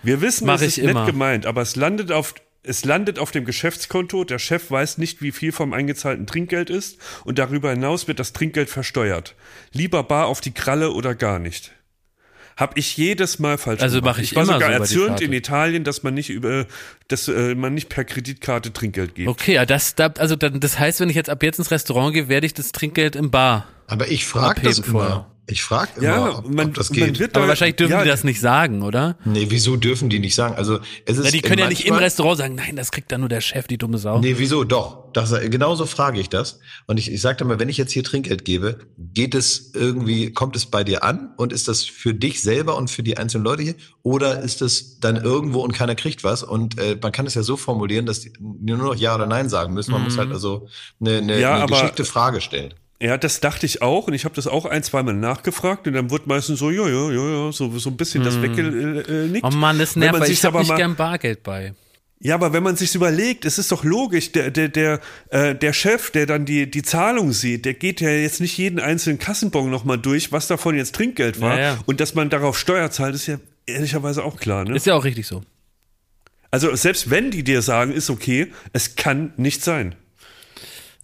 Wir 0.03 0.21
wissen, 0.21 0.47
Mach 0.47 0.57
es 0.57 0.61
ist 0.61 0.77
ich 0.77 0.85
nett 0.85 0.91
immer. 0.91 1.07
gemeint, 1.07 1.47
aber 1.47 1.63
es 1.63 1.77
landet 1.77 2.13
auf 2.13 2.35
es 2.63 2.85
landet 2.85 3.19
auf 3.19 3.31
dem 3.31 3.47
Geschäftskonto, 3.47 4.25
der 4.25 4.39
Chef 4.39 4.71
weiß 4.71 4.99
nicht, 4.99 5.23
wie 5.23 5.33
viel 5.33 5.53
vom 5.53 5.73
eingezahlten 5.73 6.27
Trinkgeld 6.27 6.69
ist 6.69 6.99
und 7.25 7.39
darüber 7.39 7.71
hinaus 7.71 8.07
wird 8.07 8.21
das 8.21 8.35
Trinkgeld 8.35 8.69
versteuert. 8.69 9.35
Lieber 9.73 10.03
bar 10.03 10.27
auf 10.27 10.43
die 10.43 10.53
Kralle 10.53 10.93
oder 10.93 11.15
gar 11.15 11.39
nicht. 11.39 11.73
Hab 12.57 12.79
ich 12.79 12.97
jedes 12.97 13.39
Mal 13.39 13.59
falsch 13.59 13.83
Also 13.83 14.01
gemacht. 14.01 14.17
mach 14.17 14.23
ich 14.23 14.35
war 14.35 14.45
immer 14.45 14.55
sogar 14.55 14.73
so 14.87 15.01
erzürnt 15.01 15.21
in 15.21 15.33
Italien, 15.35 15.85
dass 15.85 16.03
man 16.03 16.15
nicht 16.15 16.31
über, 16.31 16.67
dass 17.09 17.29
äh, 17.29 17.55
man 17.55 17.75
nicht 17.75 17.91
per 17.91 18.05
Kreditkarte 18.05 18.73
Trinkgeld 18.73 19.15
gibt. 19.15 19.29
Okay, 19.29 19.55
ja, 19.55 19.67
das, 19.67 19.95
da, 19.95 20.07
also 20.19 20.37
dann, 20.37 20.59
das 20.61 20.79
heißt, 20.79 21.01
wenn 21.01 21.11
ich 21.11 21.17
jetzt 21.17 21.29
ab 21.29 21.43
jetzt 21.43 21.59
ins 21.59 21.71
Restaurant 21.71 22.15
gehe, 22.15 22.29
werde 22.29 22.47
ich 22.47 22.55
das 22.55 22.73
Trinkgeld 22.73 23.15
im 23.15 23.31
Bar. 23.31 23.69
Aber 23.87 24.09
ich 24.11 24.25
frage 24.27 24.63
das 24.63 24.81
vorher. 24.81 25.11
immer. 25.11 25.33
Ich 25.49 25.63
frage 25.63 25.91
immer, 25.99 26.05
Ja, 26.09 26.39
ob, 26.39 26.49
man, 26.53 26.67
ob 26.71 26.75
das 26.75 26.91
geht. 26.91 27.21
wird 27.21 27.37
Aber 27.37 27.45
da, 27.45 27.51
wahrscheinlich 27.51 27.77
dürfen 27.77 27.93
ja, 27.93 28.03
die 28.03 28.09
das 28.09 28.25
nicht 28.25 28.41
sagen, 28.41 28.83
oder? 28.83 29.17
nee, 29.25 29.47
wieso 29.49 29.77
dürfen 29.77 30.09
die 30.11 30.19
nicht 30.19 30.35
sagen? 30.35 30.57
Also 30.57 30.81
es 31.05 31.19
ist 31.19 31.25
Ja, 31.27 31.31
die 31.31 31.41
können 31.41 31.61
ja 31.61 31.69
nicht 31.69 31.87
im 31.87 31.95
Restaurant 31.95 32.39
sagen, 32.39 32.57
nein, 32.57 32.75
das 32.75 32.91
kriegt 32.91 33.13
dann 33.13 33.21
nur 33.21 33.29
der 33.29 33.41
Chef, 33.41 33.69
die 33.69 33.79
dumme 33.79 33.99
Sau. 33.99 34.19
Nee, 34.19 34.35
wieso? 34.39 34.65
Doch. 34.65 35.05
Das, 35.13 35.33
genauso 35.49 35.87
frage 35.87 36.19
ich 36.19 36.29
das. 36.29 36.59
Und 36.89 36.99
ich, 36.99 37.13
ich 37.13 37.21
sage 37.21 37.45
mal, 37.45 37.61
wenn 37.61 37.69
ich 37.69 37.77
jetzt 37.77 37.93
hier 37.93 38.03
Trinkgeld 38.03 38.45
gebe, 38.45 38.81
geht 38.99 39.37
es 39.37 39.71
irgendwie, 39.73 40.33
kommt 40.33 40.57
es 40.57 40.67
bei 40.67 40.83
dir 40.83 41.05
an 41.05 41.33
und 41.37 41.53
ist 41.53 41.69
das 41.69 41.85
für 41.85 42.13
dich 42.13 42.43
selber 42.43 42.77
und 42.77 42.91
für 42.91 43.05
die 43.05 43.17
einzelnen 43.17 43.45
Leute 43.45 43.63
hier? 43.63 43.75
Oder 44.03 44.41
ist 44.43 44.63
es 44.63 44.99
dann 44.99 45.15
irgendwo 45.15 45.61
und 45.61 45.71
keiner 45.73 45.95
kriegt 45.95 46.25
was? 46.25 46.43
Und 46.43 46.77
äh, 46.81 46.99
man 47.01 47.13
kann 47.13 47.25
es 47.25 47.35
ja 47.35 47.45
so 47.45 47.57
formulieren, 47.57 48.05
dass 48.05 48.21
die 48.23 48.33
nur 48.41 48.79
noch 48.79 48.97
Ja 48.97 49.15
oder 49.15 49.27
Nein 49.27 49.49
sagen 49.49 49.75
müssen. 49.75 49.93
Man 49.93 50.03
muss 50.03 50.19
halt 50.19 50.33
also 50.33 50.67
eine, 51.01 51.19
eine, 51.19 51.41
Ja, 51.41 51.55
eine 51.55 51.63
aber- 51.63 51.77
geschickte 51.81 52.05
Frage 52.05 52.41
stellen. 52.41 52.75
Ja, 53.01 53.19
das 53.19 53.41
dachte 53.41 53.67
ich 53.67 53.83
auch 53.83 54.07
und 54.07 54.15
ich 54.15 54.25
habe 54.25 54.35
das 54.35 54.47
auch 54.47 54.65
ein, 54.65 54.83
zweimal 54.83 55.15
nachgefragt 55.15 55.87
und 55.87 55.93
dann 55.93 56.11
wird 56.11 56.27
meistens 56.27 56.59
so, 56.61 56.71
ja, 56.71 56.89
ja, 56.89 57.11
ja, 57.11 57.45
ja, 57.47 57.53
so, 57.53 57.79
so 57.79 57.91
ein 57.91 57.97
bisschen 57.97 58.25
das 58.25 58.41
weggenickt. 58.41 59.45
Oh 59.45 59.51
Mann, 59.51 59.79
das 59.79 59.97
nervt, 59.97 60.13
man 60.13 60.23
weil 60.23 60.31
ich 60.31 60.43
habe 60.45 60.59
nicht 60.61 60.69
mal- 60.69 60.77
gern 60.77 60.97
Bargeld 60.97 61.43
bei. 61.43 61.75
Ja, 62.19 62.35
aber 62.35 62.55
wenn 62.55 62.63
man 62.63 62.77
sich's 62.77 62.95
überlegt, 62.95 63.45
es 63.45 63.59
ist 63.59 63.71
doch 63.71 63.85
logisch, 63.85 64.33
der, 64.33 64.51
der, 64.51 64.71
der, 64.71 65.01
äh, 65.29 65.55
der 65.55 65.75
Chef, 65.75 66.11
der 66.11 66.25
dann 66.25 66.47
die, 66.47 66.71
die 66.71 66.83
Zahlung 66.83 67.33
sieht, 67.33 67.67
der 67.67 67.75
geht 67.75 68.01
ja 68.01 68.09
jetzt 68.09 68.41
nicht 68.41 68.57
jeden 68.57 68.81
einzelnen 68.81 69.19
Kassenbon 69.19 69.71
nochmal 69.71 69.99
durch, 69.99 70.33
was 70.33 70.47
davon 70.47 70.77
jetzt 70.77 70.95
Trinkgeld 70.95 71.43
war. 71.43 71.57
Ja, 71.57 71.61
ja. 71.75 71.79
Und 71.85 72.01
dass 72.01 72.15
man 72.15 72.31
darauf 72.31 72.59
Steuer 72.59 72.91
zahlt, 72.91 73.15
ist 73.15 73.27
ja 73.27 73.37
ehrlicherweise 73.67 74.25
auch 74.25 74.39
klar. 74.39 74.65
Ne? 74.65 74.75
Ist 74.75 74.87
ja 74.87 74.95
auch 74.95 75.05
richtig 75.05 75.27
so. 75.27 75.43
Also 76.51 76.75
selbst 76.75 77.11
wenn 77.11 77.31
die 77.31 77.45
dir 77.45 77.61
sagen, 77.61 77.93
ist 77.93 78.09
okay, 78.09 78.51
es 78.73 78.97
kann 78.97 79.35
nicht 79.37 79.63
sein. 79.63 79.95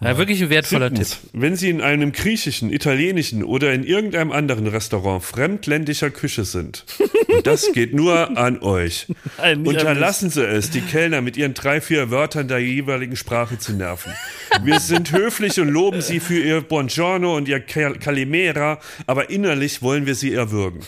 Ja, 0.02 0.18
wirklich 0.18 0.42
ein 0.42 0.50
wertvoller 0.50 0.88
Siebtens, 0.88 1.10
Tipp. 1.20 1.30
Wenn 1.32 1.56
Sie 1.56 1.70
in 1.70 1.80
einem 1.80 2.12
griechischen, 2.12 2.72
italienischen 2.72 3.44
oder 3.44 3.72
in 3.72 3.84
irgendeinem 3.84 4.32
anderen 4.32 4.66
Restaurant 4.66 5.22
fremdländischer 5.22 6.10
Küche 6.10 6.44
sind, 6.44 6.84
und 7.28 7.46
das 7.46 7.72
geht 7.72 7.94
nur 7.94 8.36
an 8.36 8.58
euch, 8.60 9.06
Nein, 9.38 9.66
unterlassen 9.66 10.30
Sie 10.30 10.44
es, 10.44 10.70
die 10.70 10.80
Kellner 10.80 11.20
mit 11.20 11.36
ihren 11.36 11.54
drei, 11.54 11.80
vier 11.80 12.10
Wörtern 12.10 12.48
der 12.48 12.58
jeweiligen 12.58 13.16
Sprache 13.16 13.58
zu 13.58 13.72
nerven. 13.72 14.12
Wir 14.64 14.80
sind 14.80 15.12
höflich 15.12 15.60
und 15.60 15.68
loben 15.68 16.00
Sie 16.02 16.20
für 16.20 16.38
Ihr 16.38 16.60
Buongiorno 16.60 17.36
und 17.36 17.48
Ihr 17.48 17.60
Cal- 17.60 17.98
Calimera, 17.98 18.80
aber 19.06 19.30
innerlich 19.30 19.82
wollen 19.82 20.06
wir 20.06 20.14
Sie 20.14 20.32
erwürgen. 20.34 20.80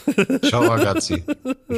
Ciao, 0.42 0.64
ragazzi. 0.64 1.22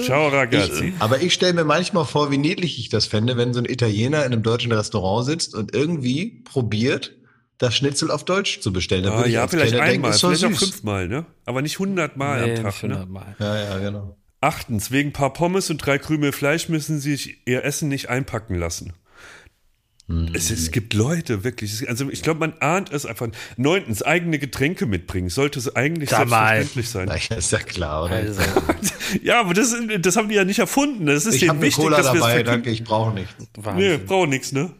Ciao, 0.03 0.29
ragazzi. 0.29 0.95
Aber 0.99 1.21
ich 1.23 1.35
stelle 1.35 1.53
mir 1.55 1.65
manchmal 1.65 2.05
vor, 2.07 2.31
wie 2.31 2.39
niedlich 2.39 2.79
ich 2.79 2.89
das 2.89 3.07
fände, 3.07 3.37
wenn 3.37 3.53
so 3.53 3.61
ein 3.61 3.67
Italiener 3.67 4.25
in 4.25 4.33
einem 4.33 4.43
deutschen 4.43 4.73
Restaurant 4.73 5.27
sitzt 5.27 5.55
und 5.55 5.75
irgendwie 5.75 6.43
probiert, 6.45 7.13
das 7.59 7.75
Schnitzel 7.77 8.11
auf 8.11 8.25
Deutsch 8.25 8.61
zu 8.61 8.73
bestellen. 8.73 9.05
Da 9.05 9.13
Ah, 9.23 9.27
ja, 9.27 9.49
vielleicht 9.49 9.75
einmal, 9.75 10.11
denken, 10.13 10.19
vielleicht 10.19 10.45
auch 10.45 10.51
süß. 10.51 10.71
fünfmal, 10.71 11.09
ne? 11.09 11.25
Aber 11.45 11.63
nicht 11.63 11.79
hundertmal 11.79 12.39
Nee, 12.47 12.57
am 12.59 12.65
nicht 12.67 12.81
Tag. 12.81 12.83
Ne? 12.89 12.95
100 12.97 13.09
Mal. 13.11 13.37
Ja, 13.39 13.57
ja, 13.65 13.79
genau. 13.79 14.17
Achtens, 14.41 14.91
wegen 14.91 15.13
paar 15.13 15.33
Pommes 15.33 15.71
und 15.71 15.79
drei 15.79 15.99
Krümel 15.99 16.33
Fleisch 16.33 16.69
müssen 16.69 17.01
sie 17.01 17.17
sich 17.17 17.39
ihr 17.47 17.65
Essen 17.65 17.89
nicht 17.89 18.11
einpacken 18.11 18.55
lassen. 18.57 18.93
Es, 20.35 20.51
es 20.53 20.71
gibt 20.71 20.95
Leute, 20.95 21.43
wirklich. 21.43 21.89
Also 21.89 22.09
ich 22.11 22.23
glaube, 22.23 22.39
man 22.39 22.53
ahnt 22.61 22.93
es 22.93 23.07
einfach. 23.07 23.27
Neuntens, 23.57 24.03
eigene 24.05 24.39
Getränke 24.39 24.87
mitbringen. 24.87 25.31
Sollte 25.31 25.59
es 25.59 25.75
eigentlich 25.75 26.11
Sag 26.11 26.29
mal. 26.29 26.55
selbstverständlich 26.63 26.89
sein. 26.91 27.09
Na, 27.31 27.37
ist 27.37 27.51
ja 27.51 27.59
klar, 27.59 28.05
oder? 28.05 28.15
Also, 28.15 28.41
Ja, 29.23 29.41
aber 29.41 29.53
das, 29.53 29.75
das 30.01 30.17
haben 30.17 30.29
die 30.29 30.37
ja 30.37 30.45
nicht 30.45 30.61
erfunden. 30.61 31.07
Das 31.07 31.27
ist 31.27 31.35
ich 31.35 31.41
denen 31.41 31.49
habe 31.51 31.59
eine 31.59 31.67
wichtig, 31.67 31.83
Cola 31.83 31.97
dass 31.97 32.07
wir 32.13 32.15
es 32.15 32.21
dabei, 32.21 32.43
danke, 32.45 32.71
ich 32.71 32.85
brauche 32.85 33.13
nichts. 33.15 33.35
Nee, 33.39 33.65
Wahnsinn. 33.65 34.07
braucht 34.07 34.29
nichts, 34.29 34.53
ne? 34.53 34.71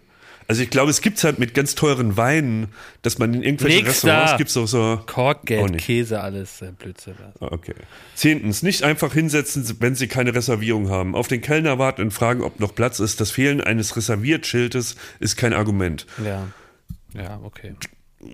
Also 0.49 0.63
ich 0.63 0.71
glaube, 0.71 0.91
es 0.91 1.01
gibt's 1.01 1.25
halt 1.25 1.39
mit 1.39 1.55
ganz 1.55 1.75
teuren 1.75 2.17
Weinen, 2.17 2.69
dass 3.03 3.19
man 3.19 3.35
in 3.35 3.43
irgendwelchen 3.43 3.79
Nix 3.85 3.97
Restaurants 4.05 4.31
da. 4.33 4.37
gibt's 4.37 4.57
auch 4.57 4.67
so. 4.67 5.01
Korkgeld, 5.07 5.71
nicht. 5.73 5.85
Käse, 5.87 6.21
alles 6.21 6.63
äh, 6.63 6.73
Blödsinn. 6.79 7.15
Ah, 7.41 7.49
Okay. 7.51 7.75
Zehntens, 8.15 8.63
nicht 8.63 8.83
einfach 8.83 9.13
hinsetzen, 9.13 9.65
wenn 9.81 9.95
Sie 9.95 10.07
keine 10.07 10.35
Reservierung 10.35 10.89
haben. 10.89 11.15
Auf 11.15 11.29
den 11.29 11.41
Kellner 11.41 11.79
warten 11.79 12.03
und 12.03 12.11
fragen, 12.13 12.43
ob 12.43 12.61
noch 12.61 12.75
Platz 12.75 13.01
ist. 13.01 13.21
Das 13.21 13.31
Fehlen 13.31 13.61
eines 13.61 13.97
Reserviertschildes 13.97 14.97
ist 15.21 15.37
kein 15.37 15.53
Argument. 15.53 16.07
Ja. 16.25 16.47
Ja, 17.15 17.41
okay. 17.43 17.75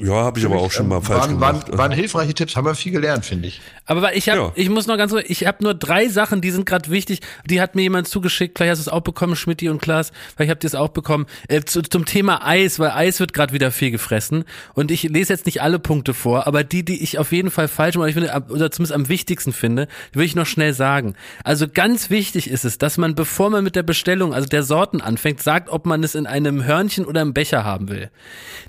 Ja, 0.01 0.14
habe 0.14 0.38
ich 0.38 0.47
aber 0.47 0.57
auch 0.57 0.70
schon 0.70 0.88
mal 0.88 1.01
falsch 1.01 1.20
waren, 1.28 1.40
waren, 1.40 1.61
gemacht. 1.61 1.78
waren 1.78 1.93
hilfreiche 1.93 2.34
Tipps, 2.34 2.57
haben 2.57 2.66
wir 2.66 2.74
viel 2.74 2.93
gelernt, 2.93 3.24
finde 3.24 3.49
ich. 3.49 3.61
Aber 3.86 4.14
ich 4.14 4.28
habe, 4.28 4.38
Ja. 4.38 4.53
ich 4.55 4.68
muss 4.68 4.86
noch 4.86 4.97
ganz 4.97 5.12
kurz, 5.12 5.24
ich 5.28 5.47
habe 5.47 5.62
nur 5.62 5.74
drei 5.74 6.09
Sachen, 6.09 6.40
die 6.40 6.51
sind 6.51 6.66
gerade 6.66 6.90
wichtig. 6.90 7.20
Die 7.49 7.61
hat 7.61 7.74
mir 7.74 7.82
jemand 7.82 8.09
zugeschickt. 8.09 8.57
Vielleicht 8.59 8.70
hast 8.72 8.78
du 8.78 8.82
es 8.82 8.88
auch 8.88 9.01
bekommen, 9.01 9.34
Schmidti 9.36 9.68
und 9.68 9.82
Klaas. 9.82 10.12
Vielleicht 10.36 10.51
habt 10.51 10.64
ihr 10.64 10.68
es 10.68 10.74
auch 10.74 10.88
bekommen. 10.88 11.26
Äh, 11.49 11.62
zu, 11.62 11.82
zum 11.82 12.05
Thema 12.05 12.47
Eis, 12.47 12.78
weil 12.78 12.90
Eis 12.90 13.18
wird 13.20 13.32
gerade 13.32 13.53
wieder 13.53 13.70
viel 13.70 13.90
gefressen. 13.90 14.45
Und 14.74 14.90
ich 14.90 15.03
lese 15.05 15.32
jetzt 15.32 15.47
nicht 15.47 15.62
alle 15.62 15.78
Punkte 15.78 16.14
vor, 16.14 16.47
aber 16.47 16.62
die, 16.64 16.84
die 16.84 17.03
ich 17.03 17.18
auf 17.18 17.32
jeden 17.32 17.51
Fall 17.51 17.68
falsch 17.68 17.97
mache, 17.97 18.09
ich 18.09 18.14
finde, 18.14 18.30
oder 18.49 18.70
zumindest 18.70 18.93
am 18.95 19.09
wichtigsten 19.09 19.53
finde, 19.53 19.88
die 20.14 20.18
will 20.18 20.26
ich 20.26 20.36
noch 20.36 20.47
schnell 20.47 20.72
sagen. 20.74 21.14
Also 21.45 21.66
ganz 21.68 22.09
wichtig 22.11 22.49
ist 22.51 22.64
es, 22.64 22.78
dass 22.78 22.99
man, 22.99 23.14
bevor 23.14 23.51
man 23.51 23.64
mit 23.64 23.74
der 23.76 23.82
Bestellung, 23.82 24.32
also 24.32 24.47
der 24.49 24.62
Sorten 24.62 25.01
anfängt, 25.01 25.43
sagt, 25.43 25.68
ob 25.70 25.86
man 25.86 26.05
es 26.05 26.14
in 26.14 26.26
einem 26.26 26.64
Hörnchen 26.64 27.05
oder 27.05 27.20
im 27.22 27.34
Becher 27.34 27.64
haben 27.64 27.88
will. 27.88 28.11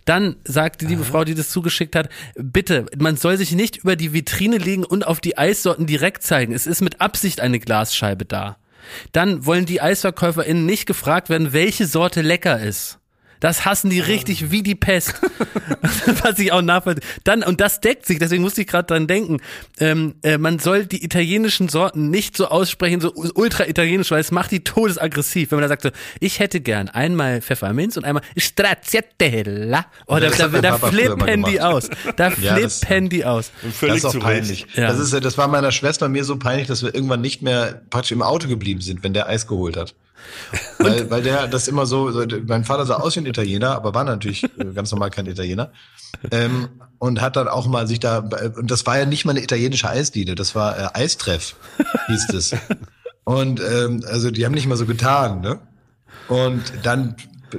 Dann 0.05 0.35
sagt 0.43 0.81
die 0.81 0.85
liebe 0.85 1.03
Frau, 1.03 1.12
die 1.25 1.35
das 1.35 1.49
zugeschickt 1.49 1.95
hat, 1.95 2.09
bitte, 2.35 2.87
man 2.97 3.15
soll 3.15 3.37
sich 3.37 3.51
nicht 3.53 3.77
über 3.77 3.95
die 3.95 4.13
Vitrine 4.13 4.57
legen 4.57 4.83
und 4.83 5.05
auf 5.05 5.21
die 5.21 5.37
Eissorten 5.37 5.85
direkt 5.85 6.23
zeigen. 6.23 6.53
Es 6.53 6.67
ist 6.67 6.81
mit 6.81 6.99
Absicht 7.01 7.39
eine 7.41 7.59
Glasscheibe 7.59 8.25
da. 8.25 8.57
Dann 9.11 9.45
wollen 9.45 9.65
die 9.65 9.81
EisverkäuferInnen 9.81 10.65
nicht 10.65 10.85
gefragt 10.85 11.29
werden, 11.29 11.53
welche 11.53 11.85
Sorte 11.85 12.21
lecker 12.21 12.59
ist. 12.59 12.99
Das 13.43 13.65
hassen 13.65 13.89
die 13.89 13.99
richtig 13.99 14.51
wie 14.51 14.63
die 14.63 14.73
Pest. 14.73 15.15
Was 16.23 16.39
ich 16.39 16.53
auch 16.53 16.61
nachvollziehe. 16.61 17.03
Dann, 17.25 17.43
und 17.43 17.59
das 17.59 17.81
deckt 17.81 18.05
sich, 18.05 18.17
deswegen 18.17 18.41
musste 18.41 18.61
ich 18.61 18.67
gerade 18.67 18.85
dran 18.85 19.05
denken, 19.05 19.41
ähm, 19.79 20.15
äh, 20.23 20.37
man 20.37 20.59
soll 20.59 20.85
die 20.85 21.03
italienischen 21.03 21.67
Sorten 21.67 22.09
nicht 22.09 22.37
so 22.37 22.47
aussprechen, 22.47 23.01
so 23.01 23.13
ultra 23.35 23.67
italienisch, 23.67 24.11
weil 24.11 24.21
es 24.21 24.31
macht 24.31 24.51
die 24.51 24.63
todesaggressiv. 24.63 25.51
Wenn 25.51 25.57
man 25.57 25.63
da 25.63 25.67
sagt 25.67 25.81
so, 25.81 25.89
ich 26.21 26.39
hätte 26.39 26.61
gern 26.61 26.87
einmal 26.87 27.41
Pfefferminz 27.41 27.97
und 27.97 28.05
einmal 28.05 28.23
Stracciatella. 28.37 29.87
Oh, 30.07 30.19
da, 30.19 30.29
da, 30.29 30.47
da 30.47 30.77
flippen 30.77 31.43
die 31.43 31.59
aus. 31.59 31.89
Da 32.15 32.29
Ja, 32.39 32.55
flippen 32.55 33.09
die 33.09 33.25
aus. 33.25 33.51
Völlig 33.73 34.03
das 34.03 34.13
ist 34.13 34.21
auch 34.21 34.23
peinlich. 34.23 34.67
Ja. 34.75 34.87
Das, 34.87 34.99
ist, 34.99 35.13
das 35.13 35.37
war 35.37 35.49
meiner 35.49 35.73
Schwester 35.73 36.05
und 36.05 36.13
mir 36.13 36.23
so 36.23 36.37
peinlich, 36.37 36.67
dass 36.67 36.81
wir 36.81 36.95
irgendwann 36.95 37.19
nicht 37.19 37.41
mehr 37.41 37.81
praktisch 37.89 38.13
im 38.13 38.21
Auto 38.21 38.47
geblieben 38.47 38.79
sind, 38.79 39.03
wenn 39.03 39.13
der 39.13 39.27
Eis 39.27 39.47
geholt 39.47 39.75
hat. 39.75 39.95
Weil, 40.77 41.09
weil 41.09 41.23
der 41.23 41.47
das 41.47 41.67
immer 41.67 41.85
so, 41.85 42.11
mein 42.47 42.63
Vater 42.63 42.85
sah 42.85 42.95
aus 42.95 43.15
wie 43.15 43.21
ein 43.21 43.25
Italiener, 43.25 43.75
aber 43.75 43.93
war 43.93 44.03
natürlich 44.03 44.43
äh, 44.43 44.65
ganz 44.73 44.91
normal 44.91 45.09
kein 45.09 45.25
Italiener. 45.25 45.71
Ähm, 46.31 46.69
und 46.99 47.21
hat 47.21 47.35
dann 47.35 47.47
auch 47.47 47.67
mal 47.67 47.87
sich 47.87 47.99
da, 47.99 48.19
und 48.19 48.69
das 48.69 48.85
war 48.85 48.97
ja 48.99 49.05
nicht 49.05 49.25
mal 49.25 49.31
eine 49.31 49.43
italienische 49.43 49.89
Eisdiele, 49.89 50.35
das 50.35 50.55
war 50.55 50.77
äh, 50.77 50.87
Eistreff, 50.93 51.55
hieß 52.07 52.29
es. 52.33 52.55
Und 53.23 53.61
ähm, 53.61 54.03
also 54.07 54.31
die 54.31 54.45
haben 54.45 54.53
nicht 54.53 54.67
mal 54.67 54.77
so 54.77 54.85
getan, 54.85 55.41
ne? 55.41 55.59
Und 56.27 56.61
dann 56.83 57.15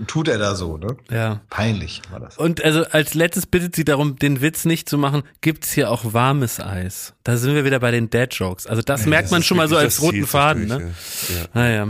tut 0.07 0.29
er 0.29 0.39
da 0.39 0.55
so, 0.55 0.77
ne? 0.77 0.97
Ja. 1.11 1.41
Peinlich 1.51 2.03
war 2.11 2.21
das. 2.21 2.37
Und 2.37 2.65
also 2.65 2.85
als 2.85 3.15
letztes 3.15 3.47
bittet 3.47 3.77
sie 3.77 3.85
darum, 3.85 4.17
den 4.17 4.41
Witz 4.41 4.65
nicht 4.65 4.89
zu 4.89 4.99
machen, 4.99 5.23
gibt's 5.41 5.73
hier 5.73 5.91
auch 5.91 6.13
warmes 6.13 6.61
Eis. 6.61 7.15
Da 7.23 7.37
sind 7.37 7.55
wir 7.55 7.65
wieder 7.65 7.81
bei 7.81 7.91
den 7.91 8.11
Dad-Jokes. 8.11 8.67
Also 8.67 8.83
das 8.83 9.07
merkt 9.07 9.27
Das 9.27 9.31
man 9.31 9.43
schon 9.43 9.57
mal 9.57 9.69
so 9.69 9.77
als 9.77 10.01
roten 10.03 10.27
Faden, 10.27 10.67
ne? 10.67 10.93
Ja. 11.29 11.35
Ja. 11.35 11.47
Naja. 11.55 11.89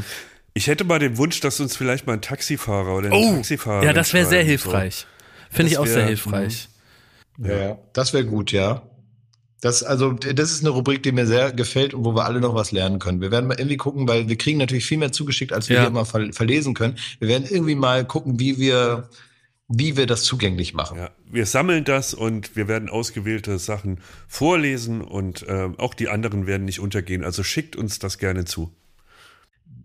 Ich 0.54 0.68
hätte 0.68 0.84
mal 0.84 0.98
den 1.00 1.16
Wunsch, 1.18 1.40
dass 1.40 1.58
uns 1.60 1.76
vielleicht 1.76 2.06
mal 2.06 2.12
ein 2.14 2.22
Taxifahrer 2.22 2.94
oder 2.96 3.08
eine 3.08 3.16
Oh, 3.16 3.34
Taxifahrerin 3.34 3.86
ja, 3.88 3.92
das 3.92 4.12
wäre 4.12 4.26
sehr 4.26 4.44
hilfreich. 4.44 5.06
Finde 5.50 5.72
ich 5.72 5.78
auch 5.78 5.86
sehr 5.86 5.96
wär- 5.98 6.06
hilfreich. 6.06 6.68
Ja, 7.38 7.56
ja. 7.56 7.78
das 7.92 8.12
wäre 8.12 8.24
gut, 8.24 8.52
ja. 8.52 8.82
Das, 9.60 9.82
also, 9.82 10.12
das 10.12 10.52
ist 10.52 10.60
eine 10.60 10.70
Rubrik, 10.70 11.02
die 11.02 11.10
mir 11.10 11.26
sehr 11.26 11.50
gefällt 11.52 11.94
und 11.94 12.04
wo 12.04 12.14
wir 12.14 12.26
alle 12.26 12.38
noch 12.38 12.54
was 12.54 12.70
lernen 12.70 12.98
können. 12.98 13.20
Wir 13.20 13.30
werden 13.30 13.46
mal 13.48 13.58
irgendwie 13.58 13.78
gucken, 13.78 14.06
weil 14.06 14.28
wir 14.28 14.36
kriegen 14.36 14.58
natürlich 14.58 14.84
viel 14.84 14.98
mehr 14.98 15.10
zugeschickt, 15.10 15.52
als 15.52 15.68
wir 15.68 15.76
Ja. 15.76 15.82
hier 15.82 15.88
immer 15.88 16.04
ver 16.04 16.32
verlesen 16.32 16.74
können. 16.74 16.98
Wir 17.18 17.28
werden 17.28 17.46
irgendwie 17.50 17.74
mal 17.74 18.04
gucken, 18.04 18.38
wie 18.38 18.58
wir, 18.58 19.08
wie 19.68 19.96
wir 19.96 20.06
das 20.06 20.22
zugänglich 20.22 20.74
machen. 20.74 20.98
So. 20.98 21.02
Ja, 21.04 21.10
wir 21.30 21.46
sammeln 21.46 21.84
das 21.84 22.12
und 22.14 22.54
wir 22.56 22.68
werden 22.68 22.90
ausgewählte 22.90 23.58
Sachen 23.58 24.00
vorlesen 24.28 25.00
und 25.00 25.42
äh, 25.48 25.70
auch 25.78 25.94
die 25.94 26.08
anderen 26.08 26.46
werden 26.46 26.66
nicht 26.66 26.78
untergehen. 26.78 27.24
Also 27.24 27.42
schickt 27.42 27.74
uns 27.74 27.98
das 27.98 28.18
gerne 28.18 28.44
zu. 28.44 28.70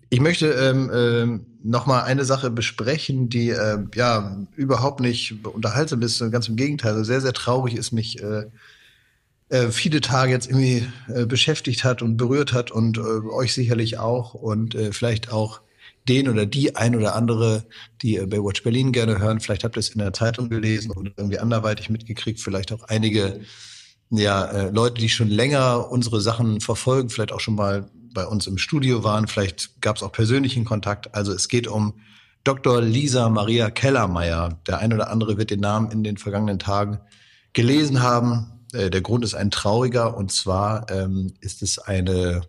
Ich 0.09 0.19
möchte 0.19 0.47
ähm, 0.47 0.91
ähm, 0.93 1.45
noch 1.63 1.85
mal 1.85 2.01
eine 2.01 2.25
Sache 2.25 2.49
besprechen, 2.49 3.29
die 3.29 3.49
äh, 3.49 3.77
ja 3.95 4.37
überhaupt 4.55 5.01
nicht 5.01 5.45
unterhaltsam 5.45 6.01
ist, 6.01 6.19
ganz 6.31 6.47
im 6.47 6.55
Gegenteil, 6.55 6.93
also 6.93 7.03
sehr, 7.03 7.21
sehr 7.21 7.33
traurig 7.33 7.75
ist, 7.75 7.91
mich 7.91 8.21
äh, 8.23 8.45
äh, 9.49 9.69
viele 9.69 10.01
Tage 10.01 10.31
jetzt 10.31 10.47
irgendwie 10.47 10.87
äh, 11.13 11.25
beschäftigt 11.25 11.83
hat 11.83 12.01
und 12.01 12.17
berührt 12.17 12.53
hat 12.53 12.71
und 12.71 12.97
äh, 12.97 13.01
euch 13.01 13.53
sicherlich 13.53 13.99
auch 13.99 14.33
und 14.33 14.73
äh, 14.75 14.91
vielleicht 14.91 15.31
auch 15.31 15.61
den 16.07 16.27
oder 16.29 16.45
die 16.45 16.75
ein 16.75 16.95
oder 16.95 17.15
andere, 17.15 17.65
die 18.01 18.17
äh, 18.17 18.25
Baywatch 18.25 18.63
Berlin 18.63 18.91
gerne 18.91 19.19
hören. 19.19 19.39
Vielleicht 19.39 19.63
habt 19.63 19.75
ihr 19.75 19.81
es 19.81 19.89
in 19.89 19.99
der 19.99 20.13
Zeitung 20.13 20.49
gelesen 20.49 20.91
oder 20.91 21.11
irgendwie 21.17 21.39
anderweitig 21.39 21.89
mitgekriegt. 21.89 22.39
Vielleicht 22.39 22.71
auch 22.71 22.83
einige 22.83 23.41
ja, 24.09 24.45
äh, 24.45 24.69
Leute, 24.71 25.01
die 25.01 25.09
schon 25.09 25.29
länger 25.29 25.91
unsere 25.91 26.19
Sachen 26.19 26.61
verfolgen, 26.61 27.09
vielleicht 27.09 27.31
auch 27.31 27.39
schon 27.39 27.55
mal 27.55 27.89
bei 28.13 28.25
uns 28.25 28.47
im 28.47 28.57
Studio 28.57 29.03
waren. 29.03 29.27
Vielleicht 29.27 29.81
gab 29.81 29.97
es 29.97 30.03
auch 30.03 30.11
persönlichen 30.11 30.65
Kontakt. 30.65 31.13
Also 31.15 31.33
es 31.33 31.47
geht 31.47 31.67
um 31.67 31.93
Dr. 32.43 32.81
Lisa 32.81 33.29
Maria 33.29 33.69
Kellermeier. 33.69 34.59
Der 34.67 34.79
ein 34.79 34.93
oder 34.93 35.09
andere 35.09 35.37
wird 35.37 35.51
den 35.51 35.59
Namen 35.59 35.91
in 35.91 36.03
den 36.03 36.17
vergangenen 36.17 36.59
Tagen 36.59 36.99
gelesen 37.53 38.01
haben. 38.01 38.59
Äh, 38.73 38.89
der 38.89 39.01
Grund 39.01 39.23
ist 39.23 39.35
ein 39.35 39.51
trauriger 39.51 40.15
und 40.15 40.31
zwar 40.31 40.89
ähm, 40.89 41.33
ist 41.41 41.61
es 41.61 41.79
eine, 41.79 42.41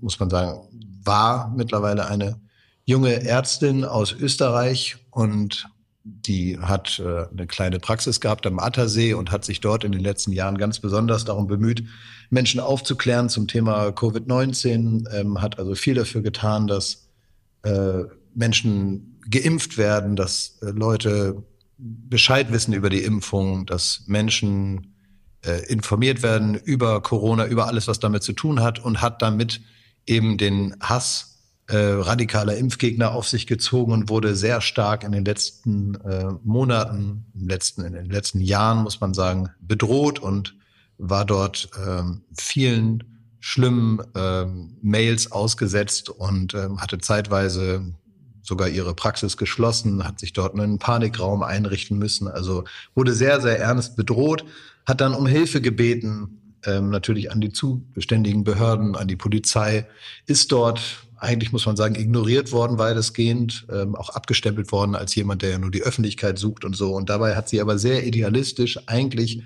muss 0.00 0.18
man 0.18 0.30
sagen, 0.30 0.60
war 1.04 1.52
mittlerweile 1.54 2.06
eine 2.06 2.40
junge 2.84 3.24
Ärztin 3.24 3.84
aus 3.84 4.12
Österreich 4.12 4.96
und 5.10 5.66
die 6.04 6.58
hat 6.58 6.98
äh, 6.98 7.26
eine 7.30 7.46
kleine 7.46 7.80
Praxis 7.80 8.20
gehabt 8.20 8.46
am 8.46 8.58
Attersee 8.58 9.14
und 9.14 9.30
hat 9.30 9.44
sich 9.44 9.60
dort 9.60 9.84
in 9.84 9.92
den 9.92 10.02
letzten 10.02 10.32
Jahren 10.32 10.58
ganz 10.58 10.78
besonders 10.78 11.24
darum 11.24 11.46
bemüht, 11.46 11.84
Menschen 12.28 12.60
aufzuklären 12.60 13.30
zum 13.30 13.48
Thema 13.48 13.88
Covid-19, 13.88 15.10
ähm, 15.12 15.40
hat 15.40 15.58
also 15.58 15.74
viel 15.74 15.94
dafür 15.94 16.20
getan, 16.20 16.66
dass 16.66 17.08
äh, 17.62 18.04
Menschen 18.34 19.18
geimpft 19.30 19.78
werden, 19.78 20.14
dass 20.14 20.58
äh, 20.60 20.70
Leute 20.70 21.42
Bescheid 21.78 22.52
wissen 22.52 22.74
über 22.74 22.90
die 22.90 23.02
Impfung, 23.02 23.64
dass 23.64 24.04
Menschen 24.06 24.94
äh, 25.44 25.66
informiert 25.72 26.22
werden 26.22 26.54
über 26.54 27.00
Corona, 27.00 27.46
über 27.46 27.66
alles, 27.66 27.88
was 27.88 27.98
damit 27.98 28.22
zu 28.22 28.34
tun 28.34 28.60
hat 28.60 28.78
und 28.78 29.00
hat 29.00 29.22
damit 29.22 29.62
eben 30.06 30.36
den 30.36 30.76
Hass 30.80 31.33
äh, 31.68 31.76
radikaler 31.76 32.56
Impfgegner 32.56 33.12
auf 33.12 33.26
sich 33.26 33.46
gezogen 33.46 33.92
und 33.92 34.08
wurde 34.10 34.36
sehr 34.36 34.60
stark 34.60 35.02
in 35.04 35.12
den 35.12 35.24
letzten 35.24 35.94
äh, 35.96 36.32
Monaten, 36.42 37.26
im 37.34 37.48
letzten, 37.48 37.84
in 37.84 37.94
den 37.94 38.10
letzten 38.10 38.40
Jahren, 38.40 38.82
muss 38.82 39.00
man 39.00 39.14
sagen, 39.14 39.48
bedroht 39.60 40.18
und 40.18 40.56
war 40.98 41.24
dort 41.24 41.70
ähm, 41.86 42.22
vielen 42.38 43.04
schlimmen 43.40 44.00
ähm, 44.14 44.76
Mails 44.82 45.32
ausgesetzt 45.32 46.08
und 46.10 46.54
ähm, 46.54 46.80
hatte 46.80 46.98
zeitweise 46.98 47.94
sogar 48.42 48.68
ihre 48.68 48.94
Praxis 48.94 49.36
geschlossen, 49.36 50.04
hat 50.04 50.20
sich 50.20 50.32
dort 50.32 50.54
einen 50.54 50.78
Panikraum 50.78 51.42
einrichten 51.42 51.98
müssen, 51.98 52.28
also 52.28 52.64
wurde 52.94 53.14
sehr, 53.14 53.40
sehr 53.40 53.58
ernst 53.58 53.96
bedroht, 53.96 54.44
hat 54.86 55.00
dann 55.00 55.14
um 55.14 55.26
Hilfe 55.26 55.60
gebeten, 55.60 56.43
ähm, 56.66 56.90
natürlich 56.90 57.30
an 57.30 57.40
die 57.40 57.52
zuständigen 57.52 58.44
Behörden, 58.44 58.96
an 58.96 59.08
die 59.08 59.16
Polizei, 59.16 59.86
ist 60.26 60.52
dort 60.52 61.04
eigentlich, 61.16 61.52
muss 61.52 61.66
man 61.66 61.76
sagen, 61.76 61.94
ignoriert 61.94 62.52
worden 62.52 62.78
weitestgehend, 62.78 63.66
ähm, 63.70 63.94
auch 63.94 64.10
abgestempelt 64.10 64.70
worden 64.72 64.94
als 64.94 65.14
jemand, 65.14 65.42
der 65.42 65.50
ja 65.50 65.58
nur 65.58 65.70
die 65.70 65.82
Öffentlichkeit 65.82 66.38
sucht 66.38 66.64
und 66.64 66.76
so. 66.76 66.94
Und 66.94 67.08
dabei 67.08 67.34
hat 67.34 67.48
sie 67.48 67.60
aber 67.60 67.78
sehr 67.78 68.06
idealistisch 68.06 68.78
eigentlich 68.86 69.42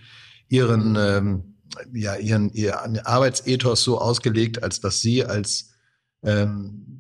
ihren, 0.48 0.96
ähm, 0.98 1.54
ja, 1.92 2.16
ihren, 2.16 2.50
ihren 2.52 2.98
Arbeitsethos 2.98 3.82
so 3.82 4.00
ausgelegt, 4.00 4.62
als 4.62 4.80
dass 4.80 5.00
sie 5.00 5.24
als 5.24 5.70
ähm, 6.22 6.97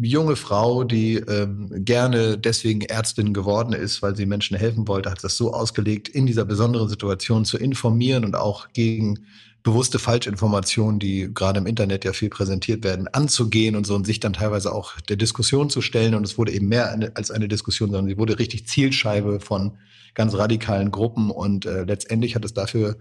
junge 0.00 0.36
Frau, 0.36 0.84
die 0.84 1.16
ähm, 1.16 1.70
gerne 1.84 2.38
deswegen 2.38 2.82
Ärztin 2.82 3.34
geworden 3.34 3.72
ist, 3.72 4.02
weil 4.02 4.16
sie 4.16 4.26
Menschen 4.26 4.56
helfen 4.56 4.88
wollte, 4.88 5.10
hat 5.10 5.22
das 5.24 5.36
so 5.36 5.52
ausgelegt, 5.52 6.08
in 6.08 6.26
dieser 6.26 6.44
besonderen 6.44 6.88
Situation 6.88 7.44
zu 7.44 7.58
informieren 7.58 8.24
und 8.24 8.36
auch 8.36 8.68
gegen 8.72 9.20
bewusste 9.62 9.98
Falschinformationen, 9.98 10.98
die 10.98 11.30
gerade 11.32 11.60
im 11.60 11.66
Internet 11.66 12.04
ja 12.04 12.12
viel 12.12 12.30
präsentiert 12.30 12.82
werden, 12.82 13.08
anzugehen 13.08 13.76
und 13.76 13.86
so 13.86 13.94
und 13.94 14.06
sich 14.06 14.20
dann 14.20 14.32
teilweise 14.32 14.72
auch 14.72 14.98
der 15.02 15.16
Diskussion 15.16 15.68
zu 15.68 15.82
stellen. 15.82 16.14
Und 16.14 16.24
es 16.24 16.38
wurde 16.38 16.52
eben 16.52 16.68
mehr 16.68 16.90
eine, 16.90 17.14
als 17.16 17.30
eine 17.30 17.48
Diskussion, 17.48 17.90
sondern 17.90 18.08
sie 18.08 18.18
wurde 18.18 18.38
richtig 18.38 18.66
Zielscheibe 18.66 19.40
von 19.40 19.72
ganz 20.14 20.34
radikalen 20.34 20.90
Gruppen. 20.90 21.30
Und 21.30 21.66
äh, 21.66 21.84
letztendlich 21.84 22.34
hat 22.34 22.44
es 22.44 22.54
dafür 22.54 22.96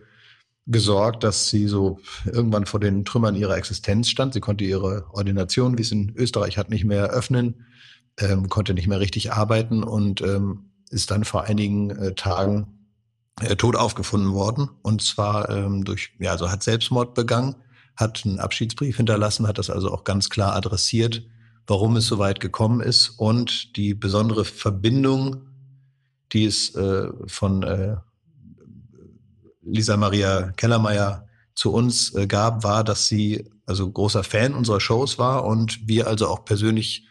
gesorgt, 0.68 1.24
dass 1.24 1.50
sie 1.50 1.68
so 1.68 2.00
irgendwann 2.26 2.66
vor 2.66 2.80
den 2.80 3.06
Trümmern 3.06 3.36
ihrer 3.36 3.58
Existenz 3.58 4.10
stand. 4.10 4.34
Sie 4.34 4.40
konnte 4.40 4.64
ihre 4.64 5.06
Ordination, 5.12 5.78
wie 5.78 5.82
es 5.82 5.92
in 5.92 6.14
Österreich 6.16 6.58
hat, 6.58 6.70
nicht 6.70 6.86
mehr 6.86 7.10
öffnen, 7.10 7.66
ähm, 8.20 8.50
konnte 8.50 8.74
nicht 8.74 8.88
mehr 8.88 9.00
richtig 9.00 9.34
arbeiten 9.34 9.84
und 9.84 10.22
ähm, 10.22 10.70
ist 10.90 11.12
dann 11.12 11.24
vor 11.24 11.44
einigen 11.44 11.90
äh, 11.92 12.14
Tagen 12.14 12.80
äh, 13.42 13.56
tot 13.56 13.76
aufgefunden 13.76 14.34
worden. 14.34 14.70
Und 14.82 15.02
zwar 15.02 15.50
ähm, 15.50 15.86
durch, 15.86 16.12
ja, 16.20 16.32
also 16.32 16.52
hat 16.52 16.64
Selbstmord 16.64 17.14
begangen, 17.16 17.56
hat 17.96 18.24
einen 18.26 18.40
Abschiedsbrief 18.40 18.98
hinterlassen, 18.98 19.48
hat 19.48 19.58
das 19.58 19.70
also 19.70 19.92
auch 19.92 20.04
ganz 20.04 20.30
klar 20.30 20.56
adressiert, 20.56 21.24
warum 21.68 21.96
es 21.96 22.08
so 22.08 22.20
weit 22.20 22.40
gekommen 22.40 22.82
ist 22.82 23.10
und 23.10 23.76
die 23.76 23.94
besondere 23.94 24.46
Verbindung, 24.46 25.48
die 26.32 26.46
es 26.46 26.76
äh, 26.76 27.10
von 27.28 27.64
äh, 27.64 27.98
Lisa 29.62 29.98
Maria 29.98 30.52
Kellermeier 30.56 31.28
zu 31.56 31.74
uns 31.74 32.14
äh, 32.16 32.28
gab, 32.28 32.64
war, 32.64 32.84
dass 32.84 33.08
sie 33.08 33.50
also 33.66 33.90
großer 33.92 34.24
Fan 34.24 34.54
unserer 34.54 34.80
Shows 34.80 35.20
war 35.20 35.46
und 35.46 35.88
wir 35.88 36.08
also 36.08 36.28
auch 36.28 36.46
persönlich 36.46 37.06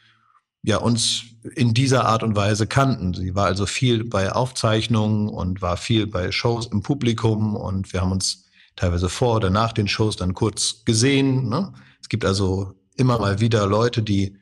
ja 0.62 0.78
uns 0.78 1.24
in 1.54 1.72
dieser 1.74 2.06
Art 2.06 2.22
und 2.22 2.34
Weise 2.34 2.66
kannten. 2.66 3.14
Sie 3.14 3.34
war 3.34 3.46
also 3.46 3.66
viel 3.66 4.04
bei 4.04 4.32
Aufzeichnungen 4.32 5.28
und 5.28 5.62
war 5.62 5.76
viel 5.76 6.06
bei 6.06 6.32
Shows 6.32 6.66
im 6.66 6.82
Publikum 6.82 7.54
und 7.54 7.92
wir 7.92 8.00
haben 8.00 8.12
uns 8.12 8.46
teilweise 8.76 9.08
vor 9.08 9.36
oder 9.36 9.50
nach 9.50 9.72
den 9.72 9.88
Shows 9.88 10.16
dann 10.16 10.34
kurz 10.34 10.84
gesehen. 10.84 11.48
Ne? 11.48 11.72
Es 12.00 12.08
gibt 12.08 12.24
also 12.24 12.74
immer 12.96 13.18
mal 13.18 13.40
wieder 13.40 13.66
Leute, 13.66 14.02
die 14.02 14.36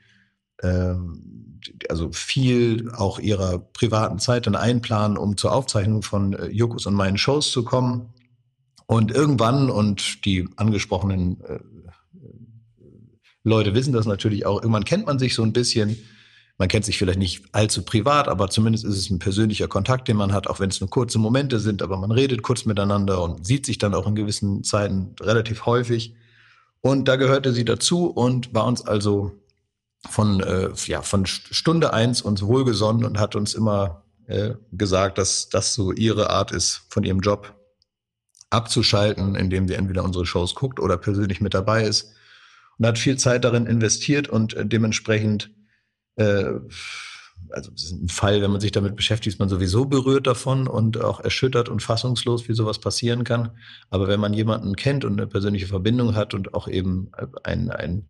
ähm, 0.62 1.55
also 1.88 2.10
viel 2.12 2.90
auch 2.92 3.18
ihrer 3.18 3.58
privaten 3.58 4.18
Zeit 4.18 4.46
dann 4.46 4.56
einplanen, 4.56 5.16
um 5.16 5.36
zur 5.36 5.52
Aufzeichnung 5.52 6.02
von 6.02 6.32
äh, 6.34 6.46
Jokus 6.46 6.86
und 6.86 6.94
meinen 6.94 7.18
Shows 7.18 7.50
zu 7.50 7.64
kommen. 7.64 8.12
Und 8.86 9.10
irgendwann, 9.10 9.68
und 9.70 10.24
die 10.24 10.48
angesprochenen 10.56 11.40
äh, 11.40 11.58
Leute 13.42 13.74
wissen 13.74 13.92
das 13.92 14.06
natürlich 14.06 14.46
auch, 14.46 14.60
irgendwann 14.62 14.84
kennt 14.84 15.06
man 15.06 15.18
sich 15.18 15.34
so 15.34 15.42
ein 15.42 15.52
bisschen. 15.52 15.96
Man 16.58 16.68
kennt 16.68 16.84
sich 16.84 16.96
vielleicht 16.96 17.18
nicht 17.18 17.44
allzu 17.52 17.82
privat, 17.82 18.28
aber 18.28 18.48
zumindest 18.48 18.84
ist 18.84 18.96
es 18.96 19.10
ein 19.10 19.18
persönlicher 19.18 19.68
Kontakt, 19.68 20.08
den 20.08 20.16
man 20.16 20.32
hat, 20.32 20.46
auch 20.46 20.58
wenn 20.58 20.70
es 20.70 20.80
nur 20.80 20.88
kurze 20.88 21.18
Momente 21.18 21.60
sind, 21.60 21.82
aber 21.82 21.98
man 21.98 22.10
redet 22.10 22.42
kurz 22.42 22.64
miteinander 22.64 23.22
und 23.22 23.46
sieht 23.46 23.66
sich 23.66 23.78
dann 23.78 23.94
auch 23.94 24.06
in 24.06 24.14
gewissen 24.14 24.64
Zeiten 24.64 25.14
relativ 25.20 25.66
häufig. 25.66 26.14
Und 26.80 27.08
da 27.08 27.16
gehörte 27.16 27.52
sie 27.52 27.64
dazu 27.64 28.06
und 28.06 28.54
war 28.54 28.66
uns 28.66 28.86
also 28.86 29.32
von, 30.08 30.40
äh, 30.40 30.70
ja, 30.86 31.02
von 31.02 31.26
Stunde 31.26 31.92
eins 31.92 32.22
uns 32.22 32.42
wohlgesonnen 32.42 33.04
und 33.04 33.18
hat 33.18 33.36
uns 33.36 33.54
immer 33.54 34.04
äh, 34.26 34.54
gesagt, 34.72 35.18
dass 35.18 35.48
das 35.48 35.74
so 35.74 35.92
ihre 35.92 36.30
Art 36.30 36.52
ist, 36.52 36.82
von 36.88 37.04
ihrem 37.04 37.20
Job 37.20 37.54
abzuschalten, 38.50 39.34
indem 39.34 39.68
sie 39.68 39.74
entweder 39.74 40.04
unsere 40.04 40.26
Shows 40.26 40.54
guckt 40.54 40.80
oder 40.80 40.96
persönlich 40.96 41.40
mit 41.40 41.54
dabei 41.54 41.84
ist. 41.84 42.12
Und 42.78 42.86
hat 42.86 42.98
viel 42.98 43.16
Zeit 43.16 43.44
darin 43.44 43.66
investiert 43.66 44.28
und 44.28 44.54
äh, 44.54 44.66
dementsprechend, 44.66 45.50
äh, 46.16 46.52
also 47.50 47.70
das 47.70 47.84
ist 47.84 47.92
ein 47.92 48.08
Fall, 48.08 48.42
wenn 48.42 48.50
man 48.50 48.60
sich 48.60 48.72
damit 48.72 48.96
beschäftigt, 48.96 49.34
ist 49.34 49.38
man 49.38 49.48
sowieso 49.48 49.86
berührt 49.86 50.26
davon 50.26 50.68
und 50.68 51.00
auch 51.00 51.20
erschüttert 51.20 51.68
und 51.68 51.82
fassungslos, 51.82 52.48
wie 52.48 52.54
sowas 52.54 52.80
passieren 52.80 53.24
kann. 53.24 53.52
Aber 53.90 54.08
wenn 54.08 54.20
man 54.20 54.34
jemanden 54.34 54.76
kennt 54.76 55.04
und 55.04 55.12
eine 55.12 55.26
persönliche 55.26 55.66
Verbindung 55.66 56.14
hat 56.14 56.34
und 56.34 56.54
auch 56.54 56.68
eben 56.68 57.10
ein, 57.44 57.70
ein 57.70 58.08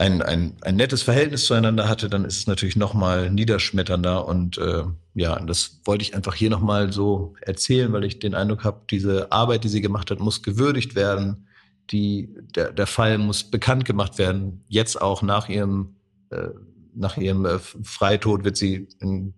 ein, 0.00 0.22
ein, 0.22 0.56
ein 0.62 0.76
nettes 0.76 1.02
Verhältnis 1.02 1.44
zueinander 1.44 1.86
hatte, 1.86 2.08
dann 2.08 2.24
ist 2.24 2.38
es 2.38 2.46
natürlich 2.46 2.74
nochmal 2.74 3.30
niederschmetternder. 3.30 4.26
Und 4.26 4.56
äh, 4.56 4.84
ja, 5.12 5.38
das 5.40 5.82
wollte 5.84 6.02
ich 6.02 6.14
einfach 6.14 6.34
hier 6.34 6.48
nochmal 6.48 6.90
so 6.90 7.34
erzählen, 7.42 7.92
weil 7.92 8.04
ich 8.04 8.18
den 8.18 8.34
Eindruck 8.34 8.64
habe, 8.64 8.80
diese 8.90 9.30
Arbeit, 9.30 9.62
die 9.62 9.68
sie 9.68 9.82
gemacht 9.82 10.10
hat, 10.10 10.18
muss 10.18 10.42
gewürdigt 10.42 10.94
werden. 10.94 11.48
Die, 11.90 12.34
der, 12.54 12.72
der 12.72 12.86
Fall 12.86 13.18
muss 13.18 13.44
bekannt 13.44 13.84
gemacht 13.84 14.16
werden. 14.16 14.64
Jetzt 14.68 14.98
auch 14.98 15.20
nach 15.20 15.50
ihrem, 15.50 15.96
äh, 16.30 16.48
nach 16.94 17.18
ihrem 17.18 17.44
äh, 17.44 17.58
Freitod 17.58 18.42
wird 18.42 18.56
sie 18.56 18.88
in, 19.00 19.34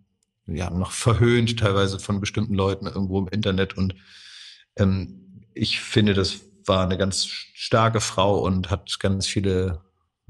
ja, 0.46 0.70
noch 0.70 0.92
verhöhnt, 0.92 1.58
teilweise 1.58 1.98
von 1.98 2.20
bestimmten 2.20 2.54
Leuten 2.54 2.86
irgendwo 2.86 3.18
im 3.18 3.26
Internet. 3.26 3.76
Und 3.76 3.96
ähm, 4.76 5.42
ich 5.54 5.80
finde, 5.80 6.14
das 6.14 6.38
war 6.66 6.84
eine 6.84 6.98
ganz 6.98 7.26
starke 7.26 8.00
Frau 8.00 8.38
und 8.38 8.70
hat 8.70 9.00
ganz 9.00 9.26
viele 9.26 9.80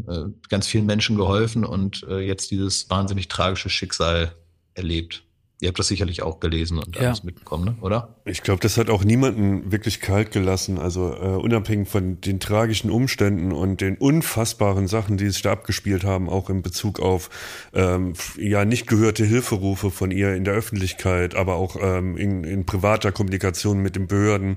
äh, 0.08 0.48
ganz 0.48 0.66
vielen 0.66 0.86
Menschen 0.86 1.16
geholfen 1.16 1.64
und 1.64 2.04
äh, 2.08 2.20
jetzt 2.20 2.50
dieses 2.50 2.88
wahnsinnig 2.90 3.28
tragische 3.28 3.70
Schicksal 3.70 4.34
erlebt. 4.74 5.24
Ihr 5.62 5.68
habt 5.68 5.78
das 5.78 5.86
sicherlich 5.86 6.24
auch 6.24 6.40
gelesen 6.40 6.78
und 6.78 6.96
ja. 6.96 7.02
alles 7.02 7.22
mitbekommen, 7.22 7.64
ne? 7.64 7.76
oder? 7.82 8.16
Ich 8.24 8.42
glaube, 8.42 8.58
das 8.58 8.78
hat 8.78 8.90
auch 8.90 9.04
niemanden 9.04 9.70
wirklich 9.70 10.00
kalt 10.00 10.32
gelassen. 10.32 10.76
Also 10.76 11.14
äh, 11.14 11.36
unabhängig 11.36 11.88
von 11.88 12.20
den 12.20 12.40
tragischen 12.40 12.90
Umständen 12.90 13.52
und 13.52 13.80
den 13.80 13.96
unfassbaren 13.96 14.88
Sachen, 14.88 15.18
die 15.18 15.28
sich 15.28 15.42
da 15.42 15.52
abgespielt 15.52 16.02
haben, 16.02 16.28
auch 16.28 16.50
in 16.50 16.62
Bezug 16.62 16.98
auf 16.98 17.30
ähm, 17.74 18.14
ja 18.36 18.64
nicht 18.64 18.88
gehörte 18.88 19.24
Hilferufe 19.24 19.92
von 19.92 20.10
ihr 20.10 20.34
in 20.34 20.42
der 20.42 20.54
Öffentlichkeit, 20.54 21.36
aber 21.36 21.54
auch 21.54 21.76
ähm, 21.80 22.16
in, 22.16 22.42
in 22.42 22.66
privater 22.66 23.12
Kommunikation 23.12 23.78
mit 23.78 23.94
den 23.94 24.08
Behörden, 24.08 24.56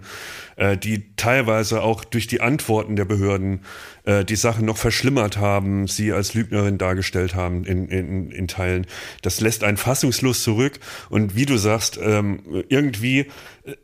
äh, 0.56 0.78
die 0.78 1.16
teilweise 1.16 1.82
auch 1.82 2.04
durch 2.04 2.28
die 2.28 2.42
Antworten 2.42 2.96
der 2.96 3.06
Behörden 3.06 3.62
äh, 4.06 4.24
die 4.24 4.36
Sachen 4.36 4.66
noch 4.66 4.78
verschlimmert 4.78 5.38
haben, 5.38 5.88
sie 5.88 6.14
als 6.14 6.34
Lügnerin 6.34 6.78
dargestellt 6.78 7.36
haben 7.36 7.66
in, 7.66 7.88
in, 7.88 8.32
in 8.32 8.48
Teilen. 8.48 8.86
Das 9.22 9.42
lässt 9.42 9.64
einen 9.64 9.78
fassungslos 9.78 10.44
zurück. 10.44 10.80
Und 11.10 11.36
wie 11.36 11.46
du 11.46 11.58
sagst, 11.58 12.00
ähm, 12.02 12.40
irgendwie 12.70 13.28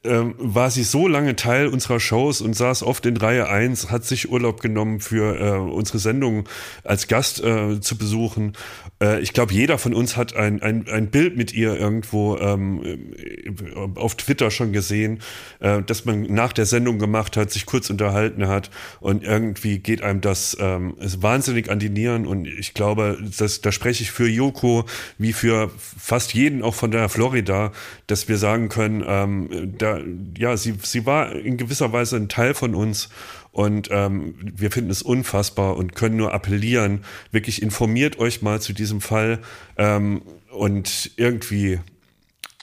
ähm, 0.04 0.36
war 0.38 0.70
sie 0.70 0.84
so 0.84 1.08
lange 1.08 1.36
Teil 1.36 1.68
unserer 1.68 2.00
Shows 2.00 2.42
und 2.42 2.56
saß 2.56 2.84
oft 2.84 3.06
in 3.06 3.18
Reihe 3.18 3.50
1, 3.50 3.90
hat 3.90 4.06
sich 4.06 4.32
Urlaub 4.32 4.62
genommen 4.62 5.00
für 5.00 5.40
äh, 5.40 5.58
unsere 5.58 5.98
Sendung 5.98 6.48
als 6.84 7.08
Gast 7.08 7.44
äh, 7.44 7.80
zu 7.82 7.98
besuchen. 7.98 8.54
Äh, 9.02 9.22
ich 9.22 9.34
glaube, 9.34 9.54
jeder 9.54 9.78
von 9.78 9.94
uns 9.94 10.18
hat 10.18 10.36
ein, 10.36 10.62
ein, 10.62 10.88
ein 10.88 11.08
Bild 11.08 11.36
mit 11.36 11.54
ihr 11.54 11.76
irgendwo 11.80 12.38
ähm, 12.38 12.82
äh, 12.84 13.50
auf 13.96 14.16
Twitter 14.16 14.52
schon 14.52 14.72
gesehen, 14.72 15.20
äh, 15.60 15.82
dass 15.82 16.06
man 16.06 16.24
nach 16.24 16.54
der 16.54 16.66
Sendung 16.66 17.00
gemacht 17.00 17.36
hat, 17.36 17.52
sich 17.52 17.66
kurz 17.66 17.90
unterhalten 17.90 18.48
hat 18.48 18.70
und 19.00 19.24
irgendwie 19.24 19.80
geht 19.80 20.04
einem 20.04 20.22
das 20.22 20.56
ähm, 20.60 20.94
wahnsinnig 21.00 21.72
an 21.72 21.80
die 21.80 21.90
Nieren 21.90 22.28
und 22.28 22.46
ich 22.46 22.76
glaube, 22.76 23.18
das, 23.38 23.62
da 23.62 23.72
spreche 23.72 24.04
ich 24.04 24.12
für 24.12 24.28
Joko 24.28 24.86
wie 25.18 25.34
für 25.34 25.72
fast 25.78 26.36
jeden 26.36 26.62
auch 26.62 26.76
von 26.76 26.92
der 26.92 27.10
Florida, 27.10 27.72
dass 28.06 28.28
wir 28.28 28.38
sagen 28.38 28.70
können, 28.70 29.04
ähm, 29.08 29.71
da, 29.78 30.00
ja, 30.38 30.58
sie, 30.58 30.76
sie 30.82 31.06
war 31.06 31.34
in 31.34 31.58
gewisser 31.58 31.92
Weise 31.94 32.16
ein 32.16 32.30
Teil 32.30 32.54
von 32.54 32.76
uns 32.76 33.10
und 33.52 33.90
ähm, 33.92 34.36
wir 34.42 34.72
finden 34.72 34.92
es 34.92 35.02
unfassbar 35.02 35.76
und 35.78 35.96
können 35.96 36.16
nur 36.16 36.34
appellieren, 36.34 37.04
wirklich 37.32 37.62
informiert 37.62 38.20
euch 38.20 38.42
mal 38.42 38.62
zu 38.62 38.74
diesem 38.74 39.02
Fall 39.02 39.40
ähm, 39.78 40.22
und 40.52 41.12
irgendwie 41.18 41.80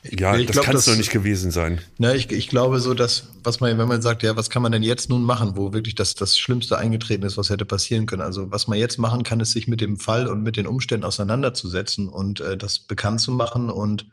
ja, 0.04 0.36
ich 0.36 0.46
das 0.46 0.64
kann 0.64 0.76
es 0.76 0.84
doch 0.84 0.96
nicht 0.96 1.10
gewesen 1.10 1.50
sein. 1.50 1.80
Na, 1.98 2.14
ich, 2.14 2.30
ich 2.30 2.48
glaube 2.48 2.78
so, 2.80 2.94
dass, 2.94 3.30
was 3.42 3.60
man, 3.60 3.76
wenn 3.78 3.88
man 3.88 4.00
sagt, 4.00 4.22
ja, 4.22 4.36
was 4.36 4.48
kann 4.48 4.62
man 4.62 4.70
denn 4.70 4.84
jetzt 4.84 5.10
nun 5.10 5.22
machen, 5.22 5.56
wo 5.56 5.72
wirklich 5.72 5.96
das, 5.96 6.14
das 6.14 6.38
Schlimmste 6.38 6.78
eingetreten 6.78 7.24
ist, 7.24 7.36
was 7.36 7.50
hätte 7.50 7.64
passieren 7.64 8.06
können. 8.06 8.22
Also 8.22 8.50
was 8.52 8.68
man 8.68 8.78
jetzt 8.78 8.98
machen 8.98 9.24
kann, 9.24 9.40
ist 9.40 9.52
sich 9.52 9.66
mit 9.66 9.80
dem 9.80 9.98
Fall 9.98 10.28
und 10.28 10.42
mit 10.42 10.56
den 10.56 10.66
Umständen 10.66 11.04
auseinanderzusetzen 11.04 12.08
und 12.08 12.40
äh, 12.40 12.56
das 12.56 12.78
bekannt 12.78 13.20
zu 13.20 13.32
machen 13.32 13.70
und 13.70 14.06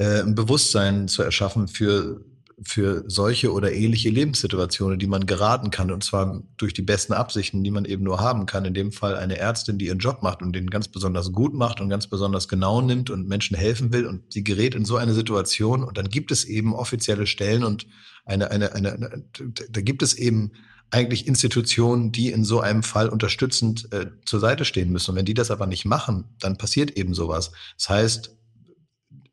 äh, 0.00 0.22
ein 0.22 0.34
Bewusstsein 0.34 1.08
zu 1.08 1.22
erschaffen 1.22 1.68
für, 1.68 2.24
für 2.62 3.04
solche 3.06 3.52
oder 3.52 3.70
ähnliche 3.70 4.08
Lebenssituationen, 4.08 4.98
die 4.98 5.06
man 5.06 5.26
geraten 5.26 5.70
kann. 5.70 5.90
Und 5.90 6.02
zwar 6.02 6.42
durch 6.56 6.72
die 6.72 6.80
besten 6.80 7.12
Absichten, 7.12 7.62
die 7.62 7.70
man 7.70 7.84
eben 7.84 8.02
nur 8.02 8.18
haben 8.18 8.46
kann. 8.46 8.64
In 8.64 8.72
dem 8.72 8.92
Fall 8.92 9.14
eine 9.14 9.36
Ärztin, 9.36 9.76
die 9.76 9.88
ihren 9.88 9.98
Job 9.98 10.22
macht 10.22 10.40
und 10.40 10.54
den 10.54 10.70
ganz 10.70 10.88
besonders 10.88 11.32
gut 11.32 11.52
macht 11.52 11.82
und 11.82 11.90
ganz 11.90 12.06
besonders 12.06 12.48
genau 12.48 12.80
nimmt 12.80 13.10
und 13.10 13.28
Menschen 13.28 13.58
helfen 13.58 13.92
will. 13.92 14.06
Und 14.06 14.32
sie 14.32 14.42
gerät 14.42 14.74
in 14.74 14.86
so 14.86 14.96
eine 14.96 15.12
Situation. 15.12 15.84
Und 15.84 15.98
dann 15.98 16.08
gibt 16.08 16.30
es 16.30 16.44
eben 16.46 16.74
offizielle 16.74 17.26
Stellen 17.26 17.62
und 17.62 17.86
eine, 18.24 18.50
eine, 18.50 18.72
eine, 18.72 18.92
eine 18.92 19.24
da 19.70 19.80
gibt 19.82 20.02
es 20.02 20.14
eben 20.14 20.52
eigentlich 20.90 21.26
Institutionen, 21.26 22.10
die 22.10 22.30
in 22.30 22.44
so 22.44 22.60
einem 22.60 22.82
Fall 22.82 23.10
unterstützend 23.10 23.92
äh, 23.92 24.06
zur 24.24 24.40
Seite 24.40 24.64
stehen 24.64 24.90
müssen. 24.90 25.10
Und 25.10 25.18
wenn 25.18 25.26
die 25.26 25.34
das 25.34 25.50
aber 25.50 25.66
nicht 25.66 25.84
machen, 25.84 26.24
dann 26.38 26.56
passiert 26.56 26.92
eben 26.92 27.12
sowas. 27.12 27.52
Das 27.76 27.90
heißt, 27.90 28.39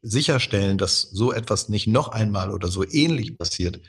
sicherstellen, 0.10 0.78
dass 0.78 1.02
so 1.02 1.34
etwas 1.34 1.70
nicht 1.70 1.88
noch 1.88 2.10
einmal 2.10 2.52
oder 2.52 2.70
so 2.70 2.88
ähnlich 2.88 3.38
passiert. 3.38 3.82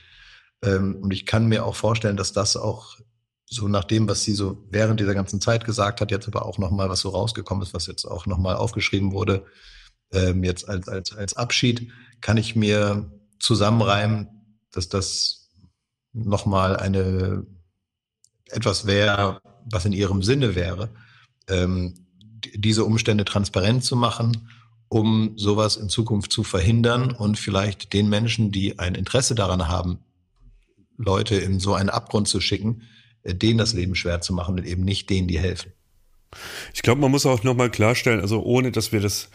Ähm, 0.63 0.97
und 0.97 1.13
ich 1.13 1.27
kann 1.27 1.47
mir 1.47 1.65
auch 1.65 1.77
vorstellen, 1.77 2.17
dass 2.17 2.33
das 2.33 2.57
auch 2.57 2.99
so 3.47 3.69
nach 3.69 3.85
dem, 3.85 4.09
was 4.09 4.25
sie 4.25 4.35
so 4.35 4.67
während 4.71 5.01
dieser 5.01 5.15
ganzen 5.15 5.41
Zeit 5.41 5.65
gesagt 5.65 6.01
hat, 6.01 6.11
jetzt 6.11 6.27
aber 6.27 6.45
auch 6.45 6.59
nochmal, 6.59 6.91
was 6.91 7.01
so 7.01 7.11
rausgekommen 7.11 7.63
ist, 7.63 7.73
was 7.73 7.87
jetzt 7.87 8.05
auch 8.05 8.27
nochmal 8.27 8.57
aufgeschrieben 8.57 9.13
wurde, 9.13 9.47
ähm, 10.13 10.45
jetzt 10.45 10.69
als, 10.69 10.89
als, 10.89 11.17
als 11.17 11.35
Abschied, 11.35 11.91
kann 12.21 12.37
ich 12.37 12.57
mir 12.57 13.11
zusammenreimen, 13.39 14.29
dass 14.73 14.89
das 14.89 15.51
nochmal 16.13 16.77
eine 16.77 17.47
etwas 18.51 18.87
wäre, 18.87 19.41
was 19.71 19.85
in 19.85 19.93
ihrem 19.93 20.23
Sinne 20.23 20.55
wäre, 20.55 20.91
ähm, 21.49 22.07
diese 22.55 22.85
Umstände 22.85 23.25
transparent 23.25 23.85
zu 23.85 23.97
machen, 23.97 24.49
um 24.89 25.33
sowas 25.37 25.77
in 25.77 25.89
Zukunft 25.89 26.33
zu 26.33 26.45
verhindern 26.45 27.13
und 27.13 27.39
vielleicht 27.39 27.93
den 27.93 28.09
Menschen, 28.09 28.51
die 28.51 28.79
ein 28.79 28.95
Interesse 28.95 29.35
daran 29.35 29.69
haben, 29.69 29.99
Leute 30.97 31.37
in 31.37 31.61
so 31.61 31.75
einen 31.75 31.91
Abgrund 31.91 32.29
zu 32.29 32.41
schicken, 32.41 32.83
äh, 33.23 33.35
denen 33.35 33.59
das 33.59 33.75
Leben 33.75 33.95
schwer 33.95 34.21
zu 34.21 34.33
machen 34.33 34.59
und 34.59 34.67
eben 34.67 34.85
nicht 34.85 35.11
denen, 35.11 35.29
die 35.29 35.39
helfen. 35.39 35.73
Ich 36.75 36.83
glaube, 36.83 37.01
man 37.01 37.11
muss 37.11 37.25
auch 37.27 37.43
nochmal 37.43 37.71
klarstellen, 37.71 38.21
also 38.21 38.43
ohne 38.43 38.73
dass 38.73 38.93
wir 38.93 39.01
das 39.01 39.31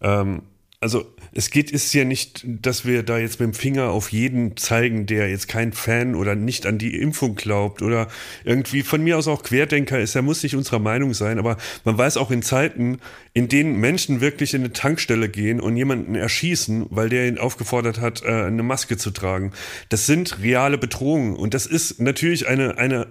ähm, 0.00 0.42
also 0.80 1.06
es 1.38 1.50
geht 1.50 1.70
ist 1.70 1.94
ja 1.94 2.02
nicht, 2.02 2.44
dass 2.44 2.84
wir 2.84 3.04
da 3.04 3.16
jetzt 3.16 3.38
mit 3.38 3.46
dem 3.46 3.54
Finger 3.54 3.90
auf 3.90 4.10
jeden 4.10 4.56
zeigen, 4.56 5.06
der 5.06 5.30
jetzt 5.30 5.46
kein 5.46 5.72
Fan 5.72 6.16
oder 6.16 6.34
nicht 6.34 6.66
an 6.66 6.78
die 6.78 6.96
Impfung 6.96 7.36
glaubt 7.36 7.80
oder 7.80 8.08
irgendwie 8.42 8.82
von 8.82 9.04
mir 9.04 9.16
aus 9.16 9.28
auch 9.28 9.44
Querdenker 9.44 10.00
ist, 10.00 10.16
er 10.16 10.22
muss 10.22 10.42
nicht 10.42 10.56
unserer 10.56 10.80
Meinung 10.80 11.14
sein, 11.14 11.38
aber 11.38 11.56
man 11.84 11.96
weiß 11.96 12.16
auch 12.16 12.32
in 12.32 12.42
Zeiten, 12.42 12.98
in 13.34 13.46
denen 13.46 13.76
Menschen 13.76 14.20
wirklich 14.20 14.52
in 14.52 14.62
eine 14.62 14.72
Tankstelle 14.72 15.28
gehen 15.28 15.60
und 15.60 15.76
jemanden 15.76 16.16
erschießen, 16.16 16.86
weil 16.90 17.08
der 17.08 17.28
ihn 17.28 17.38
aufgefordert 17.38 18.00
hat, 18.00 18.24
äh, 18.24 18.46
eine 18.46 18.64
Maske 18.64 18.96
zu 18.96 19.12
tragen. 19.12 19.52
Das 19.90 20.06
sind 20.06 20.42
reale 20.42 20.76
Bedrohungen 20.76 21.36
und 21.36 21.54
das 21.54 21.66
ist 21.66 22.00
natürlich 22.00 22.48
eine, 22.48 22.78
eine 22.78 23.06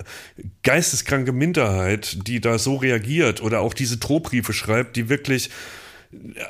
geisteskranke 0.64 1.32
Minderheit, 1.32 2.28
die 2.28 2.42
da 2.42 2.60
so 2.60 2.76
reagiert 2.76 3.42
oder 3.42 3.62
auch 3.62 3.74
diese 3.74 3.96
Drohbriefe 3.96 4.52
schreibt, 4.52 4.98
die 4.98 5.08
wirklich 5.08 5.50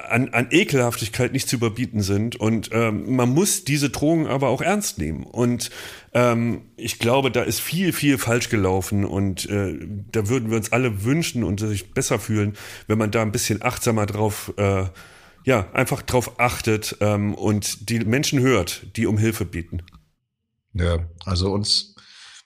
an, 0.09 0.29
an 0.29 0.47
Ekelhaftigkeit 0.51 1.33
nicht 1.33 1.49
zu 1.49 1.55
überbieten 1.55 2.01
sind. 2.01 2.35
Und 2.35 2.69
ähm, 2.71 3.15
man 3.15 3.29
muss 3.29 3.63
diese 3.63 3.89
Drohungen 3.89 4.27
aber 4.27 4.49
auch 4.49 4.61
ernst 4.61 4.97
nehmen. 4.97 5.23
Und 5.23 5.71
ähm, 6.13 6.61
ich 6.75 6.99
glaube, 6.99 7.31
da 7.31 7.43
ist 7.43 7.59
viel, 7.59 7.93
viel 7.93 8.17
falsch 8.17 8.49
gelaufen. 8.49 9.05
Und 9.05 9.49
äh, 9.49 9.77
da 10.11 10.29
würden 10.29 10.49
wir 10.49 10.57
uns 10.57 10.71
alle 10.71 11.03
wünschen 11.03 11.43
und 11.43 11.59
sich 11.59 11.93
besser 11.93 12.19
fühlen, 12.19 12.55
wenn 12.87 12.97
man 12.97 13.11
da 13.11 13.21
ein 13.21 13.31
bisschen 13.31 13.61
achtsamer 13.63 14.05
drauf, 14.05 14.53
äh, 14.57 14.85
ja, 15.43 15.71
einfach 15.73 16.01
drauf 16.01 16.39
achtet 16.39 16.97
ähm, 16.99 17.33
und 17.33 17.89
die 17.89 17.99
Menschen 17.99 18.39
hört, 18.39 18.97
die 18.97 19.05
um 19.05 19.17
Hilfe 19.17 19.45
bieten. 19.45 19.81
Ja, 20.73 20.99
also 21.25 21.51
uns, 21.51 21.95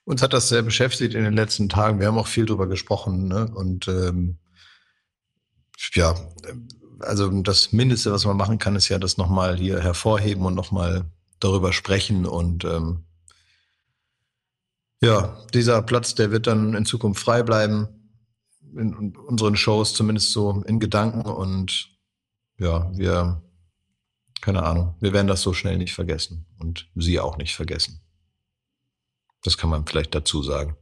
uns 0.05 0.21
hat 0.21 0.33
das 0.33 0.49
sehr 0.49 0.61
beschäftigt 0.61 1.15
in 1.15 1.23
den 1.23 1.33
letzten 1.33 1.67
Tagen. 1.67 1.99
Wir 1.99 2.07
haben 2.07 2.17
auch 2.17 2.27
viel 2.27 2.45
drüber 2.45 2.67
gesprochen. 2.67 3.27
Ne? 3.27 3.51
Und 3.53 3.87
ähm, 3.87 4.37
ja, 5.93 6.15
also 7.03 7.29
das 7.41 7.71
Mindeste, 7.71 8.11
was 8.11 8.25
man 8.25 8.37
machen 8.37 8.59
kann, 8.59 8.75
ist 8.75 8.89
ja 8.89 8.99
das 8.99 9.17
nochmal 9.17 9.57
hier 9.57 9.79
hervorheben 9.79 10.45
und 10.45 10.55
nochmal 10.55 11.05
darüber 11.39 11.73
sprechen. 11.73 12.25
Und 12.25 12.65
ähm, 12.65 13.03
ja, 15.01 15.37
dieser 15.53 15.81
Platz, 15.81 16.15
der 16.15 16.31
wird 16.31 16.47
dann 16.47 16.73
in 16.73 16.85
Zukunft 16.85 17.21
frei 17.21 17.43
bleiben, 17.43 17.87
in 18.75 19.15
unseren 19.15 19.55
Shows 19.55 19.93
zumindest 19.93 20.31
so 20.31 20.63
in 20.65 20.79
Gedanken. 20.79 21.21
Und 21.21 21.89
ja, 22.57 22.89
wir, 22.95 23.41
keine 24.41 24.63
Ahnung, 24.63 24.95
wir 24.99 25.13
werden 25.13 25.27
das 25.27 25.41
so 25.41 25.53
schnell 25.53 25.77
nicht 25.77 25.93
vergessen 25.93 26.45
und 26.59 26.89
Sie 26.95 27.19
auch 27.19 27.37
nicht 27.37 27.55
vergessen. 27.55 28.01
Das 29.43 29.57
kann 29.57 29.69
man 29.69 29.85
vielleicht 29.85 30.13
dazu 30.13 30.43
sagen. 30.43 30.77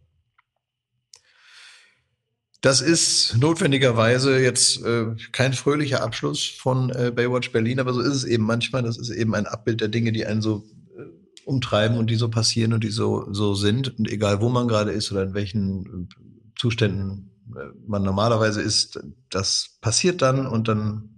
Das 2.61 2.81
ist 2.81 3.38
notwendigerweise 3.38 4.38
jetzt 4.40 4.84
äh, 4.84 5.15
kein 5.31 5.53
fröhlicher 5.53 6.03
Abschluss 6.03 6.44
von 6.45 6.90
äh, 6.90 7.11
Baywatch 7.15 7.53
Berlin, 7.53 7.80
aber 7.80 7.94
so 7.94 8.02
ist 8.02 8.15
es 8.15 8.23
eben 8.26 8.44
manchmal. 8.44 8.84
Das 8.84 8.98
ist 8.98 9.10
eben 9.10 9.34
ein 9.34 9.48
Abbild 9.48 9.80
der 9.80 9.88
Dinge, 9.88 10.11
die 10.11 10.26
einen 10.26 10.41
so 10.41 10.65
äh, 10.98 11.03
umtreiben 11.45 11.98
und 11.98 12.10
die 12.10 12.15
so 12.15 12.30
passieren 12.30 12.73
und 12.73 12.84
die 12.84 12.90
so, 12.90 13.31
so 13.31 13.56
sind. 13.56 13.98
Und 13.98 14.10
egal, 14.10 14.41
wo 14.41 14.49
man 14.49 14.68
gerade 14.68 14.91
ist 14.91 15.10
oder 15.11 15.23
in 15.23 15.34
welchen 15.34 15.86
äh, 15.86 16.15
Zuständen 16.57 17.31
äh, 17.56 17.60
man 17.88 18.03
normalerweise 18.03 18.61
ist, 18.61 18.99
das 19.30 19.77
passiert 19.80 20.22
dann 20.22 20.45
und 20.45 20.68
dann 20.68 21.10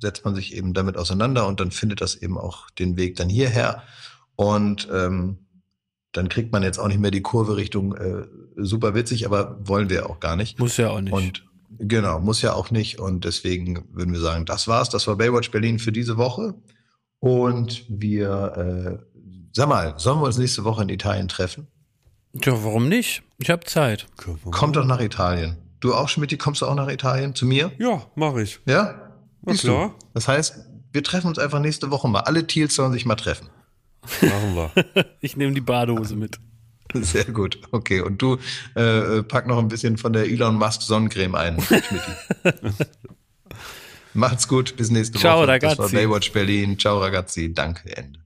setzt 0.00 0.24
man 0.24 0.34
sich 0.34 0.54
eben 0.54 0.72
damit 0.72 0.96
auseinander 0.96 1.46
und 1.46 1.60
dann 1.60 1.72
findet 1.72 2.00
das 2.00 2.14
eben 2.14 2.38
auch 2.38 2.70
den 2.70 2.96
Weg 2.96 3.16
dann 3.16 3.28
hierher. 3.28 3.82
Und 4.34 4.88
ähm, 4.90 5.45
dann 6.16 6.28
kriegt 6.28 6.52
man 6.52 6.62
jetzt 6.62 6.78
auch 6.78 6.88
nicht 6.88 7.00
mehr 7.00 7.10
die 7.10 7.22
Kurve 7.22 7.56
Richtung 7.56 7.94
äh, 7.94 8.26
super 8.56 8.94
witzig, 8.94 9.26
aber 9.26 9.58
wollen 9.66 9.90
wir 9.90 10.08
auch 10.08 10.20
gar 10.20 10.36
nicht. 10.36 10.58
Muss 10.58 10.76
ja 10.76 10.90
auch 10.90 11.00
nicht. 11.00 11.12
Und 11.12 11.44
genau, 11.78 12.20
muss 12.20 12.42
ja 12.42 12.54
auch 12.54 12.70
nicht. 12.70 12.98
Und 12.98 13.24
deswegen 13.24 13.84
würden 13.92 14.12
wir 14.12 14.20
sagen, 14.20 14.46
das 14.46 14.68
war's. 14.68 14.88
Das 14.88 15.06
war 15.06 15.16
Baywatch 15.16 15.50
Berlin 15.50 15.78
für 15.78 15.92
diese 15.92 16.16
Woche. 16.16 16.54
Und 17.18 17.84
wir, 17.88 19.00
äh, 19.02 19.26
sag 19.52 19.68
mal, 19.68 19.94
sollen 19.98 20.20
wir 20.20 20.26
uns 20.26 20.38
nächste 20.38 20.64
Woche 20.64 20.82
in 20.82 20.88
Italien 20.88 21.28
treffen? 21.28 21.66
Ja, 22.34 22.52
warum 22.64 22.88
nicht? 22.88 23.22
Ich 23.38 23.50
habe 23.50 23.64
Zeit. 23.64 24.06
Kommt 24.50 24.76
doch 24.76 24.84
nach 24.84 25.00
Italien. 25.00 25.56
Du 25.80 25.94
auch, 25.94 26.08
Schmidt, 26.08 26.38
kommst 26.38 26.62
du 26.62 26.66
auch 26.66 26.74
nach 26.74 26.88
Italien 26.88 27.34
zu 27.34 27.46
mir? 27.46 27.72
Ja, 27.78 28.06
mache 28.14 28.42
ich. 28.42 28.60
Ja? 28.66 29.12
Na 29.42 29.54
klar. 29.54 29.88
Du? 29.88 30.06
Das 30.14 30.28
heißt, 30.28 30.56
wir 30.92 31.02
treffen 31.02 31.28
uns 31.28 31.38
einfach 31.38 31.60
nächste 31.60 31.90
Woche 31.90 32.08
mal. 32.08 32.20
Alle 32.20 32.46
Teals 32.46 32.74
sollen 32.74 32.92
sich 32.92 33.04
mal 33.06 33.16
treffen. 33.16 33.48
Machen 34.22 34.54
wir. 34.54 34.70
ich 35.20 35.36
nehme 35.36 35.52
die 35.52 35.60
Badehose 35.60 36.16
mit. 36.16 36.38
Sehr 36.94 37.24
gut. 37.24 37.60
Okay. 37.72 38.00
Und 38.00 38.22
du 38.22 38.38
äh, 38.74 39.22
pack 39.22 39.46
noch 39.46 39.58
ein 39.58 39.68
bisschen 39.68 39.96
von 39.98 40.12
der 40.12 40.24
Elon 40.24 40.56
Musk 40.56 40.82
Sonnencreme 40.82 41.34
ein, 41.34 41.62
Macht's 44.14 44.48
gut. 44.48 44.76
Bis 44.76 44.90
nächste 44.90 45.18
Ciao, 45.18 45.38
Woche. 45.38 45.48
Ragazzi. 45.48 45.76
Das 45.76 45.92
war 45.92 46.00
Baywatch 46.00 46.32
Berlin. 46.32 46.78
Ciao, 46.78 46.98
Ragazzi. 46.98 47.52
Danke. 47.52 47.94
Ende. 47.96 48.25